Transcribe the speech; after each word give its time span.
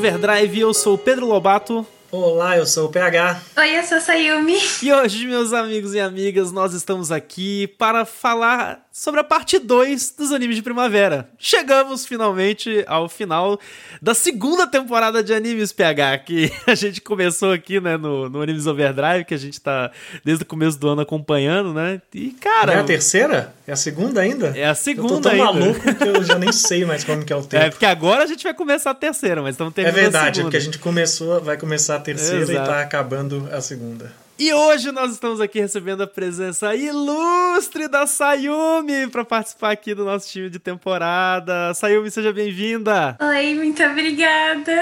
Animes 0.00 0.19
Overdrive, 0.20 0.60
eu 0.60 0.74
sou 0.74 0.94
o 0.96 0.98
Pedro 0.98 1.24
Lobato. 1.24 1.86
Olá, 2.12 2.56
eu 2.58 2.66
sou 2.66 2.88
o 2.88 2.90
PH. 2.90 3.40
Oi, 3.56 3.78
eu 3.78 3.82
sou 3.84 3.96
a 3.96 4.00
Sayumi. 4.00 4.58
E 4.82 4.92
hoje, 4.92 5.26
meus 5.26 5.52
amigos 5.54 5.94
e 5.94 6.00
amigas, 6.00 6.52
nós 6.52 6.74
estamos 6.74 7.10
aqui 7.10 7.68
para 7.78 8.04
falar 8.04 8.84
sobre 8.92 9.20
a 9.20 9.24
parte 9.24 9.58
2 9.60 10.16
dos 10.18 10.32
animes 10.32 10.56
de 10.56 10.62
primavera. 10.62 11.30
Chegamos 11.38 12.04
finalmente 12.04 12.84
ao 12.88 13.08
final 13.08 13.58
da 14.02 14.12
segunda 14.12 14.66
temporada 14.66 15.22
de 15.22 15.32
Animes 15.32 15.70
PH, 15.72 16.18
que 16.18 16.52
a 16.66 16.74
gente 16.74 17.00
começou 17.00 17.52
aqui, 17.52 17.80
né, 17.80 17.96
no, 17.96 18.28
no 18.28 18.42
Animes 18.42 18.66
Overdrive, 18.66 19.24
que 19.24 19.32
a 19.32 19.38
gente 19.38 19.60
tá 19.60 19.92
desde 20.24 20.42
o 20.42 20.46
começo 20.46 20.78
do 20.80 20.88
ano 20.88 21.02
acompanhando, 21.02 21.72
né? 21.72 22.02
E, 22.12 22.30
cara. 22.32 22.72
é 22.72 22.78
a 22.80 22.84
terceira? 22.84 23.54
É 23.66 23.72
a 23.72 23.76
segunda 23.76 24.20
ainda? 24.20 24.52
É 24.56 24.66
a 24.66 24.74
segunda 24.74 25.14
eu 25.14 25.20
tô 25.20 25.20
tão 25.20 25.32
ainda. 25.32 25.44
maluco 25.44 25.94
que 25.94 26.08
eu 26.08 26.24
já 26.24 26.36
nem 26.36 26.50
sei 26.50 26.84
mais 26.84 27.04
como 27.04 27.24
que 27.24 27.32
é 27.32 27.36
o 27.36 27.42
tempo. 27.46 27.64
É, 27.64 27.70
porque 27.70 27.86
agora 27.86 28.24
a 28.24 28.26
gente 28.26 28.42
vai 28.42 28.52
começar 28.52 28.90
a 28.90 28.94
terceira, 28.94 29.40
mas 29.40 29.54
estamos 29.54 29.72
É 29.78 29.84
terminando 29.84 30.09
a 30.09 30.09
verdade, 30.12 30.40
é 30.40 30.42
porque 30.42 30.56
a 30.56 30.60
gente 30.60 30.78
começou, 30.78 31.40
vai 31.40 31.56
começar 31.56 31.96
a 31.96 32.00
terceira 32.00 32.42
Exato. 32.42 32.62
e 32.62 32.64
tá 32.72 32.80
acabando 32.80 33.48
a 33.52 33.60
segunda. 33.60 34.12
E 34.38 34.52
hoje 34.54 34.90
nós 34.90 35.12
estamos 35.12 35.38
aqui 35.38 35.60
recebendo 35.60 36.02
a 36.02 36.06
presença 36.06 36.74
ilustre 36.74 37.88
da 37.88 38.06
Sayumi 38.06 39.06
para 39.08 39.22
participar 39.22 39.70
aqui 39.72 39.94
do 39.94 40.02
nosso 40.04 40.30
time 40.30 40.48
de 40.48 40.58
temporada. 40.58 41.74
Sayumi, 41.74 42.10
seja 42.10 42.32
bem-vinda. 42.32 43.18
Oi, 43.20 43.54
muito 43.54 43.82
obrigada. 43.82 44.80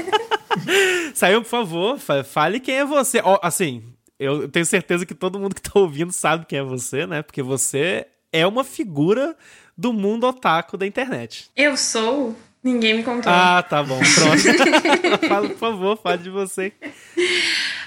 Sayumi, 1.14 1.42
por 1.44 1.48
favor, 1.50 1.98
fa- 1.98 2.24
fale 2.24 2.60
quem 2.60 2.76
é 2.76 2.84
você. 2.84 3.20
Ó, 3.24 3.38
assim, 3.42 3.82
eu 4.18 4.48
tenho 4.48 4.66
certeza 4.66 5.06
que 5.06 5.14
todo 5.14 5.38
mundo 5.38 5.54
que 5.54 5.62
tá 5.62 5.78
ouvindo 5.78 6.12
sabe 6.12 6.44
quem 6.46 6.58
é 6.58 6.62
você, 6.62 7.06
né? 7.06 7.22
Porque 7.22 7.42
você 7.42 8.06
é 8.32 8.46
uma 8.46 8.62
figura 8.64 9.34
do 9.76 9.92
mundo 9.92 10.26
otaku 10.26 10.76
da 10.76 10.86
internet. 10.86 11.50
Eu 11.56 11.76
sou. 11.76 12.36
Ninguém 12.62 12.94
me 12.94 13.02
contou. 13.02 13.32
Ah, 13.32 13.62
tá 13.62 13.82
bom, 13.82 13.98
pronto. 13.98 14.42
Fala, 15.28 15.48
por 15.48 15.58
favor, 15.58 15.96
fale 15.96 16.22
de 16.22 16.30
você. 16.30 16.72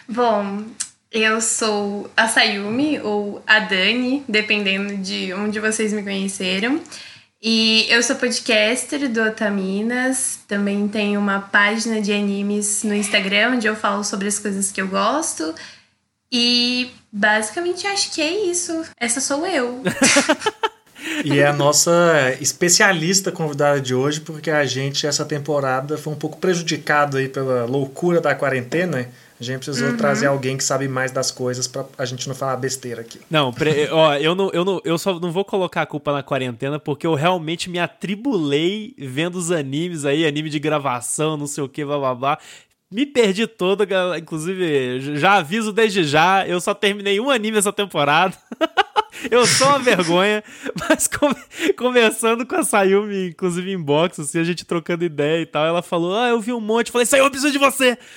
Bom, 0.08 0.64
eu 1.12 1.40
sou 1.40 2.10
a 2.18 2.28
Sayumi 2.28 3.00
ou 3.00 3.42
a 3.46 3.60
Dani, 3.60 4.24
dependendo 4.28 4.98
de 4.98 5.32
onde 5.34 5.60
vocês 5.60 5.94
me 5.94 6.02
conheceram. 6.02 6.82
E 7.46 7.86
eu 7.90 8.02
sou 8.02 8.16
podcaster 8.16 9.08
do 9.10 9.22
Otaminas. 9.22 10.40
Também 10.48 10.88
tenho 10.88 11.20
uma 11.20 11.40
página 11.40 12.02
de 12.02 12.12
animes 12.12 12.84
no 12.84 12.96
Instagram, 12.96 13.56
onde 13.56 13.68
eu 13.68 13.76
falo 13.76 14.04
sobre 14.04 14.28
as 14.28 14.40
coisas 14.40 14.72
que 14.72 14.82
eu 14.82 14.88
gosto. 14.88 15.54
E 16.32 16.90
basicamente 17.12 17.86
acho 17.86 18.12
que 18.12 18.22
é 18.22 18.46
isso. 18.50 18.84
Essa 18.98 19.22
sou 19.22 19.46
eu. 19.46 19.84
E 21.24 21.40
é 21.40 21.48
a 21.48 21.54
nossa 21.54 21.92
especialista 22.40 23.32
convidada 23.32 23.80
de 23.82 23.94
hoje, 23.94 24.22
porque 24.22 24.50
a 24.52 24.66
gente, 24.66 25.06
essa 25.08 25.26
temporada, 25.26 25.98
foi 25.98 26.14
um 26.14 26.16
pouco 26.18 26.38
prejudicado 26.38 27.18
aí 27.18 27.28
pela 27.30 27.66
loucura 27.66 28.20
da 28.22 28.34
quarentena. 28.36 29.10
A 29.40 29.44
gente 29.44 29.58
precisou 29.66 29.90
Uhum. 29.90 29.98
trazer 29.98 30.28
alguém 30.28 30.56
que 30.56 30.64
sabe 30.64 30.88
mais 30.88 31.12
das 31.12 31.30
coisas 31.32 31.68
pra 31.68 31.84
a 31.98 32.06
gente 32.06 32.28
não 32.30 32.36
falar 32.36 32.56
besteira 32.56 33.02
aqui. 33.02 33.20
Não, 33.30 33.52
pre- 33.52 33.90
ó, 33.92 34.14
eu 34.16 34.34
não, 34.36 34.50
eu 34.54 34.64
não, 34.64 34.82
eu 34.86 34.98
só 34.98 35.20
não 35.20 35.32
vou 35.32 35.44
colocar 35.44 35.82
a 35.82 35.86
culpa 35.86 36.14
na 36.14 36.24
quarentena 36.24 36.80
porque 36.80 37.06
eu 37.06 37.14
realmente 37.14 37.70
me 37.70 37.78
atribulei 37.80 38.94
vendo 38.98 39.36
os 39.38 39.52
animes 39.52 40.06
aí, 40.06 40.26
anime 40.26 40.50
de 40.50 40.60
gravação, 40.60 41.36
não 41.36 41.48
sei 41.48 41.64
o 41.64 41.68
que, 41.70 41.84
blá 41.84 41.98
blá 41.98 42.16
blá. 42.16 42.38
Me 42.92 43.06
perdi 43.08 43.48
todo, 43.48 43.86
gal- 43.88 44.16
inclusive, 44.18 45.18
já 45.18 45.34
aviso 45.34 45.74
desde 45.74 46.04
já, 46.04 46.48
eu 46.48 46.62
só 46.62 46.74
terminei 46.74 47.20
um 47.20 47.30
anime 47.30 47.58
essa 47.58 47.74
temporada. 47.74 48.36
eu 49.30 49.46
sou 49.46 49.68
uma 49.68 49.80
vergonha, 49.80 50.44
mas 50.90 51.10
conversando 51.78 52.46
com 52.46 52.56
a 52.56 52.64
Sayumi, 52.64 53.30
inclusive 53.30 53.72
em 53.72 53.82
box, 53.82 54.22
assim, 54.22 54.40
a 54.40 54.44
gente 54.44 54.66
trocando 54.66 55.04
ideia 55.04 55.42
e 55.42 55.46
tal, 55.46 55.66
ela 55.66 55.82
falou: 55.82 56.16
"Ah, 56.16 56.30
eu 56.30 56.40
vi 56.40 56.54
um 56.54 56.60
monte". 56.60 56.92
Falei: 56.92 57.06
"Sayumi, 57.06 57.28
eu 57.28 57.32
preciso 57.32 57.52
de 57.52 57.60
você". 57.60 57.98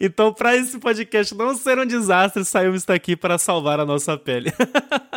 Então, 0.00 0.32
para 0.32 0.56
esse 0.56 0.78
podcast 0.78 1.34
não 1.34 1.54
ser 1.56 1.78
um 1.78 1.86
desastre, 1.86 2.44
Sayumi 2.44 2.76
está 2.76 2.94
aqui 2.94 3.16
para 3.16 3.38
salvar 3.38 3.80
a 3.80 3.84
nossa 3.84 4.16
pele. 4.16 4.52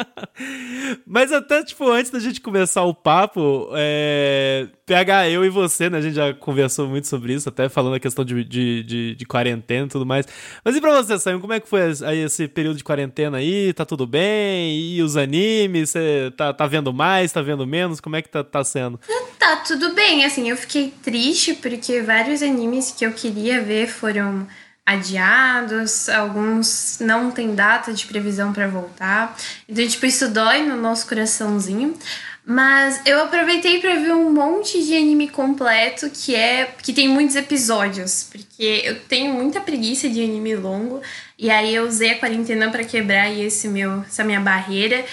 Mas 1.06 1.32
até, 1.32 1.64
tipo, 1.64 1.90
antes 1.90 2.12
da 2.12 2.20
gente 2.20 2.42
começar 2.42 2.84
o 2.84 2.94
papo, 2.94 3.70
é... 3.74 4.68
PH, 4.86 5.30
eu 5.30 5.46
e 5.46 5.50
você, 5.50 5.90
né? 5.90 5.98
A 5.98 6.02
gente 6.02 6.16
já 6.16 6.34
conversou 6.34 6.88
muito 6.88 7.08
sobre 7.08 7.34
isso, 7.34 7.48
até 7.48 7.70
falando 7.70 7.96
a 7.96 8.00
questão 8.00 8.26
de, 8.26 8.44
de, 8.44 8.84
de, 8.84 9.16
de 9.16 9.26
quarentena 9.26 9.86
e 9.86 9.90
tudo 9.90 10.06
mais. 10.06 10.28
Mas 10.66 10.76
e 10.76 10.82
pra 10.82 11.02
você, 11.02 11.18
Sayumi, 11.18 11.40
como 11.42 11.54
é 11.54 11.60
que 11.60 11.70
foi 11.70 11.82
aí 12.06 12.20
esse 12.20 12.48
período 12.48 12.78
de 12.78 12.84
quarentena 12.84 13.38
aí? 13.38 13.72
Tá 13.74 13.86
tudo 13.86 14.06
bem? 14.06 14.78
E 14.78 15.02
os 15.02 15.16
animes? 15.16 15.92
Você 15.92 16.34
tá, 16.36 16.54
tá 16.54 16.68
vendo 16.68 16.94
mais? 16.94 17.32
Tá 17.32 17.42
vendo 17.42 17.66
menos? 17.66 18.02
Como 18.02 18.18
é 18.18 18.22
que 18.22 18.30
tá, 18.30 18.44
tá 18.44 18.64
sendo? 18.64 19.00
Tá, 19.40 19.58
tudo 19.58 19.94
bem. 19.94 20.26
Assim, 20.26 20.50
eu 20.50 20.58
fiquei 20.58 20.94
triste 21.02 21.54
porque 21.54 22.02
vários 22.02 22.42
animes 22.42 22.92
que 22.92 23.06
eu 23.06 23.14
queria 23.14 23.62
ver 23.62 23.88
foram 23.88 24.46
adiados, 24.94 26.10
alguns 26.10 26.98
não 27.00 27.32
tem 27.32 27.56
data 27.56 27.94
de 27.94 28.06
previsão 28.06 28.54
pra 28.54 28.68
voltar. 28.68 29.36
Então, 29.68 29.88
tipo, 29.88 30.06
isso 30.06 30.28
dói 30.30 30.64
no 30.64 30.76
nosso 30.76 31.08
coraçãozinho. 31.08 31.96
Mas 32.44 33.00
eu 33.06 33.24
aproveitei 33.24 33.80
pra 33.80 33.96
ver 33.96 34.14
um 34.14 34.32
monte 34.34 34.84
de 34.84 34.96
anime 34.96 35.30
completo 35.30 36.10
que 36.10 36.34
é 36.34 36.74
que 36.82 36.92
tem 36.92 37.08
muitos 37.08 37.36
episódios, 37.36 38.28
porque 38.32 38.82
eu 38.84 39.00
tenho 39.02 39.32
muita 39.34 39.62
preguiça 39.62 40.10
de 40.10 40.24
anime 40.24 40.56
longo 40.56 41.02
e 41.38 41.52
aí 41.52 41.76
eu 41.76 41.88
usei 41.88 42.12
a 42.12 42.20
quarentena 42.20 42.72
pra 42.72 42.84
quebrar 42.84 43.32
esse 43.32 43.68
meu 43.68 44.02
essa 44.02 44.24
minha 44.24 44.40
barreira 44.40 45.06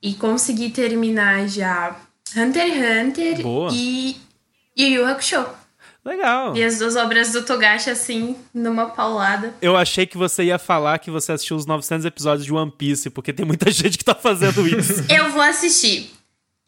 e 0.00 0.14
consegui 0.14 0.70
terminar 0.70 1.48
já 1.48 1.96
Hunter 2.36 2.62
x 2.62 2.76
Hunter 2.78 3.42
Boa. 3.42 3.70
e 3.74 4.16
Yu 4.78 4.86
Yu 4.86 5.06
Hakusho. 5.06 5.44
Legal. 6.06 6.56
E 6.56 6.62
as 6.62 6.78
duas 6.78 6.94
obras 6.94 7.32
do 7.32 7.42
Togashi, 7.42 7.90
assim, 7.90 8.36
numa 8.54 8.86
paulada. 8.86 9.52
Eu 9.60 9.76
achei 9.76 10.06
que 10.06 10.16
você 10.16 10.44
ia 10.44 10.58
falar 10.58 10.98
que 11.00 11.10
você 11.10 11.32
assistiu 11.32 11.56
os 11.56 11.66
900 11.66 12.06
episódios 12.06 12.46
de 12.46 12.52
One 12.52 12.70
Piece, 12.70 13.10
porque 13.10 13.32
tem 13.32 13.44
muita 13.44 13.70
gente 13.72 13.98
que 13.98 14.04
tá 14.04 14.14
fazendo 14.14 14.66
isso. 14.68 15.04
Eu 15.12 15.30
vou 15.30 15.42
assistir. 15.42 16.10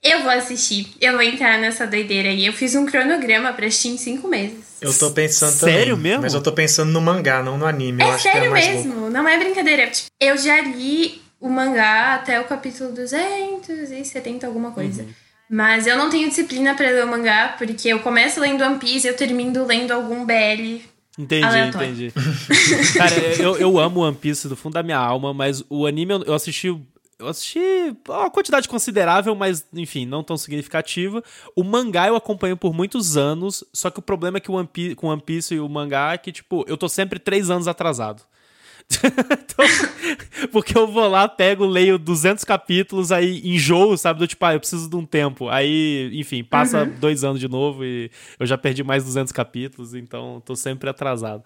Eu 0.03 0.22
vou 0.22 0.31
assistir. 0.31 0.93
Eu 1.00 1.12
vou 1.15 1.22
entrar 1.22 1.59
nessa 1.59 1.87
doideira 1.87 2.28
aí. 2.28 2.47
Eu 2.47 2.53
fiz 2.53 2.75
um 2.75 2.87
cronograma 2.87 3.53
pra 3.53 3.66
assistir 3.66 3.88
em 3.88 3.97
cinco 3.97 4.28
meses. 4.28 4.59
Eu 4.81 4.97
tô 4.97 5.10
pensando 5.10 5.50
Sério 5.53 5.97
também. 5.97 6.10
mesmo? 6.12 6.22
Mas 6.22 6.34
eu 6.34 6.43
tô 6.43 6.53
pensando 6.53 6.91
no 6.93 7.00
mangá, 7.00 7.43
não 7.43 7.59
no 7.59 7.66
anime. 7.66 8.00
eu 8.03 8.06
É 8.06 8.10
acho 8.12 8.22
que 8.22 8.28
é 8.28 8.32
sério 8.32 8.50
mais 8.50 8.66
mesmo, 8.69 8.94
louco. 8.94 9.10
não 9.10 9.28
é 9.28 9.37
brincadeira. 9.38 9.88
Tipo, 9.88 10.09
Eu 10.20 10.37
já 10.38 10.60
li 10.62 11.20
o 11.41 11.49
mangá 11.49 12.15
até 12.15 12.41
o 12.41 12.44
capítulo 12.44 12.93
270, 12.93 14.47
alguma 14.47 14.70
coisa. 14.70 15.03
Uhum. 15.03 15.09
Mas 15.48 15.86
eu 15.86 15.97
não 15.97 16.10
tenho 16.10 16.28
disciplina 16.28 16.75
pra 16.75 16.91
ler 16.91 17.04
o 17.04 17.09
mangá, 17.09 17.54
porque 17.56 17.88
eu 17.88 18.00
começo 18.00 18.41
lendo 18.41 18.62
One 18.62 18.78
Piece 18.78 19.06
e 19.06 19.10
eu 19.10 19.16
termino 19.16 19.64
lendo 19.64 19.92
algum 19.92 20.26
BL. 20.26 20.82
Entendi, 21.19 21.44
Aleatório. 21.44 21.88
entendi. 21.88 22.12
Cara, 22.97 23.14
eu, 23.41 23.56
eu 23.56 23.78
amo 23.78 24.00
One 24.00 24.14
Piece 24.14 24.47
do 24.47 24.54
fundo 24.54 24.75
da 24.75 24.82
minha 24.82 24.98
alma, 24.98 25.34
mas 25.34 25.64
o 25.69 25.87
anime 25.87 26.12
eu, 26.12 26.22
eu 26.25 26.34
assisti. 26.34 26.69
Eu 27.19 27.26
assisti 27.26 27.58
uma 28.08 28.31
quantidade 28.31 28.69
considerável, 28.69 29.34
mas, 29.34 29.67
enfim, 29.75 30.06
não 30.06 30.23
tão 30.23 30.37
significativa. 30.37 31.20
O 31.56 31.64
mangá 31.64 32.06
eu 32.06 32.14
acompanho 32.14 32.56
por 32.56 32.73
muitos 32.73 33.17
anos, 33.17 33.64
só 33.73 33.90
que 33.90 33.99
o 33.99 34.02
problema 34.02 34.37
é 34.37 34.40
que 34.40 34.52
o 34.52 34.55
One 34.55 34.69
Piece, 34.73 34.94
com 34.94 35.08
One 35.08 35.20
Piece 35.20 35.55
e 35.55 35.58
o 35.58 35.69
mangá 35.69 36.12
é 36.12 36.19
que, 36.19 36.31
tipo, 36.31 36.64
eu 36.69 36.76
tô 36.76 36.88
sempre 36.88 37.19
três 37.19 37.50
anos 37.50 37.67
atrasado. 37.67 38.23
Então, 39.58 40.49
porque 40.52 40.76
eu 40.76 40.87
vou 40.87 41.08
lá, 41.08 41.29
pego, 41.29 41.67
leio 41.67 41.99
200 41.99 42.44
capítulos, 42.44 43.11
aí 43.11 43.40
enjoo, 43.44 43.96
sabe? 43.96 44.20
Do 44.20 44.26
tipo, 44.26 44.44
ah, 44.44 44.55
eu 44.55 44.61
preciso 44.61 44.88
de 44.88 44.94
um 44.94 45.05
tempo. 45.05 45.49
Aí, 45.49 46.11
enfim, 46.12 46.44
passa 46.44 46.85
dois 46.85 47.25
anos 47.25 47.40
de 47.40 47.49
novo 47.49 47.85
e 47.85 48.11
eu 48.38 48.46
já 48.46 48.56
perdi 48.56 48.85
mais 48.85 49.05
200 49.05 49.32
capítulos, 49.32 49.94
então 49.94 50.40
tô 50.44 50.55
sempre 50.55 50.88
atrasado. 50.88 51.43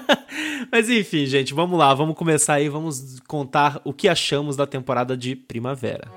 Mas 0.72 0.88
enfim, 0.88 1.26
gente, 1.26 1.52
vamos 1.52 1.78
lá, 1.78 1.92
vamos 1.92 2.16
começar 2.16 2.54
aí, 2.54 2.68
vamos 2.68 3.20
contar 3.26 3.80
o 3.84 3.92
que 3.92 4.08
achamos 4.08 4.56
da 4.56 4.66
temporada 4.66 5.16
de 5.16 5.36
primavera. 5.36 6.10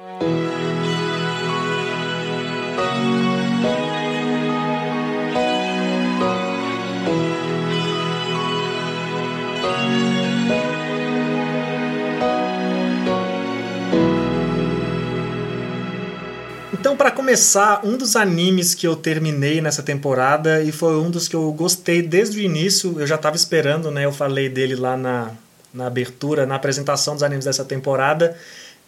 Então, 16.80 16.96
pra 16.96 17.10
começar, 17.10 17.82
um 17.84 17.98
dos 17.98 18.16
animes 18.16 18.76
que 18.76 18.88
eu 18.88 18.96
terminei 18.96 19.60
nessa 19.62 19.82
temporada 19.82 20.62
e 20.62 20.72
foi 20.72 20.96
um 20.96 21.10
dos 21.10 21.28
que 21.28 21.36
eu 21.36 21.52
gostei 21.52 22.04
desde 22.04 22.38
o 22.38 22.42
início, 22.42 23.00
eu 23.00 23.08
já 23.08 23.18
tava 23.18 23.36
esperando, 23.36 23.90
né? 23.90 24.06
Eu 24.06 24.14
falei 24.14 24.48
dele 24.48 24.76
lá 24.76 24.96
na, 24.96 25.32
na 25.74 25.88
abertura, 25.88 26.46
na 26.46 26.56
apresentação 26.56 27.16
dos 27.16 27.24
animes 27.24 27.46
dessa 27.46 27.66
temporada, 27.66 28.38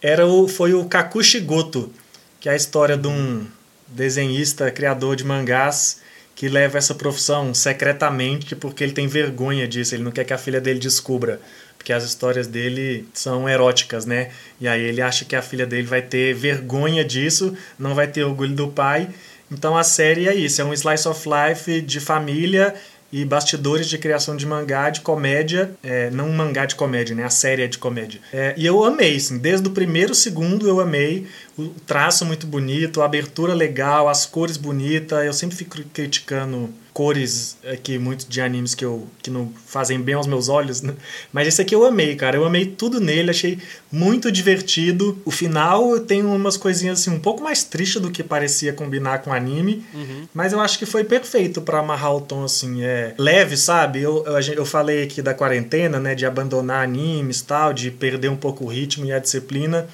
era 0.00 0.24
o, 0.24 0.46
foi 0.46 0.72
o 0.72 0.84
Kakushi 0.84 1.40
Goto, 1.40 1.92
que 2.38 2.48
é 2.48 2.52
a 2.52 2.56
história 2.56 2.96
de 2.96 3.08
um 3.08 3.44
desenhista, 3.88 4.70
criador 4.70 5.16
de 5.16 5.24
mangás, 5.24 6.00
que 6.34 6.48
leva 6.48 6.78
essa 6.78 6.94
profissão 6.94 7.52
secretamente 7.52 8.54
porque 8.54 8.84
ele 8.84 8.92
tem 8.92 9.08
vergonha 9.08 9.66
disso, 9.66 9.94
ele 9.94 10.04
não 10.04 10.12
quer 10.12 10.24
que 10.24 10.32
a 10.32 10.38
filha 10.38 10.60
dele 10.60 10.78
descubra. 10.78 11.40
Porque 11.80 11.94
as 11.94 12.04
histórias 12.04 12.46
dele 12.46 13.08
são 13.14 13.48
eróticas, 13.48 14.04
né? 14.04 14.28
E 14.60 14.68
aí 14.68 14.82
ele 14.82 15.00
acha 15.00 15.24
que 15.24 15.34
a 15.34 15.40
filha 15.40 15.64
dele 15.64 15.86
vai 15.86 16.02
ter 16.02 16.34
vergonha 16.34 17.02
disso, 17.02 17.56
não 17.78 17.94
vai 17.94 18.06
ter 18.06 18.22
orgulho 18.22 18.54
do 18.54 18.68
pai, 18.68 19.08
Então 19.50 19.78
a 19.78 19.82
série 19.82 20.28
é 20.28 20.34
isso, 20.34 20.60
é 20.60 20.64
um 20.64 20.74
slice 20.74 21.08
of 21.08 21.26
life 21.26 21.80
de 21.80 21.98
família 21.98 22.74
e 23.10 23.24
bastidores 23.24 23.88
de 23.88 23.96
criação 23.96 24.36
de 24.36 24.46
mangá 24.46 24.90
de 24.90 25.00
comédia, 25.00 25.72
é, 25.82 26.10
não 26.10 26.28
um 26.28 26.36
mangá 26.36 26.66
de 26.66 26.74
comédia, 26.74 27.16
né? 27.16 27.24
A 27.24 27.30
série 27.30 27.62
é 27.62 27.66
de 27.66 27.78
comédia. 27.78 28.20
É, 28.30 28.54
e 28.58 28.66
eu 28.66 28.84
amei, 28.84 29.16
assim, 29.16 29.38
desde 29.38 29.66
o 29.66 29.70
primeiro 29.70 30.14
segundo 30.14 30.68
eu 30.68 30.80
amei 30.80 31.26
o 31.58 31.68
traço 31.86 32.26
muito 32.26 32.46
bonito, 32.46 33.00
a 33.00 33.06
abertura 33.06 33.54
legal, 33.54 34.06
as 34.06 34.26
cores 34.26 34.58
bonitas. 34.58 35.24
Eu 35.24 35.32
sempre 35.32 35.56
fico 35.56 35.76
criticando 35.94 36.68
cores 36.92 37.56
aqui 37.64 37.98
muito 37.98 38.26
de 38.28 38.40
animes 38.40 38.74
que 38.74 38.84
eu 38.84 39.06
que 39.22 39.30
não 39.30 39.52
fazem 39.66 40.00
bem 40.00 40.14
aos 40.14 40.26
meus 40.26 40.48
olhos, 40.48 40.82
né? 40.82 40.94
Mas 41.32 41.48
esse 41.48 41.62
aqui 41.62 41.74
eu 41.74 41.84
amei, 41.84 42.16
cara. 42.16 42.36
Eu 42.36 42.44
amei 42.44 42.66
tudo 42.66 43.00
nele, 43.00 43.30
achei 43.30 43.58
muito 43.90 44.30
divertido. 44.30 45.20
O 45.24 45.30
final 45.30 46.00
tem 46.00 46.24
umas 46.24 46.56
coisinhas 46.56 47.00
assim 47.00 47.10
um 47.10 47.20
pouco 47.20 47.42
mais 47.42 47.62
tristes 47.64 48.00
do 48.00 48.10
que 48.10 48.22
parecia 48.22 48.72
combinar 48.72 49.20
com 49.20 49.30
o 49.30 49.32
anime, 49.32 49.84
uhum. 49.94 50.28
mas 50.34 50.52
eu 50.52 50.60
acho 50.60 50.78
que 50.78 50.86
foi 50.86 51.04
perfeito 51.04 51.60
para 51.62 51.78
amarrar 51.78 52.14
o 52.14 52.20
tom 52.20 52.44
assim, 52.44 52.82
é 52.82 53.14
leve, 53.18 53.56
sabe? 53.56 54.00
Eu, 54.00 54.24
eu, 54.26 54.54
eu 54.54 54.66
falei 54.66 55.04
aqui 55.04 55.22
da 55.22 55.34
quarentena, 55.34 56.00
né, 56.00 56.14
de 56.14 56.26
abandonar 56.26 56.84
animes, 56.84 57.42
tal, 57.42 57.72
de 57.72 57.90
perder 57.90 58.28
um 58.28 58.36
pouco 58.36 58.64
o 58.64 58.68
ritmo 58.68 59.04
e 59.06 59.12
a 59.12 59.18
disciplina. 59.18 59.88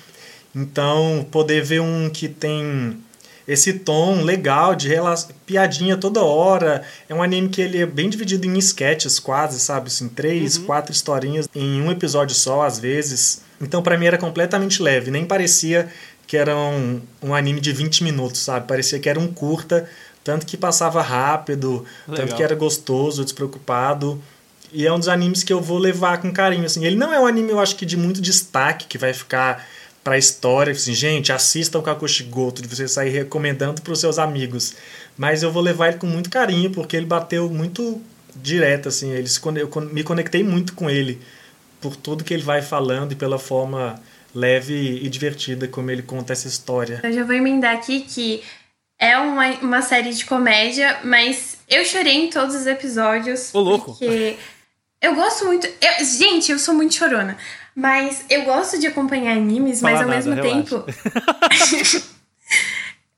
Então, 0.55 1.27
poder 1.31 1.63
ver 1.63 1.81
um 1.81 2.09
que 2.09 2.29
tem 2.29 2.97
esse 3.47 3.75
tom 3.75 4.23
legal 4.23 4.75
de 4.75 4.91
piadinha 5.47 5.97
toda 5.97 6.23
hora. 6.23 6.83
É 7.09 7.15
um 7.15 7.23
anime 7.23 7.49
que 7.49 7.63
ele 7.63 7.79
é 7.79 7.87
bem 7.87 8.09
dividido 8.09 8.47
em 8.47 8.59
sketches 8.59 9.19
quase, 9.19 9.61
sabe? 9.61 9.87
Assim, 9.87 10.09
três, 10.09 10.57
uhum. 10.57 10.65
quatro 10.65 10.93
historinhas 10.93 11.49
em 11.55 11.81
um 11.81 11.91
episódio 11.91 12.35
só, 12.35 12.63
às 12.63 12.79
vezes. 12.79 13.43
Então, 13.61 13.83
para 13.83 13.97
mim, 13.97 14.07
era 14.07 14.19
completamente 14.19 14.83
leve. 14.83 15.11
Nem 15.11 15.25
parecia 15.25 15.89
que 16.27 16.37
era 16.37 16.57
um, 16.57 17.01
um 17.23 17.35
anime 17.35 17.61
de 17.61 17.73
20 17.73 18.03
minutos, 18.03 18.41
sabe? 18.41 18.67
Parecia 18.67 18.99
que 18.99 19.09
era 19.09 19.19
um 19.19 19.29
curta, 19.29 19.89
tanto 20.25 20.45
que 20.45 20.57
passava 20.57 21.01
rápido, 21.01 21.85
legal. 22.07 22.27
tanto 22.27 22.37
que 22.37 22.43
era 22.43 22.55
gostoso, 22.55 23.23
despreocupado. 23.23 24.21
E 24.73 24.85
é 24.85 24.93
um 24.93 24.99
dos 24.99 25.07
animes 25.07 25.45
que 25.45 25.53
eu 25.53 25.61
vou 25.61 25.79
levar 25.79 26.21
com 26.21 26.33
carinho, 26.33 26.65
assim. 26.65 26.85
Ele 26.85 26.97
não 26.97 27.13
é 27.13 27.21
um 27.21 27.27
anime, 27.27 27.51
eu 27.51 27.61
acho 27.61 27.77
que 27.77 27.87
de 27.87 27.97
muito 27.97 28.21
destaque, 28.21 28.87
que 28.87 28.99
vai 28.99 29.15
ficar 29.15 29.65
para 30.07 30.15
a 30.15 30.19
história, 30.19 30.71
assim, 30.71 30.95
gente, 30.95 31.33
assista 31.33 31.77
o 31.77 31.83
Kakushigoto, 31.83 32.63
de 32.63 32.69
você 32.69 32.87
sair 32.87 33.11
recomendando 33.11 33.83
para 33.83 33.93
os 33.93 33.99
seus 33.99 34.21
amigos. 34.21 34.77
Mas 35.19 35.43
eu 35.43 35.51
vou 35.51 35.61
levar 35.61 35.89
ele 35.89 35.99
com 35.99 36.07
muito 36.07 36.31
carinho, 36.31 36.71
porque 36.71 36.97
ele 36.97 37.07
bateu 37.07 37.51
muito 37.51 38.01
direto, 38.37 38.89
assim, 38.89 39.11
ele 39.11 39.27
se, 39.27 39.41
eu 39.45 39.69
me 39.91 40.05
conectei 40.05 40.45
muito 40.45 40.75
com 40.75 40.89
ele, 40.89 41.21
por 41.81 41.97
tudo 41.97 42.23
que 42.23 42.33
ele 42.33 42.45
vai 42.45 42.63
falando 42.63 43.11
e 43.11 43.15
pela 43.17 43.37
forma 43.37 44.01
leve 44.33 45.01
e 45.03 45.09
divertida 45.09 45.67
como 45.67 45.91
ele 45.91 46.03
conta 46.03 46.33
essa 46.33 46.47
história. 46.47 47.01
Eu 47.03 47.13
já 47.13 47.25
vou 47.25 47.35
emendar 47.35 47.75
aqui 47.75 48.03
que 48.03 48.45
é 49.01 49.19
uma, 49.19 49.49
uma 49.55 49.83
série 49.83 50.13
de 50.13 50.25
comédia, 50.25 51.01
mas 51.03 51.57
eu 51.69 51.85
chorei 51.85 52.15
em 52.15 52.31
todos 52.31 52.55
os 52.55 52.69
episódios. 52.69 53.53
Ô, 53.53 53.59
louco! 53.59 53.91
Porque 53.91 54.37
eu 55.03 55.17
gosto 55.17 55.47
muito. 55.47 55.67
Eu, 55.67 56.05
gente, 56.05 56.53
eu 56.53 56.61
sou 56.61 56.75
muito 56.77 56.95
chorona. 56.95 57.37
Mas 57.79 58.25
eu 58.31 58.45
gosto 58.45 58.79
de 58.81 58.87
acompanhar 58.87 59.37
animes, 59.37 59.83
Fala 59.83 59.93
mas 59.93 60.03
ao 60.03 60.09
nada, 60.09 60.17
mesmo 60.17 60.35
relaxa. 60.35 60.81
tempo. 60.81 62.07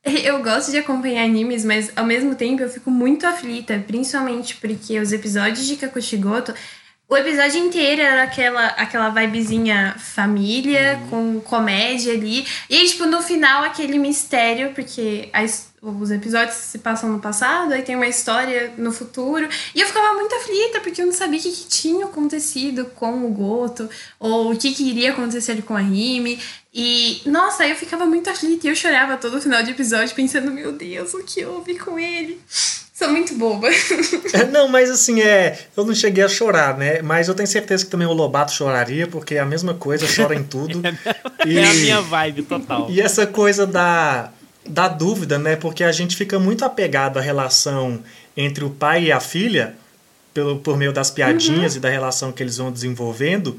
eu 0.02 0.42
gosto 0.42 0.72
de 0.72 0.78
acompanhar 0.78 1.24
animes, 1.24 1.64
mas 1.64 1.92
ao 1.94 2.04
mesmo 2.04 2.34
tempo 2.34 2.62
eu 2.62 2.68
fico 2.68 2.90
muito 2.90 3.24
aflita, 3.24 3.82
principalmente 3.86 4.56
porque 4.56 4.98
os 4.98 5.12
episódios 5.12 5.64
de 5.64 5.76
Kakushigoto 5.76 6.52
o 7.08 7.16
episódio 7.16 7.58
inteiro 7.58 8.02
era 8.02 8.24
aquela, 8.24 8.66
aquela 8.66 9.08
vibezinha 9.08 9.96
família, 9.98 11.00
uhum. 11.00 11.08
com 11.08 11.40
comédia 11.40 12.12
ali. 12.12 12.46
E 12.68 12.76
aí, 12.76 12.86
tipo, 12.86 13.06
no 13.06 13.22
final, 13.22 13.64
aquele 13.64 13.98
mistério, 13.98 14.74
porque 14.74 15.30
as, 15.32 15.72
os 15.80 16.10
episódios 16.10 16.54
se 16.54 16.78
passam 16.80 17.10
no 17.10 17.18
passado, 17.18 17.72
aí 17.72 17.80
tem 17.80 17.96
uma 17.96 18.06
história 18.06 18.74
no 18.76 18.92
futuro. 18.92 19.48
E 19.74 19.80
eu 19.80 19.86
ficava 19.86 20.12
muito 20.12 20.34
aflita, 20.34 20.80
porque 20.80 21.00
eu 21.00 21.06
não 21.06 21.14
sabia 21.14 21.38
o 21.38 21.42
que, 21.42 21.50
que 21.50 21.68
tinha 21.68 22.04
acontecido 22.04 22.84
com 22.94 23.24
o 23.24 23.30
Goto, 23.30 23.88
ou 24.20 24.52
o 24.52 24.58
que, 24.58 24.74
que 24.74 24.90
iria 24.90 25.12
acontecer 25.12 25.62
com 25.62 25.74
a 25.74 25.80
Rime. 25.80 26.38
E, 26.74 27.22
nossa, 27.24 27.66
eu 27.66 27.74
ficava 27.74 28.04
muito 28.04 28.28
aflita 28.28 28.66
e 28.66 28.70
eu 28.70 28.76
chorava 28.76 29.16
todo 29.16 29.40
final 29.40 29.62
de 29.62 29.70
episódio, 29.70 30.14
pensando, 30.14 30.50
meu 30.50 30.72
Deus, 30.72 31.14
o 31.14 31.24
que 31.24 31.42
houve 31.42 31.78
com 31.78 31.98
ele? 31.98 32.38
Sou 32.98 33.08
muito 33.10 33.34
boba. 33.34 33.68
É, 34.32 34.44
não, 34.44 34.68
mas 34.68 34.90
assim, 34.90 35.22
é. 35.22 35.58
Eu 35.76 35.84
não 35.86 35.94
cheguei 35.94 36.22
a 36.22 36.28
chorar, 36.28 36.76
né? 36.76 37.00
Mas 37.00 37.28
eu 37.28 37.34
tenho 37.34 37.46
certeza 37.46 37.84
que 37.84 37.90
também 37.90 38.06
o 38.06 38.12
Lobato 38.12 38.52
choraria, 38.52 39.06
porque 39.06 39.36
é 39.36 39.38
a 39.38 39.46
mesma 39.46 39.72
coisa, 39.72 40.06
chora 40.14 40.34
em 40.34 40.42
tudo. 40.42 40.82
é, 40.84 41.48
e, 41.48 41.56
é 41.56 41.64
a 41.64 41.74
minha 41.74 42.00
vibe 42.02 42.42
total. 42.42 42.90
E 42.90 43.00
essa 43.00 43.26
coisa 43.26 43.66
da, 43.66 44.30
da 44.66 44.88
dúvida, 44.88 45.38
né? 45.38 45.56
Porque 45.56 45.82
a 45.82 45.92
gente 45.92 46.14
fica 46.14 46.38
muito 46.38 46.64
apegado 46.64 47.18
à 47.18 47.22
relação 47.22 48.00
entre 48.36 48.64
o 48.64 48.70
pai 48.70 49.04
e 49.04 49.12
a 49.12 49.20
filha, 49.20 49.74
pelo, 50.34 50.58
por 50.58 50.76
meio 50.76 50.92
das 50.92 51.10
piadinhas 51.10 51.72
uhum. 51.72 51.78
e 51.78 51.80
da 51.80 51.88
relação 51.88 52.32
que 52.32 52.42
eles 52.42 52.58
vão 52.58 52.70
desenvolvendo. 52.70 53.58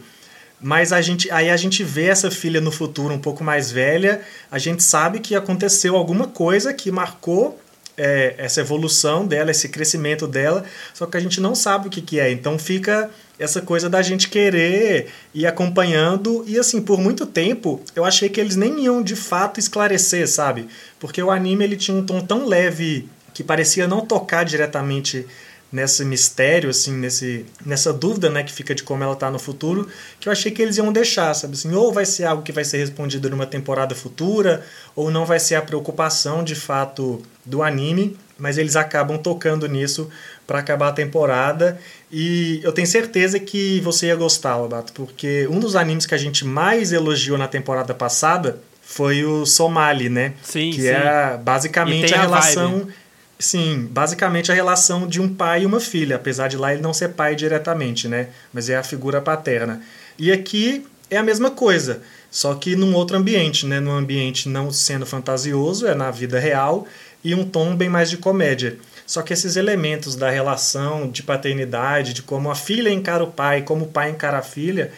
Mas 0.62 0.92
a 0.94 1.02
gente, 1.02 1.32
aí 1.32 1.50
a 1.50 1.58
gente 1.58 1.84
vê 1.84 2.06
essa 2.06 2.30
filha 2.30 2.62
no 2.62 2.72
futuro 2.72 3.14
um 3.14 3.20
pouco 3.20 3.44
mais 3.44 3.72
velha, 3.72 4.22
a 4.52 4.60
gente 4.60 4.84
sabe 4.84 5.20
que 5.20 5.34
aconteceu 5.34 5.96
alguma 5.96 6.28
coisa 6.28 6.74
que 6.74 6.92
marcou 6.92 7.60
é, 8.00 8.36
essa 8.38 8.62
evolução 8.62 9.28
dela, 9.28 9.52
esse 9.52 9.68
crescimento 9.68 10.26
dela, 10.26 10.64
só 10.94 11.06
que 11.06 11.18
a 11.18 11.20
gente 11.20 11.42
não 11.42 11.54
sabe 11.54 11.88
o 11.88 11.92
que, 11.92 12.02
que 12.02 12.18
é. 12.18 12.32
Então 12.32 12.58
fica 12.58 13.10
essa 13.38 13.62
coisa 13.62 13.90
da 13.90 14.02
gente 14.02 14.30
querer 14.30 15.10
ir 15.34 15.46
acompanhando. 15.46 16.46
E 16.48 16.58
assim, 16.58 16.82
por 16.82 17.00
muito 17.00 17.26
tempo, 17.26 17.82
eu 17.94 18.06
achei 18.06 18.30
que 18.30 18.40
eles 18.40 18.56
nem 18.56 18.86
iam 18.86 19.04
de 19.04 19.18
fato 19.18 19.60
esclarecer, 19.60 20.28
sabe? 20.30 20.68
Porque 20.98 21.22
o 21.22 21.30
anime 21.30 21.66
ele 21.66 21.76
tinha 21.76 21.96
um 21.96 22.06
tom 22.06 22.22
tão 22.22 22.48
leve 22.48 23.10
que 23.34 23.44
parecia 23.44 23.88
não 23.88 24.06
tocar 24.06 24.46
diretamente 24.46 25.28
nesse 25.72 26.04
mistério, 26.04 26.70
assim, 26.70 26.92
nesse, 26.94 27.46
nessa 27.64 27.94
dúvida, 27.94 28.30
né, 28.30 28.44
que 28.44 28.52
fica 28.52 28.74
de 28.74 28.84
como 28.84 29.04
ela 29.04 29.16
tá 29.16 29.30
no 29.30 29.38
futuro, 29.38 29.88
que 30.20 30.28
eu 30.28 30.32
achei 30.32 30.52
que 30.52 30.62
eles 30.62 30.78
iam 30.78 30.92
deixar, 30.92 31.34
sabe 31.34 31.54
assim, 31.54 31.72
ou 31.74 31.94
vai 31.94 32.06
ser 32.06 32.26
algo 32.26 32.42
que 32.42 32.52
vai 32.52 32.64
ser 32.64 32.78
respondido 32.78 33.30
numa 33.30 33.46
temporada 33.46 33.94
futura, 33.94 34.66
ou 34.96 35.12
não 35.12 35.26
vai 35.26 35.40
ser 35.40 35.56
a 35.56 35.62
preocupação 35.62 36.44
de 36.44 36.56
fato 36.56 37.22
do 37.46 37.62
anime, 37.62 38.18
mas 38.38 38.58
eles 38.58 38.76
acabam 38.76 39.18
tocando 39.18 39.68
nisso 39.68 40.10
para 40.48 40.60
acabar 40.60 40.88
a 40.88 40.94
temporada 40.94 41.80
e 42.12 42.60
eu 42.64 42.72
tenho 42.72 42.88
certeza 42.88 43.40
que 43.40 43.80
você 43.82 44.08
ia 44.08 44.16
gostar, 44.16 44.56
Lobato, 44.56 44.92
porque 44.94 45.48
um 45.52 45.60
dos 45.60 45.76
animes 45.76 46.06
que 46.06 46.16
a 46.16 46.18
gente 46.18 46.46
mais 46.46 46.92
elogiou 46.92 47.38
na 47.38 47.48
temporada 47.48 47.94
passada 47.94 48.60
foi 48.82 49.24
o 49.24 49.46
Somali, 49.46 50.10
né? 50.10 50.34
Sim, 50.42 50.72
que 50.72 50.82
sim. 50.82 50.88
é 50.88 51.38
basicamente 51.38 52.12
a, 52.14 52.18
a 52.18 52.22
relação 52.22 52.80
vibe 52.80 52.94
Sim, 53.42 53.88
basicamente 53.90 54.52
a 54.52 54.56
relação 54.56 55.08
de 55.08 55.22
um 55.22 55.34
pai 55.34 55.64
e 55.64 55.66
uma 55.66 55.80
filha, 55.80 56.18
apesar 56.18 56.50
de 56.50 56.58
lá 56.58 56.74
ele 56.74 56.82
não 56.82 56.94
ser 56.94 57.10
pai 57.10 57.36
diretamente, 57.36 58.08
né? 58.08 58.30
Mas 58.54 58.70
é 58.70 58.76
a 58.76 58.84
figura 58.84 59.22
paterna. 59.22 59.82
E 60.18 60.30
aqui 60.32 60.86
é 61.10 61.16
a 61.18 61.24
mesma 61.24 61.50
coisa, 61.50 62.02
só 62.30 62.54
que 62.56 62.76
num 62.76 62.94
outro 62.94 63.16
ambiente, 63.16 63.66
né? 63.66 63.80
Num 63.80 63.94
ambiente 63.96 64.50
não 64.50 64.72
sendo 64.74 65.06
fantasioso, 65.06 65.88
é 65.88 65.96
na 65.96 66.12
vida 66.12 66.38
real, 66.38 66.86
e 67.24 67.34
um 67.34 67.46
tom 67.46 67.76
bem 67.78 67.88
mais 67.88 68.10
de 68.10 68.18
comédia. 68.18 68.78
Só 69.08 69.22
que 69.22 69.32
esses 69.32 69.56
elementos 69.56 70.16
da 70.18 70.30
relação 70.30 71.10
de 71.10 71.24
paternidade, 71.24 72.14
de 72.14 72.22
como 72.22 72.52
a 72.52 72.56
filha 72.56 72.90
encara 72.90 73.24
o 73.24 73.32
pai, 73.32 73.62
como 73.62 73.86
o 73.86 73.88
pai 73.88 74.10
encara 74.12 74.40
a 74.40 74.42
filha, 74.42 74.92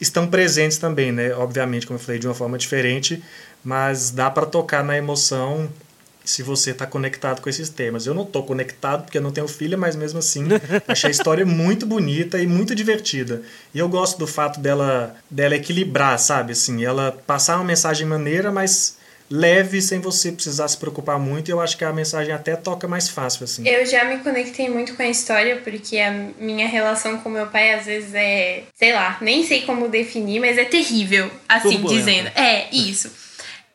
estão 0.00 0.26
presentes 0.26 0.78
também, 0.78 1.12
né? 1.12 1.32
Obviamente, 1.34 1.86
como 1.86 1.98
eu 1.98 2.02
falei, 2.02 2.18
de 2.18 2.26
uma 2.26 2.34
forma 2.34 2.58
diferente, 2.58 3.22
mas 3.64 4.10
dá 4.10 4.30
para 4.30 4.46
tocar 4.46 4.82
na 4.84 4.96
emoção 4.98 5.70
se 6.24 6.42
você 6.42 6.70
está 6.70 6.86
conectado 6.86 7.40
com 7.40 7.48
esses 7.48 7.68
temas. 7.68 8.06
Eu 8.06 8.14
não 8.14 8.22
estou 8.22 8.42
conectado 8.44 9.04
porque 9.04 9.18
eu 9.18 9.22
não 9.22 9.32
tenho 9.32 9.48
filha, 9.48 9.76
mas 9.76 9.96
mesmo 9.96 10.18
assim 10.18 10.44
achei 10.86 11.08
a 11.08 11.10
história 11.10 11.44
muito 11.44 11.86
bonita 11.86 12.38
e 12.38 12.46
muito 12.46 12.74
divertida. 12.74 13.42
E 13.74 13.78
eu 13.78 13.88
gosto 13.88 14.18
do 14.18 14.26
fato 14.26 14.60
dela 14.60 15.16
dela 15.30 15.56
equilibrar, 15.56 16.18
sabe? 16.18 16.52
Assim, 16.52 16.84
ela 16.84 17.12
passar 17.26 17.56
uma 17.56 17.64
mensagem 17.64 18.06
maneira, 18.06 18.52
mas 18.52 18.96
leve 19.32 19.80
sem 19.80 19.98
você 19.98 20.30
precisar 20.30 20.68
se 20.68 20.76
preocupar 20.76 21.18
muito. 21.18 21.48
E 21.48 21.52
eu 21.52 21.60
acho 21.60 21.76
que 21.76 21.84
a 21.84 21.92
mensagem 21.92 22.34
até 22.34 22.54
toca 22.54 22.86
mais 22.86 23.08
fácil 23.08 23.44
assim. 23.44 23.66
Eu 23.66 23.86
já 23.86 24.04
me 24.04 24.18
conectei 24.18 24.68
muito 24.68 24.94
com 24.94 25.02
a 25.02 25.08
história 25.08 25.56
porque 25.56 25.98
a 25.98 26.10
minha 26.38 26.68
relação 26.68 27.18
com 27.18 27.30
meu 27.30 27.46
pai 27.46 27.72
às 27.72 27.86
vezes 27.86 28.14
é, 28.14 28.64
sei 28.74 28.92
lá, 28.92 29.16
nem 29.20 29.44
sei 29.44 29.62
como 29.62 29.88
definir, 29.88 30.38
mas 30.38 30.58
é 30.58 30.64
terrível, 30.64 31.30
assim 31.48 31.70
Turbulenta. 31.70 32.04
dizendo. 32.04 32.30
É, 32.36 32.68
isso. 32.70 33.10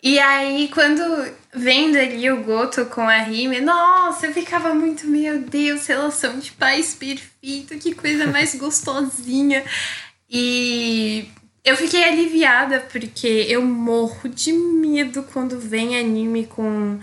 E 0.04 0.20
aí, 0.20 0.70
quando 0.72 1.01
vendo 1.54 1.98
ali 1.98 2.30
o 2.30 2.44
Goto 2.44 2.86
com 2.86 3.01
a 3.01 3.20
Rime, 3.20 3.62
nossa, 3.62 4.27
eu 4.27 4.34
ficava 4.34 4.74
muito, 4.74 5.08
meu 5.08 5.39
Deus, 5.39 5.88
relação 5.88 6.39
de 6.39 6.51
pais 6.51 6.96
perfeita, 6.96 7.75
que 7.75 7.96
coisa 7.96 8.27
mais 8.27 8.54
gostosinha. 8.60 9.63
E 10.30 11.30
eu 11.63 11.75
fiquei 11.75 12.04
aliviada 12.04 12.80
porque 12.92 13.46
eu 13.50 13.62
morro 13.62 14.30
de 14.30 14.54
medo 14.54 15.24
quando 15.32 15.60
vem 15.60 15.98
anime 15.98 16.46
com 16.46 17.00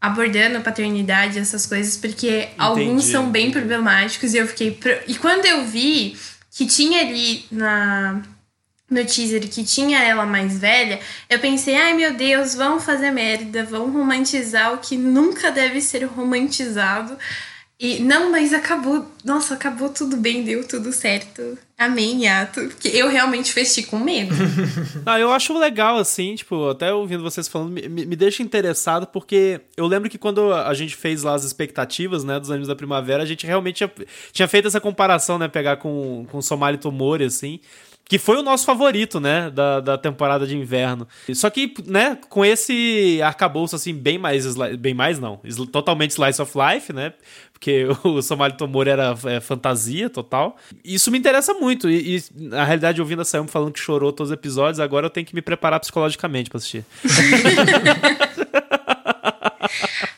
abordando 0.00 0.58
a 0.58 0.60
paternidade, 0.60 1.38
essas 1.38 1.64
coisas, 1.64 1.96
porque 1.96 2.28
Entendi. 2.28 2.54
alguns 2.58 3.04
são 3.04 3.30
bem 3.30 3.50
problemáticos 3.50 4.34
e 4.34 4.36
eu 4.36 4.46
fiquei. 4.46 4.70
Pro... 4.72 4.92
E 5.06 5.14
quando 5.14 5.46
eu 5.46 5.64
vi 5.64 6.14
que 6.50 6.66
tinha 6.66 7.00
ali 7.00 7.46
na 7.50 8.22
no 8.90 9.04
teaser 9.04 9.48
que 9.48 9.64
tinha 9.64 9.98
ela 10.02 10.26
mais 10.26 10.58
velha, 10.58 11.00
eu 11.28 11.38
pensei, 11.38 11.74
ai 11.74 11.94
meu 11.94 12.14
Deus, 12.14 12.54
vão 12.54 12.78
fazer 12.78 13.10
merda, 13.10 13.64
vão 13.64 13.90
romantizar 13.90 14.74
o 14.74 14.78
que 14.78 14.96
nunca 14.96 15.50
deve 15.50 15.80
ser 15.80 16.04
romantizado. 16.04 17.16
E 17.78 17.98
não, 17.98 18.30
mas 18.30 18.52
acabou, 18.52 19.04
nossa, 19.24 19.54
acabou 19.54 19.88
tudo 19.88 20.16
bem, 20.16 20.44
deu 20.44 20.66
tudo 20.66 20.92
certo. 20.92 21.58
Amém, 21.76 22.28
ato. 22.28 22.60
Porque 22.68 22.88
eu 22.88 23.08
realmente 23.08 23.52
fechei 23.52 23.82
com 23.82 23.98
medo. 23.98 24.32
ah, 25.04 25.18
eu 25.18 25.32
acho 25.32 25.58
legal, 25.58 25.98
assim, 25.98 26.36
tipo, 26.36 26.68
até 26.68 26.94
ouvindo 26.94 27.24
vocês 27.24 27.48
falando, 27.48 27.72
me, 27.72 27.88
me 27.88 28.14
deixa 28.14 28.44
interessado, 28.44 29.08
porque 29.08 29.60
eu 29.76 29.88
lembro 29.88 30.08
que 30.08 30.16
quando 30.16 30.54
a 30.54 30.72
gente 30.72 30.94
fez 30.94 31.24
lá 31.24 31.34
as 31.34 31.42
expectativas, 31.42 32.22
né, 32.22 32.38
dos 32.38 32.50
anos 32.50 32.68
da 32.68 32.76
primavera, 32.76 33.24
a 33.24 33.26
gente 33.26 33.44
realmente 33.44 33.78
tinha, 33.78 33.92
tinha 34.32 34.46
feito 34.46 34.68
essa 34.68 34.80
comparação, 34.80 35.36
né, 35.36 35.48
pegar 35.48 35.76
com, 35.78 36.26
com 36.30 36.40
Somali 36.40 36.78
Tomori, 36.78 37.24
assim 37.24 37.58
que 38.04 38.18
foi 38.18 38.36
o 38.36 38.42
nosso 38.42 38.66
favorito, 38.66 39.18
né, 39.18 39.50
da, 39.50 39.80
da 39.80 39.98
temporada 39.98 40.46
de 40.46 40.56
inverno. 40.56 41.08
Só 41.32 41.48
que, 41.48 41.74
né, 41.86 42.18
com 42.28 42.44
esse 42.44 43.20
arcabouço, 43.22 43.74
assim, 43.74 43.94
bem 43.94 44.18
mais, 44.18 44.56
bem 44.78 44.94
mais 44.94 45.18
não, 45.18 45.40
totalmente 45.72 46.10
slice 46.10 46.40
of 46.40 46.52
life, 46.56 46.92
né, 46.92 47.14
porque 47.52 47.86
o 48.04 48.20
Somali 48.20 48.56
Tomori 48.56 48.90
era 48.90 49.16
é, 49.24 49.40
fantasia 49.40 50.10
total. 50.10 50.56
Isso 50.84 51.10
me 51.10 51.18
interessa 51.18 51.54
muito, 51.54 51.88
e, 51.88 52.16
e 52.16 52.22
na 52.34 52.64
realidade, 52.64 53.00
ouvindo 53.00 53.22
a 53.22 53.24
Sayumi 53.24 53.48
falando 53.48 53.72
que 53.72 53.80
chorou 53.80 54.12
todos 54.12 54.30
os 54.30 54.34
episódios, 54.34 54.80
agora 54.80 55.06
eu 55.06 55.10
tenho 55.10 55.26
que 55.26 55.34
me 55.34 55.42
preparar 55.42 55.80
psicologicamente 55.80 56.50
para 56.50 56.58
assistir. 56.58 56.84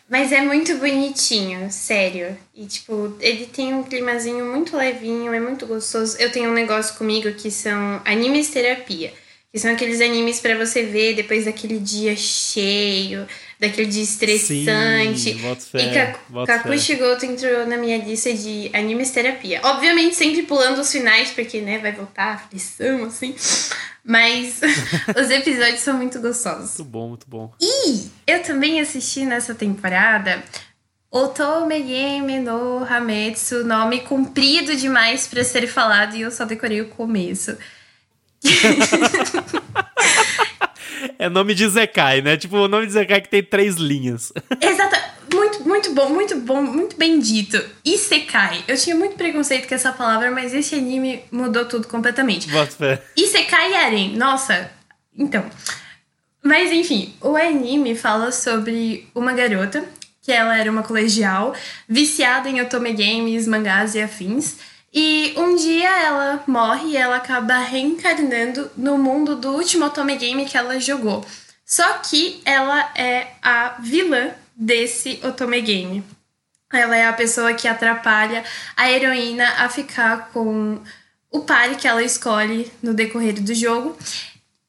Mas 0.09 0.31
é 0.31 0.41
muito 0.41 0.77
bonitinho, 0.79 1.71
sério. 1.71 2.39
E, 2.55 2.65
tipo, 2.67 3.17
ele 3.21 3.47
tem 3.47 3.75
um 3.75 3.83
climazinho 3.83 4.45
muito 4.47 4.77
levinho, 4.77 5.33
é 5.35 5.41
muito 5.41 5.67
gostoso. 5.67 6.17
Eu 6.19 6.31
tenho 6.31 6.51
um 6.51 6.55
negócio 6.55 6.97
comigo 6.97 7.33
que 7.33 7.51
são 7.51 8.01
animes 8.05 8.51
terapia. 8.51 9.13
Que 9.53 9.59
são 9.59 9.73
aqueles 9.73 10.01
animes 10.01 10.39
para 10.41 10.57
você 10.57 10.85
ver 10.85 11.15
depois 11.15 11.47
daquele 11.47 11.79
dia 11.79 12.15
cheio, 12.15 13.27
daquele 13.59 13.89
dia 13.89 14.03
estressante. 14.03 15.35
Sim, 15.35 15.57
fé, 15.57 16.15
e 16.33 16.47
Kakushi 16.47 16.97
Goto 16.97 17.25
entrou 17.25 17.67
na 17.67 17.77
minha 17.77 17.97
lista 17.99 18.33
de 18.33 18.71
animes 18.73 19.11
terapia. 19.11 19.61
Obviamente 19.65 20.15
sempre 20.15 20.43
pulando 20.43 20.81
os 20.81 20.93
finais, 20.93 21.31
porque, 21.31 21.61
né, 21.61 21.79
vai 21.79 21.93
voltar 21.93 22.25
a 22.25 22.35
aflição, 22.35 23.05
assim. 23.05 23.35
Mas 24.05 24.61
os 25.19 25.31
episódios 25.31 25.81
são 25.81 25.97
muito 25.97 26.21
gostosos. 26.21 26.77
Muito 26.79 26.85
bom, 26.91 27.09
muito 27.09 27.27
bom. 27.29 27.53
E 27.61 28.09
eu 28.27 28.43
também 28.43 28.81
assisti 28.81 29.25
nessa 29.25 29.55
temporada 29.55 30.43
Otome 31.11 31.81
Game 31.83 32.39
no 32.41 32.85
Hametsu, 32.85 33.65
nome 33.65 34.01
comprido 34.01 34.77
demais 34.77 35.27
para 35.27 35.43
ser 35.43 35.67
falado 35.67 36.15
e 36.15 36.21
eu 36.21 36.31
só 36.31 36.45
decorei 36.45 36.83
o 36.83 36.89
começo. 36.89 37.57
é 41.19 41.29
nome 41.29 41.55
de 41.55 41.69
Zekai, 41.69 42.21
né? 42.21 42.37
Tipo, 42.37 42.57
o 42.57 42.69
nome 42.69 42.87
de 42.87 42.93
Zekai 42.93 43.21
que 43.21 43.29
tem 43.29 43.43
três 43.43 43.77
linhas. 43.77 44.33
Exato. 44.61 44.97
Muito, 45.35 45.69
muito 45.69 45.93
bom, 45.93 46.09
muito 46.09 46.37
bom, 46.41 46.63
muito 46.63 46.97
bem 46.97 47.19
dito. 47.19 47.63
Isekai. 47.85 48.65
Eu 48.69 48.77
tinha 48.77 48.95
muito 48.95 49.17
preconceito 49.17 49.69
com 49.69 49.75
essa 49.75 49.93
palavra, 49.93 50.31
mas 50.31 50.55
esse 50.55 50.75
anime 50.75 51.23
mudou 51.31 51.65
tudo 51.65 51.89
completamente. 51.89 52.49
Bota. 52.51 53.03
Isekai 53.17 53.75
Aren. 53.75 54.17
Nossa. 54.17 54.71
Então. 55.17 55.45
Mas 56.43 56.71
enfim, 56.71 57.15
o 57.21 57.37
anime 57.37 57.97
fala 57.97 58.31
sobre 58.31 59.09
uma 59.15 59.33
garota 59.33 59.85
que 60.23 60.33
ela 60.33 60.57
era 60.59 60.71
uma 60.71 60.83
colegial 60.83 61.55
viciada 61.89 62.49
em 62.49 62.61
otome 62.61 62.93
games, 62.93 63.47
mangás 63.47 63.95
e 63.95 64.01
afins. 64.01 64.57
E 64.99 65.35
um 65.37 65.55
dia 65.57 65.91
ela 65.91 66.43
morre 66.47 66.93
e 66.93 66.97
ela 66.97 67.17
acaba 67.17 67.59
reencarnando 67.59 68.71
no 68.75 68.97
mundo 68.97 69.37
do 69.37 69.51
último 69.51 69.85
otome 69.85 70.17
game 70.17 70.47
que 70.47 70.57
ela 70.57 70.81
jogou. 70.81 71.23
Só 71.67 71.99
que 71.99 72.41
ela 72.47 72.93
é 72.97 73.27
a 73.43 73.77
vilã 73.79 74.31
desse 74.57 75.21
Otome 75.23 75.61
Game. 75.61 76.03
Ela 76.73 76.97
é 76.97 77.07
a 77.07 77.13
pessoa 77.13 77.53
que 77.53 77.69
atrapalha 77.69 78.43
a 78.75 78.91
heroína 78.91 79.47
a 79.59 79.69
ficar 79.69 80.31
com 80.33 80.81
o 81.31 81.41
pare 81.41 81.75
que 81.75 81.87
ela 81.87 82.03
escolhe 82.03 82.73
no 82.83 82.95
decorrer 82.95 83.35
do 83.35 83.55
jogo. 83.55 83.95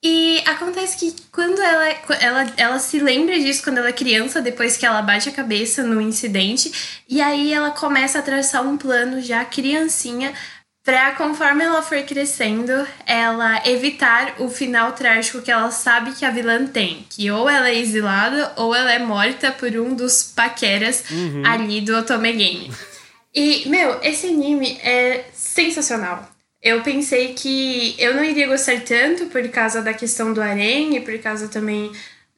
E 0.03 0.43
acontece 0.45 0.97
que 0.97 1.15
quando 1.31 1.59
ela, 1.59 1.87
ela, 2.19 2.53
ela 2.55 2.79
se 2.79 2.99
lembra 2.99 3.37
disso 3.39 3.63
quando 3.63 3.79
ela 3.79 3.89
é 3.89 3.93
criança, 3.93 4.41
depois 4.41 4.77
que 4.77 4.85
ela 4.85 5.01
bate 5.01 5.27
a 5.27 5.31
cabeça 5.31 5.81
no 5.83 5.99
incidente, 5.99 7.01
e 7.09 7.19
aí 7.19 7.51
ela 7.51 7.71
começa 7.71 8.19
a 8.19 8.21
traçar 8.21 8.65
um 8.65 8.77
plano 8.77 9.19
já 9.21 9.43
criancinha 9.43 10.33
Pra, 10.87 11.11
conforme 11.15 11.65
ela 11.65 11.81
for 11.81 12.01
crescendo, 12.03 12.71
ela 13.05 13.61
evitar 13.67 14.35
o 14.39 14.49
final 14.49 14.93
trágico 14.93 15.41
que 15.41 15.51
ela 15.51 15.69
sabe 15.69 16.13
que 16.13 16.23
a 16.23 16.31
vilã 16.31 16.65
tem. 16.65 17.05
Que 17.09 17.29
ou 17.29 17.49
ela 17.49 17.67
é 17.67 17.75
exilada 17.75 18.53
ou 18.55 18.73
ela 18.73 18.93
é 18.93 18.97
morta 18.97 19.51
por 19.51 19.69
um 19.75 19.93
dos 19.93 20.23
paqueras 20.23 21.03
uhum. 21.11 21.43
ali 21.45 21.81
do 21.81 21.93
Otome 21.93 22.31
Game. 22.31 22.71
E, 23.35 23.67
meu, 23.67 23.99
esse 24.01 24.27
anime 24.27 24.79
é 24.81 25.25
sensacional. 25.33 26.25
Eu 26.61 26.81
pensei 26.81 27.33
que 27.33 27.95
eu 27.99 28.15
não 28.15 28.23
iria 28.23 28.47
gostar 28.47 28.81
tanto 28.81 29.27
por 29.27 29.47
causa 29.49 29.81
da 29.81 29.93
questão 29.93 30.33
do 30.33 30.41
harem 30.41 30.97
e 30.97 30.99
por 30.99 31.17
causa 31.19 31.47
também 31.47 31.91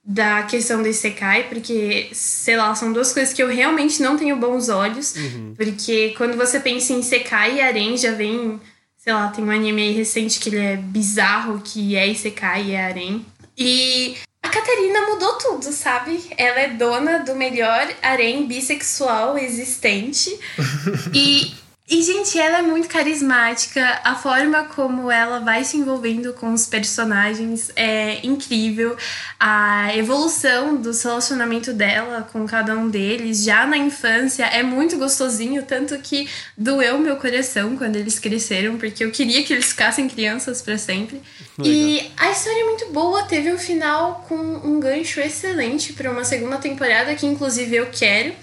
da 0.03 0.43
questão 0.43 0.81
do 0.81 0.88
Isekai, 0.88 1.43
porque, 1.47 2.09
sei 2.13 2.57
lá, 2.57 2.73
são 2.73 2.91
duas 2.91 3.13
coisas 3.13 3.33
que 3.33 3.43
eu 3.43 3.47
realmente 3.47 4.01
não 4.01 4.17
tenho 4.17 4.35
bons 4.35 4.67
olhos. 4.67 5.15
Uhum. 5.15 5.53
Porque 5.55 6.13
quando 6.17 6.35
você 6.35 6.59
pensa 6.59 6.93
em 6.93 6.99
Isekai 6.99 7.57
e 7.57 7.61
Arém, 7.61 7.95
já 7.95 8.11
vem, 8.11 8.59
sei 8.97 9.13
lá, 9.13 9.27
tem 9.27 9.43
um 9.43 9.51
anime 9.51 9.81
aí 9.83 9.91
recente 9.91 10.39
que 10.39 10.49
ele 10.49 10.57
é 10.57 10.77
bizarro, 10.77 11.61
que 11.63 11.95
é 11.95 12.07
Isekai 12.07 12.65
e 12.65 12.71
é 12.71 12.85
Arém. 12.85 13.25
E 13.57 14.15
a 14.41 14.49
Catarina 14.49 15.01
mudou 15.09 15.33
tudo, 15.33 15.71
sabe? 15.71 16.21
Ela 16.38 16.61
é 16.61 16.69
dona 16.69 17.19
do 17.19 17.35
melhor 17.35 17.88
harém 18.01 18.47
bissexual 18.47 19.38
existente. 19.38 20.35
e 21.13 21.53
e, 21.89 22.03
gente, 22.03 22.38
ela 22.38 22.60
é 22.60 22.62
muito 22.62 22.88
carismática. 22.88 24.00
A 24.03 24.13
forma 24.15 24.65
como 24.65 25.10
ela 25.10 25.39
vai 25.39 25.63
se 25.63 25.75
envolvendo 25.75 26.34
com 26.34 26.53
os 26.53 26.67
personagens 26.67 27.72
é 27.75 28.19
incrível. 28.24 28.96
A 29.39 29.96
evolução 29.96 30.75
do 30.75 30.91
relacionamento 30.91 31.74
dela 31.74 32.29
com 32.31 32.46
cada 32.46 32.77
um 32.77 32.89
deles, 32.89 33.43
já 33.43 33.65
na 33.65 33.75
infância, 33.75 34.46
é 34.46 34.62
muito 34.62 34.98
gostosinho. 34.98 35.63
Tanto 35.63 35.98
que 35.98 36.29
doeu 36.55 37.00
meu 37.00 37.15
coração 37.15 37.75
quando 37.75 37.96
eles 37.96 38.19
cresceram, 38.19 38.77
porque 38.77 39.03
eu 39.03 39.10
queria 39.10 39.43
que 39.43 39.51
eles 39.51 39.69
ficassem 39.69 40.08
crianças 40.08 40.62
para 40.62 40.77
sempre. 40.77 41.19
Legal. 41.58 41.74
E 41.74 42.12
a 42.17 42.29
história 42.29 42.62
é 42.62 42.65
muito 42.65 42.86
boa. 42.91 43.24
Teve 43.24 43.51
um 43.51 43.58
final 43.58 44.24
com 44.29 44.36
um 44.36 44.79
gancho 44.79 45.19
excelente 45.19 45.93
para 45.93 46.12
uma 46.12 46.24
segunda 46.24 46.58
temporada, 46.58 47.15
que 47.15 47.25
inclusive 47.25 47.75
eu 47.75 47.88
quero. 47.91 48.34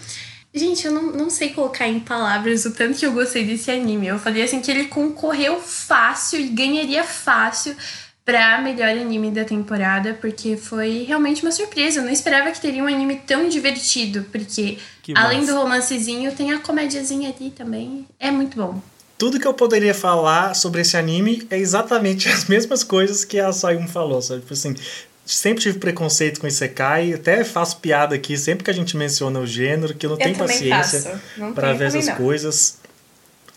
Gente, 0.56 0.86
eu 0.86 0.92
não, 0.92 1.12
não 1.12 1.28
sei 1.28 1.50
colocar 1.50 1.86
em 1.86 2.00
palavras 2.00 2.64
o 2.64 2.70
tanto 2.70 2.98
que 2.98 3.04
eu 3.04 3.12
gostei 3.12 3.44
desse 3.44 3.70
anime. 3.70 4.06
Eu 4.06 4.18
falei 4.18 4.42
assim 4.42 4.62
que 4.62 4.70
ele 4.70 4.86
concorreu 4.86 5.60
fácil 5.60 6.40
e 6.40 6.48
ganharia 6.48 7.04
fácil 7.04 7.76
pra 8.25 8.58
melhor 8.62 8.88
anime 8.88 9.30
da 9.30 9.44
temporada, 9.44 10.14
porque 10.18 10.56
foi 10.56 11.04
realmente 11.06 11.42
uma 11.42 11.52
surpresa. 11.52 12.00
Eu 12.00 12.04
não 12.04 12.10
esperava 12.10 12.50
que 12.50 12.60
teria 12.60 12.82
um 12.82 12.86
anime 12.86 13.20
tão 13.26 13.50
divertido, 13.50 14.25
porque 14.32 14.78
além 15.14 15.44
do 15.44 15.54
romancezinho, 15.54 16.34
tem 16.34 16.50
a 16.52 16.58
comédiazinha 16.58 17.34
ali 17.38 17.50
também. 17.50 18.06
É 18.18 18.30
muito 18.30 18.56
bom. 18.56 18.80
Tudo 19.18 19.38
que 19.38 19.46
eu 19.46 19.52
poderia 19.52 19.94
falar 19.94 20.54
sobre 20.54 20.80
esse 20.80 20.96
anime 20.96 21.46
é 21.50 21.58
exatamente 21.58 22.28
as 22.32 22.46
mesmas 22.46 22.82
coisas 22.82 23.26
que 23.26 23.38
a 23.38 23.52
Sayum 23.52 23.86
falou, 23.86 24.22
sabe? 24.22 24.40
Tipo 24.40 24.54
assim, 24.54 24.75
sempre 25.35 25.62
tive 25.62 25.78
preconceito 25.78 26.40
com 26.40 26.47
Isekai, 26.47 27.12
até 27.12 27.42
faço 27.42 27.78
piada 27.78 28.14
aqui 28.14 28.37
sempre 28.38 28.64
que 28.64 28.71
a 28.71 28.75
gente 28.75 28.97
menciona 28.97 29.40
o 29.40 29.47
gênero, 29.47 29.95
que 29.95 30.06
eu 30.06 30.11
não 30.11 30.16
eu 30.16 30.23
tenho 30.23 30.37
paciência 30.37 31.21
para 31.54 31.73
ver 31.73 31.87
essas 31.87 32.06
não. 32.06 32.14
coisas. 32.14 32.78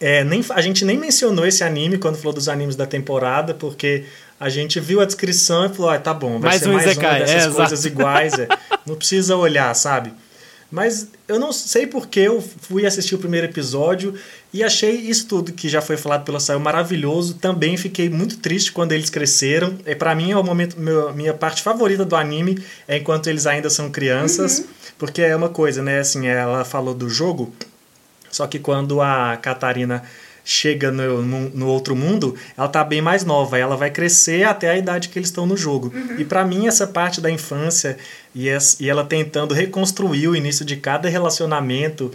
É, 0.02 0.24
nem, 0.24 0.44
a 0.52 0.62
gente 0.62 0.84
nem 0.84 0.98
mencionou 0.98 1.46
esse 1.46 1.64
anime 1.64 1.98
quando 1.98 2.18
falou 2.18 2.34
dos 2.34 2.50
animes 2.50 2.76
da 2.76 2.88
temporada, 2.88 3.54
porque 3.54 4.06
a 4.40 4.50
gente 4.50 4.80
viu 4.80 5.02
a 5.02 5.06
descrição 5.06 5.66
e 5.66 5.70
falou, 5.70 5.92
ah, 5.92 6.00
tá 6.00 6.14
bom, 6.14 6.40
vai 6.40 6.52
mais 6.52 6.62
ser 6.62 6.70
um 6.70 6.74
mais 6.74 6.86
Isekai. 6.86 7.10
uma 7.10 7.26
dessas 7.26 7.54
é, 7.54 7.56
coisas 7.56 7.80
exato. 7.86 7.88
iguais, 7.88 8.34
é. 8.40 8.48
não 8.86 8.96
precisa 8.96 9.36
olhar, 9.36 9.74
sabe? 9.76 10.14
Mas 10.72 11.08
eu 11.28 11.40
não 11.40 11.52
sei 11.52 11.88
porque 11.88 12.20
eu 12.20 12.42
fui 12.42 12.86
assistir 12.86 13.16
o 13.16 13.18
primeiro 13.18 13.48
episódio 13.48 14.14
e 14.54 14.64
achei 14.64 14.92
isso 14.92 15.28
tudo 15.28 15.52
que 15.52 15.68
já 15.68 15.82
foi 15.82 15.98
falado 15.98 16.24
pela 16.24 16.40
Saio 16.40 16.60
maravilhoso. 16.60 17.36
Também 17.36 17.76
fiquei 17.76 18.08
muito 18.08 18.38
triste 18.38 18.72
quando 18.72 18.92
eles 18.92 19.10
cresceram. 19.10 19.76
E 19.86 19.96
para 19.96 20.14
mim 20.14 20.32
é 20.32 20.38
o 20.38 20.44
momento, 20.44 20.80
meu, 20.80 21.12
minha 21.14 21.34
parte 21.34 21.64
favorita 21.64 22.06
do 22.06 22.16
anime 22.16 22.64
é 22.88 22.98
enquanto 22.98 23.28
eles 23.28 23.48
ainda 23.48 23.70
são 23.70 23.90
crianças, 23.90 24.60
uhum. 24.60 24.66
porque 25.00 25.24
é 25.24 25.36
uma 25.36 25.50
coisa, 25.50 25.82
né? 25.82 26.00
Assim, 26.00 26.28
ela 26.28 26.64
falou 26.64 26.94
do 26.94 27.10
jogo, 27.10 27.52
só 28.30 28.46
que 28.46 28.60
quando 28.60 29.02
a 29.02 29.38
Catarina 29.38 30.04
chega 30.44 30.92
no, 30.92 31.22
no, 31.22 31.50
no, 31.50 31.68
outro 31.68 31.96
mundo, 31.96 32.36
ela 32.58 32.68
tá 32.68 32.84
bem 32.84 33.02
mais 33.02 33.24
nova, 33.24 33.58
ela 33.58 33.76
vai 33.76 33.90
crescer 33.92 34.44
até 34.44 34.70
a 34.70 34.78
idade 34.78 35.10
que 35.10 35.20
eles 35.20 35.30
estão 35.30 35.46
no 35.46 35.56
jogo. 35.56 35.92
Uhum. 35.94 36.20
E 36.20 36.26
para 36.26 36.46
mim, 36.46 36.68
essa 36.68 36.88
parte 36.88 37.22
da 37.22 37.30
infância 37.30 37.98
e, 38.34 38.50
essa, 38.50 38.82
e 38.82 38.90
ela 38.90 39.04
tentando 39.04 39.54
reconstruir 39.54 40.28
o 40.28 40.36
início 40.36 40.66
de 40.66 40.76
cada 40.76 41.10
relacionamento 41.10 42.12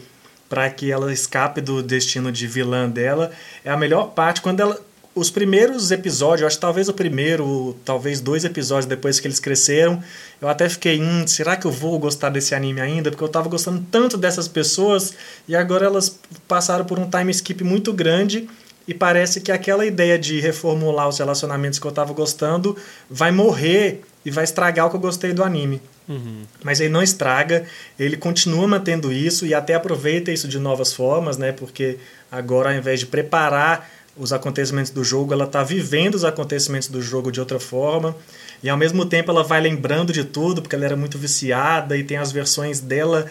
para 0.49 0.69
que 0.71 0.91
ela 0.91 1.13
escape 1.13 1.61
do 1.61 1.83
destino 1.83 2.31
de 2.31 2.47
vilã 2.47 2.89
dela 2.89 3.31
é 3.65 3.71
a 3.71 3.77
melhor 3.77 4.11
parte 4.11 4.41
quando 4.41 4.61
ela 4.61 4.81
os 5.15 5.31
primeiros 5.31 5.91
episódios, 5.93 6.47
acho 6.47 6.57
que 6.57 6.61
talvez 6.61 6.89
o 6.89 6.93
primeiro, 6.93 7.77
talvez 7.85 8.21
dois 8.21 8.45
episódios 8.45 8.87
depois 8.87 9.21
que 9.21 9.29
eles 9.29 9.39
cresceram, 9.39 10.03
eu 10.41 10.49
até 10.49 10.69
fiquei, 10.69 11.01
hum, 11.01 11.25
será 11.27 11.57
que 11.57 11.67
eu 11.67 11.71
vou 11.71 11.99
gostar 11.99 12.31
desse 12.31 12.55
anime 12.55 12.81
ainda? 12.81 13.11
Porque 13.11 13.23
eu 13.23 13.29
tava 13.29 13.49
gostando 13.49 13.85
tanto 13.91 14.17
dessas 14.17 14.49
pessoas 14.49 15.15
e 15.47 15.55
agora 15.55 15.87
elas 15.87 16.19
passaram 16.49 16.85
por 16.85 16.99
um 16.99 17.09
time 17.09 17.31
skip 17.31 17.63
muito 17.63 17.93
grande 17.93 18.49
e 18.89 18.93
parece 18.93 19.41
que 19.41 19.53
aquela 19.53 19.87
ideia 19.87 20.19
de 20.19 20.41
reformular 20.41 21.09
os 21.09 21.19
relacionamentos 21.19 21.79
que 21.79 21.87
eu 21.87 21.93
tava 21.93 22.13
gostando 22.13 22.77
vai 23.09 23.31
morrer 23.31 24.03
e 24.25 24.31
vai 24.31 24.45
estragar 24.45 24.87
o 24.87 24.91
que 24.91 24.97
eu 24.97 25.01
gostei 25.01 25.33
do 25.33 25.45
anime. 25.45 25.81
Uhum. 26.09 26.43
Mas 26.63 26.81
ele 26.81 26.91
não 26.91 27.03
estraga, 27.03 27.65
ele 27.99 28.17
continua 28.17 28.67
mantendo 28.67 29.13
isso 29.13 29.47
e 29.47 29.55
até 29.55 29.75
aproveita 29.75 30.31
isso 30.31 30.49
de 30.49 30.59
novas 30.59 30.93
formas, 30.93 31.39
né? 31.39 31.53
Porque 31.53 31.99
agora, 32.31 32.71
ao 32.71 32.77
invés 32.77 33.01
de 33.01 33.07
preparar 33.07 33.89
os 34.17 34.33
acontecimentos 34.33 34.91
do 34.91 35.03
jogo, 35.03 35.33
ela 35.33 35.45
está 35.45 35.63
vivendo 35.63 36.15
os 36.15 36.25
acontecimentos 36.25 36.89
do 36.89 37.03
jogo 37.03 37.33
de 37.33 37.41
outra 37.41 37.59
forma. 37.59 38.17
E 38.63 38.69
ao 38.69 38.77
mesmo 38.77 39.05
tempo 39.05 39.31
ela 39.31 39.43
vai 39.43 39.61
lembrando 39.61 40.13
de 40.13 40.25
tudo, 40.25 40.63
porque 40.63 40.75
ela 40.75 40.85
era 40.85 40.97
muito 40.97 41.19
viciada 41.19 41.97
e 41.97 42.05
tem 42.05 42.17
as 42.17 42.33
versões 42.33 42.81
dela 42.81 43.27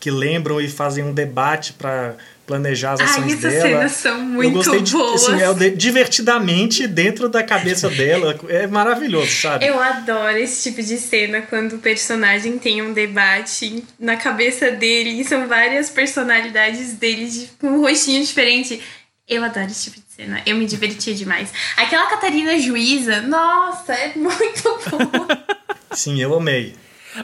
que 0.00 0.10
lembram 0.10 0.60
e 0.60 0.68
fazem 0.68 1.04
um 1.04 1.12
debate 1.12 1.72
para 1.72 2.14
planejar 2.46 2.92
as 2.92 3.00
ações 3.00 3.32
Ai, 3.32 3.32
essas 3.32 3.52
dela. 3.52 3.68
cenas 3.68 3.92
são 3.92 4.22
muito 4.22 4.48
eu 4.48 4.52
gostei 4.52 4.80
de, 4.80 4.92
boas. 4.92 5.28
Assim, 5.28 5.64
é, 5.64 5.70
divertidamente 5.70 6.86
dentro 6.86 7.28
da 7.28 7.42
cabeça 7.42 7.90
dela. 7.90 8.38
É 8.48 8.66
maravilhoso, 8.66 9.30
sabe? 9.30 9.66
Eu 9.66 9.78
adoro 9.78 10.38
esse 10.38 10.70
tipo 10.70 10.82
de 10.82 10.96
cena 10.96 11.42
quando 11.42 11.74
o 11.74 11.78
personagem 11.78 12.58
tem 12.58 12.80
um 12.80 12.92
debate 12.92 13.84
na 14.00 14.16
cabeça 14.16 14.70
dele 14.70 15.20
e 15.20 15.24
são 15.24 15.46
várias 15.46 15.90
personalidades 15.90 16.94
dele 16.94 17.28
de, 17.28 17.50
com 17.60 17.68
um 17.68 17.80
rostinho 17.82 18.24
diferente. 18.24 18.80
Eu 19.28 19.44
adoro 19.44 19.66
esse 19.66 19.90
tipo 19.90 19.96
de 19.96 20.07
cena. 20.18 20.42
Eu 20.44 20.56
me 20.56 20.66
divertia 20.66 21.14
demais. 21.14 21.52
Aquela 21.76 22.06
Catarina 22.06 22.58
Juíza, 22.58 23.22
nossa, 23.22 23.92
é 23.94 24.12
muito 24.16 24.62
boa. 24.90 25.44
Sim, 25.92 26.20
eu 26.20 26.34
amei. 26.34 26.74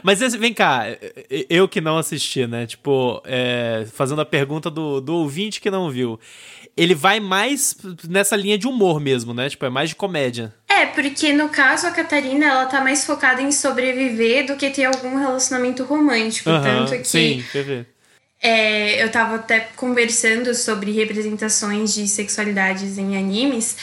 Mas 0.01 0.19
vem 0.35 0.53
cá, 0.53 0.85
eu 1.49 1.67
que 1.67 1.79
não 1.79 1.97
assisti, 1.97 2.47
né? 2.47 2.65
Tipo, 2.65 3.21
é, 3.25 3.85
fazendo 3.93 4.21
a 4.21 4.25
pergunta 4.25 4.69
do, 4.69 4.99
do 4.99 5.15
ouvinte 5.15 5.61
que 5.61 5.69
não 5.69 5.89
viu. 5.89 6.19
Ele 6.75 6.93
vai 6.93 7.21
mais 7.21 7.77
nessa 8.09 8.35
linha 8.35 8.57
de 8.57 8.67
humor 8.67 8.99
mesmo, 8.99 9.33
né? 9.33 9.47
Tipo, 9.47 9.65
é 9.65 9.69
mais 9.69 9.89
de 9.89 9.95
comédia. 9.95 10.53
É, 10.67 10.85
porque 10.87 11.31
no 11.31 11.47
caso 11.47 11.87
a 11.87 11.91
Catarina, 11.91 12.45
ela 12.45 12.65
tá 12.65 12.81
mais 12.81 13.05
focada 13.05 13.41
em 13.41 13.51
sobreviver 13.51 14.47
do 14.47 14.57
que 14.57 14.69
ter 14.69 14.85
algum 14.85 15.17
relacionamento 15.17 15.85
romântico. 15.85 16.49
Uhum, 16.49 16.61
tanto 16.61 16.91
que. 16.97 17.07
Sim. 17.07 17.45
É, 18.47 19.03
eu 19.03 19.09
tava 19.09 19.37
até 19.37 19.59
conversando 19.75 20.53
sobre 20.53 20.91
representações 20.91 21.95
de 21.95 22.07
sexualidades 22.07 22.99
em 22.99 23.17
animes. 23.17 23.75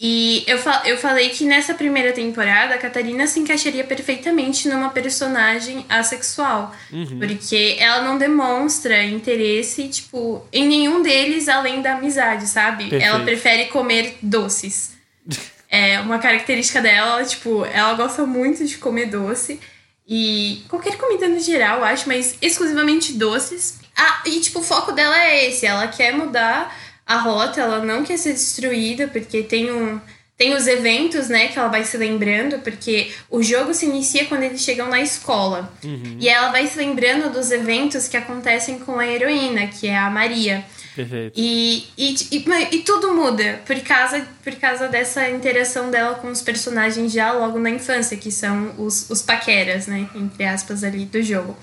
E 0.00 0.42
eu, 0.48 0.58
eu 0.84 0.98
falei 0.98 1.28
que 1.28 1.44
nessa 1.44 1.74
primeira 1.74 2.10
temporada 2.10 2.74
a 2.74 2.78
Catarina 2.78 3.24
se 3.28 3.38
encaixaria 3.38 3.84
perfeitamente 3.84 4.66
numa 4.66 4.88
personagem 4.88 5.86
assexual. 5.88 6.74
Uhum. 6.90 7.20
Porque 7.20 7.76
ela 7.78 8.02
não 8.02 8.18
demonstra 8.18 9.04
interesse, 9.04 9.86
tipo, 9.86 10.44
em 10.52 10.66
nenhum 10.66 11.02
deles 11.02 11.48
além 11.48 11.80
da 11.80 11.94
amizade, 11.94 12.48
sabe? 12.48 12.88
Perfeito. 12.88 13.04
Ela 13.04 13.20
prefere 13.20 13.66
comer 13.66 14.18
doces. 14.20 14.94
é 15.70 16.00
uma 16.00 16.18
característica 16.18 16.80
dela, 16.80 17.22
tipo, 17.24 17.64
ela 17.66 17.94
gosta 17.94 18.26
muito 18.26 18.66
de 18.66 18.76
comer 18.76 19.06
doce. 19.06 19.60
E 20.08 20.64
qualquer 20.68 20.96
comida 20.96 21.28
no 21.28 21.38
geral, 21.38 21.84
acho, 21.84 22.08
mas 22.08 22.36
exclusivamente 22.42 23.12
doces. 23.12 23.79
Ah, 24.00 24.22
e 24.24 24.40
tipo, 24.40 24.60
o 24.60 24.62
foco 24.62 24.92
dela 24.92 25.22
é 25.22 25.48
esse. 25.48 25.66
Ela 25.66 25.86
quer 25.86 26.12
mudar 26.12 26.74
a 27.06 27.18
rota, 27.18 27.60
ela 27.60 27.84
não 27.84 28.02
quer 28.02 28.16
ser 28.16 28.32
destruída, 28.32 29.06
porque 29.08 29.42
tem 29.42 29.70
um. 29.70 30.00
Tem 30.38 30.54
os 30.54 30.66
eventos, 30.66 31.28
né, 31.28 31.48
que 31.48 31.58
ela 31.58 31.68
vai 31.68 31.84
se 31.84 31.98
lembrando, 31.98 32.60
porque 32.60 33.12
o 33.28 33.42
jogo 33.42 33.74
se 33.74 33.84
inicia 33.84 34.24
quando 34.24 34.44
eles 34.44 34.62
chegam 34.62 34.88
na 34.88 34.98
escola. 34.98 35.70
Uhum. 35.84 36.16
E 36.18 36.30
ela 36.30 36.50
vai 36.50 36.66
se 36.66 36.78
lembrando 36.78 37.30
dos 37.30 37.50
eventos 37.50 38.08
que 38.08 38.16
acontecem 38.16 38.78
com 38.78 38.98
a 38.98 39.06
heroína, 39.06 39.66
que 39.66 39.86
é 39.86 39.98
a 39.98 40.08
Maria. 40.08 40.64
Perfeito. 40.96 41.34
E, 41.36 41.84
e, 41.96 42.14
e, 42.32 42.44
e, 42.72 42.78
tudo 42.84 43.12
muda 43.12 43.60
por 43.66 43.78
causa, 43.80 44.26
por 44.42 44.54
causa 44.54 44.88
dessa 44.88 45.28
interação 45.28 45.90
dela 45.90 46.14
com 46.14 46.28
os 46.28 46.40
personagens 46.40 47.12
já 47.12 47.32
logo 47.32 47.58
na 47.58 47.68
infância, 47.68 48.16
que 48.16 48.32
são 48.32 48.74
os, 48.78 49.10
os 49.10 49.20
paqueras, 49.20 49.86
né? 49.86 50.08
Entre 50.14 50.44
aspas, 50.44 50.82
ali 50.82 51.04
do 51.04 51.22
jogo. 51.22 51.54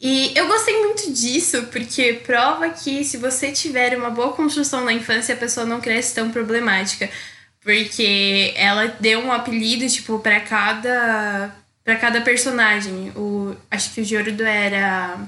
E 0.00 0.32
eu 0.36 0.46
gostei 0.46 0.78
muito 0.80 1.12
disso, 1.12 1.64
porque 1.72 2.20
prova 2.24 2.70
que 2.70 3.04
se 3.04 3.16
você 3.16 3.50
tiver 3.50 3.96
uma 3.96 4.10
boa 4.10 4.32
construção 4.32 4.84
na 4.84 4.92
infância, 4.92 5.34
a 5.34 5.38
pessoa 5.38 5.66
não 5.66 5.80
cresce 5.80 6.14
tão 6.14 6.30
problemática. 6.30 7.10
Porque 7.60 8.52
ela 8.56 8.86
deu 9.00 9.20
um 9.20 9.32
apelido, 9.32 9.88
tipo, 9.88 10.18
para 10.20 10.40
cada 10.40 11.54
para 11.84 11.96
cada 11.96 12.20
personagem. 12.20 13.10
O, 13.16 13.56
acho 13.70 13.92
que 13.94 14.02
o 14.02 14.04
Jordo 14.04 14.44
era 14.44 15.18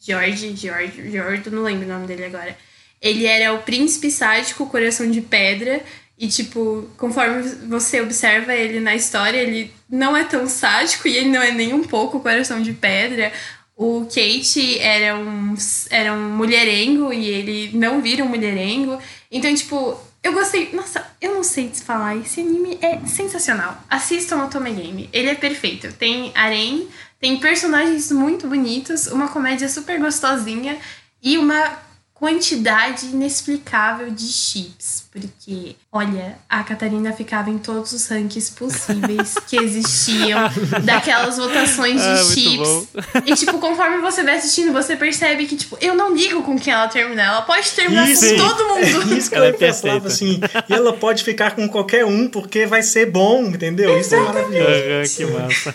George, 0.00 0.56
George, 0.56 1.10
Jordo, 1.12 1.50
não 1.50 1.62
lembro 1.62 1.84
o 1.86 1.88
nome 1.88 2.06
dele 2.06 2.24
agora. 2.24 2.56
Ele 3.00 3.26
era 3.26 3.52
o 3.52 3.62
príncipe 3.62 4.10
sádico, 4.10 4.66
coração 4.66 5.10
de 5.10 5.20
pedra. 5.20 5.82
E, 6.18 6.26
tipo, 6.26 6.90
conforme 6.96 7.42
você 7.68 8.00
observa 8.00 8.54
ele 8.54 8.80
na 8.80 8.94
história, 8.94 9.38
ele 9.38 9.72
não 9.88 10.16
é 10.16 10.24
tão 10.24 10.48
sádico 10.48 11.06
e 11.06 11.16
ele 11.16 11.28
não 11.28 11.42
é 11.42 11.52
nem 11.52 11.72
um 11.72 11.84
pouco 11.84 12.20
coração 12.20 12.60
de 12.60 12.72
pedra. 12.72 13.30
O 13.78 14.06
Kate 14.06 14.76
era 14.80 15.16
um, 15.16 15.54
era 15.88 16.12
um 16.12 16.30
mulherengo 16.30 17.12
e 17.12 17.28
ele 17.28 17.70
não 17.78 18.02
vira 18.02 18.24
um 18.24 18.28
mulherengo. 18.28 18.98
Então, 19.30 19.54
tipo, 19.54 19.96
eu 20.20 20.32
gostei. 20.32 20.70
Nossa, 20.72 21.06
eu 21.20 21.32
não 21.32 21.44
sei 21.44 21.68
te 21.68 21.82
falar. 21.82 22.16
Esse 22.16 22.40
anime 22.40 22.76
é 22.82 22.98
sensacional. 23.06 23.80
Assistam 23.88 24.44
o 24.44 24.50
Tome 24.50 24.72
Game. 24.72 25.08
Ele 25.12 25.30
é 25.30 25.34
perfeito. 25.36 25.92
Tem 25.92 26.32
harém, 26.34 26.88
tem 27.20 27.38
personagens 27.38 28.10
muito 28.10 28.48
bonitos, 28.48 29.06
uma 29.06 29.28
comédia 29.28 29.68
super 29.68 30.00
gostosinha 30.00 30.76
e 31.22 31.38
uma 31.38 31.78
quantidade 32.18 33.06
inexplicável 33.06 34.10
de 34.10 34.26
chips. 34.26 35.06
Porque, 35.10 35.76
olha, 35.90 36.36
a 36.48 36.62
Catarina 36.62 37.12
ficava 37.12 37.48
em 37.48 37.58
todos 37.58 37.92
os 37.92 38.06
rankings 38.08 38.50
possíveis 38.52 39.34
que 39.46 39.56
existiam, 39.56 40.40
daquelas 40.84 41.36
votações 41.36 42.00
de 42.00 42.06
Ah, 42.06 42.24
chips. 42.24 42.88
E, 43.24 43.34
tipo, 43.34 43.58
conforme 43.58 43.98
você 43.98 44.22
vai 44.22 44.36
assistindo, 44.36 44.72
você 44.72 44.96
percebe 44.96 45.46
que, 45.46 45.56
tipo, 45.56 45.78
eu 45.80 45.94
não 45.94 46.14
ligo 46.14 46.42
com 46.42 46.58
quem 46.58 46.72
ela 46.72 46.88
terminar. 46.88 47.26
Ela 47.26 47.42
pode 47.42 47.70
terminar 47.70 48.08
Isso. 48.08 48.28
com 48.28 48.36
todo 48.36 48.68
mundo. 48.68 49.14
Isso 49.16 49.30
que 49.30 49.36
Ela 49.36 49.46
é 49.48 49.72
falava 49.72 50.08
assim. 50.08 50.40
E 50.68 50.72
ela 50.72 50.92
pode 50.92 51.22
ficar 51.24 51.52
com 51.52 51.68
qualquer 51.68 52.04
um 52.04 52.28
porque 52.28 52.66
vai 52.66 52.82
ser 52.82 53.10
bom, 53.10 53.44
entendeu? 53.46 53.98
Isso 53.98 54.14
é 54.14 54.20
maravilhoso. 54.20 55.16
Que 55.16 55.26
massa. 55.26 55.74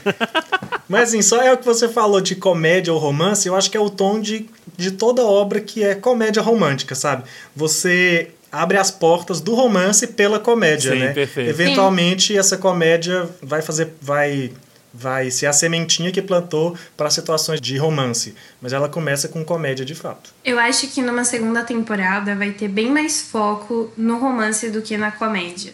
Mas 0.87 1.09
assim, 1.09 1.21
só 1.21 1.41
é 1.41 1.51
o 1.51 1.57
que 1.57 1.65
você 1.65 1.87
falou 1.87 2.21
de 2.21 2.35
comédia 2.35 2.93
ou 2.93 2.99
romance, 2.99 3.47
eu 3.47 3.55
acho 3.55 3.71
que 3.71 3.77
é 3.77 3.79
o 3.79 3.89
tom 3.89 4.19
de, 4.19 4.47
de 4.77 4.91
toda 4.91 5.23
obra 5.23 5.59
que 5.61 5.83
é 5.83 5.95
comédia 5.95 6.41
romântica, 6.41 6.95
sabe? 6.95 7.23
Você 7.55 8.31
abre 8.51 8.77
as 8.77 8.91
portas 8.91 9.41
do 9.41 9.55
romance 9.55 10.05
pela 10.07 10.39
comédia, 10.39 10.91
Sim, 10.91 10.99
né? 10.99 11.13
perfeito. 11.13 11.49
Eventualmente 11.49 12.37
essa 12.37 12.57
comédia 12.57 13.27
vai 13.41 13.61
fazer 13.61 13.93
vai 14.01 14.51
vai 14.95 15.31
ser 15.31 15.47
a 15.47 15.53
sementinha 15.53 16.11
que 16.11 16.21
plantou 16.21 16.77
para 16.95 17.09
situações 17.09 17.59
de 17.59 17.75
romance, 17.77 18.35
mas 18.61 18.73
ela 18.73 18.87
começa 18.87 19.27
com 19.27 19.43
comédia 19.43 19.83
de 19.83 19.95
fato. 19.95 20.31
Eu 20.45 20.59
acho 20.59 20.85
que 20.89 21.01
numa 21.01 21.23
segunda 21.23 21.63
temporada 21.63 22.35
vai 22.35 22.51
ter 22.51 22.67
bem 22.67 22.91
mais 22.91 23.19
foco 23.23 23.91
no 23.97 24.19
romance 24.19 24.69
do 24.69 24.83
que 24.83 24.95
na 24.95 25.11
comédia. 25.11 25.73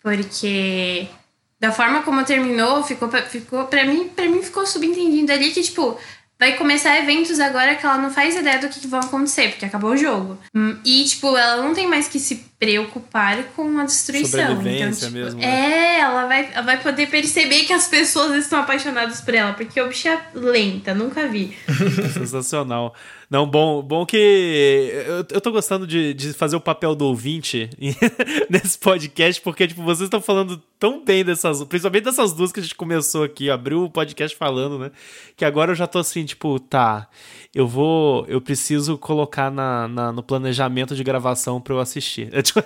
Porque 0.00 1.08
da 1.58 1.72
forma 1.72 2.02
como 2.02 2.24
terminou, 2.24 2.84
ficou, 2.84 3.08
pra- 3.08 3.22
ficou 3.22 3.64
para 3.64 3.84
mim, 3.86 4.08
para 4.14 4.28
mim 4.28 4.42
ficou 4.42 4.64
subentendido 4.66 5.32
ali 5.32 5.50
que 5.50 5.62
tipo, 5.62 5.98
vai 6.38 6.56
começar 6.56 6.98
eventos 6.98 7.38
agora 7.40 7.74
que 7.74 7.84
ela 7.84 7.98
não 7.98 8.10
faz 8.10 8.36
ideia 8.36 8.58
do 8.58 8.68
que, 8.68 8.80
que 8.80 8.86
vão 8.86 9.00
acontecer, 9.00 9.50
porque 9.50 9.64
acabou 9.64 9.90
o 9.92 9.96
jogo. 9.96 10.38
Hum, 10.54 10.76
E 10.84 11.04
tipo, 11.04 11.36
ela 11.36 11.62
não 11.62 11.74
tem 11.74 11.86
mais 11.86 12.08
que 12.08 12.18
se 12.18 12.44
preocupar 12.58 13.42
com 13.56 13.78
a 13.78 13.84
destruição. 13.84 14.62
Então, 14.66 14.90
tipo, 14.92 15.10
mesmo, 15.12 15.40
né? 15.40 15.46
é, 15.46 16.00
ela 16.00 16.26
vai, 16.26 16.50
ela 16.52 16.62
vai 16.62 16.80
poder 16.80 17.08
perceber 17.08 17.64
que 17.64 17.72
as 17.72 17.88
pessoas 17.88 18.34
estão 18.36 18.60
apaixonadas 18.60 19.20
por 19.20 19.34
ela, 19.34 19.52
porque 19.52 19.80
o 19.80 19.88
bicho 19.88 20.08
é 20.08 20.20
lenta, 20.34 20.94
nunca 20.94 21.26
vi. 21.28 21.56
Sensacional. 22.14 22.94
Não, 23.34 23.48
bom, 23.48 23.82
bom 23.82 24.06
que 24.06 24.16
eu, 24.16 25.26
eu 25.28 25.40
tô 25.40 25.50
gostando 25.50 25.88
de, 25.88 26.14
de 26.14 26.32
fazer 26.32 26.54
o 26.54 26.60
papel 26.60 26.94
do 26.94 27.04
ouvinte 27.06 27.68
nesse 28.48 28.78
podcast, 28.78 29.42
porque, 29.42 29.66
tipo, 29.66 29.82
vocês 29.82 30.02
estão 30.06 30.20
falando 30.20 30.62
tão 30.78 31.04
bem 31.04 31.24
dessas, 31.24 31.60
principalmente 31.64 32.04
dessas 32.04 32.32
duas 32.32 32.52
que 32.52 32.60
a 32.60 32.62
gente 32.62 32.76
começou 32.76 33.24
aqui, 33.24 33.50
abriu 33.50 33.82
o 33.82 33.90
podcast 33.90 34.36
falando, 34.36 34.78
né? 34.78 34.92
Que 35.36 35.44
agora 35.44 35.72
eu 35.72 35.74
já 35.74 35.88
tô 35.88 35.98
assim, 35.98 36.24
tipo, 36.24 36.60
tá, 36.60 37.08
eu 37.52 37.66
vou, 37.66 38.24
eu 38.28 38.40
preciso 38.40 38.96
colocar 38.96 39.50
na, 39.50 39.88
na- 39.88 40.12
no 40.12 40.22
planejamento 40.22 40.94
de 40.94 41.02
gravação 41.02 41.60
pra 41.60 41.74
eu 41.74 41.80
assistir. 41.80 42.28
É, 42.34 42.40
tipo, 42.40 42.60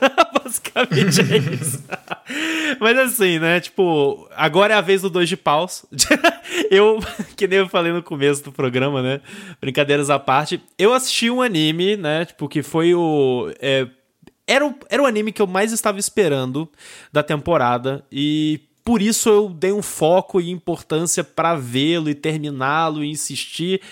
basicamente 0.49 1.21
é 1.21 1.55
isso. 1.55 1.85
Mas 2.81 2.99
assim, 2.99 3.39
né? 3.39 3.61
Tipo, 3.61 4.29
agora 4.35 4.75
é 4.75 4.77
a 4.77 4.81
vez 4.81 5.03
do 5.03 5.11
dois 5.11 5.29
de 5.29 5.37
paus. 5.37 5.85
eu, 6.71 6.99
que 7.37 7.47
nem 7.47 7.59
eu 7.59 7.69
falei 7.69 7.93
no 7.93 8.03
começo 8.03 8.43
do 8.43 8.53
programa, 8.53 9.03
né? 9.03 9.21
Brincadeiras 9.61 10.11
à 10.11 10.19
parte. 10.19 10.61
Eu 10.79 10.93
assisti 10.95 11.31
um 11.31 11.43
anime, 11.43 11.97
né? 11.97 12.25
Tipo, 12.25 12.49
que 12.49 12.63
foi 12.63 12.95
o. 12.95 13.53
é, 13.61 13.87
era 14.47 14.67
o, 14.67 14.75
era 14.89 15.03
o 15.03 15.07
anime 15.07 15.33
que 15.33 15.43
eu 15.43 15.47
mais 15.47 15.73
estava 15.73 15.99
esperando 15.99 16.69
da 17.13 17.23
temporada 17.23 18.03
e 18.11 18.61
por 18.83 19.03
isso 19.03 19.29
eu 19.29 19.51
dei 19.51 19.73
um 19.73 19.83
foco 19.83 20.41
e 20.41 20.51
importância 20.51 21.23
para 21.23 21.55
vê-lo 21.55 22.09
e 22.09 22.15
terminá-lo 22.15 23.05
e 23.05 23.11
insistir 23.11 23.83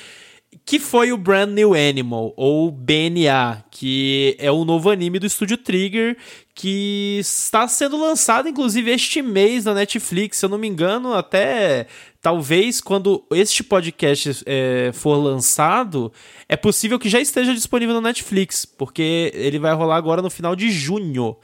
que 0.64 0.80
foi 0.80 1.12
o 1.12 1.16
Brand 1.16 1.50
New 1.50 1.74
Animal, 1.74 2.32
ou 2.36 2.70
BNA, 2.70 3.64
que 3.70 4.36
é 4.38 4.50
o 4.50 4.64
novo 4.64 4.90
anime 4.90 5.18
do 5.18 5.26
estúdio 5.26 5.56
Trigger, 5.56 6.16
que 6.56 7.18
está 7.20 7.68
sendo 7.68 8.00
lançado 8.00 8.48
inclusive 8.48 8.90
este 8.90 9.20
mês 9.20 9.66
na 9.66 9.74
Netflix, 9.74 10.38
se 10.38 10.46
eu 10.46 10.48
não 10.48 10.56
me 10.56 10.66
engano, 10.66 11.12
até 11.12 11.86
talvez 12.26 12.80
quando 12.80 13.22
este 13.30 13.62
podcast 13.62 14.42
é, 14.44 14.90
for 14.92 15.14
lançado, 15.14 16.12
é 16.48 16.56
possível 16.56 16.98
que 16.98 17.08
já 17.08 17.20
esteja 17.20 17.54
disponível 17.54 17.94
no 17.94 18.00
Netflix, 18.00 18.64
porque 18.64 19.30
ele 19.32 19.60
vai 19.60 19.72
rolar 19.74 19.94
agora 19.94 20.20
no 20.20 20.28
final 20.28 20.56
de 20.56 20.68
junho. 20.68 21.36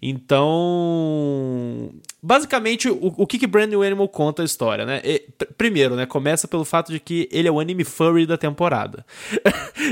Então, 0.00 1.90
basicamente, 2.22 2.88
o, 2.88 3.12
o 3.18 3.26
que, 3.26 3.38
que 3.38 3.46
Brand 3.46 3.68
New 3.68 3.82
Animal 3.82 4.08
conta 4.08 4.40
a 4.40 4.44
história, 4.44 4.86
né? 4.86 5.02
E, 5.04 5.26
primeiro, 5.58 5.94
né, 5.94 6.06
começa 6.06 6.48
pelo 6.48 6.64
fato 6.64 6.90
de 6.90 6.98
que 6.98 7.28
ele 7.30 7.46
é 7.46 7.52
o 7.52 7.60
anime 7.60 7.84
furry 7.84 8.24
da 8.24 8.38
temporada. 8.38 9.04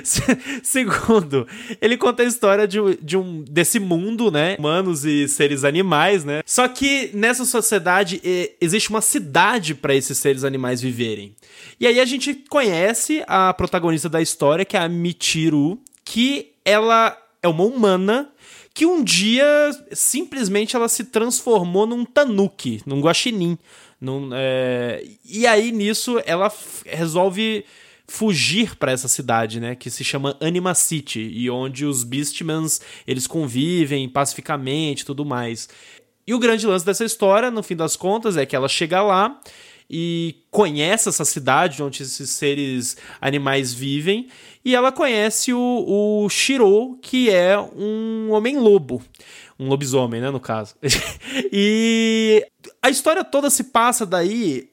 Segundo, 0.62 1.47
ele 1.79 1.99
conta 1.99 2.23
a 2.23 2.27
história 2.27 2.67
de, 2.67 2.79
de 3.03 3.19
um 3.19 3.43
desse 3.43 3.79
mundo, 3.79 4.31
né, 4.31 4.57
humanos 4.69 5.05
e 5.05 5.27
seres 5.27 5.65
animais, 5.65 6.25
né? 6.25 6.43
Só 6.45 6.69
que 6.69 7.11
nessa 7.15 7.45
sociedade 7.45 8.21
existe 8.61 8.91
uma 8.91 9.01
cidade 9.01 9.75
para 9.75 9.95
esses 9.95 10.19
seres 10.19 10.45
animais 10.45 10.81
viverem. 10.81 11.35
E 11.81 11.87
aí 11.87 11.99
a 11.99 12.05
gente 12.05 12.35
conhece 12.35 13.25
a 13.27 13.53
protagonista 13.55 14.09
da 14.09 14.21
história, 14.21 14.65
que 14.65 14.77
é 14.77 14.81
a 14.81 14.89
Michiru, 14.89 15.79
que 16.05 16.53
ela 16.65 17.17
é 17.43 17.49
uma 17.49 17.65
humana 17.65 18.31
que 18.75 18.87
um 18.87 19.03
dia 19.03 19.45
simplesmente 19.93 20.77
ela 20.77 20.89
se 20.89 21.05
transformou 21.05 21.87
num 21.87 22.05
tanuki, 22.05 22.81
num 22.87 23.01
guaxinim. 23.01 23.59
Num, 24.01 24.31
é... 24.33 25.05
E 25.25 25.47
aí 25.47 25.73
nisso 25.73 26.21
ela 26.25 26.53
resolve 26.87 27.65
fugir 28.09 28.75
para 28.77 28.90
essa 28.90 29.07
cidade, 29.07 29.61
né, 29.61 29.75
que 29.75 29.90
se 29.90 30.03
chama 30.03 30.37
Anima 30.40 30.75
City 30.75 31.21
e 31.21 31.51
onde 31.51 31.85
os 31.85 32.03
Beastmans 32.03 32.81
eles 33.07 33.27
convivem 33.27 34.09
pacificamente, 34.09 35.05
tudo 35.05 35.25
mais. 35.27 35.68
E 36.27 36.35
o 36.35 36.38
grande 36.38 36.66
lance 36.66 36.85
dessa 36.85 37.05
história, 37.05 37.51
no 37.51 37.62
fim 37.62 37.77
das 37.77 37.97
contas, 37.97 38.37
é 38.37 38.47
que 38.47 38.57
ela 38.57 38.68
chega 38.68 39.03
lá 39.03 39.38
e 39.90 40.37
conhece 40.51 41.09
essa 41.09 41.25
cidade 41.25 41.83
onde 41.83 42.03
esses 42.03 42.31
seres 42.31 42.97
animais 43.21 43.73
vivem 43.73 44.29
e 44.64 44.75
ela 44.75 44.92
conhece 44.92 45.53
o, 45.53 46.25
o 46.25 46.29
Shiro, 46.29 46.99
que 47.01 47.31
é 47.31 47.59
um 47.59 48.31
homem-lobo. 48.31 49.03
Um 49.59 49.68
lobisomem, 49.68 50.21
né, 50.21 50.31
no 50.31 50.40
caso. 50.40 50.75
e 51.53 52.47
a 52.83 52.88
história 52.88 53.25
toda 53.25 53.51
se 53.51 53.64
passa 53.64 54.07
daí 54.07 54.71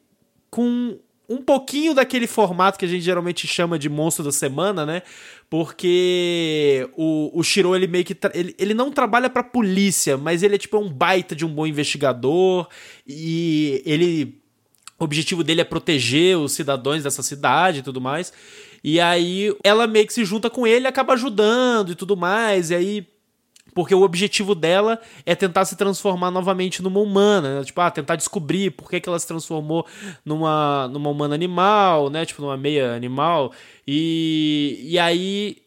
com 0.50 0.98
um 1.28 1.38
pouquinho 1.38 1.94
daquele 1.94 2.28
formato 2.28 2.78
que 2.78 2.86
a 2.86 2.88
gente 2.88 3.04
geralmente 3.04 3.48
chama 3.48 3.80
de 3.80 3.90
monstro 3.90 4.24
da 4.24 4.32
semana, 4.32 4.86
né? 4.86 5.02
Porque 5.50 6.90
o, 6.96 7.32
o 7.34 7.44
Shiro, 7.44 7.76
ele 7.76 7.88
meio 7.88 8.04
que. 8.04 8.18
Ele, 8.34 8.56
ele 8.58 8.74
não 8.74 8.92
trabalha 8.92 9.30
pra 9.30 9.44
polícia, 9.44 10.18
mas 10.18 10.44
ele 10.44 10.56
é 10.56 10.58
tipo 10.58 10.78
um 10.78 10.90
baita 10.90 11.36
de 11.36 11.46
um 11.46 11.50
bom 11.50 11.66
investigador. 11.68 12.68
E 13.08 13.82
ele. 13.86 14.42
O 14.98 15.04
objetivo 15.04 15.44
dele 15.44 15.60
é 15.60 15.66
proteger 15.66 16.38
os 16.38 16.54
cidadãos 16.54 17.04
dessa 17.04 17.22
cidade 17.22 17.80
e 17.80 17.82
tudo 17.82 18.00
mais. 18.00 18.32
E 18.84 19.00
aí 19.00 19.54
ela 19.64 19.88
meio 19.88 20.08
que 20.08 20.14
se 20.14 20.24
junta 20.24 20.50
com 20.50 20.66
ele 20.66 20.86
e 20.86 20.88
acaba 20.88 21.14
ajudando 21.14 21.92
e 21.92 21.96
tudo 21.96 22.16
mais. 22.16 22.70
E 22.70 22.76
aí 22.76 23.08
porque 23.76 23.94
o 23.94 24.04
objetivo 24.04 24.56
dela 24.56 25.02
é 25.26 25.36
tentar 25.36 25.66
se 25.66 25.76
transformar 25.76 26.32
novamente 26.32 26.82
numa 26.82 27.02
humana, 27.02 27.60
né? 27.60 27.66
tipo, 27.66 27.80
ah, 27.82 27.92
tentar 27.92 28.16
descobrir 28.16 28.72
por 28.72 28.90
que, 28.90 29.02
que 29.02 29.10
ela 29.10 29.20
se 29.20 29.28
transformou 29.28 29.86
numa, 30.24 30.88
numa 30.88 31.10
humana 31.10 31.36
animal, 31.36 32.10
né, 32.10 32.26
tipo, 32.26 32.42
numa 32.42 32.56
meia 32.56 32.96
animal, 32.96 33.52
e, 33.86 34.80
e 34.82 34.98
aí 34.98 35.58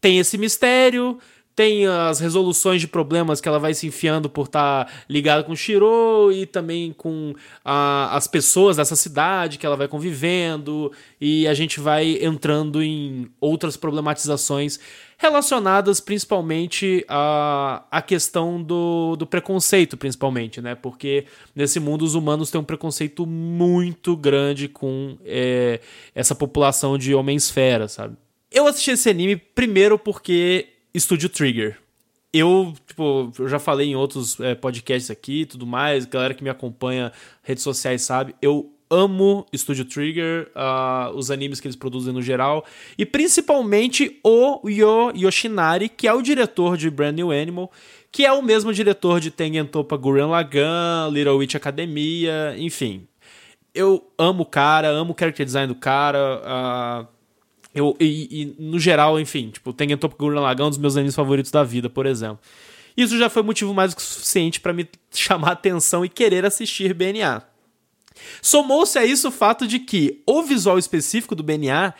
tem 0.00 0.18
esse 0.18 0.38
mistério, 0.38 1.18
tem 1.54 1.86
as 1.86 2.18
resoluções 2.18 2.80
de 2.80 2.88
problemas 2.88 3.40
que 3.40 3.48
ela 3.48 3.58
vai 3.58 3.74
se 3.74 3.86
enfiando 3.86 4.28
por 4.28 4.46
estar 4.46 4.86
tá 4.86 4.92
ligada 5.08 5.44
com 5.44 5.52
o 5.52 5.56
Shiro 5.56 6.32
e 6.32 6.46
também 6.46 6.92
com 6.92 7.32
a, 7.64 8.14
as 8.16 8.26
pessoas 8.26 8.76
dessa 8.76 8.96
cidade 8.96 9.58
que 9.58 9.64
ela 9.64 9.76
vai 9.76 9.86
convivendo 9.86 10.90
e 11.20 11.46
a 11.46 11.54
gente 11.54 11.78
vai 11.78 12.18
entrando 12.20 12.82
em 12.82 13.30
outras 13.40 13.76
problematizações 13.76 14.80
relacionadas 15.16 16.00
principalmente 16.00 17.04
à, 17.08 17.84
à 17.90 18.02
questão 18.02 18.60
do, 18.60 19.14
do 19.16 19.26
preconceito, 19.26 19.96
principalmente, 19.96 20.60
né? 20.60 20.74
Porque 20.74 21.26
nesse 21.54 21.78
mundo 21.78 22.02
os 22.02 22.14
humanos 22.14 22.50
têm 22.50 22.60
um 22.60 22.64
preconceito 22.64 23.24
muito 23.24 24.16
grande 24.16 24.68
com 24.68 25.16
é, 25.24 25.80
essa 26.14 26.34
população 26.34 26.98
de 26.98 27.14
homens 27.14 27.48
fera, 27.48 27.86
sabe? 27.86 28.16
Eu 28.50 28.66
assisti 28.66 28.90
esse 28.90 29.08
anime 29.08 29.36
primeiro 29.36 29.98
porque 29.98 30.73
Estúdio 30.94 31.28
Trigger. 31.28 31.76
Eu, 32.32 32.72
tipo, 32.86 33.32
eu 33.38 33.48
já 33.48 33.58
falei 33.58 33.88
em 33.88 33.96
outros 33.96 34.38
é, 34.40 34.54
podcasts 34.54 35.10
aqui 35.10 35.42
e 35.42 35.46
tudo 35.46 35.66
mais, 35.66 36.04
galera 36.04 36.34
que 36.34 36.42
me 36.42 36.50
acompanha, 36.50 37.12
redes 37.42 37.62
sociais 37.62 38.02
sabe, 38.02 38.34
eu 38.40 38.72
amo 38.90 39.46
Estúdio 39.52 39.84
Trigger, 39.84 40.50
uh, 40.54 41.14
os 41.16 41.30
animes 41.30 41.60
que 41.60 41.66
eles 41.66 41.76
produzem 41.76 42.12
no 42.12 42.22
geral, 42.22 42.64
e 42.96 43.04
principalmente 43.04 44.20
o 44.22 44.68
Yo 44.68 45.10
Yoshinari, 45.16 45.88
que 45.88 46.06
é 46.06 46.12
o 46.12 46.22
diretor 46.22 46.76
de 46.76 46.90
Brand 46.90 47.14
New 47.14 47.32
Animal, 47.32 47.70
que 48.12 48.24
é 48.24 48.32
o 48.32 48.42
mesmo 48.42 48.72
diretor 48.72 49.20
de 49.20 49.30
Tengen 49.30 49.64
Toppa 49.64 49.96
Gurren 49.96 50.26
Lagann, 50.26 51.10
Little 51.10 51.36
Witch 51.36 51.56
Academia, 51.56 52.54
enfim. 52.56 53.08
Eu 53.74 54.08
amo 54.16 54.44
o 54.44 54.46
cara, 54.46 54.88
amo 54.88 55.12
o 55.12 55.16
character 55.18 55.44
design 55.44 55.66
do 55.66 55.74
cara, 55.74 56.40
uh, 56.40 57.13
eu, 57.74 57.96
e, 57.98 58.42
e, 58.42 58.62
no 58.62 58.78
geral, 58.78 59.18
enfim, 59.18 59.50
tipo, 59.50 59.72
Tengen 59.72 59.96
Toppa 59.96 60.16
Gurren 60.16 60.40
Lagann 60.40 60.64
é 60.64 60.66
um 60.66 60.70
dos 60.70 60.78
meus 60.78 60.96
animes 60.96 61.14
favoritos 61.14 61.50
da 61.50 61.64
vida, 61.64 61.90
por 61.90 62.06
exemplo. 62.06 62.38
Isso 62.96 63.18
já 63.18 63.28
foi 63.28 63.42
motivo 63.42 63.74
mais 63.74 63.92
do 63.92 63.96
que 63.96 64.02
suficiente 64.02 64.60
para 64.60 64.72
me 64.72 64.88
chamar 65.12 65.52
atenção 65.52 66.04
e 66.04 66.08
querer 66.08 66.44
assistir 66.44 66.94
BNA. 66.94 67.42
Somou-se 68.40 68.96
a 68.96 69.04
isso 69.04 69.28
o 69.28 69.32
fato 69.32 69.66
de 69.66 69.80
que 69.80 70.22
o 70.24 70.42
visual 70.42 70.78
específico 70.78 71.34
do 71.34 71.42
BNA 71.42 71.94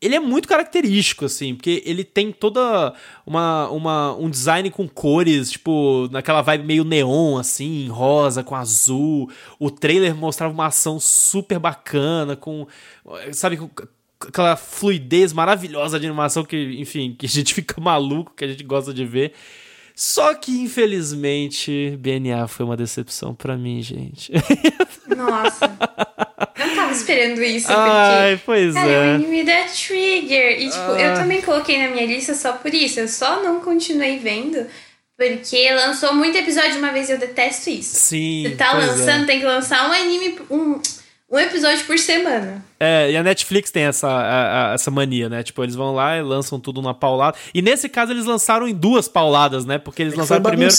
ele 0.00 0.14
é 0.14 0.20
muito 0.20 0.48
característico, 0.48 1.24
assim, 1.24 1.54
porque 1.54 1.82
ele 1.84 2.04
tem 2.04 2.30
toda 2.30 2.94
uma, 3.26 3.68
uma, 3.68 4.14
um 4.14 4.30
design 4.30 4.70
com 4.70 4.88
cores, 4.88 5.50
tipo, 5.50 6.08
naquela 6.12 6.40
vibe 6.40 6.64
meio 6.64 6.84
neon, 6.84 7.36
assim, 7.36 7.88
rosa, 7.88 8.44
com 8.44 8.54
azul. 8.54 9.28
O 9.58 9.70
trailer 9.70 10.14
mostrava 10.14 10.54
uma 10.54 10.66
ação 10.66 11.00
super 11.00 11.58
bacana, 11.58 12.36
com, 12.36 12.66
sabe, 13.32 13.58
aquela 14.26 14.56
fluidez 14.56 15.32
maravilhosa 15.32 15.98
de 15.98 16.06
animação 16.06 16.44
que, 16.44 16.56
enfim, 16.80 17.14
que 17.18 17.26
a 17.26 17.28
gente 17.28 17.52
fica 17.54 17.80
maluco, 17.80 18.32
que 18.36 18.44
a 18.44 18.48
gente 18.48 18.64
gosta 18.64 18.92
de 18.92 19.04
ver. 19.04 19.32
Só 19.94 20.32
que, 20.34 20.52
infelizmente, 20.60 21.98
BNA 21.98 22.46
foi 22.46 22.64
uma 22.64 22.76
decepção 22.76 23.34
para 23.34 23.56
mim, 23.56 23.82
gente. 23.82 24.30
Nossa. 25.16 25.64
Eu 26.56 26.66
não 26.68 26.76
tava 26.76 26.92
esperando 26.92 27.42
isso, 27.42 27.66
porque. 27.66 27.80
Ai, 27.80 28.40
pois 28.46 28.74
cara, 28.74 28.88
é. 28.88 28.94
é 28.94 28.98
um 28.98 29.14
anime 29.16 29.42
da 29.42 29.64
Trigger. 29.64 30.60
E, 30.60 30.70
tipo, 30.70 30.92
ah. 30.92 31.00
eu 31.00 31.14
também 31.14 31.42
coloquei 31.42 31.82
na 31.82 31.92
minha 31.92 32.06
lista 32.06 32.32
só 32.34 32.52
por 32.52 32.72
isso. 32.72 33.00
Eu 33.00 33.08
só 33.08 33.42
não 33.42 33.60
continuei 33.60 34.18
vendo. 34.18 34.66
Porque 35.16 35.68
lançou 35.72 36.14
muito 36.14 36.38
episódio 36.38 36.78
uma 36.78 36.92
vez 36.92 37.08
e 37.08 37.12
eu 37.12 37.18
detesto 37.18 37.68
isso. 37.68 37.96
Sim. 37.96 38.44
Você 38.44 38.54
tá 38.54 38.72
lançando, 38.74 39.24
é. 39.24 39.26
tem 39.26 39.40
que 39.40 39.46
lançar 39.46 39.90
um 39.90 39.92
anime. 39.92 40.38
Um, 40.48 40.80
um 41.30 41.38
episódio 41.38 41.84
por 41.84 41.98
semana. 41.98 42.64
É, 42.80 43.10
e 43.10 43.16
a 43.16 43.22
Netflix 43.22 43.70
tem 43.70 43.84
essa, 43.84 44.08
a, 44.08 44.70
a, 44.70 44.74
essa 44.74 44.90
mania, 44.90 45.28
né? 45.28 45.42
Tipo, 45.42 45.62
eles 45.62 45.74
vão 45.74 45.94
lá 45.94 46.16
e 46.16 46.22
lançam 46.22 46.58
tudo 46.58 46.80
numa 46.80 46.94
paulada. 46.94 47.36
E 47.52 47.60
nesse 47.60 47.88
caso 47.88 48.12
eles 48.12 48.24
lançaram 48.24 48.66
em 48.66 48.74
duas 48.74 49.08
pauladas, 49.08 49.64
né? 49.64 49.78
Porque 49.78 50.02
eles 50.02 50.14
é 50.14 50.16
lançaram 50.16 50.42
foi 50.42 50.50
primeiro. 50.52 50.72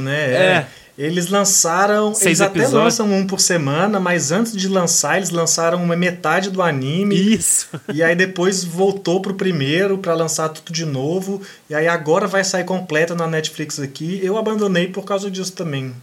né? 0.00 0.32
É. 0.32 0.36
é. 0.36 0.66
Eles 0.98 1.28
lançaram. 1.28 2.14
Seis 2.14 2.40
eles 2.40 2.40
episódios. 2.40 2.74
até 2.74 2.84
lançam 2.84 3.12
um 3.12 3.26
por 3.26 3.38
semana, 3.38 4.00
mas 4.00 4.32
antes 4.32 4.56
de 4.56 4.66
lançar, 4.66 5.18
eles 5.18 5.30
lançaram 5.30 5.82
uma 5.82 5.94
metade 5.94 6.50
do 6.50 6.62
anime. 6.62 7.14
Isso. 7.14 7.68
E 7.92 8.02
aí 8.02 8.16
depois 8.16 8.64
voltou 8.64 9.20
pro 9.20 9.34
primeiro 9.34 9.98
para 9.98 10.14
lançar 10.14 10.48
tudo 10.48 10.72
de 10.72 10.86
novo. 10.86 11.42
E 11.68 11.74
aí 11.74 11.86
agora 11.86 12.26
vai 12.26 12.42
sair 12.44 12.64
completa 12.64 13.14
na 13.14 13.26
Netflix 13.26 13.78
aqui. 13.78 14.20
Eu 14.22 14.38
abandonei 14.38 14.88
por 14.88 15.04
causa 15.04 15.30
disso 15.30 15.52
também. 15.52 15.94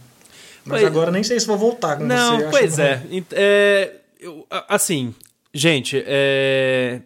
Mas 0.64 0.80
pois... 0.80 0.84
agora 0.84 1.10
nem 1.10 1.22
sei 1.22 1.38
se 1.38 1.46
vou 1.46 1.58
voltar 1.58 1.96
com 1.96 2.04
Não, 2.04 2.38
você. 2.38 2.48
pois 2.50 2.78
é. 2.78 3.02
é 3.32 3.92
eu, 4.18 4.46
assim, 4.68 5.14
gente, 5.52 6.02
é... 6.06 7.00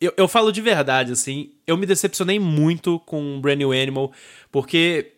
eu, 0.00 0.12
eu 0.16 0.26
falo 0.26 0.50
de 0.50 0.60
verdade, 0.60 1.12
assim, 1.12 1.52
eu 1.66 1.76
me 1.76 1.86
decepcionei 1.86 2.38
muito 2.40 2.98
com 3.00 3.40
Brand 3.40 3.58
New 3.58 3.72
Animal, 3.72 4.12
porque 4.50 5.12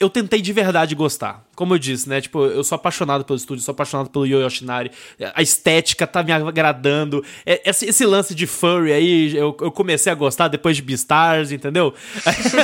eu 0.00 0.08
tentei 0.08 0.40
de 0.40 0.50
verdade 0.50 0.94
gostar. 0.94 1.46
Como 1.54 1.74
eu 1.74 1.78
disse, 1.78 2.08
né? 2.08 2.22
Tipo, 2.22 2.46
eu 2.46 2.64
sou 2.64 2.74
apaixonado 2.74 3.22
pelo 3.22 3.36
estúdio, 3.36 3.62
sou 3.62 3.72
apaixonado 3.72 4.08
pelo 4.08 4.26
Yo 4.26 4.40
Yoshinari. 4.40 4.90
A 5.34 5.42
estética 5.42 6.06
tá 6.06 6.22
me 6.22 6.32
agradando. 6.32 7.22
É, 7.44 7.68
esse, 7.68 7.84
esse 7.84 8.06
lance 8.06 8.34
de 8.34 8.46
furry 8.46 8.94
aí, 8.94 9.36
eu, 9.36 9.54
eu, 9.60 9.70
comecei 9.70 10.10
a 10.10 10.14
gostar 10.14 10.48
depois 10.48 10.74
de 10.74 10.80
Beastars, 10.82 11.52
entendeu? 11.52 11.92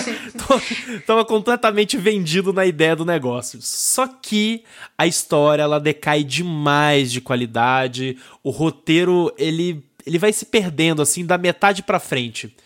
Tava 1.07 1.27
completamente 1.27 1.99
vendido 1.99 2.55
na 2.55 2.65
ideia 2.65 2.97
do 2.97 3.05
negócio. 3.05 3.59
Só 3.61 4.07
que 4.07 4.65
a 4.97 5.07
história, 5.07 5.63
ela 5.63 5.79
decai 5.79 6.25
demais 6.25 7.13
de 7.13 7.21
qualidade. 7.21 8.17
O 8.43 8.49
roteiro, 8.49 9.31
ele, 9.37 9.85
ele 10.07 10.19
vai 10.19 10.33
se 10.33 10.47
perdendo, 10.47 11.03
assim, 11.03 11.27
da 11.27 11.37
metade 11.37 11.83
pra 11.83 12.01
frente. 12.01 12.57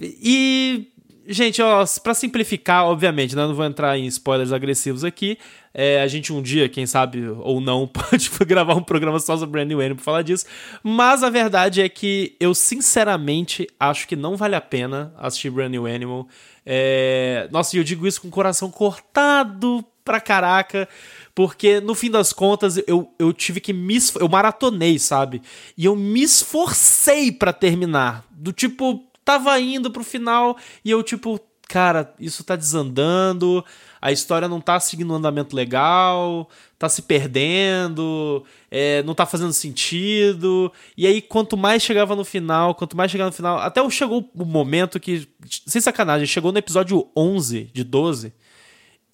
E 0.00 0.86
Gente, 1.30 1.60
ó, 1.60 1.84
pra 2.02 2.14
simplificar, 2.14 2.86
obviamente, 2.86 3.36
né, 3.36 3.46
não 3.46 3.54
vou 3.54 3.66
entrar 3.66 3.98
em 3.98 4.06
spoilers 4.06 4.50
agressivos 4.50 5.04
aqui. 5.04 5.36
É, 5.74 6.00
a 6.00 6.06
gente 6.06 6.32
um 6.32 6.40
dia, 6.40 6.70
quem 6.70 6.86
sabe 6.86 7.28
ou 7.28 7.60
não, 7.60 7.84
pode 7.92 8.30
gravar 8.46 8.74
um 8.74 8.82
programa 8.82 9.20
só 9.20 9.36
sobre 9.36 9.52
Brand 9.52 9.68
New 9.68 9.78
Animal 9.78 9.96
pra 9.96 10.04
falar 10.04 10.22
disso. 10.22 10.46
Mas 10.82 11.22
a 11.22 11.28
verdade 11.28 11.82
é 11.82 11.88
que 11.88 12.34
eu, 12.40 12.54
sinceramente, 12.54 13.66
acho 13.78 14.08
que 14.08 14.16
não 14.16 14.38
vale 14.38 14.56
a 14.56 14.60
pena 14.62 15.12
assistir 15.18 15.50
Brand 15.50 15.70
New 15.70 15.86
Animal. 15.86 16.26
É... 16.64 17.46
Nossa, 17.52 17.76
e 17.76 17.78
eu 17.78 17.84
digo 17.84 18.06
isso 18.06 18.22
com 18.22 18.28
o 18.28 18.30
coração 18.30 18.70
cortado 18.70 19.84
pra 20.02 20.22
caraca. 20.22 20.88
Porque, 21.34 21.78
no 21.78 21.94
fim 21.94 22.10
das 22.10 22.32
contas, 22.32 22.82
eu, 22.86 23.12
eu 23.18 23.34
tive 23.34 23.60
que 23.60 23.74
me... 23.74 23.98
Eu 24.18 24.30
maratonei, 24.30 24.98
sabe? 24.98 25.42
E 25.76 25.84
eu 25.84 25.94
me 25.94 26.22
esforcei 26.22 27.30
para 27.30 27.52
terminar. 27.52 28.24
Do 28.30 28.50
tipo 28.50 29.07
tava 29.28 29.60
indo 29.60 29.90
pro 29.90 30.02
final 30.02 30.56
e 30.82 30.90
eu, 30.90 31.02
tipo, 31.02 31.38
cara, 31.68 32.14
isso 32.18 32.42
tá 32.42 32.56
desandando, 32.56 33.62
a 34.00 34.10
história 34.10 34.48
não 34.48 34.58
tá 34.58 34.80
seguindo 34.80 35.12
um 35.12 35.16
andamento 35.16 35.54
legal, 35.54 36.48
tá 36.78 36.88
se 36.88 37.02
perdendo, 37.02 38.42
é, 38.70 39.02
não 39.02 39.14
tá 39.14 39.26
fazendo 39.26 39.52
sentido. 39.52 40.72
E 40.96 41.06
aí, 41.06 41.20
quanto 41.20 41.58
mais 41.58 41.82
chegava 41.82 42.16
no 42.16 42.24
final, 42.24 42.74
quanto 42.74 42.96
mais 42.96 43.10
chegava 43.10 43.28
no 43.28 43.36
final, 43.36 43.58
até 43.58 43.86
chegou 43.90 44.30
o 44.34 44.46
momento 44.46 44.98
que, 44.98 45.28
sem 45.66 45.82
sacanagem, 45.82 46.26
chegou 46.26 46.50
no 46.50 46.58
episódio 46.58 47.06
11 47.14 47.70
de 47.74 47.84
12, 47.84 48.32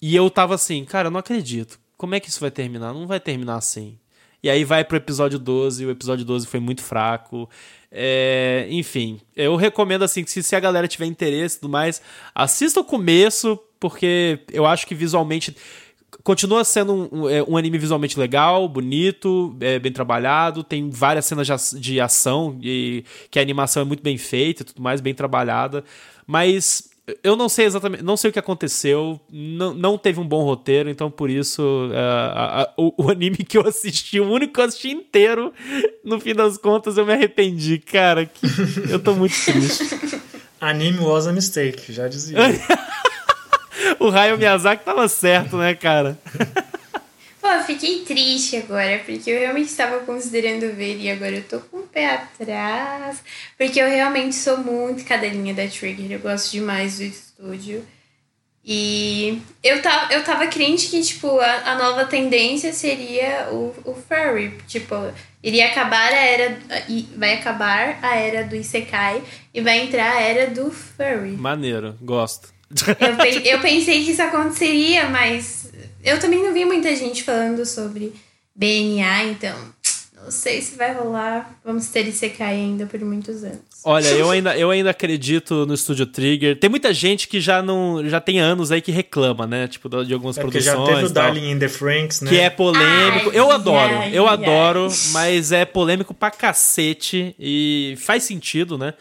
e 0.01 0.15
eu 0.15 0.29
tava 0.29 0.55
assim, 0.55 0.85
cara, 0.85 1.07
eu 1.09 1.11
não 1.11 1.19
acredito. 1.19 1.77
Como 1.97 2.15
é 2.15 2.21
que 2.21 2.29
isso 2.29 2.39
vai 2.39 2.51
terminar? 2.51 2.93
Não 2.93 3.05
vai 3.05 3.19
terminar 3.19 3.57
assim. 3.57 3.99
E 4.41 4.49
aí 4.49 4.63
vai 4.63 4.85
pro 4.85 4.95
episódio 4.95 5.39
12, 5.39 5.83
e 5.83 5.85
o 5.87 5.91
episódio 5.91 6.23
12 6.23 6.47
foi 6.47 6.59
muito 6.61 6.83
fraco. 6.83 7.49
É, 7.97 8.67
enfim, 8.69 9.21
eu 9.37 9.55
recomendo 9.55 10.03
assim 10.03 10.21
que 10.21 10.29
se, 10.29 10.43
se 10.43 10.53
a 10.53 10.59
galera 10.59 10.85
tiver 10.85 11.05
interesse 11.05 11.55
e 11.55 11.59
tudo 11.61 11.71
mais, 11.71 12.01
assista 12.33 12.81
o 12.81 12.83
começo, 12.83 13.57
porque 13.79 14.39
eu 14.51 14.65
acho 14.65 14.85
que 14.85 14.93
visualmente 14.93 15.55
continua 16.21 16.65
sendo 16.65 17.09
um, 17.09 17.29
é, 17.29 17.41
um, 17.43 17.55
anime 17.55 17.77
visualmente 17.77 18.19
legal, 18.19 18.67
bonito, 18.67 19.55
é, 19.61 19.79
bem 19.79 19.93
trabalhado, 19.93 20.61
tem 20.61 20.89
várias 20.89 21.25
cenas 21.25 21.47
de, 21.47 21.79
de 21.79 22.01
ação 22.01 22.59
e 22.61 23.05
que 23.31 23.39
a 23.39 23.41
animação 23.41 23.83
é 23.83 23.85
muito 23.85 24.03
bem 24.03 24.17
feita 24.17 24.63
e 24.63 24.65
tudo 24.65 24.81
mais, 24.81 24.99
bem 24.99 25.13
trabalhada, 25.13 25.81
mas 26.27 26.89
eu 27.23 27.35
não 27.35 27.47
sei 27.47 27.65
exatamente, 27.65 28.03
não 28.03 28.17
sei 28.17 28.29
o 28.31 28.33
que 28.33 28.39
aconteceu, 28.39 29.19
não, 29.29 29.73
não 29.73 29.97
teve 29.97 30.19
um 30.19 30.27
bom 30.27 30.43
roteiro, 30.43 30.89
então 30.89 31.11
por 31.11 31.29
isso 31.29 31.61
uh, 31.61 31.93
a, 31.95 32.61
a, 32.63 32.73
o, 32.77 33.05
o, 33.05 33.09
anime 33.11 33.37
que 33.37 33.57
eu 33.57 33.67
assisti, 33.67 34.19
o 34.19 34.29
único 34.29 34.53
que 34.53 34.59
eu 34.59 34.65
assisti 34.65 34.91
inteiro, 34.91 35.53
no 36.03 36.19
fim 36.19 36.33
das 36.33 36.57
contas 36.57 36.97
eu 36.97 37.05
me 37.05 37.13
arrependi, 37.13 37.77
cara, 37.77 38.25
que, 38.25 38.47
eu 38.89 38.99
tô 38.99 39.13
muito 39.13 39.35
triste. 39.45 40.19
Anime 40.59 40.99
was 40.99 41.27
a 41.27 41.31
mistake, 41.31 41.93
já 41.93 42.07
dizia. 42.07 42.39
o 43.99 44.09
Hayao 44.09 44.37
Miyazaki 44.37 44.83
tava 44.83 45.07
certo, 45.07 45.57
né, 45.57 45.75
cara? 45.75 46.17
Eu 47.55 47.63
fiquei 47.63 48.01
triste 48.01 48.57
agora, 48.57 49.01
porque 49.05 49.29
eu 49.29 49.39
realmente 49.39 49.69
estava 49.69 49.99
considerando 49.99 50.75
ver 50.75 50.99
e 50.99 51.09
agora 51.09 51.35
eu 51.35 51.43
tô 51.43 51.59
com 51.59 51.77
o 51.77 51.87
pé 51.87 52.07
atrás. 52.07 53.23
Porque 53.57 53.79
eu 53.79 53.87
realmente 53.87 54.35
sou 54.35 54.57
muito 54.57 55.05
cadelinha 55.05 55.53
da 55.53 55.67
Trigger, 55.67 56.11
eu 56.11 56.19
gosto 56.19 56.51
demais 56.51 56.97
do 56.97 57.03
estúdio. 57.03 57.85
E 58.67 59.41
eu 59.63 59.79
tava, 59.81 60.11
eu 60.11 60.23
tava 60.23 60.47
crente 60.47 60.89
que, 60.89 60.99
tipo, 61.01 61.39
a, 61.39 61.71
a 61.71 61.75
nova 61.75 62.05
tendência 62.05 62.73
seria 62.73 63.47
o, 63.51 63.75
o 63.85 63.93
furry. 63.93 64.57
Tipo, 64.67 64.95
iria 65.43 65.67
acabar 65.67 66.11
a 66.11 66.17
era. 66.17 66.57
Vai 67.15 67.35
acabar 67.35 67.99
a 68.01 68.15
era 68.15 68.43
do 68.43 68.55
Isekai 68.55 69.21
e 69.53 69.61
vai 69.61 69.81
entrar 69.81 70.15
a 70.15 70.19
era 70.19 70.49
do 70.49 70.71
furry. 70.71 71.37
Maneiro, 71.37 71.95
gosto. 72.01 72.55
Eu, 72.99 73.53
eu 73.53 73.59
pensei 73.59 74.03
que 74.03 74.11
isso 74.11 74.21
aconteceria, 74.23 75.07
mas 75.09 75.69
eu 76.05 76.19
também 76.19 76.41
não 76.43 76.53
vi 76.53 76.63
muita 76.63 76.95
gente 76.95 77.23
falando 77.23 77.65
sobre 77.65 78.13
BNA, 78.55 79.23
então 79.25 79.55
não 80.25 80.31
sei 80.31 80.61
se 80.61 80.75
vai 80.75 80.93
rolar. 80.93 81.59
Vamos 81.63 81.87
ter 81.87 82.07
ICK 82.07 82.41
ainda 82.41 82.85
por 82.87 82.99
muitos 83.01 83.43
anos. 83.43 83.59
Olha, 83.83 84.07
eu 84.07 84.31
ainda, 84.31 84.57
eu 84.57 84.71
ainda 84.71 84.89
acredito 84.89 85.67
no 85.67 85.73
Estúdio 85.75 86.07
Trigger. 86.07 86.59
Tem 86.59 86.67
muita 86.67 86.91
gente 86.91 87.27
que 87.27 87.39
já 87.39 87.61
não 87.61 88.07
já 88.09 88.19
tem 88.19 88.39
anos 88.39 88.71
aí 88.71 88.81
que 88.81 88.91
reclama, 88.91 89.45
né? 89.45 89.67
Tipo, 89.67 89.87
de 90.03 90.13
algumas 90.13 90.37
é 90.37 90.41
produções. 90.41 90.65
já 90.65 90.83
teve 90.83 91.05
o 91.05 91.09
Darling 91.09 91.51
in 91.51 91.59
the 91.59 91.69
Franks, 91.69 92.21
né? 92.21 92.29
Que 92.29 92.39
é 92.39 92.49
polêmico. 92.49 93.29
Ai, 93.29 93.39
eu 93.39 93.51
adoro, 93.51 93.95
ai, 93.97 94.09
eu 94.11 94.27
ai. 94.27 94.33
adoro, 94.33 94.87
mas 95.11 95.51
é 95.51 95.63
polêmico 95.63 96.13
pra 96.13 96.31
cacete 96.31 97.35
e 97.39 97.95
faz 97.99 98.23
sentido, 98.23 98.77
né? 98.77 98.95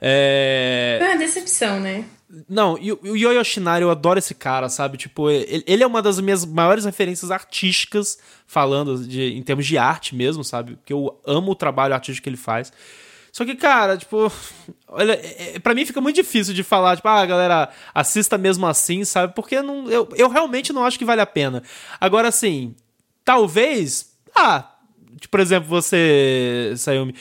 É... 0.00 0.96
Foi 0.98 1.08
uma 1.08 1.18
decepção, 1.18 1.78
né? 1.78 2.04
Não, 2.48 2.78
e 2.78 2.92
o 2.92 3.16
Yo 3.16 3.32
Yoshinari, 3.32 3.82
eu 3.82 3.90
adoro 3.90 4.18
esse 4.18 4.34
cara, 4.34 4.68
sabe? 4.68 4.96
Tipo, 4.96 5.28
ele, 5.28 5.64
ele, 5.66 5.82
é 5.82 5.86
uma 5.86 6.00
das 6.00 6.20
minhas 6.20 6.44
maiores 6.44 6.84
referências 6.84 7.30
artísticas, 7.30 8.18
falando 8.46 9.04
de, 9.04 9.34
em 9.34 9.42
termos 9.42 9.66
de 9.66 9.76
arte 9.76 10.14
mesmo, 10.14 10.44
sabe? 10.44 10.76
Porque 10.76 10.92
eu 10.92 11.20
amo 11.26 11.50
o 11.50 11.56
trabalho 11.56 11.92
artístico 11.92 12.22
que 12.22 12.28
ele 12.28 12.36
faz. 12.36 12.72
Só 13.32 13.44
que, 13.44 13.56
cara, 13.56 13.96
tipo, 13.96 14.30
olha, 14.86 15.14
é, 15.14 15.56
é, 15.56 15.58
pra 15.58 15.74
mim 15.74 15.84
fica 15.84 16.00
muito 16.00 16.16
difícil 16.16 16.54
de 16.54 16.62
falar, 16.62 16.96
tipo, 16.96 17.08
ah, 17.08 17.26
galera, 17.26 17.68
assista 17.92 18.38
mesmo 18.38 18.66
assim, 18.66 19.04
sabe? 19.04 19.34
Porque 19.34 19.60
não, 19.60 19.90
eu, 19.90 20.08
eu 20.16 20.28
realmente 20.28 20.72
não 20.72 20.84
acho 20.84 20.98
que 20.98 21.04
vale 21.04 21.20
a 21.20 21.26
pena. 21.26 21.62
Agora, 22.00 22.28
assim, 22.28 22.76
talvez, 23.24 24.12
ah, 24.36 24.70
Tipo, 25.18 25.30
por 25.30 25.40
exemplo, 25.40 25.68
você, 25.68 26.72
Sayumi, 26.76 27.14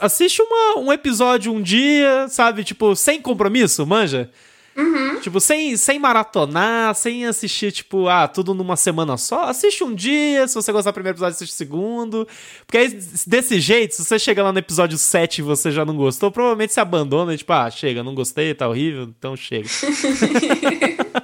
assiste 0.00 0.42
uma, 0.42 0.80
um 0.80 0.92
episódio 0.92 1.52
um 1.52 1.60
dia, 1.60 2.26
sabe? 2.28 2.64
Tipo, 2.64 2.96
sem 2.96 3.20
compromisso, 3.20 3.86
manja? 3.86 4.30
Uhum. 4.76 5.20
Tipo, 5.20 5.40
sem, 5.40 5.76
sem 5.76 5.98
maratonar, 5.98 6.94
sem 6.94 7.26
assistir, 7.26 7.72
tipo, 7.72 8.08
ah, 8.08 8.26
tudo 8.28 8.54
numa 8.54 8.76
semana 8.76 9.16
só. 9.16 9.44
Assiste 9.44 9.84
um 9.84 9.94
dia, 9.94 10.46
se 10.48 10.54
você 10.54 10.72
gostar 10.72 10.90
do 10.90 10.94
primeiro 10.94 11.16
episódio, 11.16 11.34
assiste 11.34 11.52
o 11.52 11.56
segundo. 11.56 12.26
Porque 12.66 12.78
aí, 12.78 12.88
desse 13.26 13.60
jeito, 13.60 13.94
se 13.94 14.04
você 14.04 14.18
chega 14.18 14.42
lá 14.42 14.52
no 14.52 14.58
episódio 14.58 14.96
7 14.96 15.38
e 15.38 15.42
você 15.42 15.70
já 15.70 15.84
não 15.84 15.96
gostou, 15.96 16.30
provavelmente 16.30 16.72
você 16.72 16.80
abandona, 16.80 17.36
tipo, 17.36 17.52
ah, 17.52 17.70
chega, 17.70 18.02
não 18.02 18.14
gostei, 18.14 18.54
tá 18.54 18.68
horrível, 18.68 19.02
então 19.18 19.36
chega. 19.36 19.68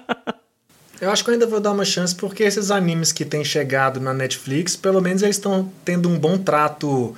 Eu 1.00 1.10
acho 1.10 1.22
que 1.22 1.30
eu 1.30 1.34
ainda 1.34 1.46
vou 1.46 1.60
dar 1.60 1.72
uma 1.72 1.84
chance 1.84 2.14
porque 2.14 2.42
esses 2.42 2.70
animes 2.70 3.12
que 3.12 3.24
têm 3.24 3.44
chegado 3.44 4.00
na 4.00 4.14
Netflix, 4.14 4.74
pelo 4.76 5.00
menos 5.00 5.22
eles 5.22 5.36
estão 5.36 5.70
tendo 5.84 6.08
um 6.08 6.18
bom 6.18 6.38
trato. 6.38 7.14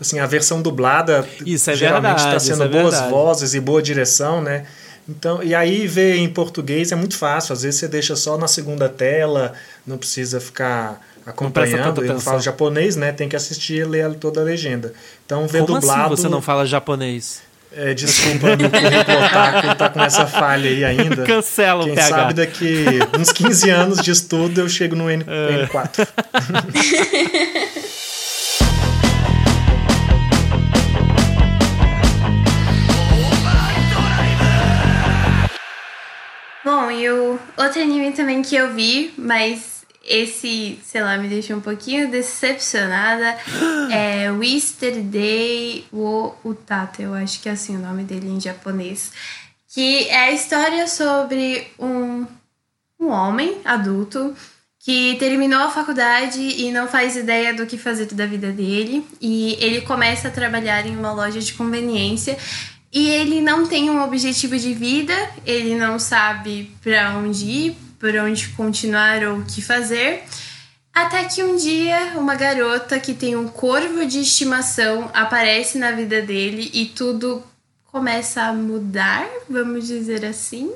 Assim, 0.00 0.18
a 0.18 0.26
versão 0.26 0.62
dublada 0.62 1.28
isso 1.44 1.70
é 1.70 1.76
geralmente 1.76 2.18
está 2.18 2.40
sendo 2.40 2.64
é 2.64 2.68
boas 2.68 2.98
vozes 3.02 3.54
e 3.54 3.60
boa 3.60 3.82
direção, 3.82 4.40
né? 4.40 4.66
Então, 5.08 5.42
e 5.42 5.54
aí 5.54 5.86
ver 5.86 6.16
em 6.16 6.28
português 6.28 6.92
é 6.92 6.96
muito 6.96 7.16
fácil. 7.16 7.52
Às 7.52 7.62
vezes 7.62 7.80
você 7.80 7.88
deixa 7.88 8.16
só 8.16 8.38
na 8.38 8.48
segunda 8.48 8.88
tela, 8.88 9.52
não 9.86 9.98
precisa 9.98 10.40
ficar 10.40 11.00
acompanhando. 11.26 12.02
Eu 12.02 12.14
não 12.14 12.20
falo 12.20 12.40
japonês, 12.40 12.96
né? 12.96 13.12
Tem 13.12 13.28
que 13.28 13.36
assistir 13.36 13.78
e 13.78 13.84
ler 13.84 14.14
toda 14.14 14.40
a 14.40 14.44
legenda. 14.44 14.92
Então, 15.26 15.46
ver 15.46 15.64
Como 15.64 15.80
dublado. 15.80 16.14
Assim 16.14 16.22
você 16.22 16.28
não 16.28 16.40
fala 16.40 16.64
japonês? 16.64 17.42
É, 17.72 17.94
desculpa, 17.94 18.56
meu 18.56 18.68
currículo 18.68 19.24
otaku 19.26 19.74
tá 19.76 19.88
com 19.88 20.02
essa 20.02 20.26
falha 20.26 20.68
aí 20.68 20.84
ainda. 20.84 21.22
Cancela 21.22 21.84
o 21.84 21.86
Quem 21.86 21.94
PH. 21.94 22.08
sabe 22.08 22.34
daqui 22.34 22.84
uns 23.18 23.30
15 23.30 23.70
anos 23.70 24.02
de 24.02 24.10
estudo 24.10 24.60
eu 24.60 24.68
chego 24.68 24.96
no 24.96 25.08
N 25.08 25.24
é. 25.26 25.66
N4. 25.66 26.08
Bom, 36.64 36.90
e 36.90 37.08
o 37.08 37.38
outro 37.56 37.80
anime 37.80 38.12
também 38.12 38.42
que 38.42 38.54
eu 38.56 38.74
vi, 38.74 39.14
mas 39.16 39.79
esse, 40.10 40.76
sei 40.82 41.02
lá, 41.02 41.16
me 41.16 41.28
deixou 41.28 41.56
um 41.56 41.60
pouquinho 41.60 42.10
decepcionada. 42.10 43.38
é 43.92 44.28
Day 45.04 45.84
wo 45.92 46.34
Utate, 46.44 47.02
eu 47.02 47.14
acho 47.14 47.40
que 47.40 47.48
é 47.48 47.52
assim 47.52 47.76
o 47.76 47.78
nome 47.78 48.02
dele 48.02 48.28
em 48.28 48.40
japonês. 48.40 49.12
Que 49.68 50.08
é 50.08 50.24
a 50.24 50.32
história 50.32 50.88
sobre 50.88 51.68
um, 51.78 52.26
um 52.98 53.08
homem 53.08 53.58
adulto 53.64 54.34
que 54.80 55.14
terminou 55.20 55.60
a 55.60 55.70
faculdade 55.70 56.40
e 56.40 56.72
não 56.72 56.88
faz 56.88 57.14
ideia 57.14 57.54
do 57.54 57.64
que 57.64 57.78
fazer 57.78 58.06
da 58.06 58.26
vida 58.26 58.50
dele. 58.50 59.06
E 59.20 59.56
ele 59.60 59.82
começa 59.82 60.26
a 60.26 60.30
trabalhar 60.32 60.84
em 60.86 60.96
uma 60.96 61.12
loja 61.12 61.38
de 61.38 61.52
conveniência. 61.52 62.36
E 62.92 63.08
ele 63.10 63.40
não 63.40 63.64
tem 63.64 63.88
um 63.88 64.02
objetivo 64.02 64.58
de 64.58 64.74
vida, 64.74 65.14
ele 65.46 65.76
não 65.76 66.00
sabe 66.00 66.72
para 66.82 67.16
onde 67.16 67.44
ir, 67.44 67.76
por 68.00 68.16
onde 68.16 68.48
continuar 68.48 69.22
ou 69.22 69.38
o 69.38 69.44
que 69.44 69.62
fazer. 69.62 70.24
Até 70.92 71.24
que 71.24 71.44
um 71.44 71.54
dia 71.54 72.14
uma 72.16 72.34
garota 72.34 72.98
que 72.98 73.14
tem 73.14 73.36
um 73.36 73.46
corvo 73.46 74.04
de 74.06 74.20
estimação 74.20 75.08
aparece 75.14 75.78
na 75.78 75.92
vida 75.92 76.20
dele 76.20 76.68
e 76.74 76.86
tudo 76.86 77.44
começa 77.84 78.42
a 78.42 78.52
mudar, 78.52 79.28
vamos 79.48 79.86
dizer 79.86 80.24
assim. 80.24 80.72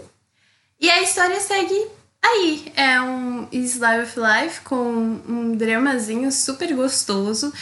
E 0.78 0.90
a 0.90 1.02
história 1.02 1.40
segue 1.40 1.87
aí. 2.22 2.72
É 2.76 3.00
um 3.00 3.48
Slice 3.50 4.02
of 4.02 4.20
Life 4.20 4.60
com 4.60 5.20
um 5.28 5.56
dramazinho 5.56 6.30
super 6.30 6.72
gostoso, 6.74 7.52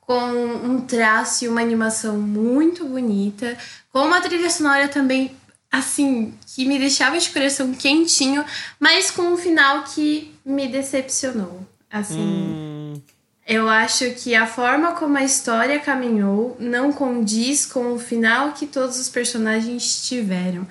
com 0.00 0.32
um 0.32 0.80
traço 0.80 1.44
e 1.44 1.48
uma 1.48 1.60
animação 1.60 2.18
muito 2.18 2.86
bonita, 2.86 3.58
com 3.92 4.00
uma 4.00 4.20
trilha 4.20 4.48
sonora 4.48 4.88
também 4.88 5.36
assim, 5.70 6.34
que 6.46 6.64
me 6.64 6.78
deixava 6.78 7.18
de 7.18 7.30
coração 7.30 7.72
quentinho, 7.74 8.44
mas 8.80 9.10
com 9.10 9.22
um 9.22 9.36
final 9.36 9.84
que 9.84 10.34
me 10.44 10.66
decepcionou. 10.68 11.66
Assim, 11.90 12.18
hum. 12.18 13.02
eu 13.46 13.68
acho 13.68 14.10
que 14.12 14.34
a 14.34 14.46
forma 14.46 14.92
como 14.92 15.16
a 15.16 15.24
história 15.24 15.78
caminhou 15.80 16.56
não 16.58 16.92
condiz 16.92 17.64
com 17.64 17.92
o 17.92 17.98
final 17.98 18.52
que 18.52 18.66
todos 18.66 18.98
os 18.98 19.08
personagens 19.08 20.06
tiveram. 20.06 20.66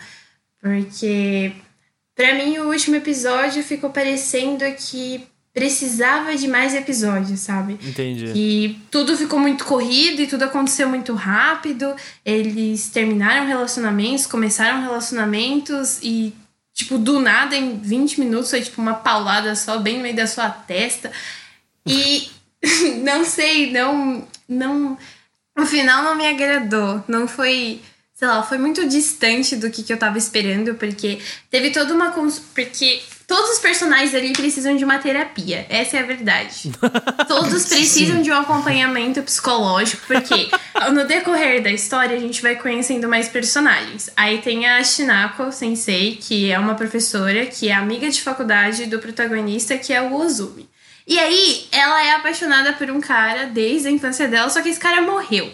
Porque, 0.62 1.54
para 2.16 2.34
mim, 2.36 2.58
o 2.60 2.70
último 2.70 2.96
episódio 2.96 3.64
ficou 3.64 3.90
parecendo 3.90 4.64
que 4.74 5.28
precisava 5.58 6.38
de 6.38 6.48
mais 6.48 6.76
episódios, 6.76 7.40
sabe? 7.40 7.80
Entendi. 7.84 8.32
E 8.36 8.80
tudo 8.92 9.18
ficou 9.18 9.40
muito 9.40 9.66
corrido 9.66 10.22
e 10.22 10.28
tudo 10.28 10.44
aconteceu 10.44 10.88
muito 10.88 11.16
rápido. 11.16 11.96
Eles 12.24 12.90
terminaram 12.90 13.48
relacionamentos, 13.48 14.28
começaram 14.28 14.82
relacionamentos 14.82 15.98
e 16.04 16.32
Tipo, 16.78 17.00
do 17.00 17.20
nada, 17.20 17.56
em 17.56 17.80
20 17.80 18.20
minutos, 18.20 18.52
foi 18.52 18.62
tipo 18.62 18.80
uma 18.80 18.94
paulada 18.94 19.56
só, 19.56 19.80
bem 19.80 19.98
no 19.98 20.04
meio 20.04 20.16
da 20.16 20.28
sua 20.28 20.48
testa. 20.48 21.12
E 21.88 22.30
não 23.02 23.26
sei, 23.26 23.72
não. 23.72 24.28
não 24.48 24.96
O 25.58 25.66
final 25.66 26.04
não 26.04 26.14
me 26.16 26.28
agradou. 26.28 27.04
Não 27.08 27.28
foi. 27.28 27.82
Sei 28.14 28.28
lá, 28.28 28.44
foi 28.44 28.60
muito 28.60 28.88
distante 28.88 29.56
do 29.56 29.72
que, 29.72 29.82
que 29.82 29.92
eu 29.92 29.98
tava 29.98 30.20
esperando, 30.20 30.76
porque 30.76 31.18
teve 31.50 31.72
toda 31.72 31.96
uma. 31.96 32.12
Porque 32.12 33.02
Todos 33.28 33.50
os 33.52 33.60
personagens 33.60 34.16
ali 34.16 34.32
precisam 34.32 34.78
de 34.78 34.86
uma 34.86 35.00
terapia. 35.00 35.66
Essa 35.68 35.98
é 35.98 36.00
a 36.00 36.06
verdade. 36.06 36.72
Todos 37.28 37.66
precisam 37.68 38.22
de 38.22 38.32
um 38.32 38.36
acompanhamento 38.40 39.22
psicológico, 39.22 40.08
porque 40.08 40.50
no 40.94 41.06
decorrer 41.06 41.62
da 41.62 41.70
história 41.70 42.16
a 42.16 42.20
gente 42.20 42.42
vai 42.42 42.56
conhecendo 42.56 43.10
mais 43.10 43.28
personagens. 43.28 44.10
Aí 44.16 44.38
tem 44.42 44.66
a 44.66 44.82
Shinako 44.82 45.52
Sensei, 45.52 46.16
que 46.16 46.50
é 46.50 46.58
uma 46.58 46.76
professora 46.76 47.46
que 47.46 47.68
é 47.68 47.74
amiga 47.74 48.10
de 48.10 48.22
faculdade 48.22 48.86
do 48.86 48.98
protagonista, 49.00 49.78
que 49.78 49.92
é 49.92 50.02
o 50.02 50.16
Ozumi. 50.16 50.70
E 51.06 51.20
aí 51.20 51.68
ela 51.74 52.02
é 52.06 52.12
apaixonada 52.12 52.72
por 52.74 52.90
um 52.90 53.02
cara 53.02 53.48
desde 53.48 53.90
a 53.90 53.92
infância 53.92 54.30
dela, 54.30 54.50
só 54.50 54.62
que 54.62 54.70
esse 54.70 54.80
cara 54.80 55.02
morreu. 55.02 55.52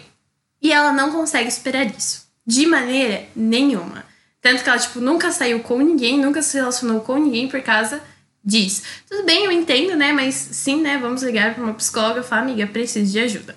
E 0.62 0.72
ela 0.72 0.92
não 0.92 1.10
consegue 1.10 1.50
superar 1.50 1.86
isso. 1.86 2.24
De 2.46 2.66
maneira 2.66 3.26
nenhuma. 3.34 4.03
Tanto 4.44 4.62
que 4.62 4.68
ela, 4.68 4.78
tipo, 4.78 5.00
nunca 5.00 5.32
saiu 5.32 5.60
com 5.60 5.78
ninguém, 5.78 6.18
nunca 6.18 6.42
se 6.42 6.58
relacionou 6.58 7.00
com 7.00 7.16
ninguém 7.16 7.48
por 7.48 7.62
causa 7.62 7.98
disso. 8.44 8.82
Tudo 9.08 9.24
bem, 9.24 9.46
eu 9.46 9.50
entendo, 9.50 9.96
né? 9.96 10.12
Mas 10.12 10.34
sim, 10.34 10.82
né? 10.82 10.98
Vamos 10.98 11.22
ligar 11.22 11.54
para 11.54 11.64
uma 11.64 11.72
psicóloga 11.72 12.20
e 12.20 12.22
falar, 12.22 12.42
amiga, 12.42 12.66
preciso 12.66 13.10
de 13.10 13.18
ajuda. 13.20 13.56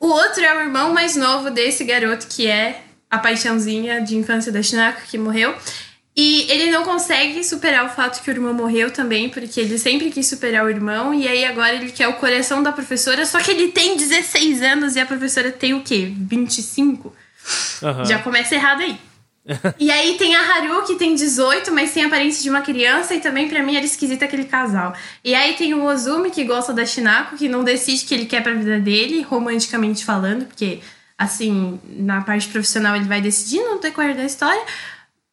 O 0.00 0.08
outro 0.08 0.42
é 0.42 0.52
o 0.52 0.60
irmão 0.62 0.92
mais 0.92 1.14
novo 1.14 1.48
desse 1.48 1.84
garoto, 1.84 2.26
que 2.26 2.48
é 2.48 2.82
a 3.08 3.18
paixãozinha 3.18 4.00
de 4.00 4.16
infância 4.16 4.50
da 4.50 4.60
Shinako, 4.60 5.02
que 5.08 5.16
morreu. 5.16 5.54
E 6.16 6.50
ele 6.50 6.72
não 6.72 6.82
consegue 6.82 7.44
superar 7.44 7.86
o 7.86 7.88
fato 7.88 8.20
que 8.20 8.28
o 8.28 8.32
irmão 8.32 8.52
morreu 8.52 8.90
também, 8.90 9.28
porque 9.28 9.60
ele 9.60 9.78
sempre 9.78 10.10
quis 10.10 10.26
superar 10.26 10.64
o 10.64 10.68
irmão, 10.68 11.14
e 11.14 11.28
aí 11.28 11.44
agora 11.44 11.72
ele 11.76 11.92
quer 11.92 12.08
o 12.08 12.14
coração 12.14 12.64
da 12.64 12.72
professora, 12.72 13.24
só 13.24 13.38
que 13.38 13.52
ele 13.52 13.68
tem 13.68 13.96
16 13.96 14.60
anos 14.60 14.96
e 14.96 15.00
a 15.00 15.06
professora 15.06 15.52
tem 15.52 15.72
o 15.72 15.82
quê? 15.82 16.12
25? 16.12 17.14
Uhum. 17.80 18.04
Já 18.04 18.18
começa 18.18 18.56
errado 18.56 18.80
aí. 18.80 18.98
e 19.78 19.90
aí 19.90 20.16
tem 20.16 20.34
a 20.34 20.40
Haru, 20.40 20.84
que 20.84 20.96
tem 20.96 21.14
18, 21.14 21.72
mas 21.72 21.92
tem 21.92 22.04
aparência 22.04 22.42
de 22.42 22.50
uma 22.50 22.62
criança, 22.62 23.14
e 23.14 23.20
também 23.20 23.48
para 23.48 23.62
mim 23.62 23.76
era 23.76 23.84
esquisito 23.84 24.24
aquele 24.24 24.44
casal. 24.44 24.94
E 25.24 25.34
aí 25.34 25.54
tem 25.54 25.74
o 25.74 25.84
Ozumi, 25.84 26.30
que 26.30 26.44
gosta 26.44 26.72
da 26.72 26.84
Shinako, 26.84 27.36
que 27.36 27.48
não 27.48 27.62
decide 27.62 28.04
o 28.04 28.08
que 28.08 28.14
ele 28.14 28.26
quer 28.26 28.42
pra 28.42 28.54
vida 28.54 28.78
dele, 28.80 29.22
romanticamente 29.22 30.04
falando, 30.04 30.46
porque, 30.46 30.80
assim, 31.16 31.80
na 31.84 32.22
parte 32.22 32.48
profissional 32.48 32.96
ele 32.96 33.06
vai 33.06 33.20
decidir 33.20 33.60
no 33.60 33.78
decorrer 33.78 34.16
da 34.16 34.24
história. 34.24 34.62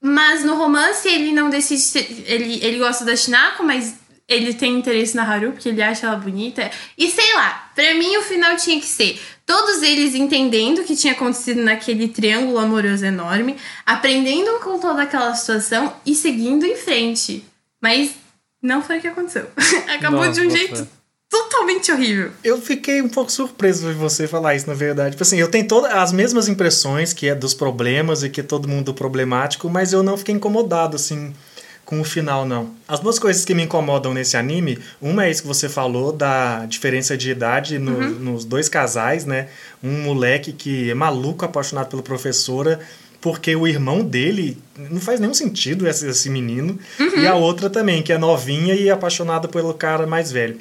Mas 0.06 0.44
no 0.44 0.56
romance 0.56 1.08
ele 1.08 1.32
não 1.32 1.50
decide. 1.50 1.98
Ele, 2.26 2.60
ele 2.62 2.78
gosta 2.78 3.06
da 3.06 3.16
Shinako, 3.16 3.64
mas 3.64 3.96
ele 4.28 4.54
tem 4.54 4.78
interesse 4.78 5.16
na 5.16 5.24
Haru 5.24 5.52
porque 5.52 5.70
ele 5.70 5.82
acha 5.82 6.08
ela 6.08 6.16
bonita. 6.16 6.70
E 6.98 7.10
sei 7.10 7.34
lá, 7.36 7.72
pra 7.76 7.94
mim 7.96 8.18
o 8.18 8.22
final 8.22 8.56
tinha 8.56 8.80
que 8.80 8.86
ser 8.86 9.20
todos 9.46 9.82
eles 9.82 10.16
entendendo 10.16 10.80
o 10.80 10.84
que 10.84 10.96
tinha 10.96 11.14
acontecido 11.14 11.62
naquele 11.62 12.08
triângulo 12.08 12.58
amoroso 12.58 13.06
enorme, 13.06 13.58
aprendendo 13.86 14.60
com 14.60 14.80
toda 14.80 15.04
aquela 15.04 15.34
situação 15.36 15.94
e 16.06 16.16
seguindo 16.16 16.66
em 16.66 16.76
frente. 16.76 17.46
Mas 17.82 18.12
não 18.62 18.82
foi 18.82 18.98
o 18.98 19.02
que 19.02 19.08
aconteceu. 19.08 19.48
Acabou 19.94 20.26
Nossa, 20.26 20.40
de 20.40 20.48
um 20.48 20.50
jeito 20.50 20.88
totalmente 21.30 21.92
horrível. 21.92 22.32
Eu 22.44 22.62
fiquei 22.62 23.02
um 23.02 23.10
pouco 23.10 23.32
surpreso 23.32 23.88
de 23.88 23.94
você 23.94 24.28
falar 24.28 24.56
isso, 24.56 24.68
na 24.68 24.76
verdade. 24.76 25.12
Tipo 25.12 25.24
assim, 25.24 25.38
eu 25.38 25.50
tenho 25.50 25.68
todas 25.68 25.92
as 25.92 26.14
mesmas 26.14 26.48
impressões 26.48 27.12
que 27.12 27.28
é 27.28 27.36
dos 27.36 27.54
problemas 27.54 28.24
e 28.24 28.30
que 28.30 28.40
é 28.40 28.44
todo 28.44 28.68
mundo 28.68 28.94
problemático, 28.94 29.70
mas 29.70 29.92
eu 29.92 30.04
não 30.04 30.16
fiquei 30.16 30.36
incomodado, 30.36 30.96
assim 30.96 31.34
com 31.86 32.00
o 32.00 32.04
final, 32.04 32.46
não. 32.46 32.72
As 32.88 33.00
duas 33.00 33.20
coisas 33.20 33.44
que 33.44 33.54
me 33.54 33.64
incomodam 33.64 34.14
nesse 34.14 34.38
anime, 34.38 34.80
uma 35.02 35.26
é 35.26 35.32
isso 35.32 35.42
que 35.42 35.48
você 35.48 35.68
falou, 35.68 36.12
da 36.12 36.66
diferença 36.66 37.18
de 37.18 37.30
idade 37.30 37.78
no, 37.78 37.92
uhum. 37.92 38.10
nos 38.12 38.46
dois 38.46 38.70
casais, 38.70 39.26
né? 39.26 39.50
Um 39.84 40.04
moleque 40.04 40.54
que 40.54 40.90
é 40.90 40.94
maluco, 40.94 41.44
apaixonado 41.44 41.90
pela 41.90 42.02
professora, 42.02 42.80
porque 43.20 43.56
o 43.56 43.68
irmão 43.68 44.04
dele 44.04 44.58
não 44.92 45.00
faz 45.00 45.20
nenhum 45.20 45.34
sentido 45.34 45.88
esse, 45.88 46.08
esse 46.08 46.30
menino. 46.30 46.80
Uhum. 47.00 47.20
E 47.20 47.28
a 47.28 47.36
outra 47.36 47.70
também, 47.70 48.02
que 48.02 48.14
é 48.14 48.18
novinha 48.18 48.76
e 48.76 48.90
apaixonada 48.90 49.48
pelo 49.48 49.74
cara 49.74 50.08
mais 50.08 50.32
velho. 50.32 50.60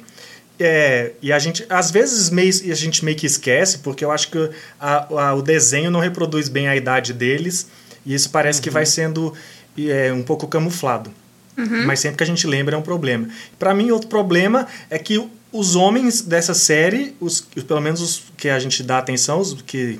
É, 0.59 1.11
e 1.21 1.33
a 1.33 1.39
gente, 1.39 1.65
às 1.69 1.89
vezes, 1.89 2.29
meio, 2.29 2.49
a 2.49 2.75
gente 2.75 3.03
meio 3.03 3.17
que 3.17 3.25
esquece, 3.25 3.79
porque 3.79 4.05
eu 4.05 4.11
acho 4.11 4.29
que 4.29 4.49
a, 4.79 5.29
a, 5.29 5.33
o 5.33 5.41
desenho 5.41 5.89
não 5.89 5.99
reproduz 5.99 6.47
bem 6.47 6.67
a 6.67 6.75
idade 6.75 7.11
deles, 7.11 7.67
e 8.05 8.13
isso 8.13 8.29
parece 8.29 8.59
uhum. 8.59 8.63
que 8.63 8.69
vai 8.69 8.85
sendo 8.85 9.33
é, 9.77 10.11
um 10.13 10.23
pouco 10.23 10.47
camuflado. 10.47 11.11
Uhum. 11.57 11.85
Mas 11.85 11.99
sempre 11.99 12.17
que 12.17 12.23
a 12.23 12.27
gente 12.27 12.47
lembra 12.47 12.75
é 12.75 12.77
um 12.77 12.81
problema. 12.81 13.27
Para 13.59 13.73
mim, 13.73 13.91
outro 13.91 14.07
problema 14.07 14.67
é 14.89 14.97
que 14.97 15.23
os 15.51 15.75
homens 15.75 16.21
dessa 16.21 16.53
série, 16.53 17.15
os, 17.19 17.41
pelo 17.41 17.79
menos 17.79 18.01
os 18.01 18.23
que 18.35 18.49
a 18.49 18.57
gente 18.57 18.81
dá 18.81 18.97
atenção, 18.97 19.39
os 19.39 19.61
que, 19.61 19.99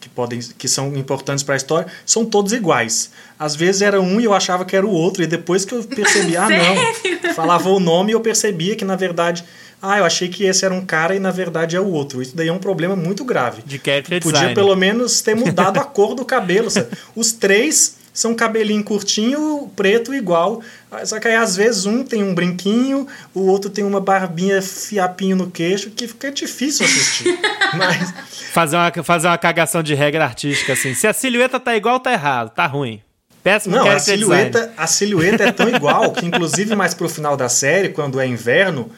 que, 0.00 0.08
podem, 0.08 0.40
que 0.56 0.66
são 0.66 0.96
importantes 0.96 1.44
para 1.44 1.54
a 1.54 1.56
história, 1.56 1.86
são 2.06 2.24
todos 2.24 2.54
iguais. 2.54 3.10
Às 3.38 3.54
vezes 3.54 3.82
era 3.82 4.00
um 4.00 4.18
e 4.18 4.24
eu 4.24 4.32
achava 4.32 4.64
que 4.64 4.74
era 4.74 4.86
o 4.86 4.90
outro, 4.90 5.22
e 5.22 5.26
depois 5.26 5.66
que 5.66 5.74
eu 5.74 5.84
percebi, 5.84 6.36
ah, 6.38 6.48
não, 6.48 7.34
falava 7.34 7.68
o 7.68 7.78
nome 7.78 8.12
e 8.12 8.14
eu 8.14 8.20
percebia 8.20 8.74
que 8.74 8.84
na 8.84 8.96
verdade. 8.96 9.44
Ah, 9.82 9.98
eu 9.98 10.06
achei 10.06 10.30
que 10.30 10.44
esse 10.44 10.64
era 10.64 10.72
um 10.72 10.82
cara 10.82 11.14
e 11.14 11.18
na 11.18 11.30
verdade 11.30 11.76
é 11.76 11.80
o 11.80 11.86
outro. 11.86 12.22
Isso 12.22 12.34
daí 12.34 12.48
é 12.48 12.52
um 12.52 12.58
problema 12.58 12.96
muito 12.96 13.22
grave. 13.22 13.60
De 13.66 13.78
character 13.78 14.22
Podia 14.22 14.38
design. 14.38 14.54
pelo 14.54 14.74
menos 14.74 15.20
ter 15.20 15.34
mudado 15.34 15.78
a 15.78 15.84
cor 15.84 16.14
do 16.14 16.24
cabelo. 16.24 16.70
Sabe? 16.70 16.88
Os 17.14 17.32
três 17.32 17.94
são 18.14 18.32
cabelinho 18.32 18.84
curtinho, 18.84 19.68
preto 19.74 20.14
igual. 20.14 20.62
Só 21.04 21.18
que 21.18 21.26
aí 21.26 21.34
às 21.34 21.56
vezes 21.56 21.84
um 21.84 22.04
tem 22.04 22.22
um 22.22 22.32
brinquinho, 22.32 23.08
o 23.34 23.40
outro 23.40 23.68
tem 23.68 23.82
uma 23.82 24.00
barbinha 24.00 24.62
fiapinho 24.62 25.34
no 25.34 25.50
queixo, 25.50 25.90
que 25.90 26.06
fica 26.06 26.30
difícil 26.30 26.86
assistir. 26.86 27.36
Mas... 27.76 28.14
Fazer 28.52 28.76
uma, 28.76 28.92
fazer 29.02 29.26
uma 29.26 29.36
cagação 29.36 29.82
de 29.82 29.94
regra 29.94 30.24
artística, 30.24 30.74
assim. 30.74 30.94
Se 30.94 31.08
a 31.08 31.12
silhueta 31.12 31.58
tá 31.58 31.74
igual, 31.76 31.98
tá 31.98 32.12
errado, 32.12 32.50
tá 32.50 32.66
ruim. 32.66 33.02
Péssimo 33.42 33.76
Não, 33.76 33.86
a 33.86 33.98
silhueta, 33.98 34.72
a 34.76 34.86
silhueta 34.86 35.42
é 35.42 35.52
tão 35.52 35.68
igual 35.74 36.12
que, 36.12 36.24
inclusive, 36.24 36.76
mais 36.76 36.94
pro 36.94 37.08
final 37.08 37.36
da 37.36 37.48
série, 37.48 37.88
quando 37.88 38.20
é 38.20 38.26
inverno, 38.26 38.90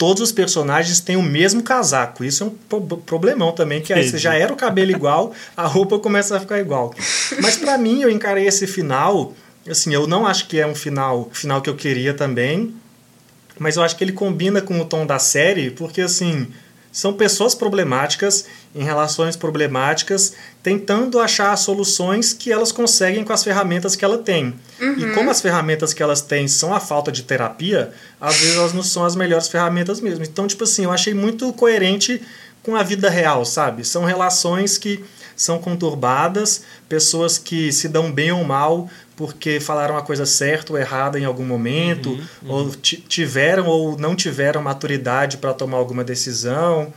todos 0.00 0.22
os 0.22 0.32
personagens 0.32 0.98
têm 0.98 1.14
o 1.14 1.22
mesmo 1.22 1.62
casaco. 1.62 2.24
Isso 2.24 2.42
é 2.42 2.46
um 2.46 2.80
problemão 3.00 3.52
também, 3.52 3.82
que 3.82 3.92
aí 3.92 4.08
você 4.08 4.16
já 4.16 4.34
era 4.34 4.50
o 4.50 4.56
cabelo 4.56 4.90
igual, 4.90 5.34
a 5.54 5.66
roupa 5.66 5.98
começa 5.98 6.38
a 6.38 6.40
ficar 6.40 6.58
igual. 6.58 6.94
Mas 7.42 7.58
para 7.58 7.76
mim, 7.76 8.00
eu 8.00 8.08
encarei 8.08 8.46
esse 8.46 8.66
final, 8.66 9.34
assim, 9.68 9.92
eu 9.92 10.06
não 10.06 10.26
acho 10.26 10.48
que 10.48 10.58
é 10.58 10.66
um 10.66 10.74
final, 10.74 11.28
final 11.34 11.60
que 11.60 11.68
eu 11.68 11.76
queria 11.76 12.14
também, 12.14 12.74
mas 13.58 13.76
eu 13.76 13.82
acho 13.82 13.94
que 13.94 14.02
ele 14.02 14.12
combina 14.12 14.62
com 14.62 14.80
o 14.80 14.86
tom 14.86 15.04
da 15.04 15.18
série, 15.18 15.70
porque 15.70 16.00
assim, 16.00 16.48
são 16.90 17.12
pessoas 17.12 17.54
problemáticas 17.54 18.46
em 18.74 18.84
relações 18.84 19.34
problemáticas, 19.34 20.34
tentando 20.62 21.18
achar 21.18 21.56
soluções 21.56 22.32
que 22.32 22.52
elas 22.52 22.70
conseguem 22.70 23.24
com 23.24 23.32
as 23.32 23.42
ferramentas 23.42 23.96
que 23.96 24.04
ela 24.04 24.18
tem. 24.18 24.54
Uhum. 24.80 24.98
E 24.98 25.14
como 25.14 25.30
as 25.30 25.40
ferramentas 25.40 25.92
que 25.92 26.02
elas 26.02 26.20
têm 26.20 26.46
são 26.46 26.72
a 26.72 26.78
falta 26.78 27.10
de 27.10 27.22
terapia, 27.22 27.92
às 28.20 28.36
vezes 28.36 28.56
elas 28.56 28.72
não 28.72 28.82
são 28.82 29.04
as 29.04 29.16
melhores 29.16 29.48
ferramentas 29.48 30.00
mesmo. 30.00 30.24
Então, 30.24 30.46
tipo 30.46 30.64
assim, 30.64 30.84
eu 30.84 30.92
achei 30.92 31.12
muito 31.12 31.52
coerente 31.52 32.22
com 32.62 32.76
a 32.76 32.82
vida 32.82 33.10
real, 33.10 33.44
sabe? 33.44 33.84
São 33.84 34.04
relações 34.04 34.78
que 34.78 35.04
são 35.34 35.58
conturbadas, 35.58 36.62
pessoas 36.88 37.38
que 37.38 37.72
se 37.72 37.88
dão 37.88 38.12
bem 38.12 38.30
ou 38.30 38.44
mal 38.44 38.88
porque 39.16 39.60
falaram 39.60 39.98
a 39.98 40.02
coisa 40.02 40.24
certa 40.24 40.72
ou 40.72 40.78
errada 40.78 41.18
em 41.18 41.26
algum 41.26 41.44
momento, 41.44 42.08
uhum, 42.08 42.24
uhum. 42.42 42.50
ou 42.50 42.70
tiveram 42.70 43.66
ou 43.66 43.98
não 43.98 44.16
tiveram 44.16 44.62
maturidade 44.62 45.36
para 45.36 45.52
tomar 45.52 45.76
alguma 45.76 46.02
decisão. 46.02 46.90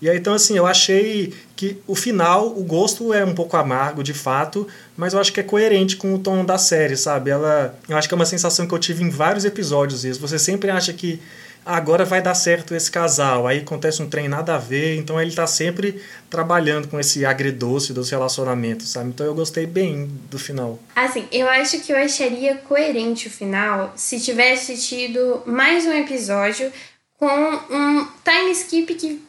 E 0.00 0.10
aí, 0.10 0.18
então, 0.18 0.34
assim, 0.34 0.56
eu 0.56 0.66
achei 0.66 1.32
que 1.54 1.78
o 1.86 1.94
final, 1.94 2.48
o 2.48 2.62
gosto 2.62 3.14
é 3.14 3.24
um 3.24 3.34
pouco 3.34 3.56
amargo, 3.56 4.02
de 4.02 4.12
fato, 4.12 4.68
mas 4.96 5.14
eu 5.14 5.20
acho 5.20 5.32
que 5.32 5.40
é 5.40 5.42
coerente 5.42 5.96
com 5.96 6.14
o 6.14 6.18
tom 6.18 6.44
da 6.44 6.58
série, 6.58 6.96
sabe? 6.96 7.30
Ela, 7.30 7.78
eu 7.88 7.96
acho 7.96 8.06
que 8.06 8.14
é 8.14 8.16
uma 8.16 8.26
sensação 8.26 8.66
que 8.66 8.74
eu 8.74 8.78
tive 8.78 9.02
em 9.02 9.08
vários 9.08 9.44
episódios 9.44 10.04
isso. 10.04 10.20
Você 10.20 10.38
sempre 10.38 10.70
acha 10.70 10.92
que 10.92 11.20
agora 11.66 12.04
vai 12.04 12.22
dar 12.22 12.34
certo 12.34 12.74
esse 12.76 12.88
casal, 12.88 13.44
aí 13.44 13.58
acontece 13.58 14.00
um 14.00 14.08
trem 14.08 14.28
nada 14.28 14.54
a 14.54 14.58
ver, 14.58 14.96
então 14.96 15.20
ele 15.20 15.32
tá 15.32 15.48
sempre 15.48 16.00
trabalhando 16.30 16.86
com 16.86 17.00
esse 17.00 17.26
agridoce 17.26 17.92
dos 17.92 18.08
relacionamentos, 18.08 18.88
sabe? 18.88 19.08
Então 19.08 19.26
eu 19.26 19.34
gostei 19.34 19.66
bem 19.66 20.08
do 20.30 20.38
final. 20.38 20.78
Assim, 20.94 21.26
eu 21.32 21.48
acho 21.48 21.80
que 21.80 21.92
eu 21.92 21.96
acharia 21.96 22.54
coerente 22.58 23.26
o 23.26 23.30
final 23.30 23.92
se 23.96 24.20
tivesse 24.20 24.76
tido 24.76 25.42
mais 25.44 25.84
um 25.84 25.92
episódio 25.92 26.70
com 27.18 27.26
um 27.26 28.06
time 28.24 28.52
skip 28.52 28.94
que 28.94 29.25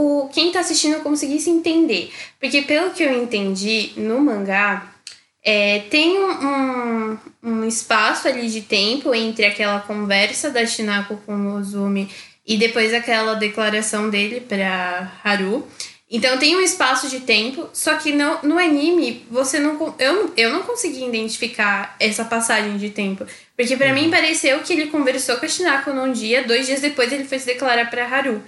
o 0.00 0.28
quem 0.28 0.50
tá 0.50 0.60
assistindo 0.60 1.02
conseguisse 1.02 1.50
entender. 1.50 2.10
Porque 2.38 2.62
pelo 2.62 2.90
que 2.90 3.02
eu 3.02 3.22
entendi 3.22 3.92
no 3.96 4.20
mangá, 4.20 4.90
é, 5.42 5.80
tem 5.90 6.18
um, 6.18 7.18
um, 7.42 7.64
espaço 7.64 8.28
ali 8.28 8.48
de 8.48 8.62
tempo 8.62 9.14
entre 9.14 9.44
aquela 9.44 9.80
conversa 9.80 10.50
da 10.50 10.66
Shinako 10.66 11.18
com 11.24 11.34
o 11.34 11.58
Ozumi 11.58 12.08
e 12.46 12.56
depois 12.56 12.92
aquela 12.92 13.34
declaração 13.34 14.10
dele 14.10 14.40
para 14.40 15.12
Haru. 15.22 15.66
Então 16.10 16.38
tem 16.38 16.56
um 16.56 16.60
espaço 16.60 17.08
de 17.08 17.20
tempo, 17.20 17.68
só 17.72 17.94
que 17.94 18.10
no, 18.12 18.42
no 18.42 18.58
anime 18.58 19.24
você 19.30 19.60
não 19.60 19.94
eu, 19.98 20.32
eu 20.36 20.50
não 20.50 20.62
consegui 20.62 21.04
identificar 21.04 21.94
essa 22.00 22.24
passagem 22.24 22.76
de 22.76 22.90
tempo, 22.90 23.24
porque 23.56 23.76
para 23.76 23.88
uhum. 23.88 23.94
mim 23.94 24.10
pareceu 24.10 24.58
que 24.58 24.72
ele 24.72 24.88
conversou 24.88 25.36
com 25.36 25.46
a 25.46 25.48
Shinako 25.48 25.92
num 25.92 26.12
dia, 26.12 26.42
dois 26.42 26.66
dias 26.66 26.80
depois 26.80 27.12
ele 27.12 27.24
foi 27.24 27.38
se 27.38 27.46
declarar 27.46 27.88
para 27.88 28.04
Haru. 28.04 28.42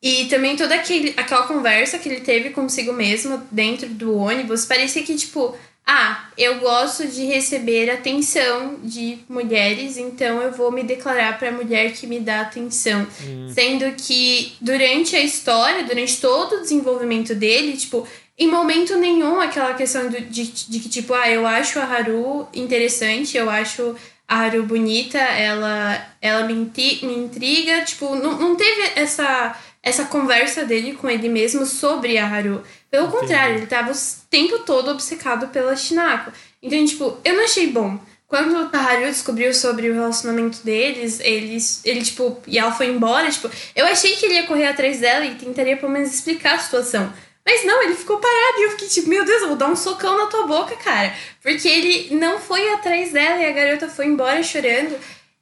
E 0.00 0.26
também 0.26 0.56
toda 0.56 0.74
aquele, 0.74 1.12
aquela 1.16 1.46
conversa 1.46 1.98
que 1.98 2.08
ele 2.08 2.20
teve 2.20 2.50
consigo 2.50 2.92
mesmo 2.92 3.42
dentro 3.50 3.88
do 3.88 4.16
ônibus, 4.16 4.64
parecia 4.64 5.02
que, 5.02 5.16
tipo, 5.16 5.56
ah, 5.90 6.28
eu 6.36 6.60
gosto 6.60 7.06
de 7.06 7.24
receber 7.24 7.90
atenção 7.90 8.76
de 8.82 9.20
mulheres, 9.28 9.96
então 9.96 10.42
eu 10.42 10.52
vou 10.52 10.70
me 10.70 10.82
declarar 10.82 11.38
para 11.38 11.48
a 11.48 11.52
mulher 11.52 11.92
que 11.92 12.06
me 12.06 12.20
dá 12.20 12.42
atenção. 12.42 13.06
Hum. 13.24 13.48
Sendo 13.48 13.90
que 13.96 14.52
durante 14.60 15.16
a 15.16 15.20
história, 15.20 15.84
durante 15.84 16.20
todo 16.20 16.56
o 16.56 16.60
desenvolvimento 16.60 17.34
dele, 17.34 17.74
tipo, 17.74 18.06
em 18.38 18.46
momento 18.46 18.96
nenhum 18.96 19.40
aquela 19.40 19.72
questão 19.72 20.08
de, 20.10 20.20
de, 20.20 20.44
de 20.44 20.78
que, 20.78 20.88
tipo, 20.90 21.14
ah, 21.14 21.28
eu 21.30 21.46
acho 21.46 21.80
a 21.80 21.84
Haru 21.84 22.46
interessante, 22.54 23.36
eu 23.36 23.48
acho 23.48 23.96
a 24.28 24.40
Haru 24.42 24.64
bonita, 24.64 25.18
ela, 25.18 26.06
ela 26.20 26.44
me, 26.44 26.54
me 26.54 27.14
intriga, 27.14 27.80
tipo, 27.80 28.14
não, 28.14 28.38
não 28.38 28.54
teve 28.54 28.92
essa 28.94 29.58
essa 29.82 30.04
conversa 30.04 30.64
dele 30.64 30.94
com 30.94 31.08
ele 31.08 31.28
mesmo 31.28 31.64
sobre 31.64 32.18
a 32.18 32.26
Haru. 32.26 32.62
Pelo 32.90 33.06
Entendi. 33.06 33.20
contrário, 33.20 33.56
ele 33.56 33.66
tava 33.66 33.92
o 33.92 33.96
tempo 34.28 34.58
todo 34.60 34.90
obcecado 34.90 35.48
pela 35.48 35.76
Shinako. 35.76 36.32
Então, 36.62 36.84
tipo, 36.84 37.18
eu 37.24 37.36
não 37.36 37.44
achei 37.44 37.68
bom. 37.68 37.98
Quando 38.26 38.56
a 38.56 38.78
Haru 38.78 39.06
descobriu 39.06 39.54
sobre 39.54 39.88
o 39.88 39.94
relacionamento 39.94 40.62
deles, 40.62 41.18
eles, 41.20 41.80
ele, 41.84 42.02
tipo, 42.02 42.42
e 42.46 42.58
ela 42.58 42.72
foi 42.72 42.88
embora, 42.88 43.30
tipo, 43.30 43.50
eu 43.74 43.86
achei 43.86 44.16
que 44.16 44.26
ele 44.26 44.34
ia 44.34 44.46
correr 44.46 44.66
atrás 44.66 45.00
dela 45.00 45.24
e 45.24 45.34
tentaria 45.36 45.76
pelo 45.78 45.90
menos 45.90 46.12
explicar 46.12 46.56
a 46.56 46.58
situação. 46.58 47.10
Mas 47.48 47.64
não, 47.64 47.82
ele 47.82 47.94
ficou 47.94 48.18
parado 48.18 48.58
e 48.58 48.64
eu 48.64 48.70
fiquei 48.72 48.88
tipo, 48.88 49.08
meu 49.08 49.24
Deus, 49.24 49.40
eu 49.40 49.48
vou 49.48 49.56
dar 49.56 49.70
um 49.70 49.76
socão 49.76 50.18
na 50.18 50.26
tua 50.26 50.46
boca, 50.46 50.76
cara. 50.76 51.14
Porque 51.42 51.66
ele 51.66 52.14
não 52.14 52.38
foi 52.38 52.68
atrás 52.74 53.10
dela 53.12 53.40
e 53.40 53.46
a 53.46 53.52
garota 53.52 53.88
foi 53.88 54.04
embora 54.04 54.42
chorando. 54.42 54.94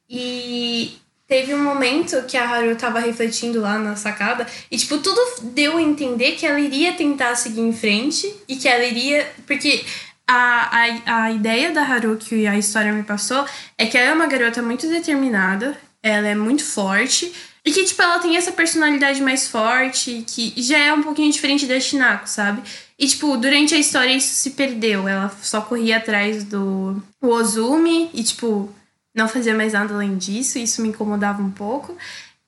E 0.09 0.97
Teve 1.27 1.53
um 1.53 1.61
momento 1.61 2.23
que 2.23 2.37
a 2.37 2.49
Haru 2.49 2.75
tava 2.77 2.99
refletindo 2.99 3.59
lá 3.59 3.77
na 3.77 3.97
sacada 3.97 4.47
e, 4.71 4.77
tipo, 4.77 4.97
tudo 4.99 5.19
deu 5.43 5.77
a 5.77 5.81
entender 5.81 6.33
que 6.33 6.45
ela 6.45 6.59
iria 6.59 6.93
tentar 6.93 7.35
seguir 7.35 7.61
em 7.61 7.73
frente 7.73 8.33
e 8.47 8.55
que 8.55 8.67
ela 8.67 8.85
iria. 8.85 9.29
Porque 9.45 9.83
a, 10.25 10.69
a, 10.71 11.23
a 11.23 11.31
ideia 11.31 11.71
da 11.71 11.81
Haru 11.81 12.15
que 12.15 12.47
a 12.47 12.57
história 12.57 12.93
me 12.93 13.03
passou 13.03 13.45
é 13.77 13.85
que 13.85 13.97
ela 13.97 14.11
é 14.11 14.13
uma 14.13 14.27
garota 14.27 14.61
muito 14.61 14.87
determinada, 14.87 15.77
ela 16.01 16.27
é 16.27 16.35
muito 16.35 16.63
forte 16.63 17.33
e 17.67 17.71
que, 17.73 17.83
tipo, 17.83 18.01
ela 18.01 18.19
tem 18.19 18.37
essa 18.37 18.53
personalidade 18.53 19.21
mais 19.21 19.49
forte 19.49 20.23
que 20.25 20.53
já 20.55 20.77
é 20.77 20.93
um 20.93 21.03
pouquinho 21.03 21.29
diferente 21.29 21.65
da 21.65 21.77
Shinako, 21.77 22.25
sabe? 22.25 22.61
E, 22.97 23.05
tipo, 23.05 23.35
durante 23.35 23.75
a 23.75 23.77
história 23.77 24.13
isso 24.13 24.33
se 24.33 24.51
perdeu. 24.51 25.05
Ela 25.05 25.29
só 25.41 25.59
corria 25.59 25.97
atrás 25.97 26.45
do 26.45 27.03
Ozumi 27.21 28.09
e, 28.13 28.23
tipo, 28.23 28.73
não 29.17 29.27
fazia 29.27 29.53
mais 29.53 29.73
nada 29.73 29.93
além 29.93 30.17
disso, 30.17 30.59
isso 30.59 30.81
me 30.81 30.89
incomodava 30.89 31.41
um 31.41 31.51
pouco. 31.51 31.97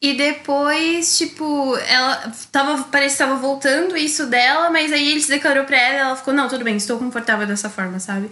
E 0.02 0.14
depois, 0.14 1.18
tipo, 1.18 1.76
ela 1.76 2.32
tava, 2.52 2.84
parece 2.84 3.18
que 3.18 3.24
tava 3.24 3.36
voltando 3.36 3.98
isso 3.98 4.28
dela, 4.28 4.70
mas 4.70 4.94
aí 4.94 5.12
ele 5.12 5.20
se 5.20 5.28
declarou 5.28 5.66
pra 5.66 5.78
ela 5.78 5.96
e 5.96 6.00
ela 6.00 6.16
ficou, 6.16 6.34
não, 6.34 6.48
tudo 6.48 6.64
bem, 6.64 6.78
estou 6.78 6.98
confortável 6.98 7.46
dessa 7.46 7.70
forma, 7.70 8.00
sabe? 8.00 8.30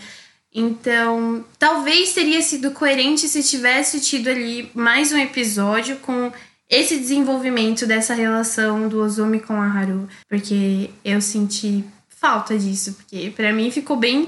Então, 0.53 1.43
talvez 1.59 2.13
teria 2.13 2.41
sido 2.41 2.71
coerente 2.71 3.27
se 3.27 3.43
tivesse 3.43 3.99
tido 3.99 4.29
ali 4.29 4.71
mais 4.73 5.11
um 5.11 5.17
episódio 5.17 5.97
com 5.97 6.31
esse 6.69 6.97
desenvolvimento 6.97 7.85
dessa 7.85 8.13
relação 8.13 8.87
do 8.87 9.01
Ozumi 9.01 9.41
com 9.41 9.61
a 9.61 9.65
Haru, 9.65 10.07
porque 10.29 10.89
eu 11.03 11.21
senti 11.21 11.83
falta 12.07 12.57
disso, 12.57 12.93
porque 12.93 13.29
para 13.35 13.51
mim 13.51 13.69
ficou 13.71 13.97
bem 13.97 14.27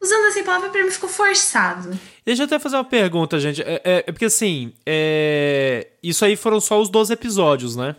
usando 0.00 0.26
essa 0.26 0.42
palavra 0.42 0.70
pra 0.70 0.84
mim 0.84 0.90
ficou 0.90 1.08
forçado. 1.08 1.98
Deixa 2.28 2.42
eu 2.42 2.44
até 2.44 2.58
fazer 2.58 2.76
uma 2.76 2.84
pergunta, 2.84 3.40
gente. 3.40 3.62
É, 3.62 3.80
é, 3.82 4.04
é 4.06 4.12
porque 4.12 4.26
assim, 4.26 4.70
é... 4.84 5.86
isso 6.02 6.22
aí 6.26 6.36
foram 6.36 6.60
só 6.60 6.78
os 6.78 6.90
12 6.90 7.10
episódios, 7.10 7.74
né? 7.74 7.96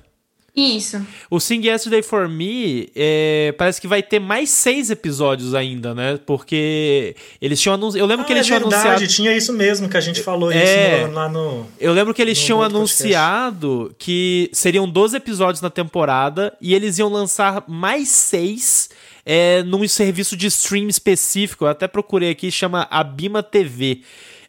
Isso. 0.55 1.03
O 1.31 1.39
Sing 1.39 1.65
Yesterday 1.65 2.03
for 2.03 2.29
Me 2.29 2.91
é, 2.95 3.55
parece 3.57 3.81
que 3.81 3.87
vai 3.87 4.03
ter 4.03 4.19
mais 4.19 4.51
seis 4.51 4.91
episódios 4.91 5.55
ainda, 5.55 5.95
né? 5.95 6.19
Porque 6.27 7.15
eles 7.41 7.59
tinham 7.59 7.73
anunciado. 7.73 8.03
Eu 8.03 8.07
lembro 8.07 8.23
ah, 8.23 8.27
que 8.27 8.33
eles 8.33 8.43
é 8.43 8.45
tinham 8.45 8.59
verdade, 8.59 8.87
anunciado. 8.87 9.13
tinha 9.13 9.35
isso 9.35 9.51
mesmo 9.51 9.89
que 9.89 9.97
a 9.97 10.01
gente 10.01 10.21
falou 10.21 10.51
é, 10.51 11.05
isso 11.05 11.11
lá 11.11 11.27
no. 11.27 11.65
Eu 11.79 11.91
lembro 11.91 12.13
que 12.13 12.21
eles 12.21 12.39
tinham 12.39 12.61
anunciado 12.61 13.77
podcast. 13.77 13.95
que 13.97 14.49
seriam 14.53 14.87
12 14.87 15.17
episódios 15.17 15.61
na 15.61 15.71
temporada 15.71 16.55
e 16.61 16.75
eles 16.75 16.99
iam 16.99 17.09
lançar 17.09 17.63
mais 17.67 18.09
seis 18.09 18.89
é, 19.31 19.61
num 19.61 19.87
serviço 19.87 20.35
de 20.35 20.47
stream 20.47 20.87
específico. 20.87 21.65
Eu 21.65 21.69
até 21.69 21.87
procurei 21.87 22.31
aqui, 22.31 22.51
chama 22.51 22.87
Abima 22.89 23.43
TV. 23.43 24.01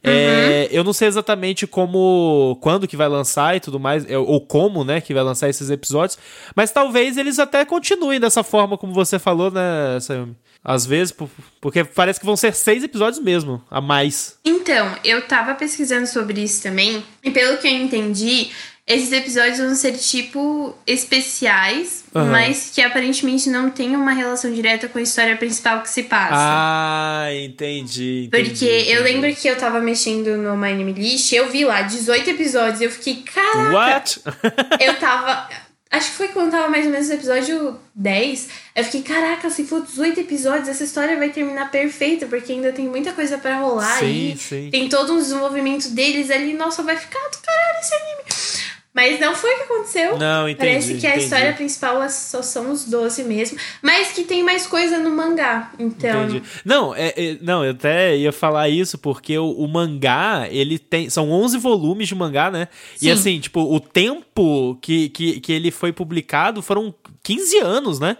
É, 0.02 0.68
uhum. 0.70 0.78
eu 0.78 0.82
não 0.82 0.94
sei 0.94 1.06
exatamente 1.06 1.66
como, 1.66 2.56
quando 2.62 2.88
que 2.88 2.96
vai 2.96 3.06
lançar 3.06 3.54
e 3.54 3.60
tudo 3.60 3.78
mais, 3.78 4.10
é, 4.10 4.16
ou 4.16 4.40
como, 4.40 4.82
né, 4.82 4.98
que 4.98 5.12
vai 5.12 5.22
lançar 5.22 5.50
esses 5.50 5.68
episódios, 5.68 6.18
mas 6.56 6.70
talvez 6.70 7.18
eles 7.18 7.38
até 7.38 7.66
continuem 7.66 8.18
dessa 8.18 8.42
forma 8.42 8.78
como 8.78 8.94
você 8.94 9.18
falou, 9.18 9.50
né, 9.50 10.00
Sayumi? 10.00 10.34
Às 10.64 10.86
vezes, 10.86 11.14
porque 11.60 11.84
parece 11.84 12.18
que 12.18 12.24
vão 12.24 12.34
ser 12.34 12.54
seis 12.54 12.82
episódios 12.82 13.22
mesmo, 13.22 13.62
a 13.70 13.78
mais. 13.78 14.38
Então, 14.42 14.96
eu 15.04 15.20
tava 15.20 15.54
pesquisando 15.54 16.06
sobre 16.06 16.42
isso 16.42 16.62
também, 16.62 17.04
e 17.22 17.30
pelo 17.30 17.58
que 17.58 17.68
eu 17.68 17.72
entendi, 17.72 18.50
esses 18.90 19.12
episódios 19.12 19.58
vão 19.58 19.72
ser 19.76 19.92
tipo 19.92 20.76
especiais, 20.84 22.02
uhum. 22.12 22.26
mas 22.26 22.72
que 22.74 22.82
aparentemente 22.82 23.48
não 23.48 23.70
tem 23.70 23.94
uma 23.94 24.12
relação 24.12 24.52
direta 24.52 24.88
com 24.88 24.98
a 24.98 25.02
história 25.02 25.36
principal 25.36 25.80
que 25.80 25.88
se 25.88 26.02
passa. 26.02 26.34
Ah, 26.34 27.28
entendi. 27.32 28.24
entendi 28.26 28.28
Porque 28.30 28.64
entendi. 28.64 28.90
eu 28.90 29.04
lembro 29.04 29.32
que 29.32 29.46
eu 29.46 29.56
tava 29.56 29.78
mexendo 29.80 30.36
no 30.36 30.56
My 30.56 30.74
Name 30.74 30.92
List, 30.92 31.32
eu 31.32 31.48
vi 31.48 31.64
lá 31.64 31.82
18 31.82 32.30
episódios, 32.30 32.80
eu 32.80 32.90
fiquei, 32.90 33.22
caraca. 33.22 33.72
What? 33.72 34.20
eu 34.84 34.94
tava. 34.98 35.48
Acho 35.92 36.10
que 36.10 36.16
foi 36.16 36.28
quando 36.28 36.50
tava 36.50 36.68
mais 36.68 36.84
ou 36.84 36.90
menos 36.90 37.08
no 37.08 37.14
episódio 37.14 37.76
10. 37.94 38.48
Eu 38.74 38.84
fiquei, 38.84 39.02
caraca, 39.02 39.50
se 39.50 39.64
for 39.64 39.82
18 39.82 40.20
episódios, 40.20 40.68
essa 40.68 40.84
história 40.84 41.16
vai 41.16 41.30
terminar 41.30 41.70
perfeita, 41.70 42.26
porque 42.26 42.52
ainda 42.52 42.72
tem 42.72 42.88
muita 42.88 43.12
coisa 43.12 43.38
para 43.38 43.58
rolar 43.58 43.98
sim. 43.98 44.34
Sim. 44.36 44.68
Tem 44.70 44.88
todo 44.88 45.14
um 45.14 45.18
desenvolvimento 45.18 45.90
deles 45.90 46.30
ali. 46.30 46.54
Nossa, 46.54 46.82
vai 46.82 46.96
ficar 46.96 47.20
do 47.28 47.38
caralho 47.38 47.80
esse 47.80 47.94
anime. 47.94 48.59
Mas 48.92 49.20
não 49.20 49.36
foi 49.36 49.54
o 49.54 49.56
que 49.56 49.62
aconteceu. 49.62 50.18
Não, 50.18 50.48
entendi. 50.48 50.68
Parece 50.68 50.94
que 50.94 51.06
a 51.06 51.10
entendi. 51.10 51.24
história 51.24 51.52
principal 51.52 52.10
só 52.10 52.42
são 52.42 52.72
os 52.72 52.84
12 52.86 53.22
mesmo. 53.22 53.56
Mas 53.80 54.10
que 54.10 54.24
tem 54.24 54.42
mais 54.42 54.66
coisa 54.66 54.98
no 54.98 55.10
mangá. 55.10 55.70
Então. 55.78 56.24
Entendi. 56.24 56.42
Não, 56.64 56.92
é, 56.94 57.14
é, 57.16 57.38
não, 57.40 57.64
eu 57.64 57.70
até 57.70 58.16
ia 58.16 58.32
falar 58.32 58.68
isso 58.68 58.98
porque 58.98 59.38
o, 59.38 59.48
o, 59.52 59.68
mangá, 59.68 60.48
ele 60.50 60.76
tem. 60.76 61.08
São 61.08 61.30
11 61.30 61.58
volumes 61.58 62.08
de 62.08 62.16
mangá, 62.16 62.50
né? 62.50 62.66
Sim. 62.96 63.06
E 63.06 63.10
assim, 63.12 63.38
tipo, 63.38 63.60
o 63.60 63.78
tempo 63.78 64.76
que, 64.82 65.08
que, 65.10 65.40
que 65.40 65.52
ele 65.52 65.70
foi 65.70 65.92
publicado 65.92 66.60
foram 66.60 66.92
15 67.22 67.58
anos, 67.58 68.00
né? 68.00 68.16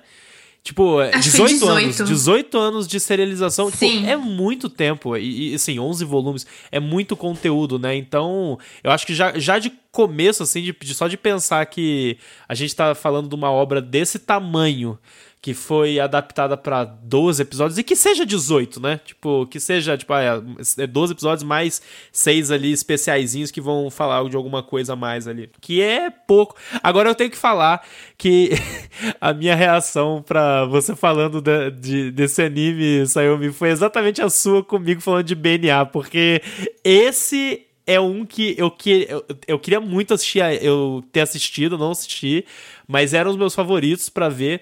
Tipo, 0.63 0.99
18, 1.19 1.53
18, 1.53 1.69
anos. 1.69 1.97
18 1.97 2.59
anos 2.59 2.89
de 2.89 3.01
serialização. 3.01 3.71
Tipo, 3.71 4.07
é 4.07 4.17
muito 4.17 4.69
tempo. 4.69 5.17
E, 5.17 5.53
e, 5.53 5.55
assim, 5.55 5.79
11 5.79 6.05
volumes. 6.05 6.47
É 6.71 6.79
muito 6.79 7.17
conteúdo, 7.17 7.79
né? 7.79 7.97
Então, 7.97 8.59
eu 8.85 8.91
acho 8.91 9.07
que 9.07 9.15
já, 9.15 9.39
já 9.39 9.59
de 9.59 9.73
começo, 9.91 10.43
assim, 10.43 10.63
de, 10.63 10.77
de, 10.79 10.95
só 10.95 11.09
de 11.09 11.17
pensar 11.17 11.65
que 11.67 12.19
a 12.47 12.55
gente 12.55 12.77
tá 12.77 12.95
falando 12.95 13.29
de 13.29 13.35
uma 13.35 13.51
obra 13.51 13.81
desse 13.81 14.19
tamanho 14.19 14.99
que 15.43 15.55
foi 15.55 15.99
adaptada 15.99 16.55
para 16.55 16.85
12 16.85 17.41
episódios 17.41 17.79
e 17.79 17.83
que 17.83 17.97
seja 17.97 18.27
18, 18.27 18.79
né? 18.79 19.01
Tipo, 19.03 19.47
que 19.47 19.59
seja, 19.59 19.97
tipo, 19.97 20.13
é 20.13 20.87
12 20.87 21.15
episódios 21.15 21.43
mais 21.43 21.81
seis 22.13 22.51
ali 22.51 22.71
especiaizinhos 22.71 23.51
que 23.51 23.61
vão 23.61 23.91
falar 23.91 24.29
de 24.29 24.37
alguma 24.37 24.63
coisa 24.63 24.93
a 24.93 24.97
mais 24.97 25.27
ali. 25.27 25.51
Que 25.59 25.81
é 25.81 26.11
pouco. 26.11 26.57
Agora 26.83 27.09
eu 27.09 27.15
tenho 27.15 27.31
que 27.31 27.39
falar 27.39 27.83
que 28.19 28.51
a 29.19 29.33
minha 29.33 29.55
reação 29.55 30.23
para 30.27 30.67
você 30.67 30.95
falando 30.95 31.41
de, 31.41 31.71
de, 31.71 32.11
desse 32.11 32.43
anime, 32.43 33.07
Sayumi, 33.07 33.51
foi 33.51 33.71
exatamente 33.71 34.21
a 34.21 34.29
sua 34.29 34.63
comigo 34.63 35.01
falando 35.01 35.25
de 35.25 35.35
BNA, 35.35 35.87
porque 35.87 36.43
esse 36.85 37.67
é 37.87 37.99
um 37.99 38.27
que 38.27 38.55
eu, 38.59 38.71
que, 38.71 39.07
eu, 39.09 39.25
eu 39.49 39.59
queria 39.59 39.81
muito 39.81 40.13
assistir, 40.13 40.41
eu 40.63 41.03
ter 41.11 41.21
assistido, 41.21 41.79
não 41.79 41.93
assisti, 41.93 42.45
mas 42.87 43.15
eram 43.15 43.31
os 43.31 43.37
meus 43.39 43.55
favoritos 43.55 44.11
para 44.11 44.29
ver. 44.29 44.61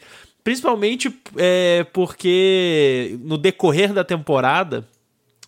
Principalmente 0.48 1.14
é, 1.36 1.84
porque 1.92 3.18
no 3.20 3.36
decorrer 3.36 3.92
da 3.92 4.02
temporada. 4.02 4.88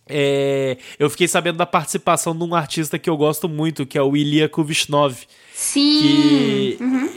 É, 0.07 0.77
eu 0.99 1.09
fiquei 1.09 1.27
sabendo 1.27 1.57
da 1.57 1.65
participação 1.65 2.37
de 2.37 2.45
um 2.45 2.55
artista 2.55 2.99
que 2.99 3.09
eu 3.09 3.17
gosto 3.17 3.49
muito, 3.49 3.87
que 3.87 3.97
é 3.97 4.03
o 4.03 4.15
Ilya 4.15 4.47
Kuvishnov. 4.47 5.17
Sim! 5.55 6.01
Que 6.03 6.77
uhum. 6.81 7.09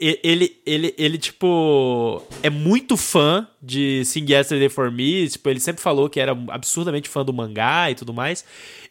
ele, 0.00 0.20
ele, 0.24 0.56
ele, 0.66 0.94
ele, 0.98 1.18
tipo, 1.18 2.20
é 2.42 2.50
muito 2.50 2.96
fã 2.96 3.46
de 3.62 4.04
Sing 4.04 4.28
Yesterday 4.28 4.68
For 4.68 4.90
Me. 4.90 5.28
Tipo, 5.28 5.50
ele 5.50 5.60
sempre 5.60 5.82
falou 5.82 6.10
que 6.10 6.18
era 6.18 6.36
absurdamente 6.48 7.08
fã 7.08 7.24
do 7.24 7.32
mangá 7.32 7.92
e 7.92 7.94
tudo 7.94 8.12
mais. 8.12 8.44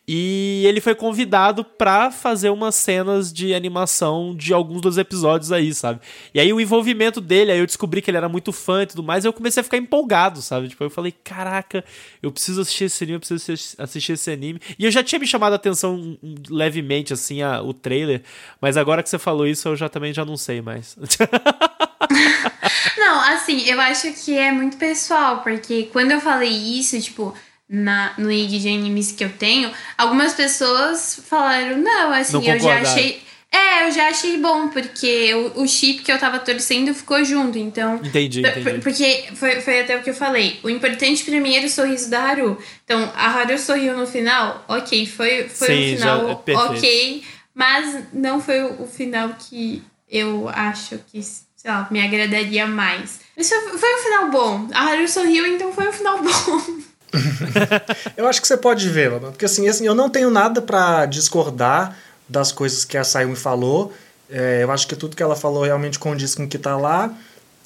E 0.06 0.64
ele 0.66 0.82
foi 0.82 0.94
convidado 0.94 1.64
pra 1.64 2.12
fazer 2.12 2.50
umas 2.50 2.76
cenas 2.76 3.32
de 3.32 3.54
animação 3.54 4.36
de 4.36 4.54
alguns 4.54 4.82
dos 4.82 4.98
episódios 4.98 5.50
aí, 5.50 5.74
sabe? 5.74 6.02
E 6.34 6.42
aí 6.42 6.52
o 6.52 6.60
envolvimento 6.60 7.22
dele, 7.22 7.54
aí 7.54 7.60
eu 7.60 7.66
descobri 7.66 8.02
que 8.02 8.12
ele 8.12 8.18
era 8.18 8.28
muito 8.28 8.52
fã 8.52 8.84
e 8.84 8.86
tudo 8.86 9.02
mais, 9.02 9.24
e 9.24 9.28
eu 9.30 9.32
comecei 9.32 9.62
a 9.62 9.64
ficar 9.64 9.78
empolgado, 9.78 10.42
sabe? 10.42 10.68
Tipo, 10.68 10.84
eu 10.84 10.90
falei, 10.90 11.14
caraca, 11.24 11.86
eu 12.22 12.34
preciso 12.34 12.60
assistir 12.62 12.86
esse 12.86 13.02
anime, 13.02 13.16
eu 13.16 13.20
preciso 13.22 13.76
assistir 13.78 14.12
esse 14.12 14.30
anime. 14.30 14.60
E 14.78 14.84
eu 14.84 14.92
já 14.92 15.02
tinha 15.02 15.20
me 15.20 15.28
chamado 15.28 15.54
a 15.54 15.56
atenção 15.56 16.18
levemente, 16.50 17.14
assim, 17.14 17.42
a, 17.42 17.62
o 17.62 17.74
trailer, 17.74 18.24
mas 18.60 18.76
agora 18.76 19.02
que 19.02 19.10
você 19.10 19.18
falou 19.18 19.48
isso, 19.48 19.70
eu 19.70 19.76
já 19.78 19.88
também 19.88 20.14
já 20.14 20.26
não 20.26 20.36
sei 20.36 20.62
mais. 20.62 20.98
não, 22.98 23.22
assim, 23.22 23.62
eu 23.70 23.80
acho 23.80 24.12
que 24.14 24.38
é 24.38 24.52
muito 24.52 24.76
pessoal, 24.76 25.42
porque 25.44 25.84
quando 25.94 26.12
eu 26.12 26.20
falei 26.20 26.52
isso, 26.52 27.00
tipo 27.00 27.34
na, 27.74 28.14
no 28.20 28.32
IG 28.32 28.60
de 28.60 28.70
animes 28.70 29.12
que 29.12 29.24
eu 29.24 29.32
tenho, 29.32 29.72
algumas 29.98 30.34
pessoas 30.34 31.20
falaram, 31.28 31.76
não, 31.80 32.14
assim, 32.14 32.34
não 32.34 32.44
eu 32.44 32.60
já 32.60 32.82
achei. 32.82 33.24
É, 33.52 33.88
eu 33.88 33.92
já 33.92 34.10
achei 34.10 34.38
bom, 34.40 34.68
porque 34.68 35.34
o, 35.34 35.62
o 35.62 35.68
chip 35.68 36.04
que 36.04 36.12
eu 36.12 36.18
tava 36.20 36.40
torcendo 36.40 36.94
ficou 36.94 37.24
junto, 37.24 37.58
então. 37.58 37.96
Entendi, 38.04 38.42
entendi. 38.42 38.80
Porque 38.80 39.26
foi, 39.36 39.62
foi 39.62 39.82
até 39.82 39.98
o 39.98 40.04
que 40.04 40.10
eu 40.10 40.14
falei. 40.14 40.60
O 40.64 40.70
importante 40.70 41.24
pra 41.24 41.40
mim 41.40 41.56
era 41.56 41.66
o 41.66 41.70
sorriso 41.70 42.10
da 42.10 42.22
Haru. 42.24 42.58
Então, 42.84 43.12
a 43.16 43.30
Haru 43.30 43.58
sorriu 43.58 43.96
no 43.98 44.08
final, 44.08 44.64
ok, 44.68 45.06
foi, 45.06 45.50
foi 45.50 45.68
Sim, 45.68 45.94
um 45.94 45.98
final 45.98 46.44
é 46.46 46.58
ok, 46.58 47.24
mas 47.54 48.04
não 48.12 48.42
foi 48.42 48.64
o, 48.64 48.84
o 48.84 48.88
final 48.88 49.30
que 49.38 49.84
eu 50.10 50.50
acho 50.50 51.00
que, 51.08 51.22
sei 51.22 51.72
lá, 51.72 51.88
me 51.92 52.02
agradaria 52.04 52.66
mais. 52.66 53.20
Mas 53.38 53.50
foi, 53.50 53.78
foi 53.78 53.96
um 53.96 54.04
final 54.04 54.32
bom. 54.32 54.68
A 54.74 54.90
Haru 54.90 55.08
sorriu, 55.08 55.46
então 55.46 55.72
foi 55.74 55.88
um 55.88 55.94
final 55.94 56.18
bom. 56.22 56.84
eu 58.18 58.28
acho 58.28 58.42
que 58.42 58.48
você 58.48 58.58
pode 58.58 58.90
ver, 58.90 59.12
porque 59.12 59.46
assim, 59.46 59.68
assim 59.68 59.86
eu 59.86 59.96
não 59.96 60.10
tenho 60.10 60.30
nada 60.30 60.62
para 60.62 61.06
discordar 61.06 61.98
das 62.28 62.52
coisas 62.52 62.86
que 62.86 62.98
a 62.98 63.04
Sayumi 63.04 63.36
falou. 63.36 63.94
É, 64.30 64.64
eu 64.64 64.72
acho 64.72 64.88
que 64.88 64.96
tudo 64.96 65.16
que 65.16 65.22
ela 65.22 65.36
falou 65.36 65.64
realmente 65.64 66.00
condiz 66.00 66.34
com 66.34 66.44
o 66.44 66.48
que 66.48 66.58
tá 66.58 66.76
lá. 66.76 67.14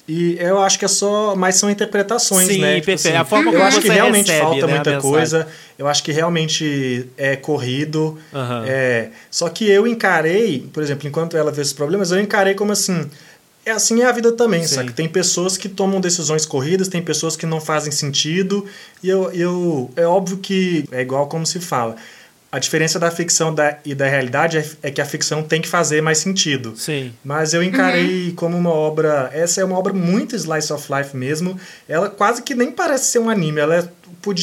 E 0.08 0.38
eu 0.40 0.58
acho 0.58 0.78
que 0.78 0.86
é 0.86 0.88
só. 0.88 1.36
Mas 1.36 1.56
são 1.56 1.68
interpretações, 1.68 2.48
Sim, 2.48 2.60
né? 2.62 2.76
Tipo 2.76 2.86
perfeito. 2.86 3.14
Assim, 3.14 3.22
a 3.22 3.24
forma 3.26 3.52
eu 3.52 3.62
acho 3.62 3.80
que 3.80 3.88
realmente 3.88 4.30
recebe, 4.30 4.46
falta 4.46 4.66
né, 4.66 4.74
muita 4.74 5.00
coisa. 5.00 5.46
Eu 5.78 5.86
acho 5.86 6.02
que 6.02 6.10
realmente 6.12 7.06
é 7.18 7.36
corrido. 7.36 8.18
Uhum. 8.32 8.64
É, 8.66 9.10
só 9.30 9.50
que 9.50 9.68
eu 9.68 9.86
encarei, 9.86 10.66
por 10.72 10.82
exemplo, 10.82 11.06
enquanto 11.06 11.36
ela 11.36 11.52
vê 11.52 11.60
esses 11.60 11.74
problemas, 11.74 12.10
eu 12.10 12.18
encarei 12.18 12.54
como 12.54 12.72
assim 12.72 13.08
é 13.68 13.72
assim 13.72 14.02
é 14.02 14.06
a 14.06 14.12
vida 14.12 14.32
também, 14.32 14.66
Sim. 14.66 14.76
sabe? 14.76 14.92
Tem 14.92 15.08
pessoas 15.08 15.56
que 15.56 15.68
tomam 15.68 16.00
decisões 16.00 16.46
corridas, 16.46 16.88
tem 16.88 17.02
pessoas 17.02 17.36
que 17.36 17.46
não 17.46 17.60
fazem 17.60 17.92
sentido, 17.92 18.66
e 19.02 19.08
eu, 19.08 19.30
eu 19.32 19.90
é 19.94 20.06
óbvio 20.06 20.38
que 20.38 20.84
é 20.90 21.02
igual 21.02 21.26
como 21.28 21.46
se 21.46 21.60
fala. 21.60 21.96
A 22.50 22.58
diferença 22.58 22.98
da 22.98 23.10
ficção 23.10 23.54
da, 23.54 23.78
e 23.84 23.94
da 23.94 24.08
realidade 24.08 24.56
é, 24.56 24.66
é, 24.84 24.90
que 24.90 25.02
a 25.02 25.04
ficção 25.04 25.42
tem 25.42 25.60
que 25.60 25.68
fazer 25.68 26.00
mais 26.00 26.16
sentido. 26.16 26.74
Sim. 26.76 27.12
Mas 27.22 27.52
eu 27.52 27.62
encarei 27.62 28.28
uhum. 28.28 28.34
como 28.34 28.56
uma 28.56 28.70
obra. 28.70 29.28
Essa 29.34 29.60
é 29.60 29.64
uma 29.64 29.78
obra 29.78 29.92
muito 29.92 30.34
slice 30.34 30.72
of 30.72 30.90
life 30.90 31.14
mesmo. 31.14 31.60
Ela 31.86 32.08
quase 32.08 32.40
que 32.42 32.54
nem 32.54 32.72
parece 32.72 33.10
ser 33.10 33.18
um 33.18 33.28
anime. 33.28 33.60
Ela 33.60 33.76
é, 33.76 33.88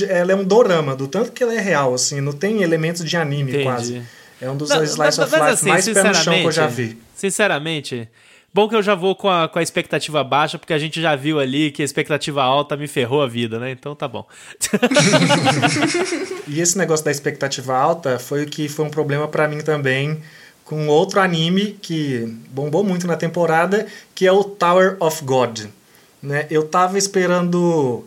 ela 0.07 0.31
é 0.31 0.35
um 0.35 0.43
dorama, 0.43 0.95
do 0.95 1.07
tanto 1.07 1.31
que 1.31 1.41
ela 1.41 1.55
é 1.55 1.59
real, 1.59 1.95
assim. 1.95 2.21
Não 2.21 2.31
tem 2.31 2.61
elementos 2.61 3.03
de 3.03 3.17
anime 3.17 3.49
Entendi. 3.49 3.63
quase. 3.63 4.03
É 4.39 4.51
um 4.51 4.55
dos 4.55 4.69
não, 4.69 4.83
slice 4.83 5.19
of 5.19 5.33
life 5.33 5.47
assim, 5.47 5.69
mais 5.69 5.89
pé 5.89 6.03
no 6.03 6.13
chão 6.13 6.33
que 6.35 6.45
eu 6.45 6.51
já 6.51 6.67
vi. 6.67 6.95
Sinceramente, 7.15 8.07
Bom 8.55 8.69
que 8.69 8.75
eu 8.77 8.81
já 8.81 8.95
vou 8.95 9.17
com 9.17 9.29
a, 9.29 9.49
com 9.49 9.59
a 9.59 9.61
expectativa 9.61 10.23
baixa, 10.23 10.57
porque 10.57 10.71
a 10.71 10.79
gente 10.79 11.01
já 11.01 11.13
viu 11.13 11.41
ali 11.41 11.71
que 11.71 11.81
a 11.81 11.85
expectativa 11.85 12.41
alta 12.41 12.77
me 12.77 12.87
ferrou 12.87 13.21
a 13.21 13.27
vida, 13.27 13.59
né? 13.59 13.69
Então 13.69 13.93
tá 13.93 14.07
bom. 14.07 14.25
e 16.47 16.61
esse 16.61 16.77
negócio 16.77 17.03
da 17.03 17.11
expectativa 17.11 17.75
alta 17.75 18.17
foi 18.17 18.43
o 18.43 18.45
que 18.45 18.69
foi 18.69 18.85
um 18.85 18.89
problema 18.89 19.27
para 19.27 19.45
mim 19.45 19.59
também 19.59 20.21
com 20.63 20.87
outro 20.87 21.19
anime 21.19 21.77
que 21.81 22.33
bombou 22.49 22.81
muito 22.81 23.05
na 23.05 23.17
temporada, 23.17 23.87
que 24.15 24.25
é 24.25 24.31
o 24.31 24.45
Tower 24.45 24.95
of 25.01 25.25
God. 25.25 25.65
Né? 26.23 26.47
Eu 26.49 26.65
tava 26.65 26.97
esperando 26.97 28.05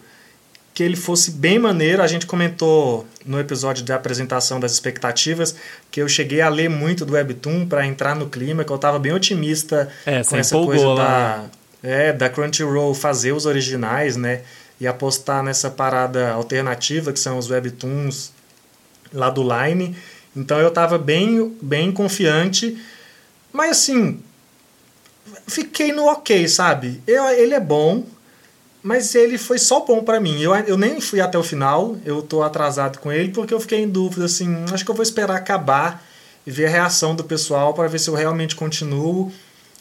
que 0.79 0.83
ele 0.85 0.95
fosse 0.95 1.33
bem 1.33 1.59
maneiro. 1.59 2.01
A 2.01 2.07
gente 2.07 2.25
comentou 2.25 3.05
no 3.27 3.41
episódio 3.41 3.85
de 3.85 3.93
apresentação 3.93 4.61
das 4.61 4.71
expectativas 4.71 5.57
que 5.91 6.01
eu 6.01 6.09
cheguei 6.09 6.41
a 6.41 6.49
ler 6.49 6.71
muito 6.71 7.05
do 7.05 7.15
Webtoon 7.15 7.67
para 7.67 7.85
entrar 7.85 8.15
no 8.15 8.29
clima, 8.29 8.63
que 8.63 8.71
eu 8.71 8.77
estava 8.77 8.97
bem 8.97 9.13
otimista 9.13 9.89
é, 10.07 10.23
com 10.23 10.37
essa 10.37 10.55
coisa 10.55 10.95
da, 10.95 11.45
é, 11.83 12.13
da 12.13 12.31
Crunchyroll 12.31 12.95
fazer 12.95 13.33
os 13.33 13.45
originais, 13.45 14.17
né? 14.17 14.43
E 14.81 14.87
apostar 14.87 15.43
nessa 15.43 15.69
parada 15.69 16.31
alternativa 16.31 17.13
que 17.13 17.19
são 17.19 17.39
os 17.39 17.51
Webtoons 17.51 18.31
lá 19.13 19.31
do 19.31 19.43
Line. 19.43 19.97
Então 20.37 20.61
eu 20.61 20.69
estava 20.69 20.97
bem, 20.97 21.57
bem 21.61 21.91
confiante. 21.91 22.81
Mas 23.53 23.79
assim, 23.79 24.21
fiquei 25.49 25.91
no 25.91 26.05
ok, 26.05 26.47
sabe? 26.47 27.03
Eu, 27.05 27.27
ele 27.31 27.55
é 27.55 27.61
bom, 27.61 28.07
mas 28.89 29.15
ele 29.15 29.37
foi 29.37 29.59
só 29.59 29.81
bom 29.81 30.03
para 30.03 30.19
mim. 30.19 30.41
Eu, 30.41 30.55
eu 30.55 30.79
nem 30.79 30.99
fui 30.99 31.21
até 31.21 31.37
o 31.37 31.43
final, 31.43 31.99
eu 32.07 32.23
tô 32.23 32.43
atrasado 32.43 32.99
com 33.01 33.13
ele, 33.13 33.29
porque 33.29 33.53
eu 33.53 33.61
fiquei 33.61 33.81
em 33.81 33.89
dúvida, 33.89 34.25
assim, 34.25 34.65
acho 34.73 34.83
que 34.83 34.91
eu 34.91 34.95
vou 34.95 35.03
esperar 35.03 35.37
acabar 35.37 36.03
e 36.47 36.51
ver 36.51 36.65
a 36.65 36.71
reação 36.71 37.15
do 37.15 37.23
pessoal 37.23 37.75
para 37.75 37.87
ver 37.87 38.01
se 38.01 38.09
eu 38.09 38.15
realmente 38.15 38.57
continuo. 38.57 39.31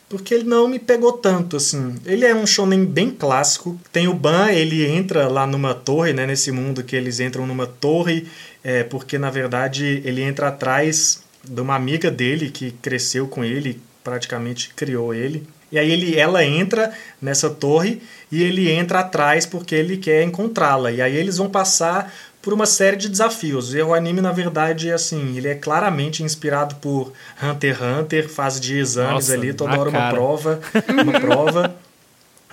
Porque 0.09 0.33
ele 0.33 0.43
não 0.43 0.67
me 0.67 0.77
pegou 0.77 1.13
tanto, 1.13 1.55
assim. 1.55 1.95
Ele 2.05 2.25
é 2.25 2.35
um 2.35 2.45
shonen 2.45 2.83
bem 2.83 3.09
clássico. 3.09 3.79
Tem 3.93 4.09
o 4.09 4.13
Ban, 4.13 4.51
ele 4.51 4.85
entra 4.85 5.29
lá 5.29 5.47
numa 5.47 5.73
torre, 5.73 6.11
né? 6.11 6.25
Nesse 6.25 6.51
mundo 6.51 6.83
que 6.83 6.95
eles 6.95 7.21
entram 7.21 7.47
numa 7.47 7.65
torre, 7.65 8.27
é, 8.61 8.83
porque 8.83 9.17
na 9.17 9.29
verdade 9.29 10.01
ele 10.03 10.21
entra 10.21 10.49
atrás 10.49 11.23
de 11.41 11.61
uma 11.61 11.75
amiga 11.75 12.11
dele 12.11 12.49
que 12.49 12.71
cresceu 12.71 13.25
com 13.25 13.41
ele, 13.41 13.81
praticamente 14.03 14.73
criou 14.75 15.13
ele. 15.13 15.47
E 15.71 15.77
aí 15.77 15.91
ele, 15.91 16.17
ela 16.17 16.43
entra 16.43 16.91
nessa 17.21 17.49
torre 17.49 18.01
e 18.31 18.41
ele 18.43 18.71
entra 18.71 18.99
atrás 18.99 19.45
porque 19.45 19.75
ele 19.75 19.97
quer 19.97 20.23
encontrá-la. 20.23 20.91
E 20.91 21.01
aí 21.01 21.15
eles 21.15 21.37
vão 21.37 21.49
passar 21.49 22.13
por 22.41 22.53
uma 22.53 22.65
série 22.65 22.95
de 22.95 23.09
desafios. 23.09 23.73
E 23.73 23.81
o 23.81 23.93
anime, 23.93 24.21
na 24.21 24.31
verdade, 24.31 24.89
é 24.89 24.93
assim, 24.93 25.35
ele 25.35 25.49
é 25.49 25.55
claramente 25.55 26.23
inspirado 26.23 26.75
por 26.75 27.11
Hunter 27.43 27.75
x 27.75 27.81
Hunter, 27.81 28.29
fase 28.29 28.61
de 28.61 28.77
exames 28.77 29.27
Nossa, 29.27 29.33
ali, 29.33 29.53
toda 29.53 29.77
hora 29.77 29.91
cara. 29.91 30.05
uma 30.05 30.11
prova, 30.13 30.59
uma 31.03 31.19
prova. 31.19 31.75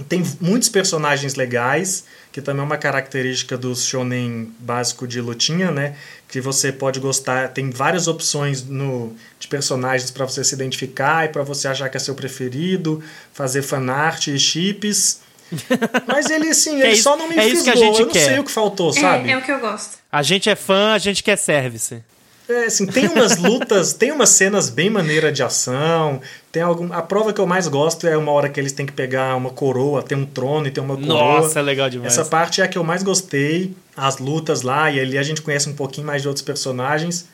Tem 0.08 0.24
muitos 0.40 0.68
personagens 0.68 1.36
legais, 1.36 2.04
que 2.32 2.42
também 2.42 2.62
é 2.62 2.64
uma 2.64 2.76
característica 2.76 3.56
do 3.56 3.76
shonen 3.76 4.52
básico 4.58 5.06
de 5.06 5.20
lutinha, 5.20 5.70
né? 5.70 5.94
Que 6.26 6.40
você 6.40 6.72
pode 6.72 6.98
gostar, 6.98 7.48
tem 7.50 7.70
várias 7.70 8.08
opções 8.08 8.64
no, 8.64 9.14
de 9.38 9.46
personagens 9.46 10.10
para 10.10 10.24
você 10.24 10.42
se 10.42 10.52
identificar 10.52 11.26
e 11.26 11.28
para 11.28 11.44
você 11.44 11.68
achar 11.68 11.88
que 11.88 11.96
é 11.96 12.00
seu 12.00 12.14
preferido, 12.16 13.00
fazer 13.32 13.62
fanart 13.62 14.26
e 14.26 14.38
chips. 14.38 15.20
Mas 16.08 16.28
ele, 16.28 16.48
assim, 16.48 16.80
ele 16.80 16.92
é 16.92 16.96
só 16.96 17.16
não 17.16 17.28
me 17.28 17.36
é 17.36 17.42
fisgou. 17.48 17.74
eu 17.74 18.06
não 18.06 18.12
quer. 18.12 18.24
sei 18.24 18.38
o 18.40 18.44
que 18.44 18.50
faltou, 18.50 18.92
sabe? 18.92 19.28
É, 19.28 19.32
é 19.32 19.38
o 19.38 19.42
que 19.42 19.52
eu 19.52 19.60
gosto. 19.60 19.98
A 20.10 20.22
gente 20.22 20.50
é 20.50 20.56
fã, 20.56 20.92
a 20.92 20.98
gente 20.98 21.22
quer 21.22 21.36
service. 21.36 22.02
É, 22.48 22.66
assim, 22.66 22.86
tem 22.86 23.08
umas 23.08 23.38
lutas, 23.38 23.94
tem 23.94 24.12
umas 24.12 24.28
cenas 24.28 24.68
bem 24.68 24.90
maneiras 24.90 25.32
de 25.32 25.42
ação. 25.42 26.20
Tem 26.52 26.62
algum, 26.62 26.92
a 26.92 27.00
prova 27.00 27.32
que 27.32 27.40
eu 27.40 27.46
mais 27.46 27.68
gosto 27.68 28.06
é 28.06 28.16
uma 28.16 28.30
hora 28.32 28.48
que 28.48 28.60
eles 28.60 28.72
têm 28.72 28.84
que 28.84 28.92
pegar 28.92 29.34
uma 29.34 29.50
coroa, 29.50 30.02
tem 30.02 30.16
um 30.16 30.26
trono 30.26 30.66
e 30.66 30.70
tem 30.70 30.82
uma 30.82 30.96
coroa. 30.96 31.40
Nossa, 31.42 31.58
é 31.58 31.62
legal 31.62 31.88
demais. 31.88 32.12
Essa 32.12 32.24
parte 32.24 32.60
é 32.60 32.64
a 32.64 32.68
que 32.68 32.76
eu 32.76 32.84
mais 32.84 33.02
gostei, 33.02 33.74
as 33.96 34.18
lutas 34.18 34.62
lá, 34.62 34.90
e 34.90 35.00
ali 35.00 35.16
a 35.16 35.22
gente 35.22 35.40
conhece 35.40 35.68
um 35.68 35.74
pouquinho 35.74 36.06
mais 36.06 36.20
de 36.20 36.28
outros 36.28 36.44
personagens. 36.44 37.26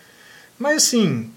Mas 0.57 0.85
assim, 0.85 1.29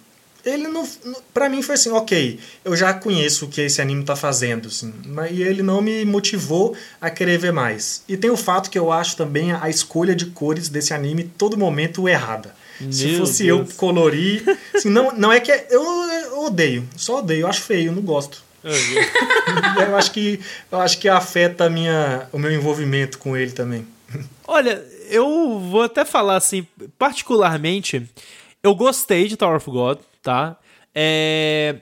ele 0.45 0.67
não. 0.67 0.88
para 1.34 1.49
mim 1.49 1.61
foi 1.61 1.76
assim, 1.76 1.89
ok, 1.89 2.39
eu 2.63 2.76
já 2.76 2.93
conheço 2.93 3.45
o 3.45 3.47
que 3.47 3.61
esse 3.61 3.82
anime 3.82 4.03
tá 4.03 4.15
fazendo, 4.15 4.67
assim, 4.67 4.93
mas 5.05 5.32
ele 5.32 5.63
não 5.63 5.82
me 5.82 6.05
motivou 6.05 6.76
a 7.01 7.09
querer 7.09 7.39
ver 7.39 7.53
mais. 7.53 8.03
E 8.07 8.17
tem 8.17 8.30
o 8.30 8.38
fato 8.38 8.69
que 8.69 8.78
eu 8.78 8.91
acho 8.91 9.15
também 9.17 9.51
a 9.51 9.69
escolha 9.69 10.15
de 10.15 10.28
cores 10.28 10.69
desse 10.69 10.93
anime 10.93 11.24
todo 11.24 11.57
momento 11.57 12.07
errada. 12.07 12.53
Meu 12.80 12.91
Se 12.91 13.17
fosse 13.17 13.43
Deus. 13.43 13.69
eu 13.69 13.76
colorir. 13.78 14.43
Assim, 14.74 14.89
não, 14.89 15.11
não 15.13 15.32
é 15.32 15.39
que. 15.39 15.51
É, 15.51 15.67
eu, 15.69 15.84
eu 15.84 16.39
odeio, 16.45 16.88
só 16.95 17.19
odeio, 17.19 17.41
eu 17.41 17.47
acho 17.47 17.61
feio, 17.61 17.91
não 17.91 18.01
gosto. 18.01 18.43
eu 18.63 19.95
acho 19.95 20.11
que 20.11 20.39
eu 20.71 20.80
acho 20.80 20.97
que 20.97 21.09
afeta 21.09 21.69
minha, 21.69 22.28
o 22.32 22.39
meu 22.39 22.51
envolvimento 22.51 23.17
com 23.17 23.36
ele 23.36 23.51
também. 23.51 23.86
Olha, 24.47 24.84
eu 25.09 25.59
vou 25.59 25.84
até 25.84 26.05
falar 26.05 26.38
assim, 26.38 26.65
particularmente, 26.97 28.07
eu 28.61 28.74
gostei 28.74 29.28
de 29.28 29.36
Tower 29.36 29.57
of 29.57 29.69
God, 29.69 29.99
tá? 30.21 30.57
É 30.95 31.76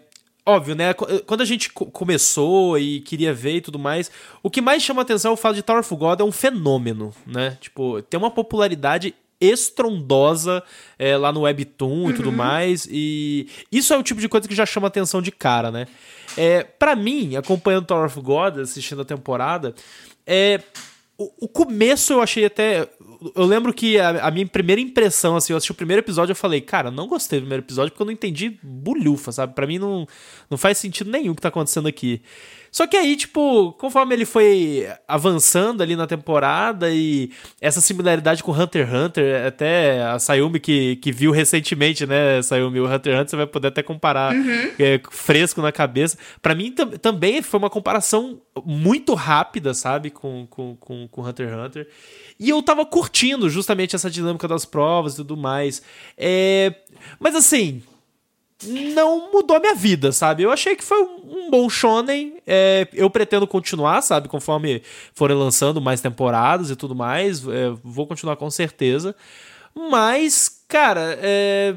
óbvio, 0.46 0.76
né? 0.76 0.94
Quando 0.94 1.42
a 1.42 1.46
gente 1.46 1.70
começou 1.70 2.78
e 2.78 3.02
queria 3.02 3.34
ver 3.34 3.58
e 3.58 3.62
tudo 3.62 3.78
mais, 3.78 4.10
o 4.42 4.50
que 4.50 4.62
mais 4.62 4.82
chama 4.84 5.02
atenção 5.02 5.32
é 5.32 5.34
o 5.34 5.38
fato 5.38 5.56
de 5.56 5.64
Tower 5.64 5.82
of 5.82 5.96
God 5.96 6.20
é 6.20 6.24
um 6.24 6.32
fenômeno, 6.32 7.14
né? 7.26 7.58
Tipo, 7.62 8.02
tem 8.02 8.18
uma 8.18 8.32
popularidade 8.32 9.14
estrondosa 9.42 10.64
é, 10.98 11.18
lá 11.18 11.32
no 11.32 11.42
Webtoon 11.42 12.04
uhum. 12.04 12.10
e 12.12 12.14
tudo 12.14 12.30
uhum. 12.30 12.36
mais. 12.36 12.88
E 12.90 13.48
isso 13.72 13.94
é 13.94 13.98
o 13.98 14.04
tipo 14.04 14.22
de 14.22 14.30
coisa 14.30 14.48
que 14.48 14.56
já 14.56 14.66
chama 14.66 14.88
atenção 14.88 15.22
de 15.22 15.32
cara, 15.32 15.72
né? 15.72 15.88
É, 16.38 16.64
para 16.64 16.96
mim, 16.96 17.36
acompanhando 17.36 17.86
Tower 17.86 18.06
of 18.06 18.22
God, 18.22 18.60
assistindo 18.60 19.02
a 19.02 19.06
temporada, 19.06 19.74
é, 20.26 20.62
o, 21.18 21.46
o 21.46 21.48
começo 21.48 22.14
eu 22.14 22.22
achei 22.22 22.46
até 22.46 22.88
eu 23.36 23.46
lembro 23.46 23.72
que 23.72 24.00
a, 24.00 24.28
a, 24.28 24.32
minha 24.32 24.48
primeira 24.48 24.82
impressão, 24.82 25.36
assim, 25.36 25.54
eu 25.54 25.58
assisti 25.58 25.72
o 25.72 25.76
primeiro 25.76 26.02
episódio 26.02 26.32
eu 26.32 26.36
falei, 26.36 26.60
cara, 26.60 26.90
não 26.90 27.08
gostei 27.08 27.40
do 27.40 27.44
primeiro 27.44 27.64
episódio 27.64 27.92
porque 27.92 28.02
eu 28.02 28.06
não 28.06 28.14
entendi 28.14 28.60
bulhufa, 28.64 29.32
sabe? 29.32 29.54
Para 29.54 29.68
mim 29.68 29.78
não, 29.78 30.08
não 30.50 30.58
faz 30.58 30.80
sentido 30.80 31.12
nenhum 31.12 31.34
o 31.34 31.36
que 31.36 31.42
tá 31.42 31.50
acontecendo 31.50 31.88
aqui. 31.88 32.22
Só 32.72 32.88
que 32.88 32.96
aí, 32.96 33.18
tipo, 33.18 33.74
conforme 33.74 34.16
ele 34.16 34.24
foi 34.24 34.88
avançando 35.06 35.82
ali 35.82 35.94
na 35.94 36.08
temporada 36.08 36.90
e 36.90 37.30
essa 37.60 37.82
similaridade 37.82 38.42
com 38.42 38.54
Hunter 38.54 38.88
x 38.88 38.94
Hunter, 38.94 39.46
até 39.46 40.02
a 40.04 40.18
Sayumi 40.18 40.58
que, 40.58 40.96
que 40.96 41.12
viu 41.12 41.32
recentemente, 41.32 42.06
né, 42.06 42.42
Sayumi, 42.42 42.80
o 42.80 42.86
Hunter 42.86 43.14
x 43.14 43.22
Hunter, 43.22 43.30
você 43.30 43.36
vai 43.36 43.48
poder 43.48 43.68
até 43.68 43.84
comparar 43.84 44.34
uhum. 44.34 44.72
é, 44.80 45.02
fresco 45.12 45.62
na 45.62 45.72
cabeça. 45.72 46.18
para 46.42 46.56
mim 46.56 46.72
também 46.72 47.42
foi 47.42 47.60
uma 47.60 47.70
comparação 47.70 48.42
muito 48.66 49.14
rápida, 49.16 49.74
sabe, 49.74 50.10
com, 50.10 50.48
com, 50.50 50.76
com, 50.78 51.08
com 51.10 51.22
Hunter 51.22 51.50
x 51.50 51.58
Hunter. 51.58 51.88
E 52.40 52.50
eu 52.50 52.64
tava 52.64 52.86
curtindo 52.86 53.50
justamente 53.50 53.98
essa 53.98 54.10
dinâmica 54.10 54.48
das 54.48 54.64
provas 54.64 55.14
e 55.14 55.18
tudo 55.18 55.36
mais. 55.36 55.82
É... 56.18 56.74
Mas 57.20 57.36
assim, 57.36 57.84
não 58.64 59.32
mudou 59.32 59.58
a 59.58 59.60
minha 59.60 59.76
vida, 59.76 60.12
sabe? 60.12 60.44
Eu 60.44 60.52
achei 60.52 60.76
que 60.76 60.84
foi 60.84 61.02
um, 61.02 61.50
bom 61.50 61.70
shonen. 61.70 62.38
É, 62.46 62.88
eu 62.94 63.10
pretendo 63.10 63.48
continuar, 63.48 64.02
sabe? 64.02 64.28
Conforme 64.28 64.82
forem 65.14 65.36
lançando 65.36 65.82
mais 65.82 66.02
temporadas 66.02 66.70
e 66.70 66.76
tudo 66.76 66.96
mais. 66.96 67.46
É, 67.48 67.72
vou 67.84 68.08
continuar 68.08 68.36
com 68.36 68.50
certeza. 68.50 69.16
Mas, 69.74 70.64
cara, 70.68 71.18
é, 71.22 71.76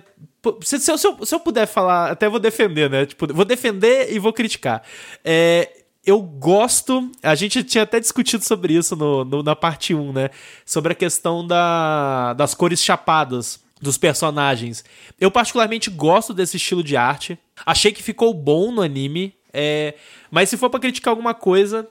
se, 0.62 0.78
se, 0.78 0.91
eu, 0.91 0.99
se, 0.99 1.07
eu, 1.07 1.26
se, 1.26 1.35
eu, 1.35 1.41
puder 1.41 1.66
falar, 1.66 2.11
até 2.11 2.28
vou 2.28 2.41
defender, 2.41 2.91
né? 2.91 3.07
Tipo, 3.07 3.32
vou 3.32 3.45
defender 3.45 4.12
e 4.12 4.18
vou 4.18 4.32
criticar. 4.32 4.82
É, 5.24 5.70
eu 6.05 6.20
gosto. 6.20 7.11
A 7.22 7.35
gente 7.35 7.64
tinha 7.64 7.85
até 7.85 7.99
discutido 7.99 8.45
sobre 8.45 8.74
isso 8.74 8.95
no, 8.95 9.24
no, 9.24 9.43
na 9.43 9.57
parte 9.57 9.95
1, 9.95 10.12
né? 10.12 10.30
Sobre 10.66 10.93
a 10.93 10.97
questão 10.97 11.47
da, 11.47 12.35
das 12.35 12.55
cores 12.55 12.82
chapadas 12.82 13.63
dos 13.81 13.99
personagens. 13.99 14.85
Eu 15.20 15.31
particularmente 15.31 15.91
gosto 15.91 16.33
desse 16.33 16.57
estilo 16.57 16.83
de 16.83 16.97
arte. 16.97 17.39
Achei 17.64 17.93
que 17.93 18.03
ficou 18.03 18.33
bom 18.33 18.72
no 18.72 18.83
anime. 18.83 19.35
É... 19.53 19.95
Mas 20.31 20.49
se 20.49 20.57
for 20.57 20.70
para 20.70 20.81
criticar 20.81 21.12
alguma 21.12 21.35
coisa, 21.35 21.89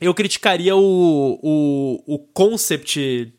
eu 0.00 0.14
criticaria 0.14 0.74
o, 0.74 1.38
o, 1.42 2.14
o 2.14 2.18
concept 2.18 3.32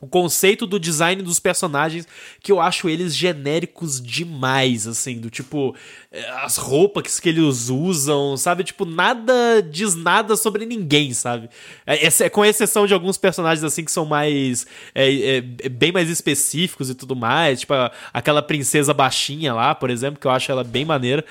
o 0.00 0.06
conceito 0.06 0.66
do 0.66 0.80
design 0.80 1.22
dos 1.22 1.38
personagens, 1.38 2.08
que 2.42 2.50
eu 2.50 2.60
acho 2.60 2.88
eles 2.88 3.14
genéricos 3.14 4.00
demais, 4.00 4.86
assim, 4.86 5.18
do 5.18 5.28
tipo, 5.28 5.76
eh, 6.10 6.30
as 6.42 6.56
roupas 6.56 7.20
que 7.20 7.28
eles 7.28 7.68
usam, 7.68 8.36
sabe? 8.36 8.64
Tipo, 8.64 8.84
nada 8.84 9.60
diz 9.62 9.94
nada 9.94 10.36
sobre 10.36 10.64
ninguém, 10.64 11.12
sabe? 11.12 11.50
É, 11.86 12.06
é 12.06 12.28
com 12.30 12.44
exceção 12.44 12.86
de 12.86 12.94
alguns 12.94 13.18
personagens, 13.18 13.62
assim, 13.62 13.84
que 13.84 13.92
são 13.92 14.06
mais. 14.06 14.66
É, 14.94 15.36
é, 15.36 15.68
bem 15.68 15.92
mais 15.92 16.08
específicos 16.08 16.88
e 16.88 16.94
tudo 16.94 17.14
mais, 17.14 17.60
tipo, 17.60 17.74
aquela 18.12 18.42
princesa 18.42 18.94
baixinha 18.94 19.52
lá, 19.52 19.74
por 19.74 19.90
exemplo, 19.90 20.18
que 20.18 20.26
eu 20.26 20.30
acho 20.30 20.50
ela 20.50 20.64
bem 20.64 20.84
maneira. 20.84 21.24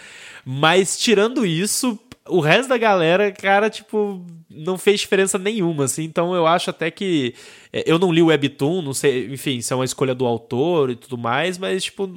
Mas 0.45 0.97
tirando 0.97 1.45
isso, 1.45 1.99
o 2.27 2.39
resto 2.39 2.69
da 2.69 2.77
galera, 2.77 3.31
cara, 3.31 3.69
tipo, 3.69 4.23
não 4.49 4.77
fez 4.77 5.01
diferença 5.01 5.37
nenhuma, 5.37 5.85
assim. 5.85 6.03
Então 6.03 6.33
eu 6.33 6.47
acho 6.47 6.69
até 6.69 6.89
que. 6.89 7.35
É, 7.71 7.83
eu 7.85 7.99
não 7.99 8.11
li 8.11 8.21
o 8.21 8.27
Webtoon, 8.27 8.81
não 8.81 8.93
sei, 8.93 9.31
enfim, 9.31 9.61
se 9.61 9.71
é 9.71 9.75
uma 9.75 9.85
escolha 9.85 10.15
do 10.15 10.25
autor 10.25 10.89
e 10.89 10.95
tudo 10.95 11.17
mais, 11.17 11.57
mas, 11.57 11.83
tipo, 11.83 12.09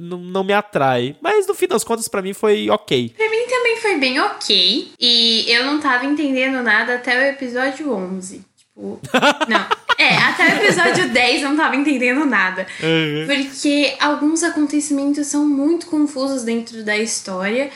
não, 0.00 0.18
não 0.18 0.42
me 0.42 0.52
atrai. 0.52 1.14
Mas 1.20 1.46
no 1.46 1.54
fim 1.54 1.66
das 1.66 1.84
contas, 1.84 2.08
para 2.08 2.22
mim 2.22 2.32
foi 2.32 2.70
ok. 2.70 3.12
Pra 3.16 3.30
mim 3.30 3.46
também 3.48 3.76
foi 3.76 3.98
bem 3.98 4.20
ok. 4.20 4.92
E 4.98 5.44
eu 5.48 5.66
não 5.66 5.78
tava 5.80 6.06
entendendo 6.06 6.62
nada 6.62 6.94
até 6.94 7.18
o 7.18 7.22
episódio 7.22 7.92
11. 7.92 8.42
Tipo, 8.56 9.00
não. 9.48 9.84
É, 9.96 10.16
até 10.16 10.44
o 10.44 10.62
episódio 10.62 11.08
10 11.10 11.42
eu 11.42 11.50
não 11.50 11.56
tava 11.56 11.76
entendendo 11.76 12.24
nada. 12.24 12.66
Uhum. 12.82 13.26
Porque 13.26 13.94
alguns 14.00 14.42
acontecimentos 14.42 15.26
são 15.26 15.46
muito 15.46 15.86
confusos 15.86 16.42
dentro 16.42 16.82
da 16.82 16.96
história. 16.96 17.70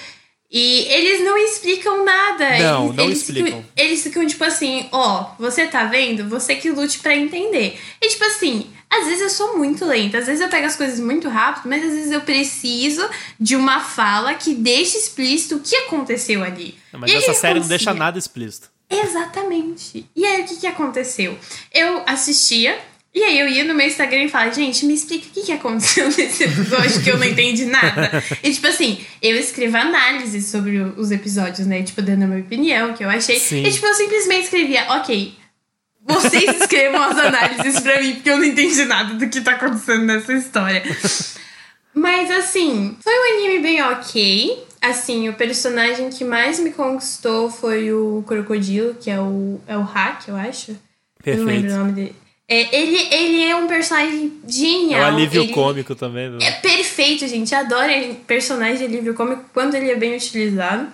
E 0.51 0.87
eles 0.89 1.25
não 1.25 1.37
explicam 1.37 2.05
nada. 2.05 2.59
Não, 2.59 2.85
eles, 2.87 2.97
não 2.97 3.05
eles 3.05 3.19
explicam. 3.19 3.47
Ficam, 3.47 3.65
eles 3.77 4.03
ficam 4.03 4.27
tipo 4.27 4.45
assim, 4.45 4.89
ó, 4.91 5.23
oh, 5.23 5.43
você 5.43 5.67
tá 5.67 5.85
vendo? 5.85 6.29
Você 6.29 6.57
que 6.57 6.71
lute 6.71 7.01
para 7.01 7.15
entender. 7.15 7.79
E 8.01 8.09
tipo 8.09 8.25
assim, 8.25 8.71
às 8.89 9.07
vezes 9.07 9.21
eu 9.21 9.31
sou 9.31 9.59
muito 9.59 9.85
lenta, 9.85 10.19
às 10.19 10.27
vezes 10.27 10.41
eu 10.41 10.49
pego 10.49 10.67
as 10.67 10.75
coisas 10.75 10.99
muito 10.99 11.29
rápido, 11.29 11.69
mas 11.69 11.85
às 11.85 11.93
vezes 11.93 12.11
eu 12.11 12.23
preciso 12.23 13.07
de 13.39 13.55
uma 13.55 13.81
fala 13.81 14.33
que 14.35 14.55
deixe 14.55 14.97
explícito 14.97 15.57
o 15.57 15.61
que 15.61 15.77
aconteceu 15.77 16.43
ali. 16.43 16.79
Não, 16.93 17.01
mas 17.01 17.11
e 17.11 17.17
essa 17.17 17.35
série 17.35 17.61
não 17.61 17.69
deixa 17.69 17.93
nada 17.93 18.19
explícito. 18.19 18.71
Exatamente. 18.89 20.09
E 20.17 20.25
aí 20.25 20.43
o 20.43 20.47
que, 20.47 20.57
que 20.57 20.67
aconteceu? 20.67 21.39
Eu 21.75 22.03
assistia 22.07 22.79
e 23.19 23.25
aí 23.25 23.41
eu 23.41 23.49
ia 23.49 23.65
no 23.65 23.75
meu 23.75 23.87
Instagram 23.87 24.25
e 24.25 24.29
falava, 24.29 24.55
gente, 24.55 24.87
me 24.87 24.95
explica 24.95 25.27
o 25.27 25.31
que, 25.31 25.43
que 25.43 25.53
aconteceu 25.53 26.07
nesse 26.17 26.45
episódio 26.45 27.03
que 27.03 27.11
eu 27.11 27.19
não 27.19 27.27
entendi 27.27 27.65
nada. 27.65 28.23
e 28.43 28.53
tipo 28.53 28.67
assim, 28.69 29.01
eu 29.21 29.37
escrevo 29.37 29.77
análises 29.77 30.47
sobre 30.47 30.79
os 30.79 31.11
episódios, 31.11 31.67
né? 31.67 31.83
Tipo, 31.83 32.01
dando 32.01 32.23
a 32.23 32.27
minha 32.29 32.41
opinião, 32.41 32.95
que 32.95 33.05
eu 33.05 33.11
achei. 33.11 33.39
Sim. 33.41 33.65
E 33.65 33.73
tipo, 33.73 33.87
eu 33.87 33.95
simplesmente 33.95 34.45
escrevia, 34.45 34.85
ok, 34.91 35.35
vocês 36.01 36.61
escrevam 36.61 37.03
as 37.03 37.19
análises 37.19 37.81
pra 37.81 38.01
mim, 38.01 38.15
porque 38.15 38.31
eu 38.31 38.39
não 38.39 38.45
entendi 38.45 38.85
nada 38.85 39.15
do 39.15 39.29
que 39.29 39.41
tá 39.41 39.53
acontecendo 39.53 40.05
nessa 40.05 40.33
história. 40.33 40.83
Mas 41.93 42.31
assim, 42.31 42.97
foi 43.03 43.13
um 43.13 43.37
anime 43.37 43.59
bem 43.59 43.83
ok. 43.83 44.65
Assim, 44.81 45.29
o 45.29 45.35
personagem 45.35 46.09
que 46.09 46.25
mais 46.25 46.61
me 46.61 46.71
conquistou 46.71 47.51
foi 47.51 47.93
o 47.93 48.23
Crocodilo, 48.27 48.95
que 48.95 49.11
é 49.11 49.21
o, 49.21 49.61
é 49.67 49.77
o 49.77 49.83
Hack, 49.83 50.29
eu 50.29 50.37
acho. 50.37 50.77
Perfeito. 51.23 51.41
Eu 51.41 51.45
não 51.45 51.47
lembro 51.47 51.75
o 51.75 51.79
nome 51.79 51.93
dele. 51.93 52.28
É, 52.51 52.75
ele, 52.75 52.97
ele 53.15 53.45
é 53.45 53.55
um 53.55 53.67
personagem 53.67 54.41
genial. 54.49 55.03
É 55.03 55.05
um 55.05 55.09
alívio 55.09 55.43
ele 55.43 55.53
cômico 55.53 55.95
também. 55.95 56.31
Né? 56.31 56.39
É 56.41 56.53
perfeito, 56.53 57.29
gente. 57.29 57.55
Adoro 57.55 57.93
personagem 58.27 58.79
de 58.79 58.85
alívio 58.85 59.15
cômico 59.15 59.45
quando 59.53 59.75
ele 59.75 59.91
é 59.91 59.95
bem 59.95 60.17
utilizado. 60.17 60.89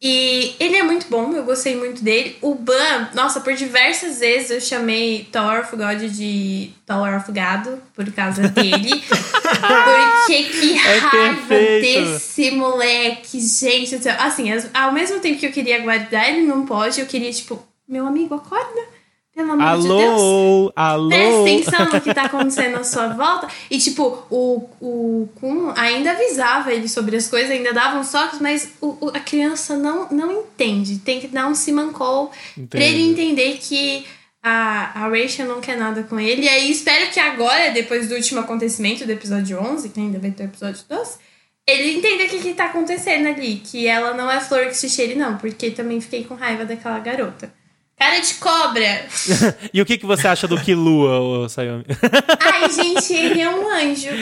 E 0.00 0.54
ele 0.60 0.76
é 0.76 0.82
muito 0.84 1.08
bom, 1.08 1.32
eu 1.32 1.42
gostei 1.42 1.76
muito 1.76 2.04
dele. 2.04 2.36
O 2.40 2.54
Ban, 2.54 3.08
nossa, 3.14 3.40
por 3.40 3.52
diversas 3.54 4.20
vezes 4.20 4.50
eu 4.50 4.60
chamei 4.60 5.28
Tower 5.32 5.60
of 5.60 5.74
God 5.74 5.98
de 6.12 6.70
Tower 6.86 7.16
of 7.16 7.32
Gado, 7.32 7.82
por 7.94 8.10
causa 8.12 8.48
dele. 8.48 8.90
Porque 9.02 10.44
que 10.44 10.72
é 10.74 10.98
raiva 10.98 11.54
desse 11.80 12.52
moleque, 12.52 13.40
gente. 13.40 13.96
Assim, 14.20 14.46
ao 14.72 14.92
mesmo 14.92 15.18
tempo 15.18 15.40
que 15.40 15.46
eu 15.46 15.52
queria 15.52 15.80
guardar 15.80 16.28
ele 16.28 16.46
não 16.46 16.64
pode, 16.64 17.00
eu 17.00 17.06
queria, 17.06 17.32
tipo, 17.32 17.60
meu 17.88 18.06
amigo, 18.06 18.36
acorda 18.36 18.97
pelo 19.38 19.52
amor 19.52 19.64
alô, 19.64 19.82
de 19.82 19.88
Deus. 19.88 20.72
Alô, 20.74 21.08
Presta 21.08 21.40
atenção 21.40 21.92
no 21.92 22.00
que 22.00 22.12
tá 22.12 22.22
acontecendo 22.22 22.76
à 22.76 22.82
sua 22.82 23.08
volta. 23.08 23.46
E, 23.70 23.78
tipo, 23.78 24.26
o, 24.28 24.68
o 24.80 25.28
Kun 25.36 25.72
ainda 25.76 26.10
avisava 26.10 26.72
ele 26.72 26.88
sobre 26.88 27.16
as 27.16 27.28
coisas, 27.28 27.48
ainda 27.52 27.72
dava 27.72 28.00
uns 28.00 28.10
toques, 28.10 28.40
mas 28.40 28.72
o, 28.80 28.98
o, 29.00 29.08
a 29.14 29.20
criança 29.20 29.76
não, 29.76 30.08
não 30.10 30.32
entende. 30.32 30.98
Tem 30.98 31.20
que 31.20 31.28
dar 31.28 31.46
um 31.46 31.54
simancol 31.54 32.32
pra 32.68 32.80
ele 32.80 33.00
entender 33.00 33.58
que 33.58 34.04
a, 34.42 35.04
a 35.04 35.08
Rachel 35.08 35.46
não 35.46 35.60
quer 35.60 35.76
nada 35.76 36.02
com 36.02 36.18
ele. 36.18 36.42
E 36.42 36.48
aí, 36.48 36.68
espero 36.68 37.08
que 37.12 37.20
agora, 37.20 37.70
depois 37.70 38.08
do 38.08 38.16
último 38.16 38.40
acontecimento 38.40 39.06
do 39.06 39.12
episódio 39.12 39.60
11, 39.60 39.90
que 39.90 40.00
ainda 40.00 40.18
vai 40.18 40.32
ter 40.32 40.42
o 40.42 40.46
episódio 40.46 40.82
12, 40.88 41.16
ele 41.64 41.98
entenda 41.98 42.24
o 42.24 42.28
que, 42.28 42.40
que 42.40 42.54
tá 42.54 42.64
acontecendo 42.64 43.28
ali. 43.28 43.62
Que 43.64 43.86
ela 43.86 44.14
não 44.14 44.28
é 44.28 44.40
flor 44.40 44.66
que 44.66 44.74
se 44.74 44.90
cheire, 44.90 45.14
não. 45.14 45.38
Porque 45.38 45.70
também 45.70 46.00
fiquei 46.00 46.24
com 46.24 46.34
raiva 46.34 46.64
daquela 46.64 46.98
garota. 46.98 47.56
Cara 47.98 48.20
de 48.20 48.34
cobra! 48.34 49.06
e 49.74 49.82
o 49.82 49.86
que, 49.86 49.98
que 49.98 50.06
você 50.06 50.28
acha 50.28 50.46
do 50.46 50.60
Kilua, 50.60 51.48
Sayumi? 51.48 51.84
Ai, 52.38 52.70
gente, 52.70 53.12
ele 53.12 53.40
é 53.40 53.50
um 53.50 53.68
anjo. 53.68 54.10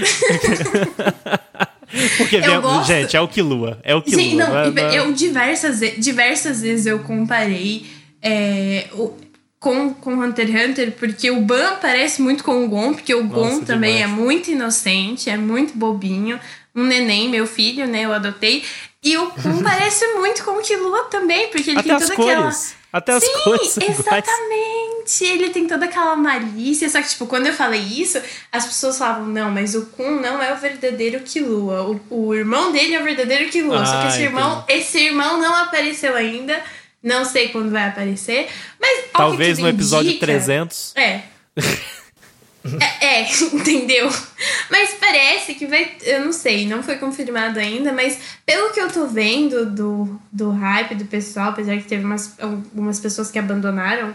Porque, 2.16 2.41
vem, 2.41 2.61
gosto... 2.61 2.89
gente, 2.89 3.16
é 3.16 3.20
o 3.20 3.29
Kilua. 3.29 3.79
É 3.83 3.95
o 3.95 4.03
Kilua. 4.03 4.20
Sim, 4.20 4.35
não, 4.35 4.49
não, 4.49 4.83
é 4.83 4.99
eu 4.99 5.12
diversas, 5.12 5.79
diversas 5.99 6.62
vezes 6.62 6.87
eu 6.87 7.01
comparei 7.01 7.87
é, 8.20 8.89
o, 8.93 9.14
com, 9.61 9.95
com 9.95 10.20
Hunter 10.20 10.51
x 10.51 10.70
Hunter, 10.70 10.93
porque 10.93 11.31
o 11.31 11.43
Ban 11.43 11.77
parece 11.81 12.20
muito 12.20 12.43
com 12.43 12.64
o 12.64 12.68
Gon, 12.68 12.95
porque 12.95 13.14
o 13.14 13.22
Nossa, 13.22 13.35
Gon 13.35 13.61
também 13.61 13.99
demais. 13.99 14.12
é 14.12 14.22
muito 14.22 14.51
inocente, 14.51 15.31
é 15.31 15.37
muito 15.37 15.77
bobinho. 15.77 16.41
Um 16.74 16.83
neném, 16.83 17.29
meu 17.29 17.47
filho, 17.47 17.87
né? 17.87 18.03
Eu 18.03 18.12
adotei. 18.12 18.64
E 19.03 19.16
o 19.16 19.31
Kun 19.31 19.62
parece 19.62 20.07
muito 20.14 20.45
com 20.45 20.59
o 20.59 20.62
Killua 20.62 21.05
também, 21.05 21.49
porque 21.49 21.70
ele 21.70 21.79
Até 21.79 21.89
tem 21.89 21.99
toda 21.99 22.14
aquela. 22.14 22.51
Até 22.93 23.12
as 23.12 23.24
Sim, 23.24 23.32
cores. 23.45 23.76
exatamente. 23.76 25.24
Ele 25.24 25.51
tem 25.51 25.66
toda 25.66 25.84
aquela 25.84 26.16
malícia. 26.16 26.89
Só 26.89 27.01
que, 27.01 27.09
tipo, 27.09 27.26
quando 27.26 27.47
eu 27.47 27.53
falei 27.53 27.80
isso, 27.80 28.20
as 28.51 28.66
pessoas 28.66 28.99
falavam, 28.99 29.26
não, 29.26 29.51
mas 29.51 29.74
o 29.74 29.87
Kun 29.87 30.20
não 30.20 30.43
é 30.43 30.53
o 30.53 30.57
verdadeiro 30.57 31.20
Killua. 31.20 31.82
O, 32.11 32.28
o 32.28 32.34
irmão 32.34 32.72
dele 32.72 32.95
é 32.95 33.01
o 33.01 33.05
verdadeiro 33.05 33.51
Killua. 33.51 33.82
Ah, 33.82 33.87
só 33.87 34.01
que 34.03 34.09
esse 34.09 34.22
irmão, 34.22 34.64
esse 34.68 34.99
irmão 34.99 35.41
não 35.41 35.55
apareceu 35.55 36.16
ainda. 36.16 36.61
Não 37.03 37.24
sei 37.24 37.49
quando 37.49 37.70
vai 37.70 37.89
aparecer. 37.89 38.49
Mas 38.80 39.05
Talvez 39.12 39.59
no 39.59 39.68
episódio 39.68 40.11
indica, 40.11 40.26
300. 40.26 40.93
É. 40.97 41.20
É, 43.00 43.20
é, 43.20 43.22
entendeu? 43.52 44.08
Mas 44.70 44.94
parece 44.94 45.54
que 45.54 45.66
vai. 45.66 45.96
Eu 46.02 46.24
não 46.24 46.32
sei, 46.32 46.66
não 46.66 46.82
foi 46.82 46.96
confirmado 46.96 47.58
ainda, 47.58 47.92
mas 47.92 48.18
pelo 48.44 48.72
que 48.72 48.80
eu 48.80 48.90
tô 48.90 49.06
vendo 49.06 49.66
do, 49.66 50.20
do 50.32 50.50
hype 50.50 50.94
do 50.94 51.04
pessoal, 51.04 51.50
apesar 51.50 51.76
que 51.76 51.84
teve 51.84 52.04
umas, 52.04 52.38
algumas 52.40 53.00
pessoas 53.00 53.30
que 53.30 53.38
abandonaram, 53.38 54.14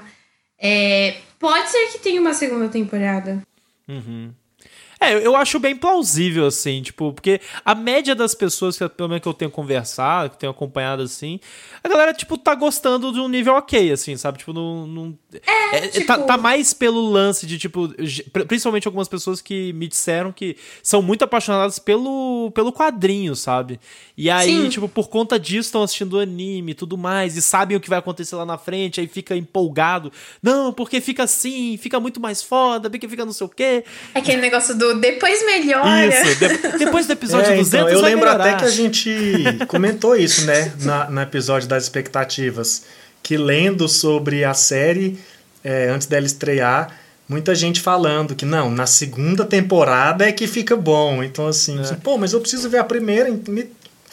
é, 0.60 1.18
pode 1.40 1.70
ser 1.70 1.88
que 1.88 2.00
tenha 2.00 2.22
uma 2.22 2.34
segunda 2.34 2.68
temporada. 2.70 3.42
Uhum. 3.88 4.32
É, 5.02 5.16
eu 5.26 5.36
acho 5.36 5.60
bem 5.60 5.76
plausível, 5.76 6.46
assim, 6.46 6.80
tipo, 6.84 7.12
porque 7.12 7.42
a 7.66 7.74
média 7.74 8.14
das 8.14 8.36
pessoas, 8.36 8.78
que, 8.78 8.88
pelo 8.88 9.10
menos 9.10 9.24
que 9.24 9.28
eu 9.28 9.34
tenho 9.34 9.50
conversado, 9.50 10.30
que 10.30 10.38
tenho 10.38 10.52
acompanhado, 10.52 11.02
assim, 11.02 11.40
a 11.84 11.90
galera, 11.90 12.14
tipo, 12.14 12.38
tá 12.38 12.54
gostando 12.54 13.12
de 13.12 13.20
um 13.20 13.28
nível 13.28 13.56
ok, 13.56 13.92
assim, 13.92 14.16
sabe? 14.16 14.38
Tipo, 14.38 14.54
não. 14.54 14.86
não 14.86 15.18
é, 15.74 15.78
é, 15.78 15.88
tipo... 15.88 16.06
tá, 16.06 16.20
tá, 16.20 16.38
mais 16.38 16.72
pelo 16.72 17.02
lance 17.10 17.48
de, 17.48 17.58
tipo, 17.58 17.90
principalmente 18.48 18.88
algumas 18.88 19.08
pessoas 19.08 19.42
que 19.42 19.74
me 19.74 19.88
disseram 19.88 20.32
que 20.32 20.56
são 20.84 21.02
muito 21.02 21.24
apaixonadas 21.24 21.80
pelo, 21.80 22.52
pelo 22.54 22.72
quadrinho, 22.72 23.36
sabe? 23.36 23.80
E 24.16 24.30
aí, 24.30 24.62
Sim. 24.62 24.70
tipo, 24.70 24.88
por 24.88 25.10
conta 25.10 25.40
disso 25.40 25.70
estão 25.70 25.82
assistindo 25.82 26.20
anime 26.20 26.74
e 26.74 26.76
tudo 26.76 26.96
mais, 26.96 27.36
e 27.36 27.42
sabem 27.42 27.76
o 27.76 27.80
que 27.80 27.90
vai 27.90 27.98
acontecer 27.98 28.36
lá 28.36 28.46
na 28.46 28.60
frente, 28.60 29.00
aí 29.00 29.08
fica 29.08 29.36
empolgado. 29.36 30.12
Não, 30.44 30.72
porque 30.72 31.02
fica 31.02 31.24
assim, 31.24 31.76
fica 31.78 32.00
muito 32.00 32.20
mais 32.20 32.44
foda, 32.44 32.88
porque 32.88 33.08
fica 33.08 33.26
não 33.26 33.34
sei 33.34 33.48
o 33.48 33.50
quê. 33.50 33.84
É 34.14 34.20
aquele 34.20 34.40
negócio 34.40 34.78
do 34.78 34.91
depois 35.00 35.46
melhora. 35.46 36.06
Isso, 36.06 36.36
de, 36.36 36.78
depois 36.78 37.08
do 37.08 37.14
episódio 37.14 37.52
é, 37.52 37.56
200 37.56 37.68
então, 37.68 37.90
Eu 37.90 38.02
lembro 38.02 38.26
melhorar. 38.26 38.42
até 38.42 38.58
que 38.58 38.66
a 38.66 38.70
gente 38.70 39.10
comentou 39.68 40.16
isso, 40.16 40.46
né, 40.46 40.72
na, 40.82 41.10
no 41.10 41.22
episódio 41.22 41.68
das 41.68 41.84
expectativas, 41.84 42.84
que 43.22 43.38
lendo 43.38 43.88
sobre 43.88 44.44
a 44.44 44.54
série, 44.54 45.20
é, 45.64 45.90
antes 45.90 46.08
dela 46.08 46.26
estrear, 46.26 46.96
muita 47.28 47.56
gente 47.56 47.80
falando 47.80 48.36
que 48.36 48.46
não, 48.46 48.70
na 48.70 48.86
segunda 48.86 49.46
temporada 49.46 50.28
é 50.28 50.32
que 50.32 50.48
fica 50.48 50.76
bom. 50.76 51.24
Então, 51.24 51.48
assim, 51.48 51.78
é. 51.78 51.82
assim 51.82 51.96
pô, 51.96 52.18
mas 52.18 52.34
eu 52.34 52.42
preciso 52.42 52.70
ver 52.70 52.80
a 52.80 52.84
primeira, 52.84 53.30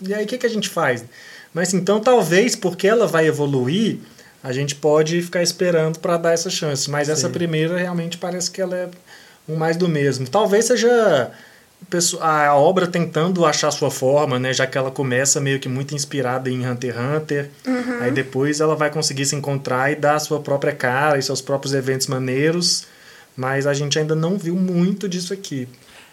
e 0.03 0.15
aí 0.15 0.25
o 0.25 0.27
que, 0.27 0.39
que 0.39 0.47
a 0.47 0.51
gente 0.51 0.69
faz? 0.69 1.05
Mas 1.53 1.75
então, 1.75 2.01
talvez 2.01 2.55
porque 2.55 2.87
ela 2.87 3.07
vai 3.07 3.27
evoluir, 3.27 3.99
a 4.43 4.53
gente 4.53 4.75
pode 4.75 5.21
ficar 5.23 5.43
esperando 5.43 5.99
para 5.99 6.17
dar 6.17 6.33
essa 6.33 6.51
chance. 6.51 6.89
Mas 6.91 7.07
Sim. 7.07 7.13
essa 7.13 7.29
primeira 7.29 7.77
realmente 7.77 8.19
parece 8.19 8.51
que 8.51 8.61
ela 8.61 8.77
é 8.77 8.89
um 9.49 9.57
mais 9.57 9.77
do 9.77 9.89
mesmo. 9.89 10.29
Talvez 10.29 10.67
seja 10.67 11.33
a 12.21 12.55
obra 12.55 12.87
tentando 12.87 13.47
achar 13.47 13.71
sua 13.71 13.91
forma, 13.91 14.39
né? 14.39 14.53
Já 14.53 14.67
que 14.67 14.77
ela 14.77 14.91
começa 14.91 15.41
meio 15.41 15.59
que 15.59 15.69
muito 15.69 15.95
inspirada 15.95 16.51
em 16.51 16.67
Hunter 16.67 16.95
x 16.95 17.01
Hunter. 17.01 17.51
Uhum. 17.67 17.99
Aí 18.01 18.11
depois 18.11 18.61
ela 18.61 18.77
vai 18.77 18.91
conseguir 18.91 19.25
se 19.27 19.37
encontrar 19.37 19.91
e 19.91 19.97
dar 19.97 20.17
a 20.17 20.21
sua 20.21 20.41
própria 20.41 20.73
cara 20.73 21.19
e 21.19 21.23
seus 21.23 21.41
próprios 21.41 21.73
eventos 21.73 22.07
maneiros. 22.07 22.87
Mas 23.37 23.67
a 23.67 23.73
gente 23.73 23.99
ainda 23.99 24.15
não 24.15 24.37
viu 24.37 24.57
muito 24.57 25.09
disso 25.09 25.33
aqui. 25.33 25.69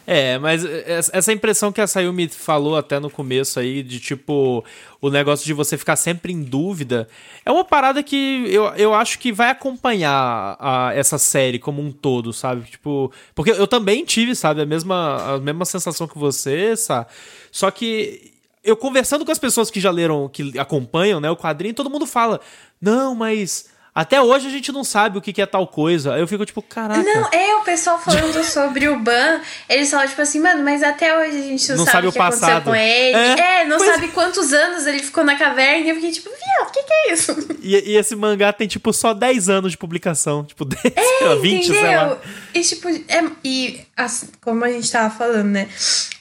É, 0.08 0.38
mas 0.38 0.64
essa 0.64 1.34
impressão 1.34 1.72
que 1.72 1.82
a 1.82 1.88
Sayumi 1.88 2.28
falou 2.28 2.78
até 2.78 3.00
no 3.00 3.10
começo 3.10 3.60
aí, 3.60 3.82
de 3.82 4.00
tipo, 4.00 4.64
o 5.02 5.10
negócio 5.10 5.46
de 5.46 5.54
você 5.54 5.78
ficar 5.78 5.96
sempre 5.96 6.32
em 6.32 6.44
dúvida, 6.44 7.08
é 7.44 7.52
uma 7.52 7.66
parada 7.66 8.04
que 8.04 8.46
eu, 8.50 8.66
eu 8.76 8.94
acho 8.94 9.18
que 9.18 9.32
vai 9.32 9.50
acompanhar 9.50 10.56
a, 10.60 10.92
essa 10.94 11.18
série 11.18 11.58
como 11.58 11.82
um 11.82 11.92
todo, 11.92 12.32
sabe? 12.32 12.70
Tipo, 12.70 13.12
porque 13.34 13.52
eu 13.52 13.66
também 13.66 14.06
tive, 14.06 14.36
sabe, 14.36 14.62
a 14.62 14.66
mesma, 14.66 15.36
a 15.36 15.40
mesma 15.40 15.66
sensação 15.66 16.08
que 16.08 16.18
você, 16.18 16.78
sabe? 16.78 17.08
Só 17.52 17.72
que 17.72 18.32
eu 18.64 18.76
conversando 18.76 19.26
com 19.26 19.32
as 19.32 19.40
pessoas 19.40 19.72
que 19.72 19.80
já 19.80 19.90
leram, 19.90 20.30
que 20.30 20.58
acompanham, 20.60 21.20
né, 21.20 21.32
o 21.32 21.38
quadrinho, 21.38 21.74
todo 21.74 21.90
mundo 21.90 22.06
fala: 22.06 22.40
"Não, 22.80 23.16
mas 23.16 23.70
até 23.96 24.22
hoje 24.22 24.48
a 24.48 24.50
gente 24.50 24.74
não 24.74 24.84
sabe 24.84 25.18
o 25.18 25.22
que 25.22 25.42
é 25.42 25.46
tal 25.46 25.66
coisa. 25.66 26.16
Aí 26.16 26.20
eu 26.20 26.28
fico 26.28 26.46
tipo, 26.46 26.62
caraca. 26.62 27.02
Não, 27.02 27.30
é 27.32 27.56
o 27.56 27.62
pessoal 27.62 27.98
falando 27.98 28.44
sobre 28.44 28.90
o 28.90 29.00
Ban. 29.00 29.40
Eles 29.70 29.90
falam, 29.90 30.06
tipo 30.06 30.22
assim, 30.22 30.42
mano, 30.42 30.62
mas 30.66 30.84
até 30.84 31.18
hoje 31.18 31.38
a 31.38 31.42
gente 31.42 31.70
não, 31.70 31.78
não 31.78 31.86
sabe, 31.86 31.96
sabe, 31.96 32.08
o 32.08 32.12
que 32.12 32.18
passado. 32.18 32.44
aconteceu 32.44 32.74
com 32.74 32.76
ele. 32.76 33.16
É, 33.16 33.62
é 33.62 33.66
não 33.66 33.80
sabe 33.80 34.10
quantos 34.10 34.52
anos 34.52 34.86
ele 34.86 35.00
ficou 35.00 35.24
na 35.24 35.38
caverna. 35.38 35.86
E 35.86 35.90
eu 35.90 35.96
fiquei 35.96 36.12
tipo, 36.12 36.30
viado, 36.30 36.68
o 36.68 36.72
que, 36.74 36.84
que 36.84 36.94
é 36.94 37.14
isso? 37.14 37.48
E, 37.62 37.92
e, 37.92 37.96
esse 37.96 38.18
mangá 38.18 38.52
tem, 38.52 38.68
tipo, 38.68 38.92
só 38.92 39.14
10 39.14 39.48
anos 39.48 39.72
de 39.72 39.78
publicação. 39.78 40.44
Tipo, 40.44 40.66
10, 40.68 40.84
é, 40.84 41.02
sei 41.02 41.28
lá, 41.28 41.36
20, 41.36 41.64
entendeu? 41.64 41.82
sei 41.82 41.96
lá. 41.96 42.18
E, 42.54 42.62
tipo, 42.62 42.90
é, 42.90 43.24
e 43.46 43.82
assim, 43.96 44.28
como 44.42 44.66
a 44.66 44.70
gente 44.70 44.92
tava 44.92 45.10
falando, 45.10 45.52
né? 45.52 45.70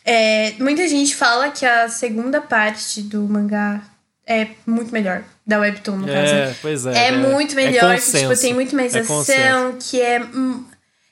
É, 0.05 0.53
muita 0.61 0.87
gente 0.87 1.17
fala 1.17 1.51
que 1.51 1.67
a 1.67 1.89
segunda 1.89 2.41
parte 2.41 3.03
do 3.03 3.23
mangá 3.23 3.83
é 4.27 4.49
muito 4.67 4.93
melhor. 4.93 5.23
Da 5.47 5.59
Webtoon, 5.59 5.97
no 5.97 6.09
é, 6.09 6.15
caso. 6.15 6.35
É, 6.35 6.55
pois 6.63 6.87
é. 6.87 6.95
É, 6.95 7.09
é 7.09 7.13
muito 7.13 7.55
melhor, 7.55 7.95
é 7.95 7.99
que, 7.99 8.13
tipo, 8.13 8.41
tem 8.41 8.55
muito 8.55 8.75
mais 8.75 8.95
é 8.95 9.01
ação, 9.01 9.77
que 9.79 10.01
é. 10.01 10.23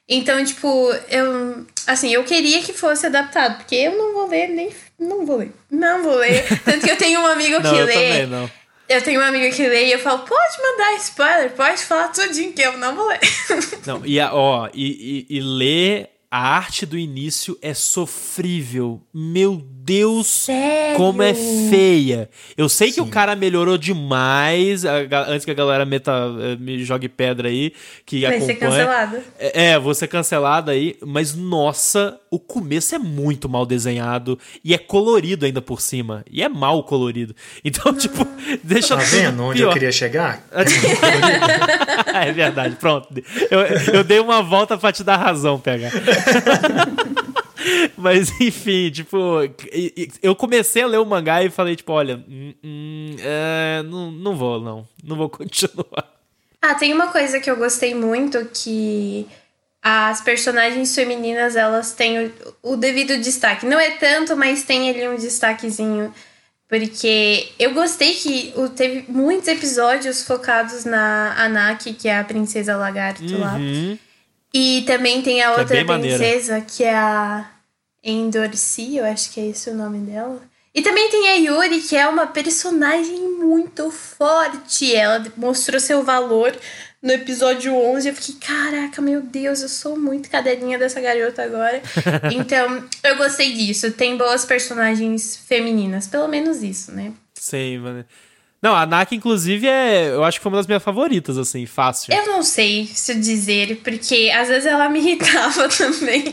Então, 0.09 0.43
tipo, 0.45 0.91
eu. 1.11 1.67
Assim, 1.87 2.11
eu 2.13 2.25
queria 2.25 2.63
que 2.63 2.73
fosse 2.73 3.07
adaptado, 3.07 3.57
porque 3.59 3.75
eu 3.75 3.97
não 3.97 4.15
vou 4.15 4.29
ler 4.29 4.49
nem. 4.49 4.71
Não 4.99 5.27
vou 5.27 5.37
ler. 5.37 5.53
Não 5.71 6.03
vou 6.03 6.17
ler. 6.17 6.47
Tanto 6.65 6.85
que 6.85 6.91
eu 6.91 6.97
tenho 6.97 7.21
um 7.21 7.27
amigo 7.27 7.57
que 7.57 7.63
não, 7.63 7.77
eu 7.77 7.87
lê. 7.87 7.93
Também 7.93 8.27
não. 8.27 8.51
Eu 8.89 9.03
tenho 9.03 9.21
um 9.21 9.25
amigo 9.25 9.55
que 9.55 9.67
lê 9.67 9.87
e 9.87 9.93
eu 9.93 9.99
falo, 9.99 10.19
pode 10.21 10.63
mandar 10.63 10.97
spoiler, 10.97 11.51
pode 11.53 11.83
falar 11.83 12.09
tudinho 12.09 12.53
que 12.53 12.61
eu 12.61 12.77
não 12.77 12.95
vou 12.95 13.07
ler. 13.07 13.21
Não, 13.87 14.05
e, 14.05 14.21
a, 14.21 14.35
ó, 14.35 14.69
e, 14.75 15.27
e, 15.31 15.37
e 15.39 15.41
ler 15.41 16.11
a 16.31 16.57
arte 16.57 16.85
do 16.85 16.99
início 16.99 17.59
é 17.63 17.73
sofrível. 17.73 19.01
Meu 19.13 19.57
Deus, 19.57 19.82
Sério? 20.25 20.97
como 20.97 21.23
é 21.23 21.35
feia. 21.35 22.29
Eu 22.57 22.69
sei 22.69 22.89
Sim. 22.89 22.95
que 22.95 23.01
o 23.01 23.07
cara 23.07 23.35
melhorou 23.35 23.77
demais. 23.79 24.85
Antes 24.85 25.45
que 25.45 25.51
a 25.51 25.55
galera 25.55 25.85
meta, 25.85 26.13
eh, 26.41 26.57
me 26.57 26.85
jogue 26.85 27.09
pedra 27.09 27.49
aí, 27.49 27.73
que 28.07 28.21
Vai 28.21 28.37
acompanha. 28.37 28.55
ser 28.55 28.61
cancelado. 28.61 29.17
É, 29.39 29.65
é, 29.71 29.79
vou 29.79 29.95
ser 29.95 30.07
cancelado 30.09 30.71
aí. 30.71 30.97
Mas, 31.05 31.35
nossa, 31.35 32.19
o 32.31 32.39
começo 32.39 32.95
é 32.95 32.99
muito 32.99 33.49
mal 33.49 33.65
desenhado. 33.67 34.39
E 34.65 34.73
é 34.75 34.79
colorido 34.79 35.45
ainda 35.47 35.61
por 35.63 35.81
cima. 35.81 36.25
E 36.31 36.43
é 36.43 36.49
mal 36.49 36.83
colorido. 36.85 37.35
Então, 37.65 37.95
tipo, 37.95 38.27
deixa 38.63 38.97
Tá 38.97 39.03
vendo 39.03 39.43
onde 39.45 39.59
pior. 39.61 39.69
eu 39.69 39.73
queria 39.73 39.93
chegar? 39.93 40.45
é 42.13 42.33
verdade, 42.33 42.77
pronto. 42.77 43.09
Eu, 43.51 43.61
eu 43.95 44.05
dei 44.05 44.19
uma 44.19 44.43
volta 44.43 44.77
pra 44.77 44.93
te 44.93 45.03
dar 45.05 45.17
razão, 45.17 45.59
pegar. 45.59 45.91
Mas 47.97 48.41
enfim, 48.41 48.91
tipo, 48.91 49.17
eu 50.23 50.35
comecei 50.35 50.83
a 50.83 50.87
ler 50.87 50.99
o 50.99 51.07
mangá 51.07 51.43
e 51.43 51.51
falei, 51.51 51.77
tipo, 51.77 51.93
olha, 51.93 52.17
hum, 52.29 52.55
hum, 52.63 53.17
é, 53.19 53.83
não, 53.85 54.11
não 54.11 54.37
vou, 54.37 54.61
não. 54.61 54.89
Não 55.03 55.17
vou 55.17 55.29
continuar. 55.31 56.11
Ah, 56.61 56.75
tem 56.75 56.93
uma 56.93 57.09
coisa 57.09 57.41
que 57.41 57.51
eu 57.51 57.57
gostei 57.57 57.95
muito 57.95 58.45
que 58.55 59.27
as 59.83 60.21
personagens 60.21 60.95
femininas 60.95 61.57
elas 61.57 61.93
têm 61.93 62.27
o, 62.27 62.33
o 62.63 62.77
devido 62.77 63.19
destaque. 63.19 63.67
Não 63.67 63.81
é 63.81 63.91
tanto, 63.93 64.37
mas 64.37 64.63
tem 64.63 64.89
ali 64.89 65.09
um 65.09 65.17
destaquezinho. 65.17 66.15
Porque 66.69 67.53
eu 67.59 67.75
gostei 67.75 68.15
que 68.15 68.55
teve 68.75 69.05
muitos 69.07 69.47
episódios 69.47 70.27
focados 70.27 70.87
na 70.87 71.35
Anaki, 71.37 71.93
que 71.93 72.09
é 72.09 72.19
a 72.19 72.25
princesa 72.25 72.77
lagarto 72.77 73.23
uhum. 73.25 73.41
lá. 73.41 73.59
E 74.55 74.83
também 74.87 75.21
tem 75.21 75.43
a 75.43 75.47
é 75.47 75.51
outra 75.51 75.77
é 75.77 75.85
princesa, 75.85 76.53
maneira. 76.53 76.61
que 76.67 76.85
é 76.85 76.95
a 76.95 77.52
Endorci, 78.03 78.97
eu 78.97 79.05
acho 79.05 79.31
que 79.33 79.41
é 79.41 79.47
esse 79.47 79.71
o 79.71 79.75
nome 79.75 79.99
dela. 79.99 80.41
E 80.75 80.81
também 80.81 81.11
tem 81.11 81.29
a 81.29 81.35
Yuri, 81.35 81.83
que 81.83 81.95
é 81.95 82.09
uma 82.09 82.27
personagem 82.27 83.29
muito 83.29 83.91
forte. 83.91 84.95
Ela 84.95 85.23
mostrou 85.37 85.79
seu 85.79 86.03
valor 86.03 86.57
no 87.03 87.13
episódio 87.13 87.75
11. 87.75 88.09
Eu 88.09 88.15
fiquei, 88.15 88.35
caraca, 88.37 89.03
meu 89.03 89.21
Deus, 89.21 89.61
eu 89.61 89.69
sou 89.69 89.99
muito 89.99 90.31
cadelinha 90.31 90.79
dessa 90.79 90.99
garota 90.99 91.43
agora. 91.43 91.83
então, 92.33 92.83
eu 93.05 93.17
gostei 93.17 93.53
disso. 93.53 93.93
Tem 93.93 94.17
boas 94.17 94.47
personagens 94.47 95.37
femininas, 95.37 96.07
pelo 96.07 96.27
menos 96.27 96.63
isso, 96.63 96.91
né? 96.91 97.13
Sim, 97.35 97.79
mano. 97.79 98.07
Não, 98.63 98.77
a 98.77 98.87
Naka, 98.87 99.13
inclusive, 99.13 99.67
é. 99.67 100.11
Eu 100.11 100.23
acho 100.23 100.39
que 100.39 100.43
foi 100.45 100.53
uma 100.53 100.59
das 100.59 100.69
minhas 100.69 100.85
favoritas, 100.85 101.37
assim, 101.37 101.67
fácil. 101.67 102.15
Eu 102.15 102.29
não 102.29 102.45
sei 102.45 102.87
se 102.87 103.13
dizer, 103.17 103.81
porque 103.83 104.31
às 104.33 104.47
vezes 104.47 104.67
ela 104.67 104.89
me 104.89 105.01
irritava 105.03 105.69
também. 105.69 106.33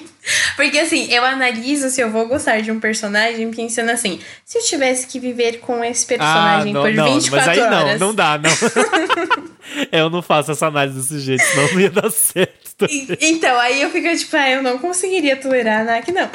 Porque 0.55 0.77
assim, 0.77 1.11
eu 1.11 1.25
analiso 1.25 1.89
se 1.89 2.01
eu 2.01 2.11
vou 2.11 2.27
gostar 2.27 2.61
de 2.61 2.71
um 2.71 2.79
personagem 2.79 3.49
pensando 3.49 3.89
assim: 3.89 4.19
se 4.45 4.59
eu 4.59 4.63
tivesse 4.63 5.07
que 5.07 5.19
viver 5.19 5.59
com 5.59 5.83
esse 5.83 6.05
personagem 6.05 6.71
ah, 6.71 6.73
não, 6.73 6.81
por 6.83 6.93
não, 6.93 7.13
24 7.15 7.31
mas 7.31 7.47
aí 7.47 7.59
horas. 7.59 7.99
Não, 7.99 8.07
não 8.07 8.15
dá, 8.15 8.37
não. 8.37 8.51
eu 9.91 10.09
não 10.11 10.21
faço 10.21 10.51
essa 10.51 10.67
análise 10.67 10.99
desse 10.99 11.19
jeito, 11.19 11.43
senão 11.43 11.71
não 11.71 11.79
ia 11.79 11.89
dar 11.89 12.11
certo. 12.11 12.85
Então, 13.19 13.59
aí 13.59 13.81
eu 13.81 13.89
fico 13.89 14.15
tipo, 14.15 14.37
ah, 14.37 14.49
eu 14.49 14.61
não 14.61 14.77
conseguiria 14.77 15.35
tolerar 15.35 15.81
a 15.81 15.83
Nak, 15.83 16.11
não. 16.11 16.29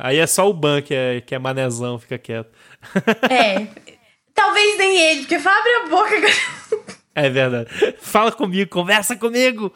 aí 0.00 0.18
é 0.18 0.26
só 0.26 0.48
o 0.50 0.52
Ban 0.52 0.82
que 0.82 0.94
é, 0.94 1.20
que 1.20 1.34
é 1.34 1.38
manezão, 1.38 1.98
fica 1.98 2.18
quieto. 2.18 2.50
É. 3.30 3.66
Talvez 4.38 4.78
nem 4.78 4.96
ele, 4.96 5.20
porque 5.22 5.36
fala 5.40 5.58
abre 5.58 5.72
a 5.72 5.88
boca. 5.88 6.14
É 7.12 7.28
verdade. 7.28 7.68
Fala 8.00 8.30
comigo, 8.30 8.70
conversa 8.70 9.16
comigo. 9.16 9.72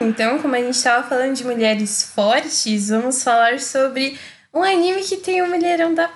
Então, 0.00 0.38
como 0.38 0.54
a 0.54 0.58
gente 0.58 0.76
estava 0.76 1.08
falando 1.08 1.34
de 1.34 1.42
mulheres 1.42 2.12
fortes, 2.14 2.88
vamos 2.88 3.24
falar 3.24 3.58
sobre 3.58 4.16
um 4.54 4.62
anime 4.62 5.02
que 5.02 5.16
tem 5.16 5.42
um 5.42 5.48
mulherão 5.48 5.92
da. 5.92 6.08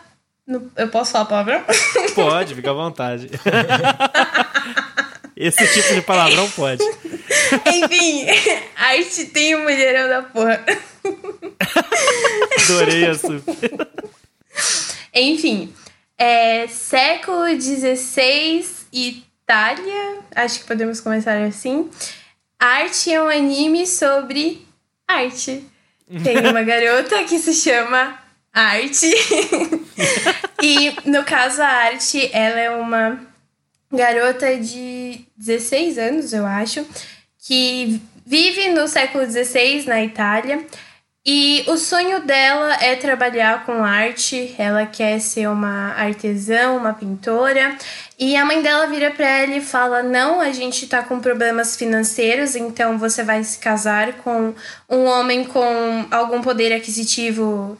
Eu 0.76 0.86
posso 0.90 1.10
falar 1.10 1.24
palavrão? 1.24 1.64
Pode, 2.14 2.54
fica 2.54 2.70
à 2.70 2.74
vontade. 2.74 3.28
Esse 5.40 5.66
tipo 5.68 5.94
de 5.94 6.02
palavrão 6.02 6.50
pode. 6.50 6.84
Enfim, 7.64 8.26
arte 8.76 9.24
tem 9.24 9.54
o 9.54 9.60
um 9.60 9.62
mulherão 9.62 10.06
da 10.06 10.22
porra. 10.22 10.62
Adorei 12.64 13.06
a 13.06 13.14
super. 13.14 13.88
Enfim, 15.14 15.72
é, 16.18 16.66
século 16.66 17.46
XVI, 17.58 18.66
Itália, 18.92 20.18
acho 20.34 20.60
que 20.60 20.66
podemos 20.66 21.00
começar 21.00 21.42
assim. 21.44 21.88
Arte 22.58 23.10
é 23.10 23.22
um 23.22 23.28
anime 23.28 23.86
sobre 23.86 24.66
arte. 25.08 25.64
Tem 26.22 26.36
uma 26.46 26.62
garota 26.62 27.24
que 27.24 27.38
se 27.38 27.54
chama 27.54 28.20
Arte. 28.52 29.10
e 30.62 30.94
no 31.08 31.24
caso, 31.24 31.62
a 31.62 31.66
Arte, 31.66 32.28
ela 32.30 32.60
é 32.60 32.70
uma 32.70 33.29
garota 33.92 34.56
de 34.56 35.24
16 35.36 35.98
anos, 35.98 36.32
eu 36.32 36.46
acho, 36.46 36.86
que 37.38 38.00
vive 38.24 38.68
no 38.70 38.86
século 38.86 39.24
XVI 39.24 39.84
na 39.86 40.02
Itália. 40.02 40.64
E 41.26 41.64
o 41.68 41.76
sonho 41.76 42.20
dela 42.22 42.82
é 42.82 42.96
trabalhar 42.96 43.66
com 43.66 43.84
arte, 43.84 44.54
ela 44.56 44.86
quer 44.86 45.20
ser 45.20 45.48
uma 45.48 45.92
artesã, 45.92 46.70
uma 46.70 46.94
pintora. 46.94 47.76
E 48.18 48.36
a 48.36 48.44
mãe 48.44 48.62
dela 48.62 48.86
vira 48.86 49.10
para 49.10 49.28
ela 49.28 49.54
e 49.54 49.60
fala: 49.60 50.02
Não, 50.02 50.40
a 50.40 50.50
gente 50.50 50.86
tá 50.86 51.02
com 51.02 51.20
problemas 51.20 51.76
financeiros, 51.76 52.56
então 52.56 52.96
você 52.98 53.22
vai 53.22 53.44
se 53.44 53.58
casar 53.58 54.14
com 54.14 54.54
um 54.88 55.04
homem 55.04 55.44
com 55.44 56.06
algum 56.10 56.40
poder 56.40 56.72
aquisitivo 56.72 57.76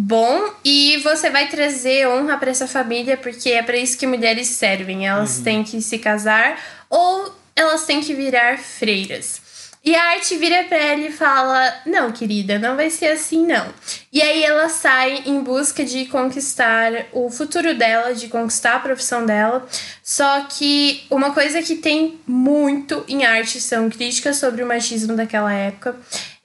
bom 0.00 0.52
e 0.64 0.98
você 0.98 1.28
vai 1.28 1.48
trazer 1.48 2.06
honra 2.06 2.36
para 2.36 2.52
essa 2.52 2.68
família, 2.68 3.16
porque 3.16 3.50
é 3.50 3.64
para 3.64 3.76
isso 3.76 3.98
que 3.98 4.06
mulheres 4.06 4.46
servem. 4.46 5.08
Elas 5.08 5.38
uhum. 5.38 5.44
têm 5.44 5.64
que 5.64 5.82
se 5.82 5.98
casar 5.98 6.56
ou 6.88 7.34
elas 7.56 7.84
têm 7.84 8.00
que 8.00 8.14
virar 8.14 8.58
freiras. 8.58 9.48
E 9.84 9.94
a 9.96 10.10
arte 10.10 10.36
vira 10.36 10.64
pra 10.64 10.76
ela 10.76 11.00
e 11.00 11.10
fala: 11.10 11.74
Não, 11.86 12.12
querida, 12.12 12.58
não 12.58 12.76
vai 12.76 12.90
ser 12.90 13.06
assim, 13.06 13.44
não. 13.44 13.72
E 14.12 14.22
aí 14.22 14.44
ela 14.44 14.68
sai 14.68 15.22
em 15.26 15.40
busca 15.40 15.84
de 15.84 16.04
conquistar 16.06 17.06
o 17.12 17.30
futuro 17.30 17.74
dela, 17.74 18.14
de 18.14 18.28
conquistar 18.28 18.76
a 18.76 18.80
profissão 18.80 19.24
dela. 19.24 19.66
Só 20.02 20.42
que 20.42 21.04
uma 21.10 21.32
coisa 21.32 21.62
que 21.62 21.76
tem 21.76 22.20
muito 22.26 23.04
em 23.08 23.24
arte 23.24 23.60
são 23.60 23.88
críticas 23.88 24.36
sobre 24.36 24.62
o 24.62 24.66
machismo 24.66 25.16
daquela 25.16 25.52
época. 25.52 25.96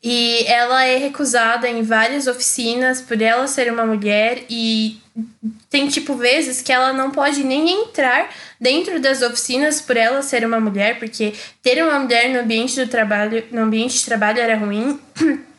E 0.03 0.45
ela 0.47 0.83
é 0.83 0.97
recusada 0.97 1.69
em 1.69 1.81
várias 1.81 2.27
oficinas 2.27 3.01
por 3.01 3.21
ela 3.21 3.47
ser 3.47 3.71
uma 3.71 3.85
mulher 3.85 4.43
e 4.49 5.01
tem 5.69 5.87
tipo 5.87 6.15
vezes 6.15 6.61
que 6.61 6.73
ela 6.73 6.91
não 6.91 7.09
pode 7.09 7.41
nem 7.43 7.83
entrar 7.83 8.29
dentro 8.59 8.99
das 8.99 9.21
oficinas 9.21 9.79
por 9.79 9.95
ela 9.95 10.21
ser 10.21 10.45
uma 10.45 10.59
mulher, 10.59 10.99
porque 10.99 11.33
ter 11.61 11.81
uma 11.81 11.99
mulher 11.99 12.29
no 12.29 12.39
ambiente 12.39 12.75
do 12.83 12.89
trabalho, 12.89 13.45
no 13.49 13.61
ambiente 13.61 13.99
de 13.99 14.05
trabalho 14.05 14.39
era 14.39 14.57
ruim. 14.57 14.99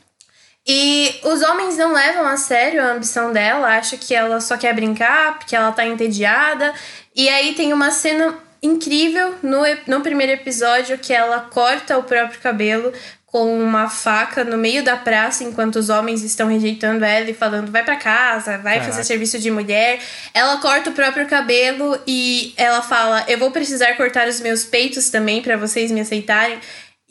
E 0.66 1.20
os 1.24 1.42
homens 1.42 1.76
não 1.76 1.92
levam 1.92 2.26
a 2.26 2.38
sério 2.38 2.80
a 2.82 2.92
ambição 2.92 3.34
dela, 3.34 3.76
acham 3.76 3.98
que 3.98 4.14
ela 4.14 4.40
só 4.40 4.56
quer 4.56 4.74
brincar, 4.74 5.38
porque 5.38 5.54
ela 5.54 5.70
tá 5.72 5.86
entediada. 5.86 6.72
E 7.14 7.28
aí 7.28 7.52
tem 7.52 7.70
uma 7.70 7.90
cena 7.90 8.34
incrível 8.62 9.34
no, 9.42 9.60
no 9.86 10.00
primeiro 10.00 10.32
episódio 10.32 10.96
que 10.96 11.12
ela 11.12 11.40
corta 11.52 11.98
o 11.98 12.02
próprio 12.02 12.40
cabelo 12.40 12.90
com 13.34 13.52
uma 13.58 13.88
faca 13.88 14.44
no 14.44 14.56
meio 14.56 14.84
da 14.84 14.96
praça 14.96 15.42
enquanto 15.42 15.74
os 15.74 15.88
homens 15.88 16.22
estão 16.22 16.46
rejeitando 16.46 17.04
ela 17.04 17.28
e 17.28 17.34
falando 17.34 17.68
vai 17.68 17.82
para 17.82 17.96
casa, 17.96 18.58
vai 18.58 18.74
Caraca. 18.74 18.92
fazer 18.92 19.02
serviço 19.02 19.40
de 19.40 19.50
mulher. 19.50 19.98
Ela 20.32 20.58
corta 20.58 20.90
o 20.90 20.92
próprio 20.92 21.26
cabelo 21.26 21.98
e 22.06 22.54
ela 22.56 22.80
fala: 22.80 23.24
"Eu 23.26 23.36
vou 23.36 23.50
precisar 23.50 23.94
cortar 23.96 24.28
os 24.28 24.40
meus 24.40 24.64
peitos 24.64 25.10
também 25.10 25.42
para 25.42 25.56
vocês 25.56 25.90
me 25.90 26.00
aceitarem". 26.00 26.60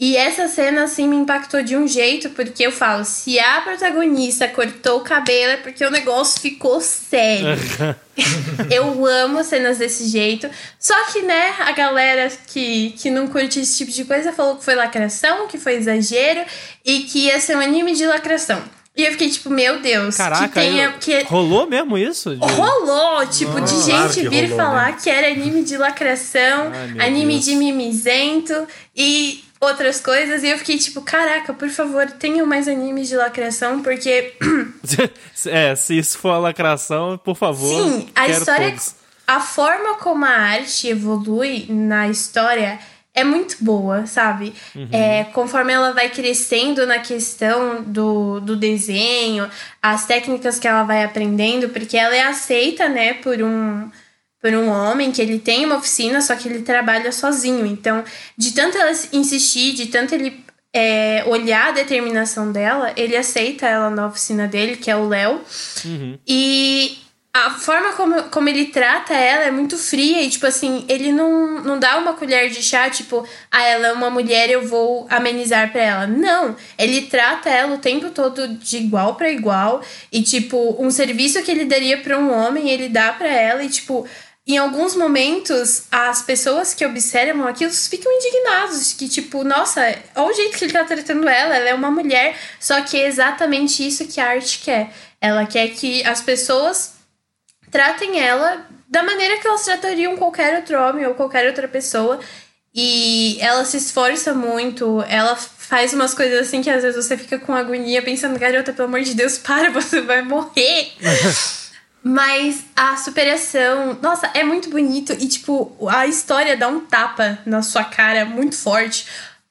E 0.04 0.18
essa 0.18 0.50
cena, 0.50 0.84
assim, 0.84 1.08
me 1.08 1.16
impactou 1.16 1.64
de 1.64 1.78
um 1.78 1.88
jeito, 1.88 2.30
porque 2.32 2.64
eu 2.68 2.74
falo, 2.74 3.06
se 3.06 3.40
a 3.40 3.62
protagonista 3.62 4.50
cortou 4.50 4.98
o 4.98 5.02
cabelo 5.02 5.54
é 5.54 5.56
porque 5.56 5.86
o 5.86 5.90
negócio 5.90 6.42
ficou 6.42 6.82
sério. 6.82 7.58
eu 8.70 9.06
amo 9.06 9.42
cenas 9.46 9.78
desse 9.78 10.10
jeito. 10.10 10.50
Só 10.78 10.94
que, 11.06 11.22
né, 11.22 11.54
a 11.58 11.72
galera 11.72 12.30
que, 12.48 12.94
que 12.98 13.10
não 13.10 13.28
curte 13.28 13.62
esse 13.62 13.78
tipo 13.78 13.94
de 13.94 14.04
coisa 14.04 14.34
falou 14.34 14.58
que 14.58 14.66
foi 14.66 14.76
lacração, 14.76 15.48
que 15.48 15.58
foi 15.58 15.76
exagero 15.76 16.42
e 16.84 17.04
que 17.04 17.28
ia 17.28 17.40
ser 17.40 17.56
um 17.56 17.62
anime 17.62 17.96
de 17.96 18.06
lacração. 18.06 18.62
E 18.98 19.06
eu 19.06 19.12
fiquei 19.14 19.30
tipo, 19.30 19.50
meu 19.50 19.80
Deus. 19.80 20.18
Caraca, 20.18 20.50
que 20.50 20.54
tenha, 20.54 20.92
que... 21.00 21.24
rolou 21.24 21.66
mesmo 21.66 21.98
isso? 21.98 22.36
De... 22.36 22.46
Rolou, 22.46 23.26
tipo, 23.28 23.62
de 23.62 23.74
gente 23.74 23.90
claro 23.90 24.30
vir 24.30 24.50
rolou, 24.50 24.58
falar 24.58 24.92
né? 24.92 24.98
que 25.02 25.10
era 25.10 25.28
anime 25.28 25.64
de 25.64 25.78
lacração, 25.78 26.74
Ai, 26.74 27.08
anime 27.08 27.36
Deus. 27.36 27.46
de 27.46 27.56
mimizento. 27.56 28.68
E 28.94 29.44
outras 29.64 30.00
coisas. 30.00 30.44
E 30.44 30.50
eu 30.50 30.58
fiquei 30.58 30.78
tipo, 30.78 31.02
caraca, 31.02 31.54
por 31.54 31.70
favor, 31.70 32.10
tenham 32.12 32.46
mais 32.46 32.68
animes 32.68 33.08
de 33.08 33.16
lacração, 33.16 33.82
porque. 33.82 34.34
é, 35.48 35.76
se 35.76 35.98
isso 35.98 36.18
for 36.18 36.30
a 36.30 36.38
lacração, 36.38 37.18
por 37.18 37.36
favor. 37.36 37.84
Sim, 37.84 38.10
a 38.16 38.28
história. 38.28 38.70
Todos. 38.70 38.96
A 39.26 39.40
forma 39.40 39.96
como 39.96 40.26
a 40.26 40.30
arte 40.30 40.90
evolui 40.90 41.66
na 41.70 42.10
história 42.10 42.78
é 43.16 43.24
muito 43.24 43.58
boa, 43.64 44.08
sabe? 44.08 44.54
Uhum. 44.76 44.90
É, 44.92 45.24
conforme 45.26 45.72
ela 45.72 45.94
vai 45.94 46.10
crescendo 46.10 46.86
na 46.88 47.00
questão 47.00 47.84
do, 47.84 48.40
do 48.40 48.56
desenho, 48.56 49.50
as 49.82 50.06
técnicas 50.06 50.58
que 50.58 50.68
ela 50.68 50.84
vai 50.84 51.04
aprendendo, 51.04 51.70
porque 51.70 51.96
ela 51.96 52.16
é 52.16 52.24
aceita, 52.24 52.90
né, 52.90 53.14
por 53.14 53.42
um 53.42 53.90
por 54.44 54.54
um 54.54 54.68
homem 54.68 55.10
que 55.10 55.22
ele 55.22 55.40
tem 55.40 55.66
uma 55.66 55.78
oficina, 55.78 56.20
só 56.20 56.36
que 56.36 56.50
ele 56.50 56.64
trabalha 56.64 57.14
sozinho. 57.14 57.66
Então, 57.66 58.04
de 58.38 58.52
tanto 58.52 58.78
ela 58.78 58.92
insistir, 59.14 59.72
de 59.72 59.86
tanto 59.86 60.14
ele 60.14 60.44
é, 60.76 61.24
olhar 61.28 61.70
a 61.70 61.72
determinação 61.72 62.52
dela, 62.52 62.92
ele 62.98 63.16
aceita 63.16 63.66
ela 63.66 63.90
na 63.90 64.06
oficina 64.06 64.46
dele, 64.46 64.76
que 64.76 64.92
é 64.92 64.98
o 64.98 65.08
Léo. 65.08 65.40
Uhum. 65.86 66.20
E 66.28 66.98
a 67.34 67.52
forma 67.52 67.94
como, 67.94 68.22
como 68.24 68.50
ele 68.50 68.66
trata 68.66 69.14
ela 69.14 69.46
é 69.46 69.52
muito 69.52 69.78
fria 69.78 70.22
e, 70.22 70.30
tipo 70.30 70.46
assim, 70.46 70.84
ele 70.90 71.14
não, 71.14 71.64
não 71.64 71.80
dá 71.80 71.98
uma 71.98 72.12
colher 72.14 72.50
de 72.50 72.62
chá, 72.62 72.90
tipo, 72.90 73.26
ah, 73.50 73.64
ela 73.64 73.88
é 73.88 73.94
uma 73.94 74.10
mulher, 74.10 74.50
eu 74.50 74.68
vou 74.68 75.08
amenizar 75.10 75.72
pra 75.72 75.82
ela. 75.82 76.06
Não, 76.06 76.54
ele 76.78 77.04
trata 77.04 77.50
ela 77.50 77.76
o 77.76 77.80
tempo 77.80 78.10
todo 78.10 78.46
de 78.50 78.76
igual 78.76 79.16
para 79.16 79.32
igual 79.32 79.82
e, 80.12 80.22
tipo, 80.22 80.76
um 80.78 80.92
serviço 80.92 81.42
que 81.44 81.50
ele 81.50 81.64
daria 81.64 81.98
para 81.98 82.20
um 82.20 82.30
homem, 82.30 82.70
ele 82.70 82.90
dá 82.90 83.14
para 83.14 83.30
ela 83.30 83.64
e, 83.64 83.70
tipo, 83.70 84.06
em 84.46 84.58
alguns 84.58 84.94
momentos, 84.94 85.84
as 85.90 86.22
pessoas 86.22 86.74
que 86.74 86.86
observam 86.86 87.48
aquilo 87.48 87.72
ficam 87.72 88.12
indignados, 88.12 88.92
que 88.92 89.08
tipo, 89.08 89.42
nossa, 89.44 89.82
olha 90.16 90.28
o 90.28 90.34
jeito 90.34 90.58
que 90.58 90.66
ele 90.66 90.74
tá 90.74 90.84
tratando 90.84 91.30
ela, 91.30 91.56
ela 91.56 91.70
é 91.70 91.74
uma 91.74 91.90
mulher, 91.90 92.36
só 92.60 92.82
que 92.82 92.98
é 92.98 93.08
exatamente 93.08 93.88
isso 93.88 94.06
que 94.06 94.20
a 94.20 94.28
arte 94.28 94.60
quer. 94.60 94.92
Ela 95.22 95.46
quer 95.46 95.70
que 95.70 96.04
as 96.04 96.22
pessoas 96.22 96.96
tratem 97.72 98.20
ela 98.20 98.68
da 98.90 99.02
maneira 99.02 99.38
que 99.38 99.48
elas 99.48 99.64
tratariam 99.64 100.18
qualquer 100.18 100.58
outro 100.58 100.78
homem 100.78 101.06
ou 101.06 101.16
qualquer 101.16 101.48
outra 101.48 101.68
pessoa. 101.68 102.20
E 102.76 103.38
ela 103.40 103.64
se 103.64 103.78
esforça 103.78 104.34
muito, 104.34 105.02
ela 105.08 105.36
faz 105.36 105.94
umas 105.94 106.14
coisas 106.14 106.48
assim 106.48 106.62
que 106.62 106.70
às 106.70 106.84
vezes 106.84 107.06
você 107.06 107.16
fica 107.16 107.40
com 107.40 107.54
agonia 107.54 108.02
pensando, 108.02 108.38
garota, 108.38 108.74
pelo 108.74 108.90
amor 108.90 109.02
de 109.02 109.14
Deus, 109.14 109.38
para, 109.38 109.70
você 109.72 110.02
vai 110.02 110.22
morrer. 110.22 110.92
Mas 112.04 112.66
a 112.76 112.98
superação, 112.98 113.98
nossa, 114.02 114.30
é 114.34 114.44
muito 114.44 114.70
bonito 114.70 115.14
e 115.14 115.28
tipo, 115.28 115.74
a 115.88 116.06
história 116.06 116.58
dá 116.58 116.68
um 116.68 116.82
tapa 116.82 117.40
na 117.46 117.62
sua 117.62 117.86
cara 117.86 118.26
muito 118.26 118.58
forte. 118.58 119.08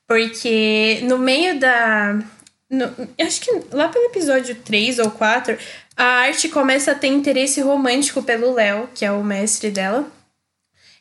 Porque 0.06 1.00
no 1.04 1.16
meio 1.16 1.58
da. 1.58 2.18
No, 2.68 2.84
acho 3.18 3.40
que 3.40 3.50
lá 3.70 3.88
pelo 3.88 4.04
episódio 4.06 4.54
3 4.54 4.98
ou 4.98 5.10
4, 5.10 5.56
a 5.96 6.04
arte 6.04 6.50
começa 6.50 6.92
a 6.92 6.94
ter 6.94 7.08
interesse 7.08 7.62
romântico 7.62 8.22
pelo 8.22 8.52
Léo, 8.52 8.90
que 8.94 9.04
é 9.04 9.12
o 9.12 9.24
mestre 9.24 9.70
dela. 9.70 10.06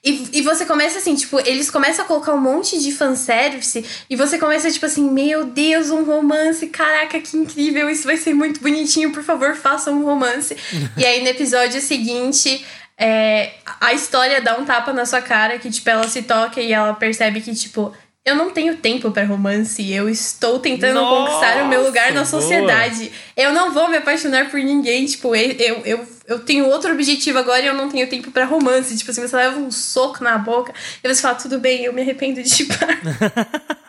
E, 0.04 0.40
e 0.40 0.42
você 0.42 0.66
começa 0.66 0.98
assim, 0.98 1.14
tipo, 1.14 1.40
eles 1.42 1.70
começam 1.70 2.04
a 2.04 2.08
colocar 2.08 2.34
um 2.34 2.42
monte 2.42 2.82
de 2.82 2.92
fanservice 2.92 3.86
e 4.10 4.16
você 4.16 4.40
começa, 4.40 4.72
tipo 4.72 4.86
assim, 4.86 5.08
meu 5.08 5.46
Deus, 5.46 5.92
um 5.92 6.04
romance, 6.04 6.66
caraca, 6.68 7.20
que 7.20 7.38
incrível, 7.38 7.88
isso 7.88 8.06
vai 8.06 8.18
ser 8.18 8.34
muito 8.34 8.62
bonitinho, 8.62 9.12
por 9.12 9.22
favor, 9.24 9.56
faça 9.56 9.92
um 9.92 10.04
romance. 10.04 10.58
e 10.98 11.06
aí 11.06 11.22
no 11.22 11.28
episódio 11.28 11.80
seguinte, 11.80 12.66
é, 12.98 13.54
a 13.80 13.94
história 13.94 14.42
dá 14.42 14.58
um 14.58 14.66
tapa 14.66 14.92
na 14.92 15.06
sua 15.06 15.22
cara, 15.22 15.60
que, 15.60 15.70
tipo, 15.70 15.88
ela 15.88 16.08
se 16.08 16.24
toca 16.24 16.60
e 16.60 16.74
ela 16.74 16.96
percebe 16.96 17.40
que, 17.40 17.54
tipo, 17.54 17.94
eu 18.24 18.36
não 18.36 18.52
tenho 18.52 18.78
tempo 18.78 19.10
para 19.10 19.26
romance, 19.26 19.92
eu 19.92 20.08
estou 20.08 20.60
tentando 20.60 21.02
Nossa, 21.02 21.32
conquistar 21.32 21.64
o 21.64 21.68
meu 21.68 21.84
lugar 21.84 22.12
na 22.14 22.24
sociedade. 22.24 23.06
Boa. 23.06 23.12
Eu 23.36 23.54
não 23.54 23.74
vou 23.74 23.90
me 23.90 23.98
apaixonar 23.98 24.50
por 24.52 24.60
ninguém, 24.60 25.06
tipo, 25.08 25.36
eu, 25.36 25.82
eu, 25.84 26.08
eu 26.28 26.40
tenho 26.40 26.68
outro 26.68 26.94
objetivo 26.94 27.40
agora 27.40 27.62
e 27.62 27.68
eu 27.68 27.74
não 27.74 27.90
tenho 27.90 28.08
tempo 28.08 28.30
para 28.30 28.46
romance. 28.46 28.96
Tipo 28.96 29.10
assim, 29.10 29.22
você 29.22 29.36
leva 29.36 29.60
um 29.60 29.72
soco 29.72 30.24
na 30.24 30.38
boca 30.38 30.72
e 31.04 31.08
você 31.08 31.20
fala, 31.20 31.36
tudo 31.36 31.60
bem, 31.60 31.84
eu 31.84 31.94
me 31.94 32.02
arrependo 32.02 32.44
de 32.44 32.50
te 32.50 32.68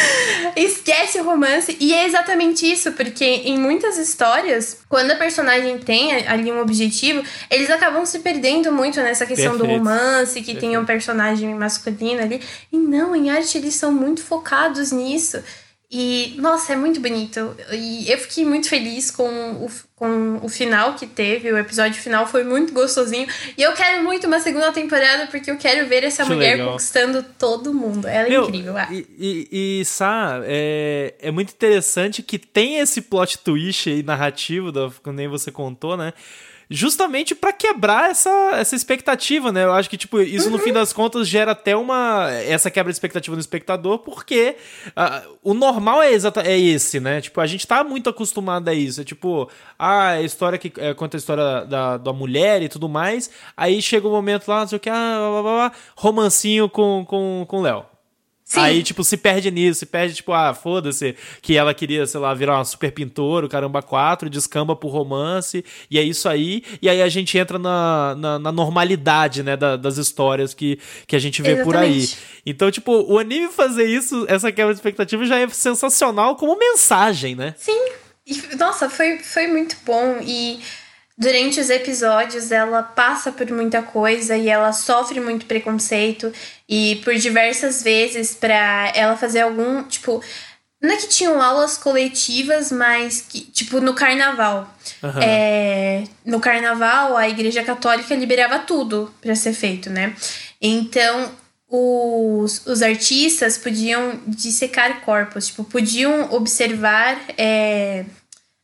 Esquece 0.56 1.20
o 1.20 1.24
romance. 1.24 1.76
E 1.80 1.92
é 1.94 2.06
exatamente 2.06 2.70
isso, 2.70 2.92
porque 2.92 3.24
em 3.24 3.58
muitas 3.58 3.98
histórias, 3.98 4.78
quando 4.88 5.10
a 5.10 5.16
personagem 5.16 5.78
tem 5.78 6.26
ali 6.26 6.50
um 6.50 6.60
objetivo, 6.60 7.22
eles 7.50 7.70
acabam 7.70 8.04
se 8.04 8.20
perdendo 8.20 8.72
muito 8.72 9.00
nessa 9.00 9.26
questão 9.26 9.52
Perfeito. 9.52 9.72
do 9.72 9.78
romance, 9.78 10.40
que 10.40 10.52
Perfeito. 10.52 10.60
tem 10.60 10.78
um 10.78 10.84
personagem 10.84 11.54
masculino 11.54 12.22
ali. 12.22 12.40
E 12.72 12.76
não, 12.76 13.14
em 13.14 13.30
arte 13.30 13.58
eles 13.58 13.74
são 13.74 13.92
muito 13.92 14.22
focados 14.22 14.92
nisso. 14.92 15.42
E, 15.90 16.34
nossa, 16.38 16.72
é 16.72 16.76
muito 16.76 17.00
bonito. 17.00 17.56
E 17.72 18.10
eu 18.10 18.18
fiquei 18.18 18.44
muito 18.44 18.68
feliz 18.68 19.10
com 19.10 19.28
o, 19.64 19.70
com 19.94 20.40
o 20.42 20.48
final 20.48 20.94
que 20.94 21.06
teve. 21.06 21.52
O 21.52 21.56
episódio 21.56 22.00
final 22.00 22.26
foi 22.26 22.42
muito 22.42 22.72
gostosinho. 22.72 23.28
E 23.56 23.62
eu 23.62 23.72
quero 23.72 24.02
muito 24.02 24.26
uma 24.26 24.40
segunda 24.40 24.72
temporada 24.72 25.28
porque 25.28 25.48
eu 25.48 25.56
quero 25.56 25.86
ver 25.86 26.02
essa 26.02 26.24
mulher 26.24 26.56
legal. 26.56 26.72
conquistando 26.72 27.24
todo 27.38 27.72
mundo. 27.72 28.08
Ela 28.08 28.26
é 28.26 28.30
Meu, 28.30 28.44
incrível. 28.44 28.76
Ah. 28.76 28.88
E, 28.90 29.06
e, 29.16 29.80
e 29.80 29.84
Sá, 29.84 30.40
é, 30.44 31.14
é 31.20 31.30
muito 31.30 31.52
interessante 31.52 32.20
que 32.20 32.38
tem 32.38 32.78
esse 32.78 33.00
plot 33.02 33.38
twist 33.38 33.88
aí 33.88 34.02
narrativo, 34.02 34.72
da, 34.72 34.90
nem 35.12 35.28
você 35.28 35.52
contou, 35.52 35.96
né? 35.96 36.12
Justamente 36.68 37.34
para 37.34 37.52
quebrar 37.52 38.10
essa, 38.10 38.30
essa 38.54 38.74
expectativa, 38.74 39.52
né? 39.52 39.64
Eu 39.64 39.72
acho 39.72 39.88
que, 39.88 39.96
tipo, 39.96 40.20
isso 40.20 40.46
uhum. 40.46 40.52
no 40.52 40.58
fim 40.58 40.72
das 40.72 40.92
contas 40.92 41.28
gera 41.28 41.52
até 41.52 41.76
uma. 41.76 42.30
Essa 42.30 42.70
quebra 42.70 42.92
de 42.92 42.96
expectativa 42.96 43.34
no 43.36 43.40
espectador, 43.40 43.98
porque 44.00 44.56
uh, 44.88 45.36
o 45.42 45.54
normal 45.54 46.02
é, 46.02 46.12
exata, 46.12 46.42
é 46.42 46.58
esse, 46.58 46.98
né? 46.98 47.20
Tipo, 47.20 47.40
a 47.40 47.46
gente 47.46 47.66
tá 47.66 47.84
muito 47.84 48.10
acostumado 48.10 48.68
a 48.68 48.74
isso. 48.74 49.00
É 49.00 49.04
tipo, 49.04 49.48
ah, 49.78 50.10
a 50.10 50.22
história 50.22 50.58
que 50.58 50.72
é, 50.78 50.92
conta 50.94 51.16
a 51.16 51.18
história 51.18 51.64
da, 51.64 51.96
da 51.96 52.12
mulher 52.12 52.62
e 52.62 52.68
tudo 52.68 52.88
mais. 52.88 53.30
Aí 53.56 53.80
chega 53.80 54.06
o 54.06 54.10
um 54.10 54.14
momento 54.14 54.48
lá, 54.48 54.60
não 54.60 54.68
sei 54.68 54.76
o 54.76 54.80
que, 54.80 54.90
ah, 54.90 55.16
blá, 55.18 55.42
blá, 55.42 55.42
blá, 55.42 55.72
romancinho 55.96 56.68
com 56.68 57.00
o 57.00 57.06
com, 57.06 57.44
com 57.48 57.62
Léo. 57.62 57.95
Sim. 58.46 58.60
Aí, 58.60 58.82
tipo, 58.84 59.02
se 59.02 59.16
perde 59.16 59.50
nisso, 59.50 59.80
se 59.80 59.86
perde, 59.86 60.14
tipo, 60.14 60.32
ah, 60.32 60.54
foda-se, 60.54 61.16
que 61.42 61.56
ela 61.56 61.74
queria, 61.74 62.06
sei 62.06 62.20
lá, 62.20 62.32
virar 62.32 62.54
uma 62.54 62.64
super 62.64 62.92
pintora, 62.92 63.44
o 63.44 63.48
caramba 63.48 63.82
4, 63.82 64.30
descamba 64.30 64.76
pro 64.76 64.88
romance, 64.88 65.64
e 65.90 65.98
é 65.98 66.02
isso 66.02 66.28
aí. 66.28 66.62
E 66.80 66.88
aí 66.88 67.02
a 67.02 67.08
gente 67.08 67.36
entra 67.36 67.58
na, 67.58 68.14
na, 68.14 68.38
na 68.38 68.52
normalidade, 68.52 69.42
né, 69.42 69.56
da, 69.56 69.76
das 69.76 69.96
histórias 69.96 70.54
que, 70.54 70.78
que 71.08 71.16
a 71.16 71.18
gente 71.18 71.42
vê 71.42 71.54
Exatamente. 71.54 71.66
por 71.66 71.76
aí. 71.76 72.08
Então, 72.46 72.70
tipo, 72.70 72.92
o 73.12 73.18
anime 73.18 73.48
fazer 73.48 73.88
isso, 73.88 74.24
essa 74.28 74.52
quebra 74.52 74.72
de 74.72 74.78
expectativa 74.78 75.24
já 75.26 75.40
é 75.40 75.48
sensacional 75.48 76.36
como 76.36 76.56
mensagem, 76.56 77.34
né? 77.34 77.52
Sim. 77.58 77.88
Nossa, 78.56 78.88
foi, 78.88 79.18
foi 79.18 79.48
muito 79.48 79.76
bom. 79.84 80.20
E 80.22 80.60
durante 81.16 81.58
os 81.60 81.70
episódios 81.70 82.52
ela 82.52 82.82
passa 82.82 83.32
por 83.32 83.50
muita 83.50 83.82
coisa 83.82 84.36
e 84.36 84.48
ela 84.48 84.72
sofre 84.72 85.20
muito 85.20 85.46
preconceito 85.46 86.32
e 86.68 87.00
por 87.04 87.14
diversas 87.14 87.82
vezes 87.82 88.34
para 88.34 88.92
ela 88.94 89.16
fazer 89.16 89.40
algum 89.40 89.82
tipo 89.84 90.22
não 90.80 90.94
é 90.94 90.96
que 90.98 91.08
tinham 91.08 91.40
aulas 91.40 91.78
coletivas, 91.78 92.70
mas 92.70 93.22
que, 93.22 93.40
tipo, 93.40 93.80
no 93.80 93.94
carnaval. 93.94 94.72
Uhum. 95.02 95.22
É, 95.22 96.04
no 96.24 96.38
carnaval, 96.38 97.16
a 97.16 97.28
Igreja 97.28 97.62
Católica 97.62 98.14
liberava 98.14 98.58
tudo 98.58 99.12
para 99.20 99.34
ser 99.34 99.54
feito, 99.54 99.88
né? 99.88 100.14
Então, 100.60 101.32
os, 101.68 102.64
os 102.66 102.82
artistas 102.82 103.58
podiam 103.58 104.20
dissecar 104.26 105.00
corpos, 105.00 105.48
tipo, 105.48 105.64
podiam 105.64 106.32
observar 106.32 107.18
é, 107.36 108.04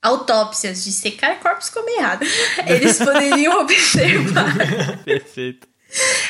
autópsias, 0.02 0.82
dissecar 0.82 1.38
corpos 1.38 1.70
como 1.70 1.88
errado. 1.88 2.26
Eles 2.66 2.98
poderiam 2.98 3.60
observar. 3.60 4.52
Perfeito. 5.04 5.68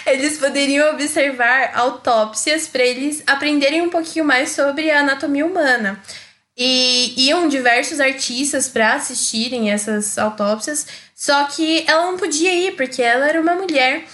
Eles 0.04 0.38
poderiam 0.38 0.92
observar 0.92 1.72
autópsias 1.74 2.66
para 2.66 2.82
eles 2.82 3.22
aprenderem 3.26 3.80
um 3.80 3.88
pouquinho 3.88 4.24
mais 4.24 4.50
sobre 4.50 4.90
a 4.90 5.00
anatomia 5.00 5.46
humana. 5.46 6.00
E 6.56 7.14
iam 7.16 7.48
diversos 7.48 7.98
artistas 7.98 8.68
para 8.68 8.94
assistirem 8.94 9.70
essas 9.70 10.18
autópsias, 10.18 10.86
só 11.14 11.44
que 11.44 11.84
ela 11.86 12.10
não 12.10 12.18
podia 12.18 12.52
ir 12.52 12.76
porque 12.76 13.00
ela 13.00 13.26
era 13.26 13.40
uma 13.40 13.54
mulher. 13.54 14.04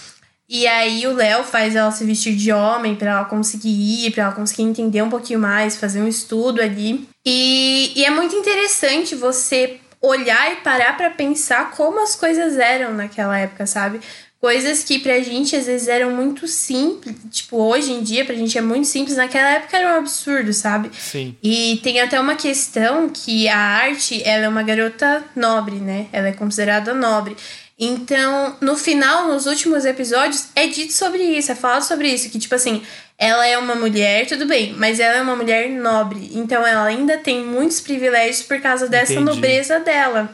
E 0.49 0.65
aí 0.65 1.05
o 1.05 1.13
Léo 1.13 1.43
faz 1.43 1.75
ela 1.75 1.91
se 1.91 2.03
vestir 2.03 2.35
de 2.35 2.51
homem 2.51 2.95
para 2.95 3.11
ela 3.11 3.25
conseguir 3.25 3.69
ir, 3.69 4.11
para 4.11 4.23
ela 4.23 4.31
conseguir 4.33 4.63
entender 4.63 5.03
um 5.03 5.09
pouquinho 5.09 5.39
mais, 5.39 5.77
fazer 5.77 6.01
um 6.01 6.07
estudo 6.07 6.59
ali. 6.59 7.07
E, 7.23 7.93
e 7.95 8.03
é 8.03 8.09
muito 8.09 8.35
interessante 8.35 9.13
você 9.13 9.79
olhar 10.01 10.53
e 10.53 10.55
parar 10.57 10.97
para 10.97 11.11
pensar 11.11 11.71
como 11.71 12.01
as 12.01 12.15
coisas 12.15 12.57
eram 12.57 12.95
naquela 12.95 13.37
época, 13.37 13.67
sabe? 13.67 13.99
Coisas 14.41 14.85
que 14.85 14.99
pra 14.99 15.19
gente 15.19 15.53
às 15.55 15.65
vezes 15.65 15.89
eram 15.89 16.11
muito 16.11 16.47
simples, 16.47 17.13
tipo, 17.29 17.57
hoje 17.57 17.91
em 17.91 18.01
dia 18.01 18.23
pra 18.23 18.33
gente 18.33 18.57
é 18.57 18.61
muito 18.61 18.87
simples, 18.87 19.17
naquela 19.17 19.49
época 19.49 19.77
era 19.77 19.93
um 19.93 19.97
absurdo, 19.97 20.53
sabe? 20.53 20.89
Sim. 20.97 21.35
E 21.43 21.77
tem 21.83 21.99
até 21.99 22.17
uma 22.17 22.35
questão 22.35 23.09
que 23.09 23.49
a 23.49 23.57
arte, 23.57 24.23
ela 24.23 24.45
é 24.45 24.49
uma 24.49 24.63
garota 24.63 25.23
nobre, 25.35 25.75
né? 25.75 26.07
Ela 26.13 26.29
é 26.29 26.31
considerada 26.31 26.93
nobre. 26.93 27.35
Então, 27.81 28.57
no 28.59 28.75
final, 28.75 29.29
nos 29.29 29.45
últimos 29.45 29.85
episódios, 29.85 30.49
é 30.53 30.67
dito 30.67 30.91
sobre 30.91 31.23
isso, 31.23 31.49
é 31.49 31.55
falado 31.55 31.83
sobre 31.83 32.09
isso, 32.09 32.29
que 32.29 32.37
tipo 32.37 32.53
assim, 32.53 32.83
ela 33.17 33.47
é 33.47 33.57
uma 33.57 33.73
mulher, 33.73 34.27
tudo 34.27 34.45
bem, 34.45 34.73
mas 34.73 34.99
ela 34.99 35.15
é 35.15 35.21
uma 35.21 35.35
mulher 35.35 35.69
nobre. 35.69 36.29
Então 36.33 36.67
ela 36.67 36.83
ainda 36.83 37.17
tem 37.17 37.41
muitos 37.41 37.79
privilégios 37.79 38.41
por 38.41 38.59
causa 38.59 38.89
dessa 38.89 39.13
Entendi. 39.13 39.29
nobreza 39.29 39.79
dela. 39.79 40.29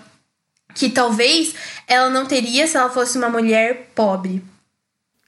Que 0.74 0.90
talvez 0.90 1.54
ela 1.88 2.10
não 2.10 2.26
teria 2.26 2.66
se 2.66 2.76
ela 2.76 2.90
fosse 2.90 3.16
uma 3.16 3.30
mulher 3.30 3.92
pobre. 3.94 4.44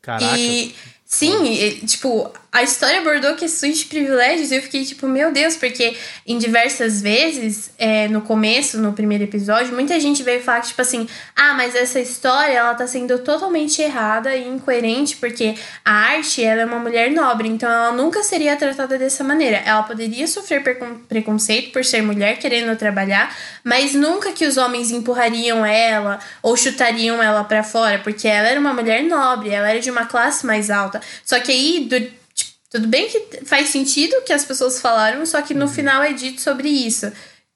Caraca. 0.02 0.38
E 0.38 0.76
sim, 1.06 1.86
tipo, 1.86 2.34
a 2.52 2.64
história 2.64 3.00
abordou 3.00 3.36
questões 3.36 3.80
de 3.80 3.86
privilégios 3.86 4.52
e 4.52 4.56
eu 4.56 4.62
fiquei 4.62 4.86
tipo, 4.86 5.08
meu 5.08 5.32
Deus, 5.32 5.56
porque 5.56 5.96
em 6.26 6.38
diversas 6.38 7.02
vezes, 7.02 7.70
é, 7.78 8.08
no 8.08 8.22
começo, 8.22 8.78
no 8.80 8.94
primeiro 8.94 9.26
episódio, 9.26 9.74
muita 9.74 10.00
gente 10.00 10.24
veio 10.24 10.42
falar 10.42 10.62
que, 10.62 10.70
tipo 10.70 10.82
assim, 10.82 11.08
ah, 11.36 11.54
mas 11.54 11.76
essa 11.76 12.00
história, 12.00 12.54
ela 12.54 12.74
tá 12.74 12.88
sendo 12.88 13.20
totalmente 13.20 13.82
errada 13.82 14.34
e 14.36 14.48
incoerente, 14.48 15.18
porque 15.18 15.56
a 15.84 15.92
arte, 15.92 16.44
ela 16.44 16.62
é 16.62 16.66
uma 16.66 16.80
mulher 16.80 17.12
nobre, 17.12 17.50
então 17.50 17.70
ela 17.70 17.92
nunca 17.92 18.24
seria 18.24 18.56
tratada 18.56 18.98
dessa 18.98 19.24
maneira. 19.24 19.58
Ela 19.58 19.84
poderia 19.84 20.26
sofrer 20.26 20.64
preconceito 21.08 21.72
por 21.72 21.84
ser 21.84 22.02
mulher 22.02 22.40
querendo 22.40 22.76
trabalhar, 22.78 23.36
mas 23.64 23.94
nunca 23.94 24.32
que 24.32 24.46
os 24.46 24.56
homens 24.56 24.90
empurrariam 24.90 25.66
ela 25.66 26.20
ou 26.42 26.56
chutariam 26.56 27.22
ela 27.22 27.44
para 27.44 27.62
fora, 27.62 28.00
porque 28.00 28.28
ela 28.28 28.48
era 28.48 28.60
uma 28.60 28.74
mulher 28.74 29.04
nobre, 29.04 29.50
ela 29.50 29.70
era 29.70 29.80
de 29.80 29.92
uma 29.92 30.06
classe 30.06 30.46
mais 30.46 30.72
alta. 30.72 31.02
Só 31.26 31.40
que 31.40 31.52
aí, 31.52 31.88
do, 31.90 32.27
tudo 32.70 32.88
bem 32.88 33.08
que 33.08 33.46
faz 33.46 33.70
sentido 33.70 34.14
o 34.18 34.22
que 34.24 34.34
as 34.34 34.44
pessoas 34.44 34.82
falaram, 34.82 35.26
só 35.26 35.42
que 35.42 35.54
no 35.54 35.66
uhum. 35.66 35.72
final 35.72 36.04
é 36.04 36.12
dito 36.12 36.42
sobre 36.42 36.68
isso. 36.68 37.12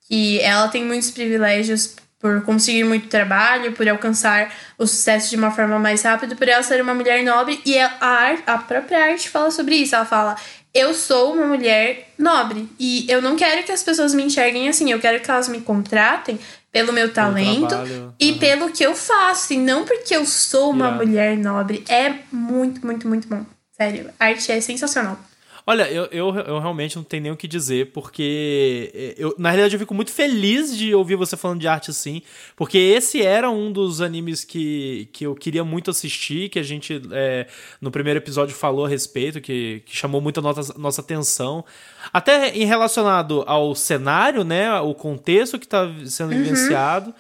Que 0.08 0.40
ela 0.40 0.68
tem 0.68 0.84
muitos 0.84 1.12
privilégios 1.12 1.96
por 2.20 2.42
conseguir 2.44 2.84
muito 2.84 3.08
trabalho, 3.08 3.74
por 3.74 3.90
alcançar 3.90 4.54
o 4.78 4.86
sucesso 4.86 5.32
de 5.32 5.36
uma 5.36 5.52
forma 5.52 5.80
mais 5.80 6.04
rápida, 6.04 6.36
por 6.36 6.48
ela 6.48 6.62
ser 6.62 6.82
uma 6.82 6.94
mulher 6.94 7.24
nobre. 7.24 7.60
E 7.66 7.78
a, 7.78 7.98
arte, 8.00 8.44
a 8.46 8.58
própria 8.60 9.06
arte 9.06 9.28
fala 9.28 9.52
sobre 9.52 9.76
isso. 9.76 9.96
Ela 9.96 10.06
fala: 10.06 10.36
Eu 10.74 10.94
sou 10.94 11.34
uma 11.34 11.46
mulher 11.46 12.10
nobre. 12.18 12.70
E 12.80 13.06
eu 13.10 13.22
não 13.22 13.36
quero 13.36 13.64
que 13.64 13.72
as 13.72 13.84
pessoas 13.84 14.14
me 14.14 14.24
enxerguem 14.24 14.70
assim. 14.70 14.92
Eu 14.92 15.00
quero 15.00 15.20
que 15.20 15.30
elas 15.30 15.50
me 15.50 15.60
contratem 15.60 16.40
pelo 16.72 16.94
meu 16.94 17.12
talento 17.12 17.76
e 18.18 18.32
uhum. 18.32 18.38
pelo 18.38 18.72
que 18.72 18.84
eu 18.84 18.96
faço. 18.96 19.54
E 19.54 19.58
não 19.58 19.84
porque 19.84 20.16
eu 20.16 20.26
sou 20.26 20.70
uma 20.70 20.86
yeah. 20.86 21.06
mulher 21.06 21.38
nobre. 21.38 21.84
É 21.90 22.14
muito, 22.32 22.86
muito, 22.86 23.08
muito 23.08 23.28
bom. 23.28 23.46
Sério, 23.82 24.12
arte 24.20 24.52
é 24.52 24.62
sensacional. 24.62 25.18
Olha, 25.66 25.90
eu, 25.92 26.06
eu, 26.12 26.36
eu 26.36 26.60
realmente 26.60 26.96
não 26.96 27.04
tenho 27.04 27.24
nem 27.24 27.32
o 27.32 27.38
que 27.38 27.48
dizer, 27.48 27.92
porque 27.92 28.92
eh, 28.94 29.16
eu, 29.18 29.34
na 29.40 29.50
realidade 29.50 29.76
eu 29.76 29.80
fico 29.80 29.94
muito 29.94 30.12
feliz 30.12 30.76
de 30.78 30.94
ouvir 30.94 31.16
você 31.16 31.36
falando 31.36 31.60
de 31.60 31.68
arte 31.68 31.90
assim, 31.90 32.22
porque 32.56 32.78
esse 32.78 33.24
era 33.24 33.50
um 33.50 33.72
dos 33.72 34.00
animes 34.00 34.44
que, 34.44 35.10
que 35.12 35.26
eu 35.26 35.34
queria 35.34 35.64
muito 35.64 35.90
assistir, 35.90 36.50
que 36.50 36.60
a 36.60 36.64
gente 36.64 37.02
é, 37.12 37.48
no 37.80 37.90
primeiro 37.90 38.20
episódio 38.20 38.56
falou 38.56 38.86
a 38.86 38.90
respeito, 38.90 39.42
que, 39.42 39.82
que 39.84 39.96
chamou 39.96 40.22
muito 40.22 40.40
a 40.40 40.44
nossa, 40.44 40.78
nossa 40.78 41.02
atenção. 41.02 41.66
Até 42.14 42.56
em 42.56 42.66
relacionado 42.66 43.44
ao 43.48 43.74
cenário, 43.74 44.44
né? 44.44 44.80
O 44.80 44.94
contexto 44.94 45.58
que 45.58 45.66
está 45.66 45.92
sendo 46.06 46.34
uhum. 46.34 46.44
vivenciado. 46.44 47.14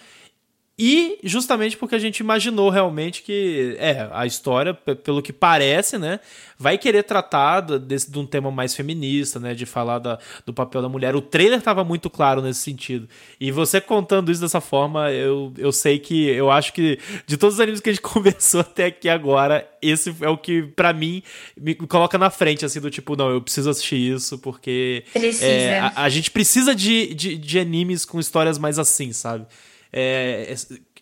E 0.79 1.19
justamente 1.23 1.77
porque 1.77 1.93
a 1.93 1.99
gente 1.99 2.21
imaginou 2.21 2.69
realmente 2.69 3.21
que 3.21 3.75
é 3.77 4.09
a 4.11 4.25
história, 4.25 4.73
pelo 4.73 5.21
que 5.21 5.31
parece, 5.31 5.97
né, 5.97 6.19
vai 6.57 6.77
querer 6.77 7.03
tratar 7.03 7.59
desse, 7.61 8.09
de 8.09 8.17
um 8.17 8.25
tema 8.25 8.49
mais 8.49 8.73
feminista, 8.73 9.39
né, 9.39 9.53
de 9.53 9.65
falar 9.65 9.99
da, 9.99 10.17
do 10.45 10.53
papel 10.53 10.81
da 10.81 10.89
mulher. 10.89 11.15
O 11.15 11.21
trailer 11.21 11.59
estava 11.59 11.83
muito 11.83 12.09
claro 12.09 12.41
nesse 12.41 12.61
sentido. 12.61 13.07
E 13.39 13.51
você 13.51 13.79
contando 13.79 14.31
isso 14.31 14.41
dessa 14.41 14.61
forma, 14.61 15.11
eu, 15.11 15.53
eu 15.57 15.71
sei 15.71 15.99
que 15.99 16.27
eu 16.29 16.49
acho 16.49 16.73
que 16.73 16.97
de 17.27 17.37
todos 17.37 17.55
os 17.55 17.61
animes 17.61 17.79
que 17.79 17.89
a 17.89 17.93
gente 17.93 18.01
conversou 18.03 18.61
até 18.61 18.85
aqui 18.85 19.09
agora, 19.09 19.69
esse 19.81 20.15
é 20.21 20.29
o 20.29 20.37
que 20.37 20.63
para 20.63 20.93
mim 20.93 21.21
me 21.55 21.75
coloca 21.75 22.17
na 22.17 22.29
frente 22.29 22.65
assim 22.65 22.79
do 22.79 22.89
tipo, 22.89 23.15
não, 23.15 23.29
eu 23.29 23.41
preciso 23.41 23.69
assistir 23.69 23.97
isso 23.97 24.39
porque 24.39 25.03
é, 25.41 25.79
a, 25.79 26.03
a, 26.03 26.09
gente 26.09 26.31
precisa 26.31 26.73
de, 26.73 27.13
de, 27.13 27.37
de 27.37 27.59
animes 27.59 28.05
com 28.05 28.19
histórias 28.19 28.57
mais 28.57 28.79
assim, 28.79 29.11
sabe? 29.11 29.45
É, 29.91 30.53
é 30.53 30.55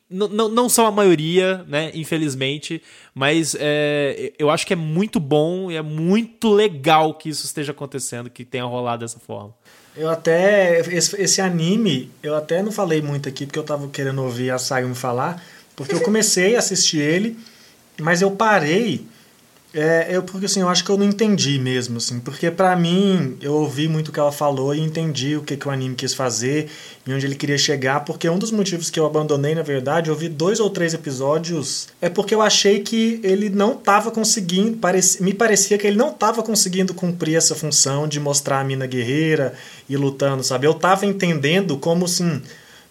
não, 0.10 0.50
não 0.50 0.68
são 0.68 0.88
a 0.88 0.92
maioria, 0.92 1.64
né? 1.68 1.92
Infelizmente, 1.94 2.82
mas 3.14 3.56
é, 3.60 4.34
eu 4.40 4.50
acho 4.50 4.66
que 4.66 4.74
é 4.74 4.76
muito 4.76 5.20
bom 5.20 5.70
e 5.70 5.76
é 5.76 5.82
muito 5.84 6.52
legal 6.52 7.14
que 7.14 7.30
isso 7.30 7.46
esteja 7.46 7.72
acontecendo, 7.72 8.30
que 8.30 8.44
tenha 8.44 8.64
rolado 8.64 9.02
dessa 9.02 9.20
forma. 9.20 9.54
Eu 9.96 10.10
até. 10.10 10.80
Esse, 10.80 11.22
esse 11.22 11.42
anime, 11.42 12.12
eu 12.24 12.36
até 12.36 12.64
não 12.64 12.72
falei 12.72 13.02
muito 13.02 13.30
aqui 13.30 13.46
porque 13.46 13.60
eu 13.60 13.64
tava 13.64 13.88
querendo 13.90 14.24
ouvir 14.24 14.50
a 14.50 14.58
Sayumi 14.58 14.96
falar, 14.96 15.44
porque 15.76 15.94
eu 15.94 16.02
comecei 16.02 16.56
a 16.56 16.60
assistir 16.60 17.00
ele, 17.00 17.38
mas 18.02 18.22
eu 18.22 18.32
parei 18.32 19.06
é, 19.72 20.07
eu, 20.09 20.24
porque 20.24 20.47
assim, 20.47 20.61
eu 20.61 20.70
acho 20.70 20.84
que 20.84 20.89
eu 20.89 20.97
não 20.97 21.05
entendi 21.05 21.59
mesmo, 21.59 21.97
assim, 21.97 22.20
porque 22.20 22.49
para 22.49 22.76
mim, 22.76 23.38
eu 23.39 23.53
ouvi 23.53 23.88
muito 23.88 24.07
o 24.07 24.11
que 24.11 24.20
ela 24.20 24.32
falou 24.32 24.74
e 24.74 24.80
entendi 24.80 25.36
o 25.36 25.43
que, 25.43 25.55
que 25.55 25.67
o 25.67 25.72
anime 25.72 25.93
quis 25.93 26.13
fazer 26.13 26.70
e 27.05 27.13
onde 27.13 27.28
ele 27.28 27.36
queria 27.36 27.57
chegar, 27.57 27.99
porque 27.99 28.28
um 28.28 28.39
dos 28.39 28.51
motivos 28.51 28.89
que 28.89 28.99
eu 28.99 29.05
abandonei, 29.05 29.53
na 29.53 29.61
verdade, 29.61 30.09
eu 30.09 30.15
vi 30.15 30.28
dois 30.28 30.59
ou 30.59 30.72
três 30.72 30.95
episódios, 30.95 31.88
é 32.01 32.09
porque 32.09 32.34
eu 32.34 32.41
achei 32.41 32.80
que 32.80 33.20
ele 33.24 33.47
não 33.47 33.76
tava 33.76 34.09
conseguindo, 34.09 34.78
pareci, 34.78 35.22
me 35.22 35.36
parecia 35.36 35.78
que 35.78 35.86
ele 35.86 35.97
não 35.97 36.11
tava 36.11 36.41
conseguindo 36.41 36.93
cumprir 36.95 37.36
essa 37.36 37.53
função 37.53 38.07
de 38.07 38.20
mostrar 38.20 38.61
a 38.61 38.63
mina 38.63 38.88
guerreira 38.88 39.53
e 39.88 39.95
lutando, 39.95 40.43
sabe? 40.43 40.65
Eu 40.65 40.74
tava 40.74 41.05
entendendo 41.05 41.78
como, 41.78 42.05
assim, 42.05 42.41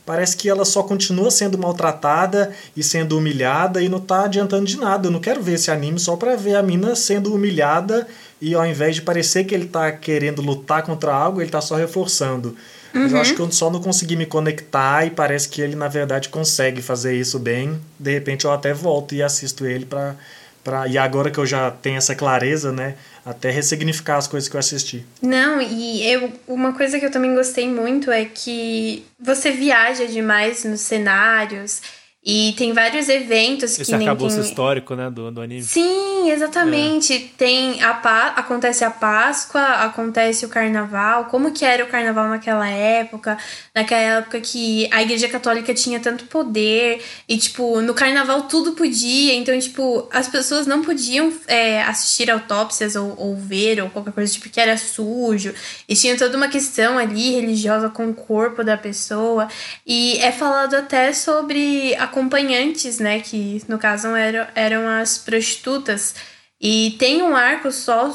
parece 0.09 0.39
que 0.39 0.49
ela 0.49 0.65
só 0.65 0.83
continua 0.83 1.31
sendo 1.31 1.59
maltratada 1.59 2.51
e 2.75 2.83
sendo 2.83 3.19
humilhada 3.19 3.83
e 3.83 3.91
não 3.91 4.01
tá 4.01 4.25
adiantando 4.25 4.65
de 4.65 4.79
nada. 4.79 5.07
Eu 5.07 5.11
não 5.11 5.21
quero 5.21 5.43
ver 5.43 5.53
esse 5.53 5.71
anime 5.71 5.99
só 5.99 6.17
para 6.17 6.35
ver 6.35 6.57
a 6.57 6.63
mina 6.63 6.97
sendo 6.97 7.35
humilhada 7.35 8.09
e 8.41 8.55
ao 8.55 8.65
invés 8.65 8.95
de 8.95 9.03
parecer 9.03 9.45
que 9.45 9.55
ele 9.55 9.67
tá 9.67 9.93
querendo 9.93 10.41
lutar 10.41 10.83
contra 10.83 11.13
algo, 11.13 11.43
ele 11.43 11.51
tá 11.51 11.61
só 11.61 11.77
reforçando. 11.77 12.57
Uhum. 12.95 13.03
Mas 13.03 13.13
eu 13.13 13.21
acho 13.21 13.35
que 13.35 13.41
eu 13.41 13.53
só 13.53 13.71
não 13.71 13.83
consegui 13.83 14.17
me 14.17 14.25
conectar 14.25 15.05
e 15.05 15.11
parece 15.11 15.47
que 15.47 15.61
ele 15.61 15.77
na 15.77 15.89
verdade 15.89 16.31
consegue 16.31 16.81
fazer 16.81 17.15
isso 17.15 17.39
bem. 17.39 17.79
De 17.99 18.11
repente 18.11 18.47
eu 18.47 18.51
até 18.51 18.73
volto 18.73 19.15
e 19.15 19.23
assisto 19.23 19.67
ele 19.67 19.85
para 19.85 20.17
Pra, 20.65 20.87
e 20.89 20.99
agora 20.99 21.31
que 21.31 21.39
eu 21.39 21.47
já 21.47 21.71
tenho 21.71 21.97
essa 21.97 22.15
clareza, 22.15 22.73
né? 22.73 22.95
Até 23.29 23.51
ressignificar 23.51 24.17
as 24.17 24.27
coisas 24.27 24.49
que 24.49 24.57
eu 24.57 24.59
assisti. 24.59 25.05
Não, 25.21 25.61
e 25.61 26.03
eu, 26.11 26.33
uma 26.47 26.73
coisa 26.73 26.99
que 26.99 27.05
eu 27.05 27.11
também 27.11 27.35
gostei 27.35 27.69
muito 27.69 28.11
é 28.11 28.25
que 28.25 29.05
você 29.21 29.51
viaja 29.51 30.07
demais 30.07 30.65
nos 30.65 30.81
cenários 30.81 31.83
e 32.31 32.53
tem 32.59 32.75
vários 32.75 33.09
eventos 33.09 33.73
Esse 33.73 33.91
que 33.91 33.97
nem 33.97 34.15
tem... 34.15 34.41
histórico, 34.41 34.95
né, 34.95 35.09
do, 35.09 35.31
do 35.31 35.41
anime. 35.41 35.63
Sim, 35.63 36.31
exatamente. 36.31 37.15
É. 37.15 37.39
Tem 37.39 37.83
a 37.83 37.95
pa... 37.95 38.35
acontece 38.37 38.85
a 38.85 38.91
Páscoa, 38.91 39.63
acontece 39.63 40.45
o 40.45 40.51
Carnaval. 40.51 41.25
Como 41.25 41.53
que 41.53 41.65
era 41.65 41.83
o 41.83 41.87
Carnaval 41.87 42.29
naquela 42.29 42.69
época? 42.69 43.39
Naquela 43.75 44.19
época 44.19 44.43
que 44.43 44.87
a 44.93 45.01
Igreja 45.01 45.27
Católica 45.27 45.73
tinha 45.73 46.01
tanto 46.01 46.27
poder 46.27 47.03
e 47.27 47.39
tipo 47.39 47.81
no 47.81 47.95
Carnaval 47.95 48.43
tudo 48.43 48.73
podia. 48.73 49.33
Então 49.33 49.59
tipo 49.59 50.07
as 50.13 50.29
pessoas 50.29 50.67
não 50.67 50.83
podiam 50.83 51.33
é, 51.47 51.81
assistir 51.85 52.31
autópsias 52.31 52.95
ou, 52.95 53.15
ou 53.17 53.37
ver 53.37 53.81
ou 53.81 53.89
qualquer 53.89 54.13
coisa 54.13 54.31
tipo 54.31 54.51
que 54.51 54.61
era 54.61 54.77
sujo. 54.77 55.55
E 55.89 55.95
tinha 55.95 56.15
toda 56.15 56.37
uma 56.37 56.49
questão 56.49 56.99
ali 56.99 57.31
religiosa 57.31 57.89
com 57.89 58.11
o 58.11 58.13
corpo 58.13 58.63
da 58.63 58.77
pessoa 58.77 59.49
e 59.87 60.19
é 60.19 60.31
falado 60.31 60.75
até 60.75 61.15
sobre 61.15 61.95
a 61.95 62.07
acompanhantes, 62.19 62.99
né? 62.99 63.21
Que 63.21 63.63
no 63.69 63.79
caso 63.79 64.09
eram, 64.09 64.47
eram 64.55 64.89
as 64.89 65.19
prostitutas. 65.19 66.15
E 66.61 66.97
tem 66.99 67.23
um 67.23 67.37
arco 67.37 67.71
só. 67.71 68.11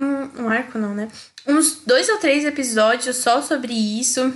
Um, 0.00 0.44
um 0.44 0.48
arco 0.48 0.78
não, 0.78 0.94
né? 0.94 1.08
Uns 1.46 1.82
dois 1.86 2.08
ou 2.08 2.16
três 2.16 2.44
episódios 2.44 3.16
só 3.16 3.42
sobre 3.42 3.72
isso 3.72 4.32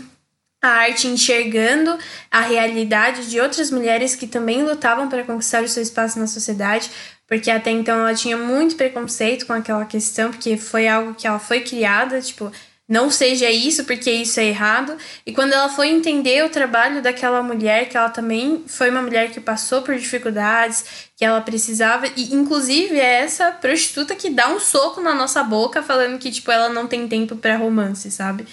a 0.63 0.69
arte 0.69 1.07
enxergando 1.07 1.97
a 2.31 2.41
realidade 2.41 3.29
de 3.31 3.41
outras 3.41 3.71
mulheres 3.71 4.17
que 4.17 4.27
também 4.27 4.65
lutavam 4.65 5.09
para 5.09 5.23
conquistar 5.23 5.63
o 5.63 5.69
seu 5.69 5.83
espaço 5.83 6.19
na 6.19 6.27
sociedade, 6.27 6.91
porque 7.27 7.51
até 7.51 7.71
então 7.71 8.01
ela 8.01 8.15
tinha 8.15 8.37
muito 8.37 8.75
preconceito 8.75 9.47
com 9.47 9.53
aquela 9.53 9.85
questão, 9.85 10.31
porque 10.31 10.57
foi 10.57 10.89
algo 10.89 11.15
que 11.15 11.27
ela 11.27 11.39
foi 11.39 11.61
criada, 11.61 12.21
tipo, 12.21 12.51
não 12.89 13.11
seja 13.11 13.51
isso 13.51 13.85
porque 13.85 14.11
isso 14.11 14.39
é 14.39 14.45
errado. 14.45 14.97
E 15.25 15.33
quando 15.33 15.53
ela 15.53 15.69
foi 15.69 15.89
entender 15.89 16.45
o 16.45 16.49
trabalho 16.49 17.03
daquela 17.03 17.43
mulher, 17.43 17.89
que 17.89 17.97
ela 17.97 18.11
também 18.11 18.65
foi 18.69 18.91
uma 18.91 19.03
mulher 19.03 19.33
que 19.33 19.41
passou 19.41 19.83
por 19.83 19.97
dificuldades, 19.97 21.09
que 21.17 21.25
ela 21.25 21.41
precisava, 21.41 22.07
e 22.17 22.33
inclusive 22.35 22.99
é 22.99 23.23
essa 23.23 23.51
prostituta 23.51 24.15
que 24.15 24.31
dá 24.31 24.49
um 24.49 24.61
soco 24.61 25.01
na 25.01 25.15
nossa 25.15 25.43
boca 25.43 25.83
falando 25.83 26.19
que 26.19 26.31
tipo 26.31 26.51
ela 26.51 26.69
não 26.69 26.87
tem 26.87 27.09
tempo 27.09 27.35
para 27.37 27.57
romance, 27.57 28.11
sabe? 28.11 28.47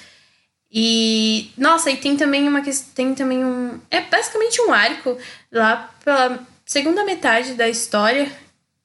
E 0.72 1.52
nossa, 1.56 1.92
e 1.92 1.98
tem 1.98 2.18
também 2.18 2.48
uma 2.48 2.64
tem 2.96 3.14
também 3.14 3.46
um 3.46 3.80
é 3.92 4.02
basicamente 4.02 4.60
um 4.62 4.74
arco 4.74 5.16
lá 5.52 5.94
pela 6.04 6.40
segunda 6.66 7.06
metade 7.06 7.54
da 7.54 7.70
história. 7.70 8.32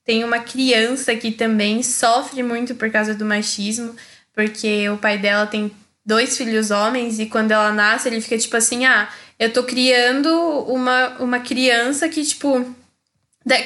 Tem 0.04 0.24
uma 0.24 0.38
criança 0.40 1.14
que 1.16 1.30
também 1.30 1.82
sofre 1.82 2.42
muito 2.42 2.74
por 2.74 2.90
causa 2.90 3.14
do 3.14 3.24
machismo 3.24 3.94
porque 4.38 4.88
o 4.88 4.96
pai 4.96 5.18
dela 5.18 5.48
tem 5.48 5.68
dois 6.06 6.36
filhos 6.36 6.70
homens 6.70 7.18
e 7.18 7.26
quando 7.26 7.50
ela 7.50 7.72
nasce 7.72 8.08
ele 8.08 8.20
fica 8.20 8.38
tipo 8.38 8.56
assim: 8.56 8.86
ah, 8.86 9.08
eu 9.36 9.52
tô 9.52 9.64
criando 9.64 10.30
uma, 10.68 11.08
uma 11.18 11.40
criança 11.40 12.08
que, 12.08 12.24
tipo, 12.24 12.64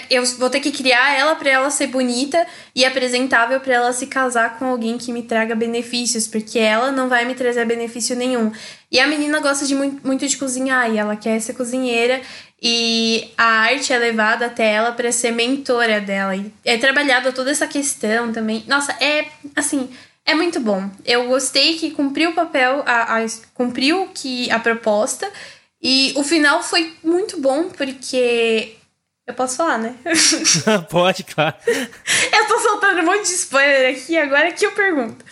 eu 0.08 0.24
vou 0.38 0.48
ter 0.48 0.60
que 0.60 0.72
criar 0.72 1.12
ela 1.12 1.34
para 1.34 1.50
ela 1.50 1.68
ser 1.68 1.88
bonita 1.88 2.46
e 2.74 2.86
apresentável 2.86 3.60
para 3.60 3.74
ela 3.74 3.92
se 3.92 4.06
casar 4.06 4.58
com 4.58 4.64
alguém 4.64 4.96
que 4.96 5.12
me 5.12 5.22
traga 5.22 5.54
benefícios, 5.54 6.26
porque 6.26 6.58
ela 6.58 6.90
não 6.90 7.06
vai 7.06 7.26
me 7.26 7.34
trazer 7.34 7.66
benefício 7.66 8.16
nenhum. 8.16 8.50
E 8.90 8.98
a 8.98 9.06
menina 9.06 9.40
gosta 9.40 9.66
de 9.66 9.74
muito, 9.74 10.06
muito 10.06 10.26
de 10.26 10.38
cozinhar 10.38 10.90
e 10.90 10.96
ela 10.96 11.16
quer 11.16 11.38
ser 11.38 11.52
cozinheira 11.52 12.22
e 12.62 13.30
a 13.36 13.44
arte 13.44 13.92
é 13.92 13.98
levada 13.98 14.46
até 14.46 14.72
ela 14.72 14.92
para 14.92 15.12
ser 15.12 15.32
mentora 15.32 16.00
dela. 16.00 16.34
E 16.34 16.50
é 16.64 16.78
trabalhada 16.78 17.30
toda 17.30 17.51
essa 17.51 17.66
questão 17.66 18.32
também. 18.32 18.64
Nossa, 18.66 18.92
é 19.01 19.26
assim, 19.55 19.90
é 20.24 20.35
muito 20.35 20.61
bom. 20.61 20.89
Eu 21.05 21.27
gostei 21.27 21.77
que 21.78 21.90
cumpriu 21.90 22.31
o 22.31 22.35
papel, 22.35 22.82
a, 22.86 23.19
a, 23.19 23.27
cumpriu 23.55 24.09
que 24.15 24.51
a 24.51 24.59
proposta. 24.59 25.31
E 25.82 26.12
o 26.16 26.23
final 26.23 26.62
foi 26.62 26.94
muito 27.03 27.40
bom, 27.40 27.69
porque. 27.69 28.77
Eu 29.27 29.35
posso 29.35 29.57
falar, 29.57 29.78
né? 29.78 29.94
Pode, 30.90 31.24
claro. 31.24 31.55
eu 31.66 32.49
tô 32.49 32.59
soltando 32.61 33.01
um 33.01 33.05
monte 33.05 33.23
de 33.23 33.35
spoiler 33.35 33.94
aqui, 33.94 34.16
agora 34.16 34.53
que 34.53 34.65
eu 34.65 34.73
pergunto. 34.73 35.24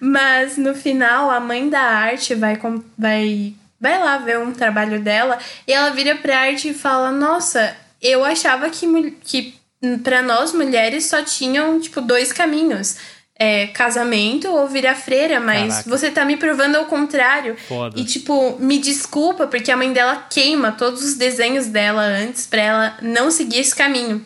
Mas 0.00 0.56
no 0.56 0.74
final, 0.74 1.30
a 1.30 1.38
mãe 1.38 1.68
da 1.68 1.80
arte 1.80 2.34
vai, 2.34 2.58
vai, 2.98 3.54
vai 3.78 3.98
lá 3.98 4.18
ver 4.18 4.38
um 4.38 4.52
trabalho 4.52 5.00
dela 5.00 5.38
e 5.66 5.72
ela 5.72 5.90
vira 5.90 6.16
pra 6.16 6.40
arte 6.40 6.70
e 6.70 6.74
fala: 6.74 7.10
Nossa, 7.10 7.76
eu 8.00 8.24
achava 8.24 8.68
que, 8.70 9.10
que 9.22 9.54
para 10.02 10.22
nós 10.22 10.52
mulheres 10.52 11.06
só 11.06 11.22
tinham, 11.22 11.80
tipo, 11.80 12.00
dois 12.00 12.32
caminhos 12.32 12.96
é, 13.42 13.68
casamento 13.68 14.48
ou 14.48 14.68
virar 14.68 14.94
freira, 14.94 15.40
mas 15.40 15.72
Caraca. 15.72 15.88
você 15.88 16.10
tá 16.10 16.26
me 16.26 16.36
provando 16.36 16.76
ao 16.76 16.84
contrário. 16.84 17.56
Foda. 17.56 17.98
E, 17.98 18.04
tipo, 18.04 18.58
me 18.60 18.78
desculpa, 18.78 19.46
porque 19.46 19.72
a 19.72 19.76
mãe 19.78 19.94
dela 19.94 20.26
queima 20.28 20.72
todos 20.72 21.02
os 21.02 21.14
desenhos 21.14 21.66
dela 21.66 22.02
antes 22.02 22.46
pra 22.46 22.60
ela 22.60 22.98
não 23.00 23.30
seguir 23.30 23.60
esse 23.60 23.74
caminho. 23.74 24.22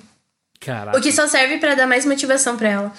Caraca. 0.59 0.99
O 0.99 1.01
que 1.01 1.13
só 1.13 1.29
serve 1.29 1.59
para 1.59 1.77
dar 1.77 1.87
mais 1.87 2.05
motivação 2.05 2.57
para 2.57 2.69
ela. 2.69 2.93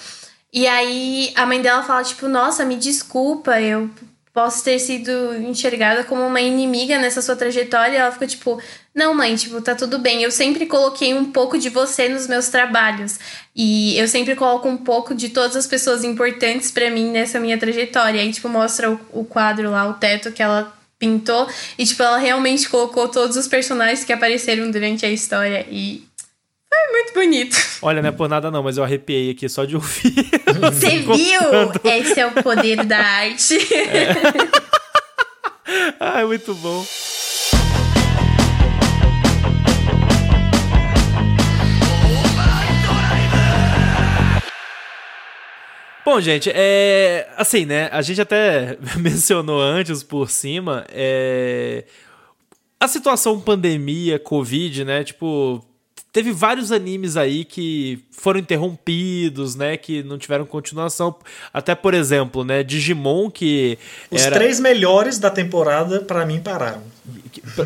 E 0.50 0.66
aí 0.66 1.32
a 1.34 1.44
mãe 1.44 1.60
dela 1.60 1.82
fala, 1.82 2.02
tipo, 2.02 2.26
nossa, 2.28 2.64
me 2.64 2.76
desculpa, 2.76 3.60
eu 3.60 3.90
posso 4.32 4.64
ter 4.64 4.78
sido 4.78 5.36
enxergada 5.36 6.02
como 6.02 6.22
uma 6.22 6.40
inimiga 6.40 6.98
nessa 6.98 7.20
sua 7.20 7.36
trajetória. 7.36 7.98
Ela 7.98 8.12
ficou 8.12 8.26
tipo, 8.26 8.62
não, 8.96 9.12
mãe, 9.12 9.36
tipo, 9.36 9.60
tá 9.60 9.74
tudo 9.74 9.98
bem. 9.98 10.22
Eu 10.22 10.30
sempre 10.30 10.64
coloquei 10.64 11.12
um 11.12 11.26
pouco 11.26 11.58
de 11.58 11.68
você 11.68 12.08
nos 12.08 12.26
meus 12.26 12.48
trabalhos. 12.48 13.18
E 13.54 13.94
eu 13.98 14.08
sempre 14.08 14.34
coloco 14.34 14.66
um 14.66 14.78
pouco 14.78 15.14
de 15.14 15.28
todas 15.28 15.54
as 15.54 15.66
pessoas 15.66 16.02
importantes 16.02 16.70
para 16.70 16.90
mim 16.90 17.10
nessa 17.10 17.38
minha 17.38 17.58
trajetória. 17.58 18.22
Aí, 18.22 18.32
tipo, 18.32 18.48
mostra 18.48 18.90
o, 18.90 18.98
o 19.12 19.22
quadro 19.22 19.70
lá, 19.70 19.86
o 19.86 19.92
teto 19.92 20.32
que 20.32 20.42
ela 20.42 20.74
pintou. 20.98 21.46
E, 21.76 21.84
tipo, 21.84 22.02
ela 22.02 22.16
realmente 22.16 22.70
colocou 22.70 23.06
todos 23.06 23.36
os 23.36 23.46
personagens 23.46 24.02
que 24.02 24.14
apareceram 24.14 24.70
durante 24.70 25.04
a 25.04 25.10
história. 25.10 25.66
E 25.70 26.02
foi 26.66 26.92
muito 26.92 27.12
bonito. 27.12 27.56
Olha, 27.82 28.00
não 28.00 28.08
é 28.08 28.12
por 28.12 28.30
nada 28.30 28.50
não, 28.50 28.62
mas 28.62 28.78
eu 28.78 28.84
arrepiei 28.84 29.30
aqui 29.30 29.46
só 29.46 29.66
de 29.66 29.76
ouvir. 29.76 30.14
Você 30.58 31.00
viu? 31.00 31.40
Esse 31.84 32.18
é 32.18 32.26
o 32.26 32.32
poder 32.32 32.82
da 32.86 32.98
arte. 32.98 33.58
É. 35.68 35.96
Ai, 35.98 36.24
muito 36.24 36.54
bom. 36.54 36.86
Bom, 46.06 46.20
gente, 46.20 46.48
é. 46.54 47.28
Assim, 47.36 47.66
né? 47.66 47.88
A 47.90 48.00
gente 48.00 48.20
até 48.20 48.78
mencionou 48.96 49.60
antes 49.60 50.04
por 50.04 50.30
cima. 50.30 50.86
É, 50.88 51.82
a 52.78 52.86
situação 52.86 53.40
pandemia, 53.40 54.16
Covid, 54.16 54.84
né? 54.84 55.02
Tipo, 55.02 55.66
teve 56.12 56.30
vários 56.30 56.70
animes 56.70 57.16
aí 57.16 57.44
que 57.44 58.04
foram 58.12 58.38
interrompidos, 58.38 59.56
né? 59.56 59.76
Que 59.76 60.04
não 60.04 60.16
tiveram 60.16 60.46
continuação. 60.46 61.12
Até, 61.52 61.74
por 61.74 61.92
exemplo, 61.92 62.44
né? 62.44 62.62
Digimon, 62.62 63.28
que. 63.28 63.76
Os 64.08 64.22
era... 64.22 64.36
três 64.36 64.60
melhores 64.60 65.18
da 65.18 65.28
temporada, 65.28 66.02
para 66.02 66.24
mim, 66.24 66.38
pararam. 66.38 66.84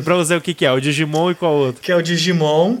pra 0.03 0.15
você, 0.15 0.35
o 0.35 0.41
que, 0.41 0.55
que 0.55 0.65
é? 0.65 0.71
O 0.71 0.81
Digimon 0.81 1.29
e 1.29 1.35
qual 1.35 1.53
outro? 1.53 1.79
Que 1.79 1.91
é 1.91 1.95
o 1.95 2.01
Digimon, 2.01 2.79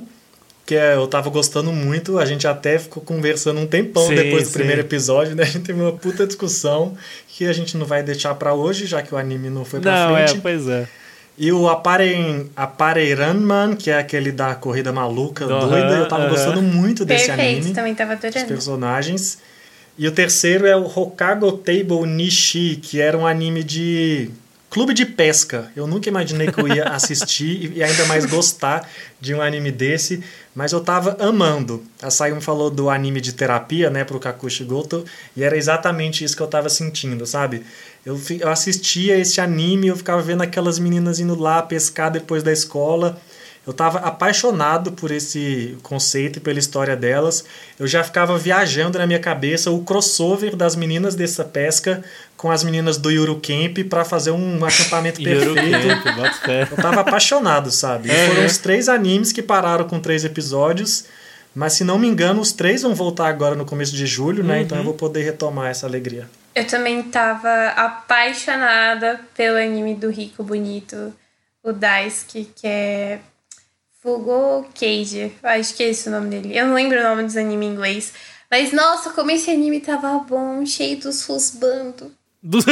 que 0.71 0.75
é, 0.77 0.95
eu 0.95 1.05
tava 1.05 1.29
gostando 1.29 1.73
muito. 1.73 2.17
A 2.17 2.23
gente 2.23 2.47
até 2.47 2.79
ficou 2.79 3.03
conversando 3.03 3.59
um 3.59 3.67
tempão 3.67 4.07
sim, 4.07 4.15
depois 4.15 4.43
do 4.43 4.47
sim. 4.47 4.53
primeiro 4.53 4.79
episódio, 4.79 5.35
né? 5.35 5.43
A 5.43 5.45
gente 5.45 5.65
teve 5.65 5.81
uma 5.81 5.91
puta 5.91 6.25
discussão 6.25 6.95
que 7.27 7.45
a 7.45 7.51
gente 7.51 7.75
não 7.75 7.85
vai 7.85 8.01
deixar 8.01 8.33
para 8.35 8.53
hoje, 8.53 8.85
já 8.85 9.01
que 9.01 9.13
o 9.13 9.17
anime 9.17 9.49
não 9.49 9.65
foi 9.65 9.81
pra 9.81 10.07
não, 10.07 10.15
frente. 10.15 10.37
É, 10.37 10.39
pois 10.39 10.69
é. 10.69 10.87
E 11.37 11.51
o 11.51 11.67
Apareiranman, 11.67 13.75
que 13.75 13.91
é 13.91 13.97
aquele 13.97 14.31
da 14.31 14.55
corrida 14.55 14.93
maluca, 14.93 15.45
uhum, 15.45 15.67
doida, 15.67 15.95
eu 15.95 16.07
tava 16.07 16.23
uhum. 16.23 16.29
gostando 16.29 16.61
muito 16.61 17.03
desse 17.03 17.25
Perfeito, 17.25 17.57
anime. 17.57 17.73
também 17.73 17.93
tava 17.93 18.13
adorando. 18.13 18.37
Os 18.37 18.43
personagens. 18.43 19.39
E 19.97 20.07
o 20.07 20.11
terceiro 20.13 20.65
é 20.65 20.77
o 20.77 20.85
Hokago 20.85 21.51
Table 21.51 22.07
Nishi, 22.07 22.79
que 22.81 23.01
era 23.01 23.17
um 23.17 23.27
anime 23.27 23.61
de 23.61 24.29
clube 24.71 24.93
de 24.93 25.05
pesca. 25.05 25.69
Eu 25.75 25.85
nunca 25.85 26.07
imaginei 26.07 26.49
que 26.49 26.59
eu 26.59 26.67
ia 26.67 26.85
assistir 26.95 27.73
e 27.75 27.83
ainda 27.83 28.05
mais 28.05 28.25
gostar 28.25 28.89
de 29.19 29.35
um 29.35 29.41
anime 29.41 29.69
desse, 29.69 30.23
mas 30.55 30.71
eu 30.71 30.79
tava 30.79 31.17
amando. 31.19 31.83
A 32.01 32.09
Sayumi 32.09 32.41
falou 32.41 32.71
do 32.71 32.89
anime 32.89 33.19
de 33.19 33.33
terapia, 33.33 33.89
né, 33.89 34.05
pro 34.05 34.19
Kakushi 34.19 34.63
Goto, 34.63 35.05
e 35.35 35.43
era 35.43 35.57
exatamente 35.57 36.23
isso 36.23 36.35
que 36.35 36.41
eu 36.41 36.47
tava 36.47 36.69
sentindo, 36.69 37.25
sabe? 37.27 37.63
Eu, 38.05 38.19
eu 38.39 38.49
assistia 38.49 39.17
esse 39.17 39.41
anime, 39.41 39.87
eu 39.87 39.97
ficava 39.97 40.21
vendo 40.21 40.41
aquelas 40.41 40.79
meninas 40.79 41.19
indo 41.19 41.37
lá 41.37 41.61
pescar 41.61 42.09
depois 42.09 42.41
da 42.41 42.51
escola. 42.51 43.21
Eu 43.65 43.71
estava 43.71 43.99
apaixonado 43.99 44.91
por 44.93 45.11
esse 45.11 45.77
conceito 45.83 46.37
e 46.37 46.39
pela 46.39 46.57
história 46.57 46.95
delas. 46.95 47.45
Eu 47.79 47.85
já 47.85 48.03
ficava 48.03 48.35
viajando 48.35 48.97
na 48.97 49.05
minha 49.05 49.19
cabeça 49.19 49.69
o 49.69 49.83
crossover 49.83 50.55
das 50.55 50.75
meninas 50.75 51.13
dessa 51.13 51.43
pesca 51.43 52.03
com 52.35 52.49
as 52.49 52.63
meninas 52.63 52.97
do 52.97 53.11
Yuru 53.11 53.39
Camp 53.39 53.87
para 53.87 54.03
fazer 54.03 54.31
um 54.31 54.55
acampamento 54.65 55.21
perfeito. 55.21 55.87
eu 56.71 56.75
estava 56.75 57.01
apaixonado, 57.01 57.69
sabe? 57.69 58.09
E 58.11 58.27
foram 58.27 58.45
os 58.47 58.57
três 58.57 58.89
animes 58.89 59.31
que 59.31 59.43
pararam 59.43 59.87
com 59.87 59.99
três 59.99 60.25
episódios. 60.25 61.05
Mas 61.53 61.73
se 61.73 61.83
não 61.83 61.99
me 61.99 62.07
engano, 62.07 62.41
os 62.41 62.51
três 62.51 62.81
vão 62.81 62.95
voltar 62.95 63.27
agora 63.27 63.53
no 63.55 63.65
começo 63.65 63.95
de 63.95 64.07
julho, 64.07 64.43
né? 64.43 64.55
Uhum. 64.55 64.61
Então 64.61 64.77
eu 64.79 64.83
vou 64.83 64.93
poder 64.95 65.21
retomar 65.21 65.69
essa 65.69 65.85
alegria. 65.85 66.27
Eu 66.55 66.65
também 66.65 67.03
tava 67.03 67.67
apaixonada 67.75 69.19
pelo 69.35 69.57
anime 69.57 69.93
do 69.93 70.09
Rico 70.09 70.43
Bonito, 70.43 71.13
o 71.63 71.71
Daisuke, 71.71 72.51
que 72.55 72.67
é 72.67 73.19
Fugo 74.01 74.67
Cage. 74.73 75.31
Acho 75.43 75.75
que 75.75 75.83
é 75.83 75.89
esse 75.89 76.09
o 76.09 76.11
nome 76.11 76.29
dele. 76.29 76.57
Eu 76.57 76.67
não 76.67 76.73
lembro 76.73 76.99
o 76.99 77.03
nome 77.03 77.23
dos 77.23 77.37
animes 77.37 77.67
em 77.67 77.71
inglês. 77.71 78.13
Mas 78.49 78.73
nossa, 78.73 79.11
como 79.11 79.31
esse 79.31 79.49
anime 79.49 79.79
tava 79.79 80.19
bom, 80.19 80.65
cheio 80.65 80.99
dos 80.99 81.23
fusbando. 81.23 82.11
Do... 82.41 82.59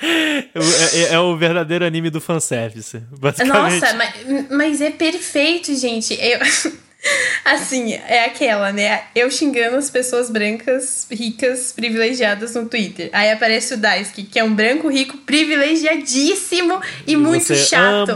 É, 0.00 0.52
é, 0.92 1.14
é, 1.14 1.18
o 1.18 1.36
verdadeiro 1.36 1.84
anime 1.84 2.08
do 2.08 2.20
fanservice, 2.20 2.98
basicamente. 3.10 3.80
Nossa, 3.80 3.94
mas, 3.94 4.48
mas 4.48 4.80
é 4.80 4.92
perfeito, 4.92 5.74
gente. 5.74 6.14
Eu, 6.14 6.38
Assim, 7.44 7.92
é 7.92 8.24
aquela, 8.24 8.72
né? 8.72 9.04
Eu 9.14 9.30
xingando 9.30 9.76
as 9.76 9.90
pessoas 9.90 10.30
brancas, 10.30 11.06
ricas, 11.10 11.72
privilegiadas 11.72 12.54
no 12.54 12.68
Twitter. 12.68 13.08
Aí 13.12 13.30
aparece 13.30 13.74
o 13.74 13.76
Daisuke, 13.76 14.24
que 14.24 14.38
é 14.38 14.44
um 14.44 14.54
branco 14.54 14.88
rico 14.88 15.16
privilegiadíssimo 15.18 16.80
e, 17.06 17.16
muito 17.16 17.46
Você 17.46 17.56
chato. 17.56 18.12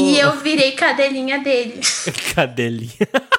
E 0.00 0.18
eu 0.18 0.36
virei 0.36 0.72
cadelinha 0.72 1.38
dele. 1.38 1.80
cadelinha. 2.34 2.90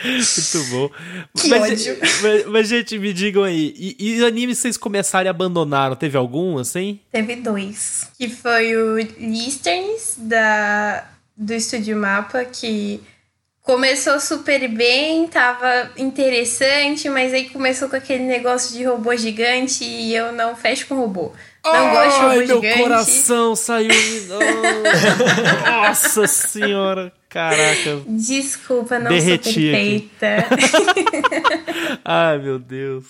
Muito 0.00 0.70
bom. 0.70 0.90
Que 1.36 1.48
mas, 1.48 1.72
ódio. 1.72 1.98
Mas, 2.22 2.46
mas, 2.46 2.68
gente, 2.68 2.96
me 3.00 3.12
digam 3.12 3.42
aí. 3.42 3.74
E, 3.76 4.18
e 4.20 4.24
animes 4.24 4.58
vocês 4.58 4.76
começaram 4.76 5.26
e 5.26 5.28
abandonaram? 5.28 5.96
Teve 5.96 6.16
algum, 6.16 6.56
assim? 6.56 7.00
Teve 7.10 7.34
dois. 7.34 8.08
Que 8.16 8.28
foi 8.28 8.76
o 8.76 8.96
Listerns, 8.96 10.14
da 10.18 11.04
do 11.38 11.54
Estúdio 11.54 11.96
Mapa, 11.96 12.44
que 12.44 13.00
começou 13.62 14.18
super 14.18 14.66
bem, 14.68 15.28
tava 15.28 15.90
interessante, 15.96 17.08
mas 17.08 17.32
aí 17.32 17.48
começou 17.50 17.88
com 17.88 17.96
aquele 17.96 18.24
negócio 18.24 18.76
de 18.76 18.82
robô 18.84 19.14
gigante 19.14 19.84
e 19.84 20.14
eu 20.14 20.32
não 20.32 20.56
fecho 20.56 20.86
com 20.88 20.96
robô. 20.96 21.32
Não 21.64 21.72
Ai, 21.72 21.90
gosto 21.94 22.16
de 22.16 22.22
robô 22.22 22.34
meu 22.34 22.46
gigante. 22.46 22.66
meu 22.66 22.78
coração 22.78 23.54
saiu. 23.54 23.90
Nossa 25.64 26.26
senhora. 26.26 27.12
Caraca. 27.28 28.00
Desculpa, 28.06 28.98
não 28.98 29.10
Derreti 29.10 29.52
sou 29.52 29.62
perfeita. 29.62 30.46
Ai, 32.02 32.38
meu 32.38 32.58
Deus. 32.58 33.04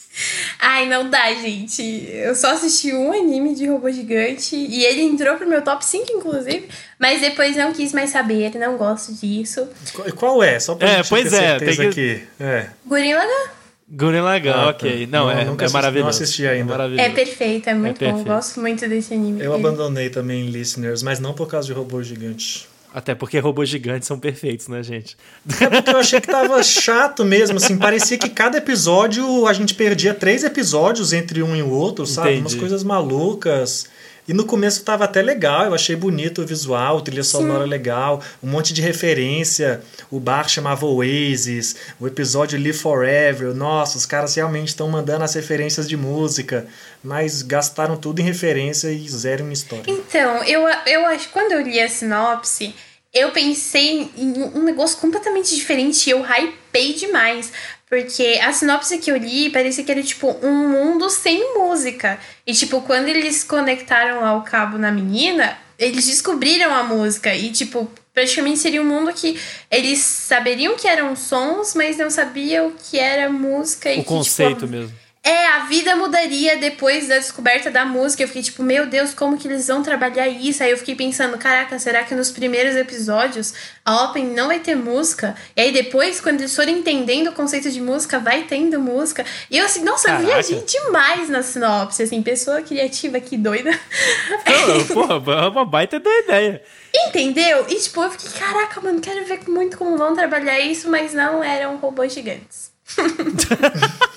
Ai, 0.59 0.89
não 0.89 1.09
dá, 1.09 1.33
gente. 1.35 1.83
Eu 2.13 2.35
só 2.35 2.53
assisti 2.53 2.93
um 2.93 3.13
anime 3.13 3.55
de 3.55 3.69
robô 3.69 3.89
gigante 3.93 4.57
e 4.57 4.85
ele 4.85 5.03
entrou 5.03 5.37
pro 5.37 5.49
meu 5.49 5.63
top 5.63 5.85
5, 5.85 6.13
inclusive. 6.13 6.69
Mas 6.99 7.21
depois 7.21 7.57
não 7.57 7.73
quis 7.73 7.93
mais 7.93 8.11
saber, 8.11 8.57
não 8.57 8.77
gosto 8.77 9.15
disso. 9.15 9.69
Qual 10.17 10.43
é? 10.43 10.59
Só 10.59 10.75
pra 10.75 10.89
é, 10.89 10.97
gente 10.97 11.09
pois 11.11 11.31
ter 11.31 11.43
é, 11.43 11.59
tem 11.59 11.77
que... 11.77 11.83
aqui. 11.83 12.23
É. 12.41 12.71
Gurren 12.85 13.15
Lagann. 13.15 13.51
Gurren 13.89 14.21
Lagann, 14.23 14.53
ah, 14.53 14.69
ok. 14.71 15.07
Não, 15.07 15.27
não 15.27 15.31
é, 15.31 15.45
é 15.45 15.49
assisti, 15.49 15.73
maravilhoso. 15.73 16.03
Não 16.03 16.25
assisti 16.25 16.47
ainda. 16.47 16.75
É, 17.01 17.07
é 17.07 17.11
perfeito, 17.11 17.71
é 17.71 17.75
muito 17.75 18.05
é 18.05 18.11
bom. 18.11 18.25
Gosto 18.25 18.61
muito 18.61 18.87
desse 18.89 19.15
anime. 19.15 19.41
Eu 19.41 19.55
abandonei 19.55 20.11
também 20.11 20.51
Listeners, 20.51 21.05
mas 21.05 21.21
não 21.21 21.33
por 21.35 21.47
causa 21.47 21.69
de 21.69 21.73
robô 21.73 22.03
gigante. 22.03 22.69
Até 22.99 23.15
porque 23.15 23.39
robôs 23.39 23.69
gigantes 23.69 24.09
são 24.09 24.19
perfeitos, 24.19 24.67
né, 24.67 24.83
gente? 24.83 25.17
É 25.61 25.71
porque 25.71 25.91
eu 25.91 25.99
achei 25.99 26.21
que 26.21 26.27
tava 26.27 26.61
chato 26.65 27.25
mesmo, 27.25 27.57
assim. 27.57 27.79
Parecia 27.79 28.19
que 28.19 28.29
cada 28.29 28.59
episódio 28.59 29.47
a 29.47 29.53
gente 29.53 29.73
perdia 29.73 30.13
três 30.13 30.43
episódios 30.43 31.13
entre 31.13 31.41
um 31.41 31.55
e 31.55 31.63
o 31.63 31.71
outro, 31.71 32.05
sabe? 32.05 32.31
Entendi. 32.31 32.43
Umas 32.43 32.55
coisas 32.57 32.83
malucas. 32.83 33.87
E 34.27 34.35
no 34.35 34.45
começo 34.45 34.83
tava 34.83 35.05
até 35.05 35.23
legal, 35.23 35.67
eu 35.67 35.75
achei 35.75 35.95
bonito 35.95 36.43
o 36.43 36.47
visual, 36.47 37.01
trilha 37.01 37.23
sonora 37.23 37.63
Sim. 37.63 37.71
legal, 37.71 38.21
um 38.43 38.49
monte 38.49 38.75
de 38.75 38.83
referência. 38.83 39.81
O 40.11 40.19
bar 40.19 40.49
chamava 40.49 40.85
Oasis, 40.85 41.77
o 42.01 42.07
episódio 42.07 42.61
Live 42.61 42.77
Forever. 42.77 43.55
Nossa, 43.55 43.97
os 43.97 44.05
caras 44.05 44.35
realmente 44.35 44.69
estão 44.69 44.89
mandando 44.89 45.23
as 45.23 45.35
referências 45.35 45.89
de 45.89 45.97
música, 45.97 46.67
mas 47.03 47.43
gastaram 47.43 47.97
tudo 47.97 48.21
em 48.21 48.25
referência 48.25 48.89
e 48.89 49.09
zero 49.09 49.45
em 49.45 49.53
história. 49.53 49.85
Então, 49.87 50.43
eu, 50.43 50.63
eu 50.87 51.07
acho 51.07 51.29
quando 51.31 51.53
eu 51.53 51.63
li 51.63 51.81
a 51.81 51.89
sinopse, 51.89 52.75
eu 53.13 53.31
pensei 53.31 54.11
em 54.17 54.43
um 54.55 54.63
negócio 54.63 54.99
completamente 54.99 55.55
diferente 55.55 56.07
e 56.07 56.11
eu 56.11 56.25
hypei 56.25 56.95
demais. 56.95 57.53
Porque 57.89 58.39
a 58.43 58.53
sinopse 58.53 58.99
que 58.99 59.11
eu 59.11 59.17
li 59.17 59.49
parecia 59.49 59.83
que 59.83 59.91
era 59.91 60.03
tipo 60.03 60.37
um 60.43 60.69
mundo 60.69 61.09
sem 61.09 61.55
música. 61.55 62.19
E 62.47 62.53
tipo, 62.53 62.83
quando 62.83 63.09
eles 63.09 63.43
conectaram 63.43 64.21
lá 64.21 64.37
o 64.37 64.43
cabo 64.43 64.77
na 64.77 64.93
menina, 64.93 65.57
eles 65.79 66.07
descobriram 66.07 66.75
a 66.75 66.83
música. 66.83 67.35
E 67.35 67.51
tipo, 67.51 67.91
praticamente 68.13 68.59
seria 68.59 68.83
um 68.83 68.85
mundo 68.85 69.11
que 69.15 69.41
eles 69.71 70.01
saberiam 70.01 70.77
que 70.77 70.87
eram 70.87 71.17
sons, 71.17 71.75
mas 71.75 71.97
não 71.97 72.11
sabiam 72.11 72.69
o 72.69 72.73
que 72.73 72.99
era 72.99 73.31
música. 73.31 73.89
O 73.89 73.93
e 73.93 74.05
conceito 74.05 74.67
tipo, 74.67 74.71
mesmo. 74.71 74.95
É, 75.23 75.49
a 75.49 75.59
vida 75.65 75.97
mudaria 75.97 76.57
depois 76.57 77.09
da 77.09 77.17
descoberta 77.17 77.71
da 77.71 77.85
música. 77.85 78.23
Eu 78.23 78.29
fiquei 78.29 78.43
tipo, 78.43 78.63
meu 78.63 78.87
Deus, 78.87 79.13
como 79.13 79.37
que 79.37 79.49
eles 79.49 79.67
vão 79.67 79.83
trabalhar 79.83 80.29
isso? 80.29 80.63
Aí 80.63 80.71
eu 80.71 80.79
fiquei 80.79 80.95
pensando, 80.95 81.37
caraca, 81.37 81.79
será 81.79 82.05
que 82.05 82.15
nos 82.15 82.31
primeiros 82.31 82.77
episódios 82.77 83.53
a 83.85 84.05
Open 84.05 84.27
não 84.29 84.47
vai 84.47 84.61
ter 84.61 84.77
música? 84.77 85.37
E 85.57 85.61
aí 85.61 85.73
depois, 85.73 86.21
quando 86.21 86.41
eles 86.41 86.55
forem 86.55 86.79
entendendo 86.79 87.29
o 87.29 87.33
conceito 87.33 87.71
de 87.71 87.81
música, 87.81 88.19
vai 88.19 88.45
tendo 88.45 88.81
música. 88.81 89.25
E 89.51 89.59
eu 89.59 89.65
assim, 89.67 89.83
nossa, 89.83 90.09
caraca. 90.09 90.23
eu 90.23 90.29
viajei 90.29 90.63
demais 90.63 91.29
na 91.29 91.43
sinopse, 91.43 92.03
assim, 92.03 92.23
pessoa 92.23 92.63
criativa, 92.63 93.21
que 93.21 93.37
doida. 93.37 93.71
Não, 93.71 94.87
porra, 94.87 95.43
é 95.45 95.49
uma 95.49 95.65
baita 95.65 95.99
da 96.01 96.11
ideia. 96.21 96.63
Entendeu? 96.95 97.67
E 97.69 97.75
tipo, 97.75 98.03
eu 98.03 98.11
fiquei, 98.13 98.31
caraca, 98.39 98.81
mano, 98.81 99.01
quero 99.01 99.25
ver 99.27 99.41
muito 99.49 99.77
como 99.77 99.99
vão 99.99 100.15
trabalhar 100.15 100.59
isso, 100.61 100.89
mas 100.89 101.13
não 101.13 101.43
eram 101.45 101.77
robôs 101.77 102.15
gigantes. 102.15 102.73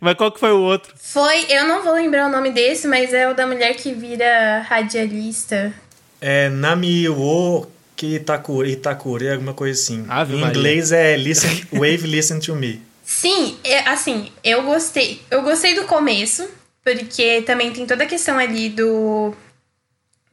Mas 0.00 0.14
qual 0.14 0.32
que 0.32 0.40
foi 0.40 0.52
o 0.52 0.60
outro? 0.60 0.94
Foi, 0.96 1.46
eu 1.48 1.66
não 1.66 1.82
vou 1.82 1.94
lembrar 1.94 2.26
o 2.26 2.30
nome 2.32 2.50
desse, 2.50 2.86
mas 2.86 3.12
é 3.12 3.28
o 3.28 3.34
da 3.34 3.46
mulher 3.46 3.74
que 3.74 3.92
vira 3.92 4.60
radialista. 4.68 5.72
É 6.20 6.48
Nami 6.48 7.08
wo 7.08 7.66
Itakure, 8.02 8.72
Itakure, 8.72 9.30
alguma 9.30 9.54
coisa 9.54 9.80
assim. 9.80 10.04
Ave 10.08 10.36
em 10.36 10.40
Maria. 10.40 10.58
inglês 10.58 10.92
é 10.92 11.16
listen, 11.16 11.66
Wave 11.72 12.06
Listen 12.06 12.38
to 12.38 12.54
Me. 12.54 12.82
Sim, 13.04 13.56
é, 13.64 13.88
assim, 13.88 14.30
eu 14.42 14.62
gostei. 14.62 15.22
Eu 15.30 15.42
gostei 15.42 15.74
do 15.74 15.84
começo, 15.84 16.48
porque 16.84 17.42
também 17.42 17.72
tem 17.72 17.86
toda 17.86 18.04
a 18.04 18.06
questão 18.06 18.38
ali 18.38 18.68
do 18.68 19.32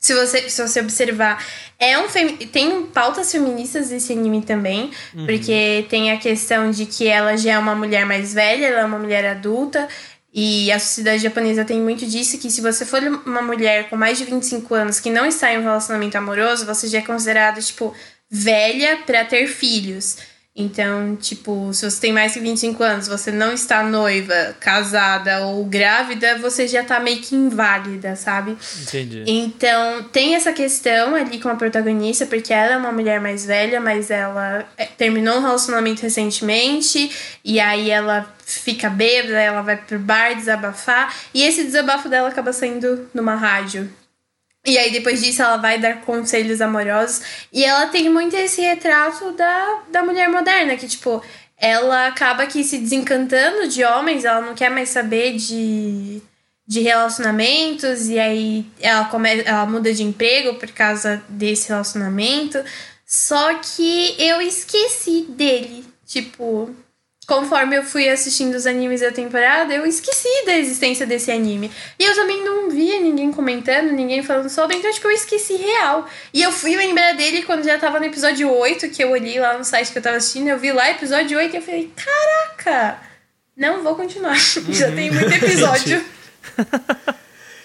se 0.03 0.13
você, 0.13 0.49
se 0.49 0.61
você 0.61 0.81
observar, 0.81 1.41
é 1.79 1.97
um 1.97 2.07
tem 2.51 2.83
pautas 2.87 3.31
feministas 3.31 3.89
esse 3.89 4.11
anime 4.11 4.41
também, 4.41 4.91
uhum. 5.15 5.25
porque 5.25 5.85
tem 5.89 6.11
a 6.11 6.17
questão 6.17 6.69
de 6.69 6.85
que 6.85 7.07
ela 7.07 7.37
já 7.37 7.53
é 7.53 7.57
uma 7.57 7.73
mulher 7.73 8.05
mais 8.05 8.33
velha, 8.33 8.65
ela 8.65 8.81
é 8.81 8.85
uma 8.85 8.99
mulher 8.99 9.25
adulta, 9.25 9.87
e 10.33 10.69
a 10.73 10.77
sociedade 10.77 11.23
japonesa 11.23 11.63
tem 11.63 11.79
muito 11.79 12.05
disso, 12.05 12.37
que 12.37 12.51
se 12.51 12.59
você 12.59 12.85
for 12.85 13.01
uma 13.25 13.41
mulher 13.41 13.89
com 13.89 13.95
mais 13.95 14.17
de 14.17 14.25
25 14.25 14.75
anos 14.75 14.99
que 14.99 15.09
não 15.09 15.25
está 15.25 15.53
em 15.53 15.59
um 15.59 15.63
relacionamento 15.63 16.17
amoroso, 16.17 16.65
você 16.65 16.89
já 16.89 16.97
é 16.97 17.01
considerada, 17.01 17.61
tipo, 17.61 17.95
velha 18.29 18.97
para 19.05 19.23
ter 19.23 19.47
filhos. 19.47 20.17
Então, 20.55 21.15
tipo, 21.15 21.73
se 21.73 21.89
você 21.89 21.99
tem 21.99 22.13
mais 22.13 22.33
de 22.33 22.39
25 22.39 22.83
anos, 22.83 23.07
você 23.07 23.31
não 23.31 23.53
está 23.53 23.81
noiva, 23.81 24.55
casada 24.59 25.47
ou 25.47 25.65
grávida, 25.65 26.37
você 26.37 26.67
já 26.67 26.83
tá 26.83 26.99
meio 26.99 27.21
que 27.21 27.33
inválida, 27.33 28.15
sabe? 28.15 28.55
Entendi. 28.83 29.23
Então, 29.25 30.03
tem 30.03 30.35
essa 30.35 30.53
questão 30.53 31.15
ali 31.15 31.39
com 31.39 31.49
a 31.49 31.55
protagonista, 31.55 32.27
porque 32.27 32.53
ela 32.53 32.73
é 32.73 32.77
uma 32.77 32.91
mulher 32.91 33.19
mais 33.19 33.47
velha, 33.47 33.81
mas 33.81 34.11
ela 34.11 34.63
é, 34.77 34.85
terminou 34.85 35.37
um 35.37 35.41
relacionamento 35.41 36.03
recentemente, 36.03 37.09
e 37.43 37.59
aí 37.59 37.89
ela 37.89 38.31
fica 38.45 38.91
bêbada, 38.91 39.39
ela 39.39 39.63
vai 39.63 39.77
pro 39.77 39.97
bar 39.97 40.35
desabafar, 40.35 41.15
e 41.33 41.41
esse 41.41 41.63
desabafo 41.63 42.07
dela 42.07 42.29
acaba 42.29 42.53
saindo 42.53 43.09
numa 43.11 43.33
rádio. 43.33 43.89
E 44.65 44.77
aí, 44.77 44.91
depois 44.91 45.21
disso, 45.21 45.41
ela 45.41 45.57
vai 45.57 45.77
dar 45.77 46.01
conselhos 46.01 46.61
amorosos. 46.61 47.21
E 47.51 47.65
ela 47.65 47.87
tem 47.87 48.09
muito 48.09 48.35
esse 48.35 48.61
retrato 48.61 49.31
da, 49.33 49.81
da 49.91 50.03
mulher 50.03 50.29
moderna, 50.29 50.77
que, 50.77 50.87
tipo, 50.87 51.21
ela 51.57 52.07
acaba 52.07 52.43
aqui 52.43 52.63
se 52.63 52.77
desencantando 52.77 53.67
de 53.67 53.83
homens, 53.83 54.23
ela 54.23 54.41
não 54.41 54.55
quer 54.55 54.69
mais 54.69 54.89
saber 54.89 55.35
de, 55.35 56.21
de 56.65 56.79
relacionamentos, 56.79 58.07
e 58.07 58.17
aí 58.17 58.65
ela, 58.79 59.05
come, 59.05 59.41
ela 59.41 59.65
muda 59.65 59.93
de 59.93 60.03
emprego 60.03 60.55
por 60.55 60.71
causa 60.71 61.21
desse 61.27 61.67
relacionamento. 61.69 62.63
Só 63.05 63.55
que 63.55 64.15
eu 64.17 64.41
esqueci 64.41 65.25
dele. 65.29 65.85
Tipo, 66.05 66.73
conforme 67.27 67.77
eu 67.77 67.83
fui 67.83 68.09
assistindo 68.09 68.55
os 68.55 68.65
animes 68.65 69.01
da 69.01 69.11
temporada, 69.11 69.73
eu 69.73 69.85
esqueci 69.85 70.45
da 70.45 70.57
existência 70.57 71.05
desse 71.05 71.31
anime. 71.31 71.71
E 71.97 72.03
eu 72.03 72.13
também 72.15 72.43
não 72.43 72.69
via 72.69 72.99
ninguém 72.99 73.31
comentando, 73.31 73.91
ninguém 73.91 74.21
falando 74.21 74.49
sobre, 74.49 74.77
então 74.77 74.91
tipo, 74.91 75.07
eu 75.07 75.11
esqueci 75.11 75.55
real. 75.55 76.07
E 76.33 76.41
eu 76.41 76.51
fui 76.51 76.75
lembrar 76.75 77.13
dele 77.13 77.43
quando 77.43 77.63
já 77.63 77.77
tava 77.77 77.99
no 77.99 78.05
episódio 78.05 78.51
8, 78.51 78.89
que 78.89 79.03
eu 79.03 79.11
olhei 79.11 79.39
lá 79.39 79.57
no 79.57 79.63
site 79.63 79.91
que 79.91 79.97
eu 79.97 80.01
tava 80.01 80.17
assistindo, 80.17 80.47
eu 80.49 80.59
vi 80.59 80.71
lá 80.71 80.89
episódio 80.91 81.37
8 81.37 81.53
e 81.53 81.57
eu 81.57 81.61
falei, 81.61 81.91
caraca, 81.95 82.99
não 83.55 83.83
vou 83.83 83.95
continuar. 83.95 84.37
Uhum. 84.57 84.73
já 84.73 84.91
tem 84.91 85.11
muito 85.11 85.31
episódio. 85.33 86.03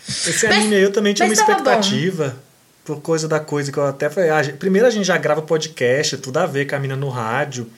Esse 0.06 0.46
anime 0.46 0.76
aí 0.76 0.82
eu 0.82 0.92
também 0.92 1.14
tinha 1.14 1.26
uma 1.26 1.34
expectativa. 1.34 2.28
Bom 2.28 2.48
por 2.88 3.02
coisa 3.02 3.28
da 3.28 3.38
coisa 3.38 3.70
que 3.70 3.76
eu 3.76 3.86
até 3.86 4.08
falei. 4.08 4.30
Ah, 4.30 4.40
primeiro 4.58 4.88
a 4.88 4.90
gente 4.90 5.04
já 5.04 5.18
grava 5.18 5.42
podcast, 5.42 6.16
tudo 6.16 6.38
a 6.38 6.46
ver 6.46 6.66
com 6.66 6.74
a 6.74 6.78
mina 6.78 6.96
no 6.96 7.10
rádio. 7.10 7.70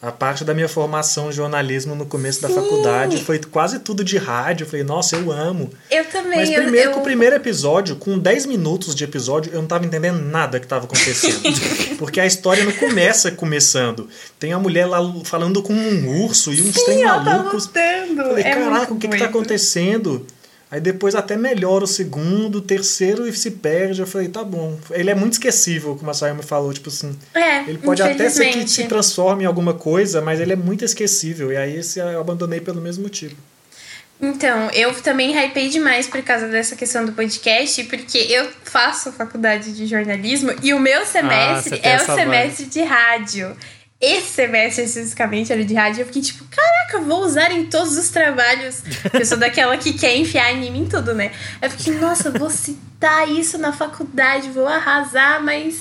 A 0.00 0.12
parte 0.12 0.44
da 0.44 0.54
minha 0.54 0.68
formação 0.68 1.28
em 1.28 1.32
jornalismo 1.32 1.92
no 1.96 2.06
começo 2.06 2.40
Sim. 2.40 2.46
da 2.46 2.54
faculdade 2.54 3.24
foi 3.24 3.40
quase 3.40 3.80
tudo 3.80 4.04
de 4.04 4.16
rádio. 4.16 4.62
Eu 4.62 4.68
falei, 4.68 4.84
nossa, 4.84 5.16
eu 5.16 5.32
amo. 5.32 5.70
Eu 5.90 6.04
também. 6.04 6.38
Mas 6.38 6.50
primeiro 6.50 6.90
eu, 6.90 6.94
eu... 6.94 6.98
o 7.00 7.02
primeiro 7.02 7.34
episódio, 7.34 7.96
com 7.96 8.16
10 8.16 8.46
minutos 8.46 8.94
de 8.94 9.02
episódio, 9.02 9.52
eu 9.52 9.60
não 9.60 9.66
tava 9.66 9.84
entendendo 9.84 10.20
nada 10.20 10.60
que 10.60 10.66
estava 10.66 10.84
acontecendo. 10.84 11.42
porque 11.98 12.20
a 12.20 12.26
história 12.26 12.64
não 12.64 12.70
começa 12.72 13.32
começando. 13.32 14.08
Tem 14.38 14.52
a 14.52 14.58
mulher 14.60 14.86
lá 14.86 15.00
falando 15.24 15.60
com 15.64 15.72
um 15.72 16.22
urso 16.22 16.52
e 16.52 16.62
uns 16.62 16.76
Sim, 16.76 16.84
trem 16.84 17.04
malucos. 17.04 17.66
Tá 17.66 17.80
lutando. 17.80 18.22
Falei, 18.28 18.44
é 18.44 18.54
caraca, 18.54 18.94
o 18.94 18.98
que, 18.98 19.08
que 19.08 19.18
tá 19.18 19.24
acontecendo? 19.24 20.24
Aí 20.70 20.80
depois 20.80 21.14
até 21.14 21.34
melhora 21.36 21.84
o 21.84 21.86
segundo, 21.86 22.58
o 22.58 22.60
terceiro 22.60 23.26
e 23.26 23.32
se 23.32 23.52
perde. 23.52 24.00
Eu 24.00 24.06
falei, 24.06 24.28
tá 24.28 24.44
bom. 24.44 24.78
Ele 24.90 25.10
é 25.10 25.14
muito 25.14 25.34
esquecível, 25.34 25.96
como 25.96 26.10
a 26.10 26.14
Sayama 26.14 26.42
falou, 26.42 26.72
tipo 26.74 26.90
assim. 26.90 27.16
É, 27.34 27.60
ele 27.62 27.78
pode 27.78 28.02
até 28.02 28.28
ser 28.28 28.52
que 28.52 28.68
se 28.68 28.84
transforme 28.84 29.44
em 29.44 29.46
alguma 29.46 29.72
coisa, 29.72 30.20
mas 30.20 30.40
ele 30.40 30.52
é 30.52 30.56
muito 30.56 30.84
esquecível. 30.84 31.50
E 31.50 31.56
aí 31.56 31.76
esse 31.76 31.98
eu 31.98 32.20
abandonei 32.20 32.60
pelo 32.60 32.82
mesmo 32.82 33.04
motivo. 33.04 33.34
Então, 34.20 34.68
eu 34.72 34.92
também 34.94 35.32
hypei 35.32 35.68
demais 35.68 36.08
por 36.08 36.20
causa 36.22 36.48
dessa 36.48 36.74
questão 36.74 37.06
do 37.06 37.12
podcast, 37.12 37.84
porque 37.84 38.18
eu 38.18 38.50
faço 38.64 39.12
faculdade 39.12 39.72
de 39.72 39.86
jornalismo 39.86 40.52
e 40.60 40.74
o 40.74 40.80
meu 40.80 41.06
semestre 41.06 41.80
ah, 41.84 41.88
é 41.88 41.96
o 41.96 42.04
semestre 42.04 42.66
de 42.66 42.82
rádio 42.82 43.56
esse 44.00 44.28
semestre 44.28 44.84
especificamente 44.84 45.52
era 45.52 45.64
de 45.64 45.74
rádio, 45.74 46.02
eu 46.02 46.06
fiquei 46.06 46.22
tipo, 46.22 46.44
caraca, 46.44 47.00
vou 47.00 47.24
usar 47.24 47.50
em 47.50 47.66
todos 47.66 47.96
os 47.98 48.08
trabalhos. 48.10 48.82
Eu 49.12 49.26
sou 49.26 49.36
daquela 49.36 49.76
que 49.76 49.92
quer 49.92 50.16
enfiar 50.16 50.50
anime 50.50 50.80
em 50.80 50.86
tudo, 50.88 51.14
né? 51.14 51.32
Eu 51.60 51.68
fiquei, 51.70 51.94
nossa, 51.94 52.30
vou 52.30 52.48
citar 52.48 53.28
isso 53.28 53.58
na 53.58 53.72
faculdade, 53.72 54.50
vou 54.50 54.68
arrasar, 54.68 55.42
mas 55.42 55.76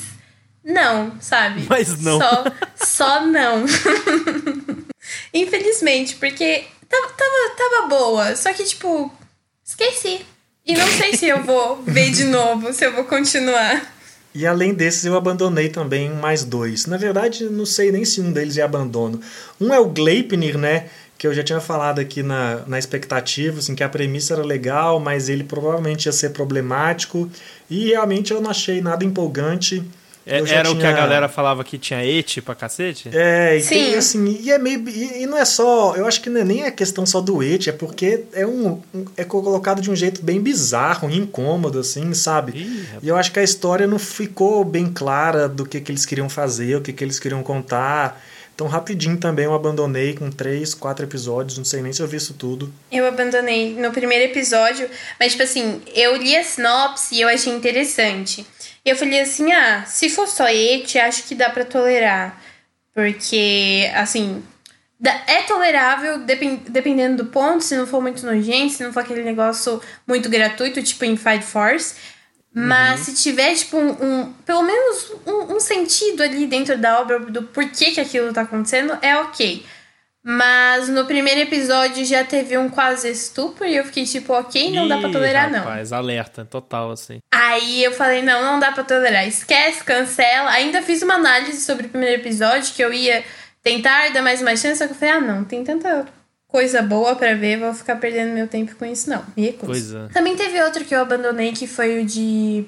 não, 0.63 1.13
sabe? 1.21 1.65
Mas 1.69 2.01
não. 2.01 2.19
Só, 2.19 2.43
só 2.75 3.25
não. 3.25 3.65
Infelizmente, 5.31 6.15
porque 6.15 6.65
tava, 6.89 7.07
tava, 7.09 7.55
tava 7.55 7.87
boa, 7.87 8.35
só 8.35 8.51
que, 8.51 8.63
tipo, 8.63 9.13
esqueci. 9.63 10.25
E 10.65 10.75
não 10.75 10.87
sei 10.87 11.15
se 11.15 11.27
eu 11.27 11.43
vou 11.43 11.81
ver 11.83 12.11
de 12.11 12.25
novo, 12.25 12.73
se 12.73 12.85
eu 12.85 12.93
vou 12.93 13.05
continuar. 13.05 13.96
E 14.37 14.45
além 14.45 14.71
desses, 14.71 15.03
eu 15.03 15.17
abandonei 15.17 15.67
também 15.67 16.11
mais 16.11 16.43
dois. 16.43 16.85
Na 16.85 16.95
verdade, 16.95 17.45
não 17.45 17.65
sei 17.65 17.91
nem 17.91 18.05
se 18.05 18.21
um 18.21 18.31
deles 18.31 18.55
é 18.55 18.61
abandono. 18.61 19.19
Um 19.59 19.73
é 19.73 19.79
o 19.79 19.89
Gleipnir, 19.89 20.59
né? 20.59 20.89
Que 21.17 21.25
eu 21.25 21.33
já 21.33 21.41
tinha 21.41 21.59
falado 21.59 21.97
aqui 21.97 22.21
na, 22.21 22.61
na 22.67 22.77
expectativa, 22.77 23.57
assim, 23.57 23.73
que 23.73 23.83
a 23.83 23.89
premissa 23.89 24.35
era 24.35 24.43
legal, 24.43 24.99
mas 24.99 25.27
ele 25.27 25.43
provavelmente 25.43 26.05
ia 26.05 26.11
ser 26.11 26.29
problemático. 26.29 27.27
E 27.67 27.87
realmente 27.87 28.31
eu 28.31 28.39
não 28.39 28.51
achei 28.51 28.79
nada 28.79 29.03
empolgante. 29.03 29.83
É, 30.27 30.37
era 30.37 30.45
tinha... 30.45 30.71
o 30.71 30.77
que 30.77 30.85
a 30.85 30.91
galera 30.91 31.29
falava 31.29 31.63
que 31.63 31.77
tinha 31.77 32.05
et 32.05 32.41
pra 32.41 32.53
cacete? 32.53 33.09
É, 33.13 33.55
e 33.55 33.61
Sim. 33.61 33.69
tem 33.69 33.95
assim, 33.95 34.39
e 34.41 34.51
é 34.51 34.57
meio. 34.57 34.87
E, 34.89 35.23
e, 35.23 35.25
não 35.25 35.37
é 35.37 35.45
só. 35.45 35.95
Eu 35.95 36.05
acho 36.05 36.21
que 36.21 36.29
não 36.29 36.41
é 36.41 36.43
nem 36.43 36.63
a 36.65 36.71
questão 36.71 37.05
só 37.05 37.21
do 37.21 37.41
et, 37.41 37.69
é 37.69 37.71
porque 37.71 38.25
é 38.33 38.45
um, 38.45 38.81
um. 38.93 39.05
é 39.15 39.23
colocado 39.23 39.81
de 39.81 39.89
um 39.89 39.95
jeito 39.95 40.21
bem 40.21 40.41
bizarro, 40.41 41.09
incômodo, 41.09 41.79
assim, 41.79 42.13
sabe? 42.13 42.51
Ih, 42.57 42.87
e 43.03 43.07
eu 43.07 43.15
acho 43.15 43.31
que 43.31 43.39
a 43.39 43.43
história 43.43 43.87
não 43.87 43.97
ficou 43.97 44.65
bem 44.65 44.87
clara 44.87 45.47
do 45.47 45.65
que, 45.65 45.79
que 45.79 45.91
eles 45.91 46.05
queriam 46.05 46.29
fazer, 46.29 46.75
o 46.75 46.81
que, 46.81 46.91
que 46.91 47.03
eles 47.03 47.19
queriam 47.19 47.41
contar. 47.41 48.21
Então, 48.57 48.65
rapidinho 48.65 49.17
também 49.17 49.45
eu 49.45 49.53
abandonei 49.53 50.15
com 50.15 50.31
três, 50.31 50.73
quatro 50.73 51.05
episódios, 51.05 51.59
não 51.59 51.63
sei 51.63 51.79
nem 51.83 51.93
se 51.93 52.01
eu 52.01 52.07
vi 52.07 52.17
isso 52.17 52.33
tudo. 52.33 52.73
Eu 52.91 53.05
abandonei 53.05 53.75
no 53.75 53.91
primeiro 53.91 54.25
episódio, 54.25 54.89
mas, 55.19 55.33
tipo 55.33 55.43
assim, 55.43 55.79
eu 55.93 56.17
li 56.17 56.35
a 56.35 56.43
sinopse 56.43 57.13
e 57.13 57.21
eu 57.21 57.29
achei 57.29 57.53
interessante. 57.53 58.43
E 58.87 58.89
eu 58.89 58.95
falei 58.95 59.19
assim: 59.19 59.51
ah, 59.51 59.83
se 59.85 60.09
for 60.09 60.25
só 60.25 60.47
et, 60.47 60.97
acho 60.97 61.23
que 61.23 61.35
dá 61.35 61.49
para 61.49 61.65
tolerar. 61.65 62.41
Porque, 62.93 63.91
assim, 63.93 64.41
é 65.27 65.41
tolerável 65.41 66.19
dependendo 66.19 67.25
do 67.25 67.29
ponto, 67.29 67.61
se 67.65 67.75
não 67.75 67.85
for 67.85 68.01
muito 68.01 68.25
nojento, 68.25 68.73
se 68.73 68.83
não 68.83 68.93
for 68.93 69.01
aquele 69.01 69.23
negócio 69.23 69.81
muito 70.07 70.29
gratuito, 70.29 70.81
tipo 70.81 71.03
em 71.03 71.17
Fight 71.17 71.43
Force. 71.43 71.95
Mas 72.53 73.01
uhum. 73.01 73.05
se 73.07 73.23
tiver, 73.23 73.53
tipo, 73.55 73.77
um, 73.77 73.89
um 73.89 74.33
pelo 74.45 74.63
menos 74.63 75.11
um, 75.27 75.57
um, 75.57 75.59
sentido 75.59 76.23
ali 76.23 76.47
dentro 76.47 76.77
da 76.77 77.01
obra 77.01 77.19
do 77.19 77.43
porquê 77.43 77.91
que 77.91 77.99
aquilo 77.99 78.31
tá 78.31 78.43
acontecendo, 78.43 78.97
é 79.01 79.17
ok. 79.17 79.65
Mas 80.29 80.89
no 80.89 81.05
primeiro 81.05 81.39
episódio 81.39 82.03
já 82.03 82.21
teve 82.21 82.57
um 82.57 82.67
quase 82.67 83.09
estupro 83.09 83.65
e 83.65 83.77
eu 83.77 83.85
fiquei 83.85 84.03
tipo, 84.03 84.33
ok, 84.33 84.75
não 84.75 84.85
Ih, 84.85 84.89
dá 84.89 84.97
pra 84.97 85.09
tolerar, 85.09 85.43
rapaz, 85.43 85.53
não. 85.53 85.69
Rapaz, 85.69 85.93
alerta, 85.93 86.43
total, 86.43 86.91
assim. 86.91 87.19
Aí 87.33 87.81
eu 87.81 87.93
falei, 87.93 88.21
não, 88.21 88.43
não 88.43 88.59
dá 88.59 88.73
pra 88.73 88.83
tolerar. 88.83 89.25
Esquece, 89.25 89.85
cancela. 89.85 90.49
Ainda 90.49 90.81
fiz 90.81 91.01
uma 91.01 91.13
análise 91.13 91.61
sobre 91.61 91.85
o 91.85 91.89
primeiro 91.89 92.19
episódio 92.21 92.73
que 92.73 92.83
eu 92.83 92.91
ia 92.91 93.23
tentar 93.63 94.09
dar 94.11 94.21
mais 94.21 94.41
uma 94.41 94.53
chance, 94.57 94.79
só 94.79 94.87
que 94.87 94.91
eu 94.91 94.97
falei, 94.97 95.15
ah, 95.15 95.21
não, 95.21 95.45
tem 95.45 95.63
tanta 95.63 96.05
coisa 96.45 96.81
boa 96.81 97.15
para 97.15 97.33
ver, 97.33 97.57
vou 97.57 97.73
ficar 97.73 97.95
perdendo 97.95 98.33
meu 98.33 98.49
tempo 98.49 98.75
com 98.75 98.83
isso, 98.83 99.09
não. 99.09 99.23
Me 99.33 99.45
recuso. 99.45 99.65
Pois 99.65 99.93
é. 99.93 100.07
Também 100.09 100.35
teve 100.35 100.61
outro 100.61 100.83
que 100.83 100.93
eu 100.93 100.99
abandonei, 100.99 101.53
que 101.53 101.65
foi 101.65 102.01
o 102.01 102.05
de 102.05 102.65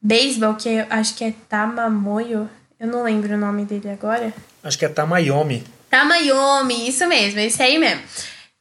beisebol, 0.00 0.54
que 0.54 0.70
eu 0.70 0.86
acho 0.88 1.14
que 1.16 1.24
é 1.24 1.34
Tamamoyo. 1.50 2.48
Eu 2.80 2.86
não 2.86 3.02
lembro 3.02 3.34
o 3.34 3.38
nome 3.38 3.66
dele 3.66 3.90
agora. 3.90 4.32
Acho 4.62 4.78
que 4.78 4.86
é 4.86 4.88
Tamayomi. 4.88 5.73
Tamayomi, 5.94 6.88
isso 6.88 7.06
mesmo, 7.06 7.38
esse 7.38 7.62
aí 7.62 7.78
mesmo. 7.78 8.02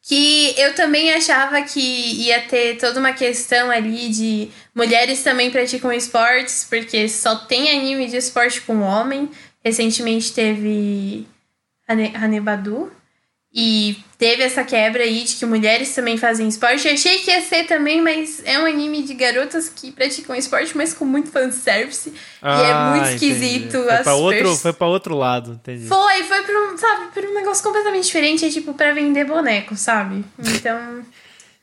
Que 0.04 0.54
eu 0.56 0.76
também 0.76 1.12
achava 1.14 1.62
que 1.64 1.80
ia 1.80 2.42
ter 2.42 2.78
toda 2.78 3.00
uma 3.00 3.14
questão 3.14 3.72
ali 3.72 4.10
de 4.10 4.50
mulheres 4.76 5.24
também 5.24 5.50
praticam 5.50 5.92
esportes, 5.92 6.68
porque 6.70 7.10
só 7.10 7.36
tem 7.38 7.72
anime 7.72 8.08
de 8.08 8.18
esporte 8.18 8.62
com 8.62 8.82
homem. 8.82 9.32
Recentemente 9.66 10.32
teve 10.32 11.26
Hane- 11.88 12.14
Hanebadu. 12.16 12.92
E 13.52 13.98
teve 14.24 14.42
essa 14.44 14.64
quebra 14.64 15.04
aí 15.04 15.24
de 15.24 15.36
que 15.36 15.46
mulheres 15.46 15.94
também 15.94 16.18
fazem 16.18 16.48
esporte. 16.48 16.88
Eu 16.88 16.94
achei 16.94 17.20
que 17.20 17.30
ia 17.30 17.42
ser 17.42 17.66
também, 17.66 18.02
mas 18.02 18.42
é 18.46 18.58
um 18.58 18.66
anime 18.66 19.04
de 19.04 19.14
garotas 19.14 19.68
que 19.68 19.92
praticam 19.92 20.34
esporte, 20.34 20.78
mas 20.78 20.94
com 20.94 21.04
muito 21.04 21.30
fanservice. 21.30 22.10
e 22.10 22.46
é 22.46 22.74
muito 22.90 23.06
Ah, 23.06 23.14
entendi. 23.14 23.26
esquisito. 23.26 23.84
Foi 23.84 23.98
pra, 24.04 24.16
outro, 24.16 24.44
pers- 24.44 24.62
foi 24.62 24.74
pra 24.74 24.88
outro 24.88 25.16
lado, 25.18 25.54
entendi. 25.62 25.88
foi, 25.88 26.24
foi 26.24 26.42
pra 26.44 26.56
um, 26.62 26.78
sabe, 26.78 27.08
pra 27.14 27.30
um 27.30 27.34
negócio 27.34 27.62
completamente 27.64 28.06
diferente, 28.06 28.46
é 28.46 28.50
tipo 28.50 28.74
pra 28.74 28.94
vender 28.94 29.26
boneco, 29.26 29.76
sabe? 29.76 30.24
Então. 30.40 31.02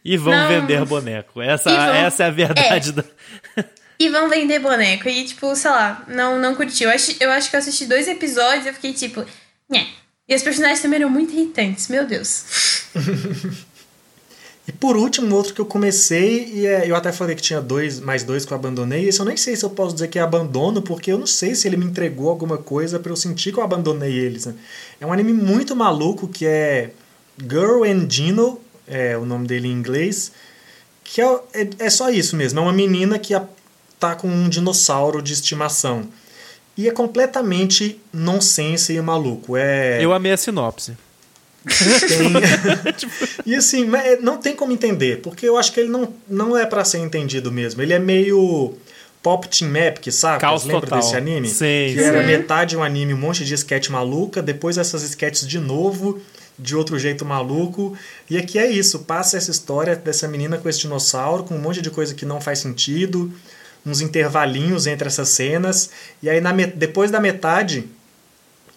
E 0.05 0.17
vão 0.19 0.33
Não. 0.35 0.49
vender 0.49 0.85
boneco. 0.85 1.41
Essa, 1.41 1.71
vão- 1.71 1.95
essa 1.95 2.25
é 2.25 2.27
a 2.27 2.31
verdade. 2.31 2.93
Da... 2.93 3.05
e 3.99 4.09
vão 4.11 4.29
vender 4.29 4.59
boneco. 4.59 5.09
E, 5.09 5.25
tipo, 5.25 5.55
sei 5.57 5.71
lá, 5.71 6.03
não, 6.09 6.39
não 6.39 6.55
curti. 6.55 6.85
Eu 6.85 6.91
acho, 6.91 7.15
eu 7.21 7.31
acho 7.31 7.49
que 7.51 7.57
eu 7.57 7.61
assisti 7.61 7.87
dois 7.87 8.07
episódios 8.09 8.67
e 8.67 8.69
eu 8.69 8.75
fiquei 8.75 8.93
tipo, 8.93 9.25
né. 9.69 9.87
E 10.31 10.35
os 10.35 10.43
personagens 10.43 10.81
também 10.81 11.01
eram 11.01 11.11
muito 11.11 11.33
irritantes, 11.35 11.89
meu 11.89 12.07
Deus. 12.07 12.45
E 14.69 14.73
por 14.73 14.97
último, 14.97 15.35
outro 15.35 15.53
que 15.53 15.61
eu 15.61 15.65
comecei, 15.67 16.45
e 16.55 16.67
é, 16.67 16.89
eu 16.89 16.95
até 16.95 17.11
falei 17.11 17.35
que 17.35 17.43
tinha 17.43 17.61
dois, 17.61 17.99
mais 17.99 18.23
dois 18.23 18.45
que 18.45 18.53
eu 18.53 18.57
abandonei. 18.57 19.09
Esse 19.09 19.19
eu 19.19 19.25
nem 19.25 19.37
sei 19.37 19.57
se 19.57 19.65
eu 19.65 19.71
posso 19.71 19.95
dizer 19.95 20.07
que 20.09 20.17
é 20.19 20.23
abandono, 20.23 20.81
porque 20.81 21.11
eu 21.11 21.19
não 21.19 21.27
sei 21.27 21.57
se 21.57 21.67
ele 21.67 21.77
me 21.77 21.87
entregou 21.87 22.29
alguma 22.29 22.57
coisa 22.57 23.01
pra 23.01 23.11
eu 23.11 23.17
sentir 23.17 23.53
que 23.53 23.59
eu 23.59 23.65
abandonei 23.65 24.13
eles. 24.13 24.47
né? 24.47 24.55
É 25.01 25.07
um 25.07 25.13
anime 25.13 25.33
muito 25.33 25.75
maluco 25.75 26.29
que 26.29 26.47
é 26.47 26.91
Girl 27.41 27.83
and 27.85 28.09
Gino, 28.09 28.61
é 28.87 29.17
o 29.19 29.25
nome 29.25 29.47
dele 29.49 29.67
em 29.67 29.73
inglês, 29.73 30.31
que 31.03 31.21
é, 31.21 31.41
é, 31.55 31.69
é 31.81 31.91
só 31.91 32.09
isso 32.11 32.37
mesmo. 32.37 32.61
É 32.61 32.63
uma 32.63 32.73
menina 32.73 33.19
que 33.19 33.35
a- 33.35 33.45
tá 33.99 34.15
com 34.15 34.29
um 34.29 34.49
dinossauro 34.49 35.21
de 35.21 35.33
estimação. 35.33 36.07
E 36.77 36.89
é 36.89 36.93
completamente 36.93 38.01
nonsense 38.13 38.93
e 38.93 39.01
maluco. 39.01 39.57
É... 39.57 40.03
Eu 40.03 40.13
amei 40.13 40.33
a 40.33 40.37
sinopse. 40.37 40.97
Tem... 41.65 42.33
e 43.45 43.55
assim, 43.55 43.85
mas 43.85 44.05
é, 44.05 44.17
não 44.17 44.39
tem 44.39 44.57
como 44.57 44.73
entender, 44.73 45.21
porque 45.21 45.47
eu 45.47 45.57
acho 45.57 45.73
que 45.73 45.81
ele 45.81 45.91
não, 45.91 46.13
não 46.29 46.57
é 46.57 46.65
pra 46.65 46.85
ser 46.85 46.99
entendido 46.99 47.53
mesmo. 47.53 47.83
Ele 47.83 47.93
é 47.93 47.99
meio 47.99 48.75
Pop 49.23 49.47
Team 49.49 49.77
Epic, 49.77 50.11
sabe? 50.13 50.41
Caos 50.41 50.65
Lembra 50.65 50.83
total. 50.83 51.01
desse 51.01 51.17
anime? 51.17 51.49
Sim, 51.49 51.95
que 51.95 52.01
era 52.01 52.21
sim. 52.21 52.27
metade 52.27 52.77
um 52.77 52.83
anime, 52.83 53.13
um 53.13 53.19
monte 53.19 53.45
de 53.45 53.55
sketch 53.55 53.91
maluca, 53.91 54.41
depois 54.41 54.79
essas 54.79 55.03
sketches 55.03 55.47
de 55.47 55.59
novo, 55.59 56.21
de 56.59 56.75
outro 56.75 56.99
jeito 56.99 57.25
maluco. 57.25 57.97
E 58.29 58.39
aqui 58.39 58.59
é 58.59 58.71
isso, 58.71 59.01
passa 59.01 59.37
essa 59.37 59.51
história 59.51 59.95
dessa 59.95 60.27
menina 60.27 60.57
com 60.57 60.69
esse 60.69 60.81
dinossauro, 60.81 61.45
com 61.45 61.55
um 61.55 61.61
monte 61.61 61.83
de 61.83 61.91
coisa 61.91 62.15
que 62.15 62.25
não 62.25 62.41
faz 62.41 62.61
sentido, 62.61 63.33
uns 63.85 64.01
intervalinhos 64.01 64.87
entre 64.87 65.09
essas 65.09 65.29
cenas. 65.31 65.91
E 66.23 66.29
aí 66.29 66.41
na 66.41 66.53
depois 66.53 67.11
da 67.11 67.21
metade 67.21 67.85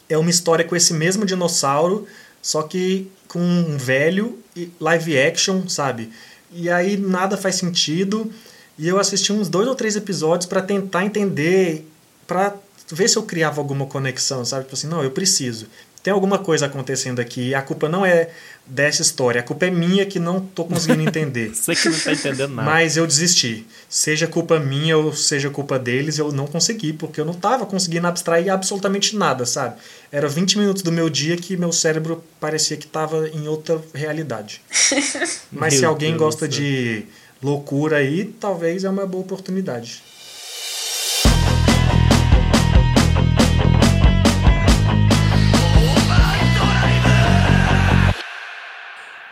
é 0.09 0.17
uma 0.17 0.29
história 0.29 0.65
com 0.65 0.75
esse 0.75 0.93
mesmo 0.93 1.25
dinossauro, 1.25 2.07
só 2.41 2.63
que 2.63 3.09
com 3.27 3.39
um 3.39 3.77
velho 3.77 4.39
live 4.79 5.19
action, 5.19 5.67
sabe? 5.67 6.11
E 6.51 6.69
aí 6.69 6.97
nada 6.97 7.37
faz 7.37 7.55
sentido. 7.55 8.31
E 8.77 8.87
eu 8.87 8.99
assisti 8.99 9.31
uns 9.31 9.49
dois 9.49 9.67
ou 9.67 9.75
três 9.75 9.95
episódios 9.95 10.47
para 10.47 10.61
tentar 10.61 11.05
entender, 11.05 11.87
para 12.27 12.55
ver 12.91 13.07
se 13.07 13.17
eu 13.17 13.23
criava 13.23 13.61
alguma 13.61 13.85
conexão, 13.85 14.43
sabe? 14.43 14.63
Tipo 14.63 14.75
assim, 14.75 14.87
não, 14.87 15.03
eu 15.03 15.11
preciso. 15.11 15.67
Tem 16.03 16.11
alguma 16.13 16.37
coisa 16.37 16.65
acontecendo 16.65 17.21
aqui. 17.21 17.49
E 17.49 17.55
a 17.55 17.61
culpa 17.61 17.87
não 17.87 18.05
é 18.05 18.29
dessa 18.65 19.01
história, 19.01 19.39
a 19.39 19.43
culpa 19.43 19.65
é 19.65 19.71
minha 19.71 20.05
que 20.05 20.19
não 20.19 20.41
tô 20.41 20.65
conseguindo 20.65 21.01
entender. 21.01 21.51
Você 21.55 21.73
que 21.75 21.87
não 21.89 21.97
tá 21.97 22.11
entendendo 22.11 22.53
nada. 22.53 22.69
Mas 22.69 22.97
eu 22.97 23.07
desisti. 23.07 23.65
Seja 23.89 24.27
culpa 24.27 24.59
minha 24.59 24.97
ou 24.97 25.13
seja 25.13 25.49
culpa 25.49 25.79
deles, 25.79 26.19
eu 26.19 26.31
não 26.31 26.45
consegui, 26.45 26.91
porque 26.91 27.21
eu 27.21 27.25
não 27.25 27.33
tava 27.33 27.65
conseguindo 27.65 28.05
abstrair 28.05 28.49
absolutamente 28.51 29.15
nada, 29.15 29.45
sabe? 29.45 29.75
Era 30.11 30.27
20 30.27 30.59
minutos 30.59 30.83
do 30.83 30.91
meu 30.91 31.09
dia 31.09 31.37
que 31.37 31.55
meu 31.55 31.71
cérebro 31.71 32.21
parecia 32.39 32.75
que 32.75 32.87
tava 32.87 33.29
em 33.29 33.47
outra 33.47 33.81
realidade. 33.93 34.61
Mas 35.51 35.75
se 35.75 35.81
Meu 35.81 35.89
alguém 35.89 36.09
Deus 36.09 36.21
gosta 36.21 36.39
céu. 36.41 36.49
de 36.49 37.05
loucura 37.41 37.97
aí, 37.97 38.25
talvez 38.39 38.83
é 38.83 38.89
uma 38.89 39.05
boa 39.05 39.23
oportunidade. 39.23 40.03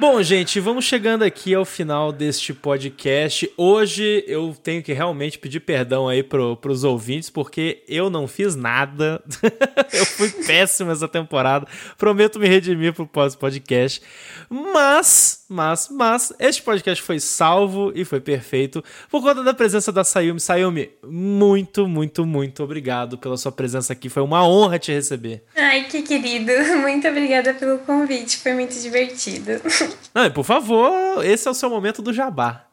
Bom, 0.01 0.19
gente, 0.23 0.59
vamos 0.59 0.85
chegando 0.85 1.21
aqui 1.21 1.53
ao 1.53 1.63
final 1.63 2.11
deste 2.11 2.55
podcast. 2.55 3.47
Hoje 3.55 4.23
eu 4.25 4.57
tenho 4.63 4.81
que 4.81 4.91
realmente 4.93 5.37
pedir 5.37 5.59
perdão 5.59 6.09
aí 6.09 6.23
pro, 6.23 6.57
pros 6.57 6.83
ouvintes, 6.83 7.29
porque 7.29 7.83
eu 7.87 8.09
não 8.09 8.27
fiz 8.27 8.55
nada. 8.55 9.23
eu 9.93 10.03
fui 10.03 10.31
péssimo 10.47 10.89
essa 10.89 11.07
temporada. 11.07 11.67
Prometo 11.99 12.39
me 12.39 12.47
redimir 12.47 12.93
pro 12.93 13.05
pós-podcast. 13.05 14.01
Mas, 14.49 15.40
mas, 15.51 15.89
mas, 15.91 16.33
este 16.39 16.61
podcast 16.61 17.03
foi 17.03 17.19
salvo 17.19 17.91
e 17.93 18.05
foi 18.05 18.21
perfeito 18.21 18.83
por 19.09 19.21
conta 19.21 19.43
da 19.43 19.53
presença 19.53 19.91
da 19.91 20.03
Sayumi. 20.03 20.39
Sayumi, 20.39 20.89
muito, 21.03 21.87
muito, 21.87 22.25
muito 22.25 22.63
obrigado 22.63 23.17
pela 23.17 23.35
sua 23.35 23.51
presença 23.51 23.91
aqui. 23.91 24.07
Foi 24.07 24.23
uma 24.23 24.47
honra 24.47 24.79
te 24.79 24.93
receber. 24.93 25.43
Ai, 25.55 25.83
que 25.83 26.01
querido. 26.01 26.51
Muito 26.81 27.07
obrigada 27.07 27.53
pelo 27.53 27.79
convite, 27.79 28.37
foi 28.37 28.53
muito 28.53 28.79
divertido. 28.79 29.61
Não, 30.13 30.25
e 30.25 30.29
por 30.29 30.43
favor, 30.43 31.23
esse 31.25 31.47
é 31.47 31.51
o 31.51 31.53
seu 31.53 31.69
momento 31.69 32.01
do 32.01 32.13
jabá. 32.13 32.65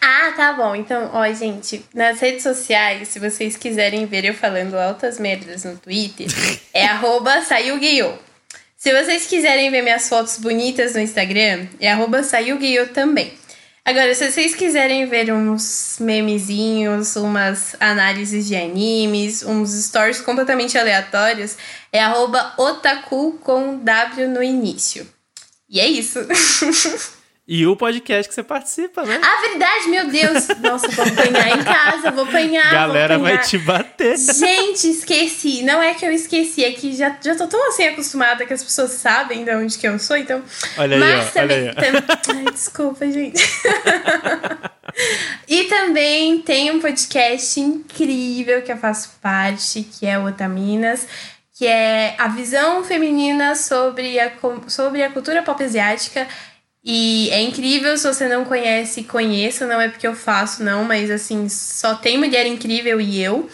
Ah, 0.00 0.32
tá 0.36 0.52
bom. 0.52 0.74
Então, 0.74 1.10
ó, 1.12 1.32
gente, 1.32 1.84
nas 1.94 2.20
redes 2.20 2.42
sociais, 2.42 3.08
se 3.08 3.18
vocês 3.18 3.56
quiserem 3.56 4.06
ver 4.06 4.24
eu 4.24 4.34
falando 4.34 4.74
altas 4.74 5.18
merdas 5.18 5.64
no 5.64 5.76
Twitter, 5.76 6.26
é 6.74 6.86
arroba. 6.86 7.40
Se 8.80 8.94
vocês 8.94 9.26
quiserem 9.26 9.70
ver 9.70 9.82
minhas 9.82 10.08
fotos 10.08 10.38
bonitas 10.38 10.94
no 10.94 11.00
Instagram, 11.00 11.66
é 11.78 11.92
arroba 11.92 12.22
também. 12.94 13.34
Agora, 13.84 14.14
se 14.14 14.32
vocês 14.32 14.54
quiserem 14.54 15.04
ver 15.04 15.30
uns 15.30 15.98
memezinhos, 16.00 17.14
umas 17.16 17.76
análises 17.78 18.46
de 18.46 18.56
animes, 18.56 19.42
uns 19.42 19.72
stories 19.84 20.22
completamente 20.22 20.78
aleatórios, 20.78 21.58
é 21.92 22.00
otaku 22.56 23.32
com 23.42 23.76
W 23.84 24.28
no 24.28 24.42
início. 24.42 25.06
E 25.68 25.78
é 25.78 25.86
isso. 25.86 26.18
E 27.52 27.66
o 27.66 27.74
podcast 27.74 28.28
que 28.28 28.34
você 28.36 28.44
participa, 28.44 29.02
né? 29.02 29.20
Ah, 29.20 29.48
verdade, 29.48 29.88
meu 29.88 30.06
Deus. 30.08 30.46
Nossa, 30.60 30.86
vou 30.86 31.04
apanhar 31.04 31.58
em 31.58 31.64
casa, 31.64 32.12
vou 32.12 32.22
apanhar. 32.22 32.70
Galera 32.70 33.14
vou 33.16 33.24
vai 33.24 33.32
apanhar. 33.32 33.48
te 33.48 33.58
bater. 33.58 34.16
Gente, 34.16 34.88
esqueci. 34.88 35.64
Não 35.64 35.82
é 35.82 35.92
que 35.94 36.06
eu 36.06 36.12
esqueci, 36.12 36.64
é 36.64 36.70
que 36.70 36.92
já, 36.94 37.16
já 37.20 37.34
tô 37.34 37.48
tão 37.48 37.68
assim 37.68 37.88
acostumada 37.88 38.46
que 38.46 38.52
as 38.52 38.62
pessoas 38.62 38.92
sabem 38.92 39.42
de 39.44 39.52
onde 39.52 39.76
que 39.76 39.88
eu 39.88 39.98
sou, 39.98 40.16
então. 40.16 40.40
Olha 40.78 40.94
aí, 40.94 41.00
Mas 41.00 41.26
ó, 41.26 41.30
também. 41.32 41.58
olha 41.58 41.70
aí, 41.70 41.74
tam- 42.22 42.36
Ai, 42.36 42.44
desculpa, 42.52 43.10
gente. 43.10 43.42
e 45.48 45.64
também 45.64 46.38
tem 46.42 46.70
um 46.70 46.78
podcast 46.80 47.58
incrível 47.58 48.62
que 48.62 48.70
eu 48.70 48.76
faço 48.76 49.10
parte, 49.20 49.82
que 49.82 50.06
é 50.06 50.16
o 50.16 50.26
Otaminas, 50.26 51.04
que 51.58 51.66
é 51.66 52.14
a 52.16 52.28
visão 52.28 52.84
feminina 52.84 53.56
sobre 53.56 54.20
a, 54.20 54.30
sobre 54.68 55.02
a 55.02 55.10
cultura 55.10 55.42
pop 55.42 55.60
asiática. 55.64 56.28
E 56.82 57.28
é 57.30 57.40
incrível, 57.42 57.96
se 57.96 58.06
você 58.06 58.26
não 58.26 58.44
conhece, 58.44 59.04
conheça, 59.04 59.66
não 59.66 59.80
é 59.80 59.88
porque 59.88 60.06
eu 60.06 60.14
faço, 60.14 60.64
não, 60.64 60.82
mas 60.82 61.10
assim, 61.10 61.48
só 61.48 61.94
tem 61.94 62.16
mulher 62.16 62.46
incrível 62.46 63.00
e 63.00 63.22
eu. 63.22 63.50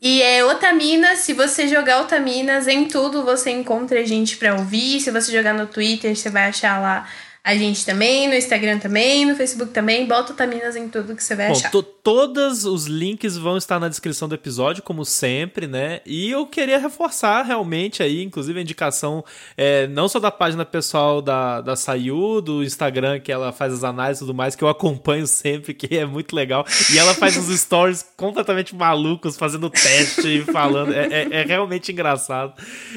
E 0.00 0.22
é 0.22 0.44
Otaminas, 0.44 1.18
se 1.20 1.34
você 1.34 1.68
jogar 1.68 2.00
Otaminas 2.00 2.66
em 2.68 2.86
tudo, 2.86 3.24
você 3.24 3.50
encontra 3.50 4.06
gente 4.06 4.36
pra 4.36 4.54
ouvir. 4.54 5.00
Se 5.00 5.10
você 5.10 5.30
jogar 5.30 5.52
no 5.52 5.66
Twitter, 5.66 6.16
você 6.16 6.30
vai 6.30 6.48
achar 6.48 6.80
lá 6.80 7.06
a 7.42 7.54
gente 7.54 7.86
também, 7.86 8.28
no 8.28 8.34
Instagram 8.34 8.78
também, 8.78 9.24
no 9.24 9.34
Facebook 9.34 9.72
também. 9.72 10.06
Bota 10.06 10.34
Otaminas 10.34 10.76
em 10.76 10.88
tudo 10.88 11.16
que 11.16 11.24
você 11.24 11.34
vai 11.34 11.46
Bom, 11.46 11.52
achar. 11.52 11.70
Todos 12.02 12.64
os 12.66 12.86
links 12.86 13.36
vão 13.36 13.56
estar 13.56 13.80
na 13.80 13.88
descrição 13.88 14.28
do 14.28 14.34
episódio, 14.34 14.82
como 14.82 15.06
sempre, 15.06 15.66
né? 15.66 16.00
E 16.04 16.30
eu 16.30 16.46
queria 16.46 16.78
reforçar 16.78 17.42
realmente 17.42 18.02
aí, 18.02 18.22
inclusive 18.22 18.58
a 18.58 18.62
indicação 18.62 19.24
é, 19.56 19.86
não 19.86 20.06
só 20.06 20.18
da 20.18 20.30
página 20.30 20.66
pessoal 20.66 21.22
da, 21.22 21.62
da 21.62 21.76
Sayu, 21.76 22.42
do 22.42 22.62
Instagram, 22.62 23.20
que 23.20 23.32
ela 23.32 23.52
faz 23.52 23.72
as 23.72 23.84
análises 23.84 24.20
e 24.20 24.26
tudo 24.26 24.34
mais, 24.34 24.54
que 24.54 24.62
eu 24.62 24.68
acompanho 24.68 25.26
sempre, 25.26 25.72
que 25.72 25.96
é 25.96 26.04
muito 26.04 26.36
legal. 26.36 26.66
E 26.92 26.98
ela 26.98 27.14
faz 27.14 27.38
uns 27.38 27.48
stories 27.58 28.04
completamente 28.18 28.74
malucos, 28.74 29.38
fazendo 29.38 29.70
teste 29.70 30.40
e 30.40 30.44
falando. 30.44 30.92
É, 30.92 31.06
é, 31.06 31.28
é 31.40 31.44
realmente 31.44 31.90
engraçado 31.90 32.52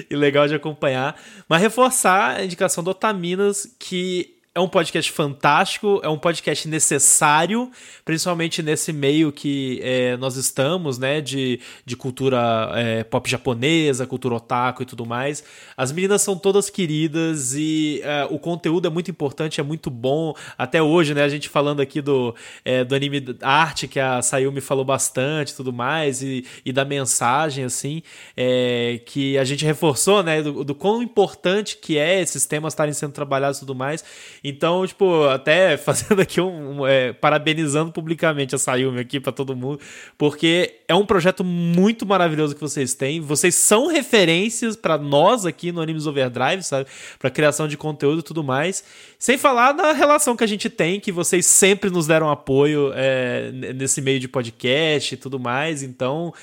e 0.09 0.15
legal 0.15 0.47
de 0.47 0.55
acompanhar. 0.55 1.15
Mas 1.47 1.61
reforçar 1.61 2.37
a 2.37 2.43
indicação 2.43 2.83
do 2.83 2.91
Otaminas, 2.91 3.67
que 3.79 4.33
é 4.55 4.59
um 4.59 4.67
podcast 4.67 5.11
fantástico, 5.11 5.99
é 6.03 6.09
um 6.09 6.17
podcast 6.17 6.67
necessário, 6.67 7.71
principalmente 8.05 8.61
nesse 8.61 8.93
meio 8.93 9.31
que 9.31 9.79
é, 9.81 10.15
nós 10.17 10.35
estamos, 10.35 10.99
né, 10.99 11.21
de, 11.21 11.59
de 11.83 11.97
cultura 11.97 12.69
é, 12.75 13.03
pop 13.03 13.27
japonesa, 13.27 14.05
cultura 14.05 14.35
otaku 14.35 14.83
e 14.83 14.85
tudo 14.85 15.07
mais. 15.07 15.43
As 15.75 15.91
meninas 15.91 16.21
são 16.21 16.37
todas 16.37 16.69
queridas 16.69 17.55
e 17.55 17.99
é, 18.03 18.27
o 18.29 18.37
conteúdo 18.37 18.87
é 18.87 18.91
muito 18.91 19.09
importante, 19.09 19.59
é 19.59 19.63
muito 19.63 19.89
bom. 19.89 20.35
Até 20.55 20.83
hoje, 20.83 21.15
né, 21.15 21.23
a 21.23 21.29
gente 21.29 21.49
falando 21.49 21.79
aqui 21.79 21.99
do, 21.99 22.35
é, 22.63 22.83
do 22.83 22.93
anime 22.93 23.35
arte, 23.41 23.87
que 23.87 23.99
a 23.99 24.21
Sayumi 24.21 24.61
falou 24.61 24.85
bastante 24.85 25.55
tudo 25.55 25.73
mais, 25.73 26.21
e, 26.21 26.45
e 26.63 26.71
da 26.71 26.85
mensagem, 26.85 27.65
assim, 27.65 28.03
é, 28.37 29.01
que 29.03 29.35
a 29.35 29.43
gente 29.43 29.65
reforçou, 29.65 30.21
né, 30.21 30.43
do, 30.43 30.63
do 30.63 30.75
quão 30.75 31.01
importante 31.01 31.75
que 31.75 31.97
é 31.97 32.21
esses 32.21 32.45
temas 32.45 32.73
estarem 32.73 32.93
sendo 32.93 33.13
trabalhados 33.13 33.57
e 33.57 33.61
tudo 33.61 33.73
mais. 33.73 34.03
Então, 34.43 34.85
tipo, 34.85 35.23
até 35.25 35.77
fazendo 35.77 36.21
aqui 36.21 36.41
um. 36.41 36.81
um 36.81 36.87
é, 36.87 37.13
parabenizando 37.13 37.91
publicamente 37.91 38.53
a 38.53 38.57
Sayumi 38.57 38.99
aqui 38.99 39.19
para 39.19 39.31
todo 39.31 39.55
mundo, 39.55 39.79
porque 40.17 40.81
é 40.87 40.93
um 40.93 41.05
projeto 41.05 41.43
muito 41.43 42.05
maravilhoso 42.05 42.53
que 42.53 42.61
vocês 42.61 42.93
têm. 42.93 43.21
Vocês 43.21 43.55
são 43.55 43.87
referências 43.87 44.75
para 44.75 44.97
nós 44.97 45.45
aqui 45.45 45.71
no 45.71 45.81
Animes 45.81 46.05
Overdrive, 46.05 46.61
sabe? 46.63 46.89
Para 47.17 47.29
criação 47.29 47.67
de 47.67 47.77
conteúdo 47.77 48.19
e 48.19 48.23
tudo 48.23 48.43
mais. 48.43 48.83
Sem 49.17 49.37
falar 49.37 49.73
na 49.73 49.93
relação 49.93 50.35
que 50.35 50.43
a 50.43 50.47
gente 50.47 50.69
tem, 50.69 50.99
que 50.99 51.11
vocês 51.11 51.45
sempre 51.45 51.89
nos 51.89 52.07
deram 52.07 52.29
apoio 52.29 52.91
é, 52.93 53.51
nesse 53.73 54.01
meio 54.01 54.19
de 54.19 54.27
podcast 54.27 55.13
e 55.13 55.17
tudo 55.17 55.39
mais. 55.39 55.81
Então. 55.81 56.33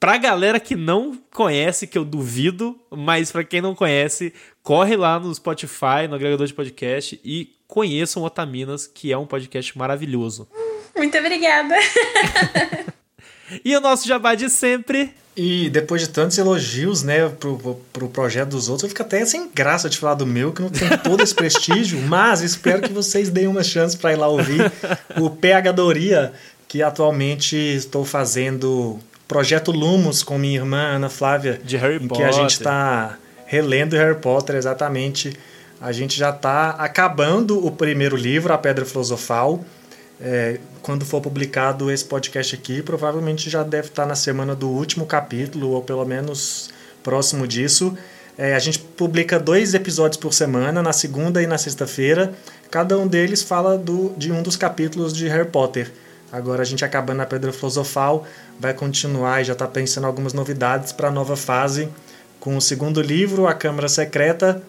Pra 0.00 0.16
galera 0.16 0.60
que 0.60 0.76
não 0.76 1.18
conhece, 1.32 1.86
que 1.86 1.98
eu 1.98 2.04
duvido, 2.04 2.78
mas 2.88 3.32
para 3.32 3.42
quem 3.42 3.60
não 3.60 3.74
conhece, 3.74 4.32
corre 4.62 4.96
lá 4.96 5.18
no 5.18 5.34
Spotify, 5.34 6.06
no 6.08 6.14
agregador 6.14 6.46
de 6.46 6.54
podcast 6.54 7.20
e 7.24 7.52
conheçam 7.66 8.22
Otaminas, 8.22 8.86
que 8.86 9.12
é 9.12 9.18
um 9.18 9.26
podcast 9.26 9.76
maravilhoso. 9.76 10.48
Muito 10.96 11.18
obrigada. 11.18 11.74
e 13.64 13.76
o 13.76 13.80
nosso 13.80 14.06
jabá 14.06 14.36
de 14.36 14.48
sempre. 14.48 15.12
E 15.36 15.68
depois 15.70 16.00
de 16.00 16.08
tantos 16.08 16.38
elogios, 16.38 17.02
né, 17.02 17.28
pro, 17.28 17.80
pro 17.92 18.08
projeto 18.08 18.50
dos 18.50 18.68
outros, 18.68 18.84
eu 18.84 18.88
fico 18.88 19.02
até 19.02 19.24
sem 19.24 19.48
graça 19.48 19.88
de 19.88 19.98
falar 19.98 20.14
do 20.14 20.26
meu, 20.26 20.52
que 20.52 20.62
não 20.62 20.70
tem 20.70 20.88
todo 20.98 21.22
esse 21.22 21.34
prestígio, 21.34 22.00
mas 22.06 22.40
espero 22.40 22.82
que 22.82 22.92
vocês 22.92 23.30
deem 23.30 23.48
uma 23.48 23.64
chance 23.64 23.96
para 23.96 24.12
ir 24.12 24.16
lá 24.16 24.28
ouvir 24.28 24.72
o 25.16 25.28
PH 25.28 25.72
Doria, 25.72 26.32
que 26.68 26.82
atualmente 26.82 27.56
estou 27.56 28.04
fazendo 28.04 29.00
Projeto 29.28 29.70
Lumos 29.70 30.22
com 30.22 30.38
minha 30.38 30.56
irmã 30.56 30.78
Ana 30.78 31.10
Flávia. 31.10 31.60
De 31.62 31.76
Harry 31.76 32.02
em 32.02 32.08
Potter. 32.08 32.26
que 32.26 32.30
a 32.30 32.32
gente 32.32 32.52
está 32.52 33.18
relendo 33.44 33.94
Harry 33.94 34.18
Potter, 34.18 34.56
exatamente. 34.56 35.36
A 35.78 35.92
gente 35.92 36.18
já 36.18 36.30
está 36.30 36.70
acabando 36.70 37.64
o 37.64 37.70
primeiro 37.70 38.16
livro, 38.16 38.54
A 38.54 38.58
Pedra 38.58 38.86
Filosofal. 38.86 39.62
É, 40.18 40.58
quando 40.80 41.04
for 41.04 41.20
publicado 41.20 41.90
esse 41.90 42.04
podcast 42.04 42.54
aqui, 42.54 42.82
provavelmente 42.82 43.50
já 43.50 43.62
deve 43.62 43.88
estar 43.88 44.04
tá 44.04 44.08
na 44.08 44.14
semana 44.14 44.54
do 44.54 44.68
último 44.68 45.04
capítulo, 45.04 45.72
ou 45.72 45.82
pelo 45.82 46.04
menos 46.06 46.70
próximo 47.04 47.46
disso. 47.46 47.96
É, 48.36 48.54
a 48.54 48.58
gente 48.58 48.78
publica 48.78 49.38
dois 49.38 49.74
episódios 49.74 50.16
por 50.16 50.32
semana, 50.32 50.82
na 50.82 50.92
segunda 50.94 51.42
e 51.42 51.46
na 51.46 51.58
sexta-feira. 51.58 52.32
Cada 52.70 52.96
um 52.98 53.06
deles 53.06 53.42
fala 53.42 53.76
do, 53.76 54.14
de 54.16 54.32
um 54.32 54.42
dos 54.42 54.56
capítulos 54.56 55.12
de 55.12 55.28
Harry 55.28 55.48
Potter. 55.50 55.90
Agora 56.30 56.62
a 56.62 56.64
gente 56.64 56.84
acabando 56.84 57.18
na 57.18 57.26
Pedra 57.26 57.52
Filosofal, 57.52 58.26
vai 58.60 58.74
continuar 58.74 59.40
e 59.40 59.44
já 59.44 59.54
está 59.54 59.66
pensando 59.66 60.06
algumas 60.06 60.32
novidades 60.34 60.92
para 60.92 61.08
a 61.08 61.10
nova 61.10 61.36
fase 61.36 61.88
com 62.38 62.56
o 62.56 62.60
segundo 62.60 63.00
livro, 63.00 63.46
A 63.46 63.54
Câmara 63.54 63.88
Secreta. 63.88 64.62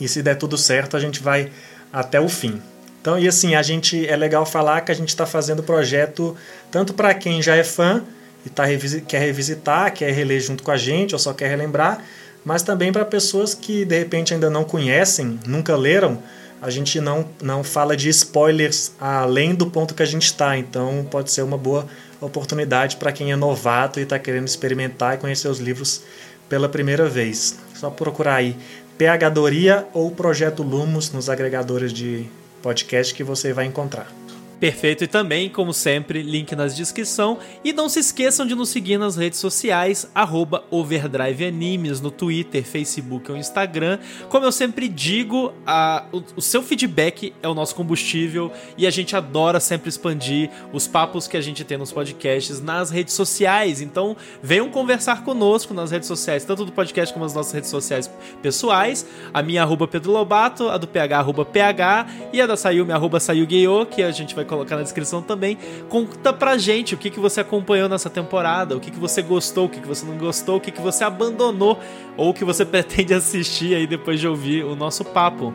E 0.00 0.08
se 0.08 0.22
der 0.22 0.34
tudo 0.34 0.58
certo, 0.58 0.96
a 0.96 1.00
gente 1.00 1.22
vai 1.22 1.50
até 1.92 2.20
o 2.20 2.28
fim. 2.28 2.60
Então, 3.00 3.18
e 3.18 3.26
assim, 3.26 3.54
a 3.54 3.62
gente 3.62 4.06
é 4.06 4.16
legal 4.16 4.46
falar 4.46 4.80
que 4.82 4.92
a 4.92 4.94
gente 4.94 5.08
está 5.08 5.26
fazendo 5.26 5.60
o 5.60 5.62
projeto 5.62 6.36
tanto 6.70 6.94
para 6.94 7.12
quem 7.14 7.42
já 7.42 7.56
é 7.56 7.64
fã 7.64 8.02
e 8.44 8.50
tá 8.50 8.64
quer 9.06 9.18
revisitar, 9.18 9.92
quer 9.92 10.12
reler 10.12 10.40
junto 10.40 10.62
com 10.62 10.70
a 10.70 10.76
gente 10.76 11.12
ou 11.12 11.18
só 11.18 11.32
quer 11.32 11.48
relembrar, 11.48 12.00
mas 12.44 12.62
também 12.62 12.92
para 12.92 13.04
pessoas 13.04 13.54
que 13.54 13.84
de 13.84 13.98
repente 13.98 14.34
ainda 14.34 14.50
não 14.50 14.64
conhecem, 14.64 15.38
nunca 15.46 15.76
leram 15.76 16.22
a 16.62 16.70
gente 16.70 17.00
não, 17.00 17.28
não 17.42 17.64
fala 17.64 17.96
de 17.96 18.08
spoilers 18.08 18.92
além 19.00 19.52
do 19.52 19.66
ponto 19.66 19.94
que 19.94 20.02
a 20.02 20.06
gente 20.06 20.26
está, 20.26 20.56
então 20.56 21.04
pode 21.10 21.32
ser 21.32 21.42
uma 21.42 21.58
boa 21.58 21.88
oportunidade 22.20 22.96
para 22.96 23.10
quem 23.10 23.32
é 23.32 23.36
novato 23.36 23.98
e 23.98 24.04
está 24.04 24.16
querendo 24.16 24.46
experimentar 24.46 25.16
e 25.16 25.18
conhecer 25.18 25.48
os 25.48 25.58
livros 25.58 26.02
pela 26.48 26.68
primeira 26.68 27.08
vez. 27.08 27.58
Só 27.74 27.90
procurar 27.90 28.36
aí 28.36 28.56
PH 28.96 29.28
Doria 29.30 29.88
ou 29.92 30.12
Projeto 30.12 30.62
Lumos 30.62 31.10
nos 31.10 31.28
agregadores 31.28 31.92
de 31.92 32.26
podcast 32.62 33.12
que 33.12 33.24
você 33.24 33.52
vai 33.52 33.66
encontrar. 33.66 34.21
Perfeito, 34.62 35.02
e 35.02 35.08
também, 35.08 35.48
como 35.48 35.72
sempre, 35.72 36.22
link 36.22 36.54
na 36.54 36.68
descrição. 36.68 37.36
E 37.64 37.72
não 37.72 37.88
se 37.88 37.98
esqueçam 37.98 38.46
de 38.46 38.54
nos 38.54 38.68
seguir 38.68 38.96
nas 38.96 39.16
redes 39.16 39.40
sociais, 39.40 40.08
arroba 40.14 40.62
Overdrive 40.70 41.44
Animes, 41.44 42.00
no 42.00 42.12
Twitter, 42.12 42.62
Facebook 42.62 43.28
ou 43.28 43.36
Instagram. 43.36 43.98
Como 44.28 44.46
eu 44.46 44.52
sempre 44.52 44.86
digo, 44.86 45.52
a, 45.66 46.04
o, 46.12 46.22
o, 46.36 46.40
seu 46.40 46.62
feedback 46.62 47.34
é 47.42 47.48
o 47.48 47.54
nosso 47.54 47.74
combustível 47.74 48.52
e 48.78 48.86
a 48.86 48.90
gente 48.92 49.16
adora 49.16 49.58
sempre 49.58 49.88
expandir 49.88 50.48
os 50.72 50.86
papos 50.86 51.26
que 51.26 51.36
a 51.36 51.40
gente 51.40 51.64
tem 51.64 51.76
nos 51.76 51.90
podcasts 51.90 52.60
nas 52.60 52.88
redes 52.88 53.14
sociais. 53.14 53.80
Então, 53.80 54.16
venham 54.40 54.70
conversar 54.70 55.24
conosco 55.24 55.74
nas 55.74 55.90
redes 55.90 56.06
sociais, 56.06 56.44
tanto 56.44 56.64
do 56.64 56.70
podcast 56.70 57.12
como 57.12 57.24
nas 57.24 57.34
nossas 57.34 57.52
redes 57.52 57.68
sociais 57.68 58.08
pessoais. 58.40 59.04
A 59.34 59.42
minha 59.42 59.62
arroba 59.62 59.88
Pedro 59.88 60.12
Lobato, 60.12 60.68
a 60.68 60.78
do 60.78 60.86
PH 60.86 61.18
arroba 61.18 61.44
PH 61.44 62.06
e 62.32 62.40
a 62.40 62.46
da 62.46 62.56
Sayumi 62.56 62.92
arroba 62.92 63.18
Sayugeyo, 63.18 63.86
que 63.86 64.04
a 64.04 64.12
gente 64.12 64.36
vai 64.36 64.51
colocar 64.52 64.76
na 64.76 64.82
descrição 64.82 65.22
também. 65.22 65.58
Conta 65.88 66.32
pra 66.32 66.58
gente 66.58 66.94
o 66.94 66.98
que, 66.98 67.10
que 67.10 67.18
você 67.18 67.40
acompanhou 67.40 67.88
nessa 67.88 68.10
temporada, 68.10 68.76
o 68.76 68.80
que, 68.80 68.90
que 68.90 68.98
você 68.98 69.22
gostou, 69.22 69.66
o 69.66 69.68
que, 69.68 69.80
que 69.80 69.88
você 69.88 70.04
não 70.04 70.16
gostou, 70.16 70.56
o 70.56 70.60
que, 70.60 70.70
que 70.70 70.80
você 70.80 71.04
abandonou 71.04 71.78
ou 72.16 72.30
o 72.30 72.34
que 72.34 72.44
você 72.44 72.64
pretende 72.66 73.14
assistir 73.14 73.74
aí 73.74 73.86
depois 73.86 74.20
de 74.20 74.28
ouvir 74.28 74.64
o 74.64 74.76
nosso 74.76 75.04
papo. 75.04 75.52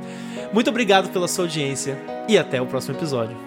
Muito 0.52 0.70
obrigado 0.70 1.10
pela 1.10 1.28
sua 1.28 1.46
audiência 1.46 1.98
e 2.28 2.38
até 2.38 2.62
o 2.62 2.66
próximo 2.66 2.96
episódio. 2.96 3.47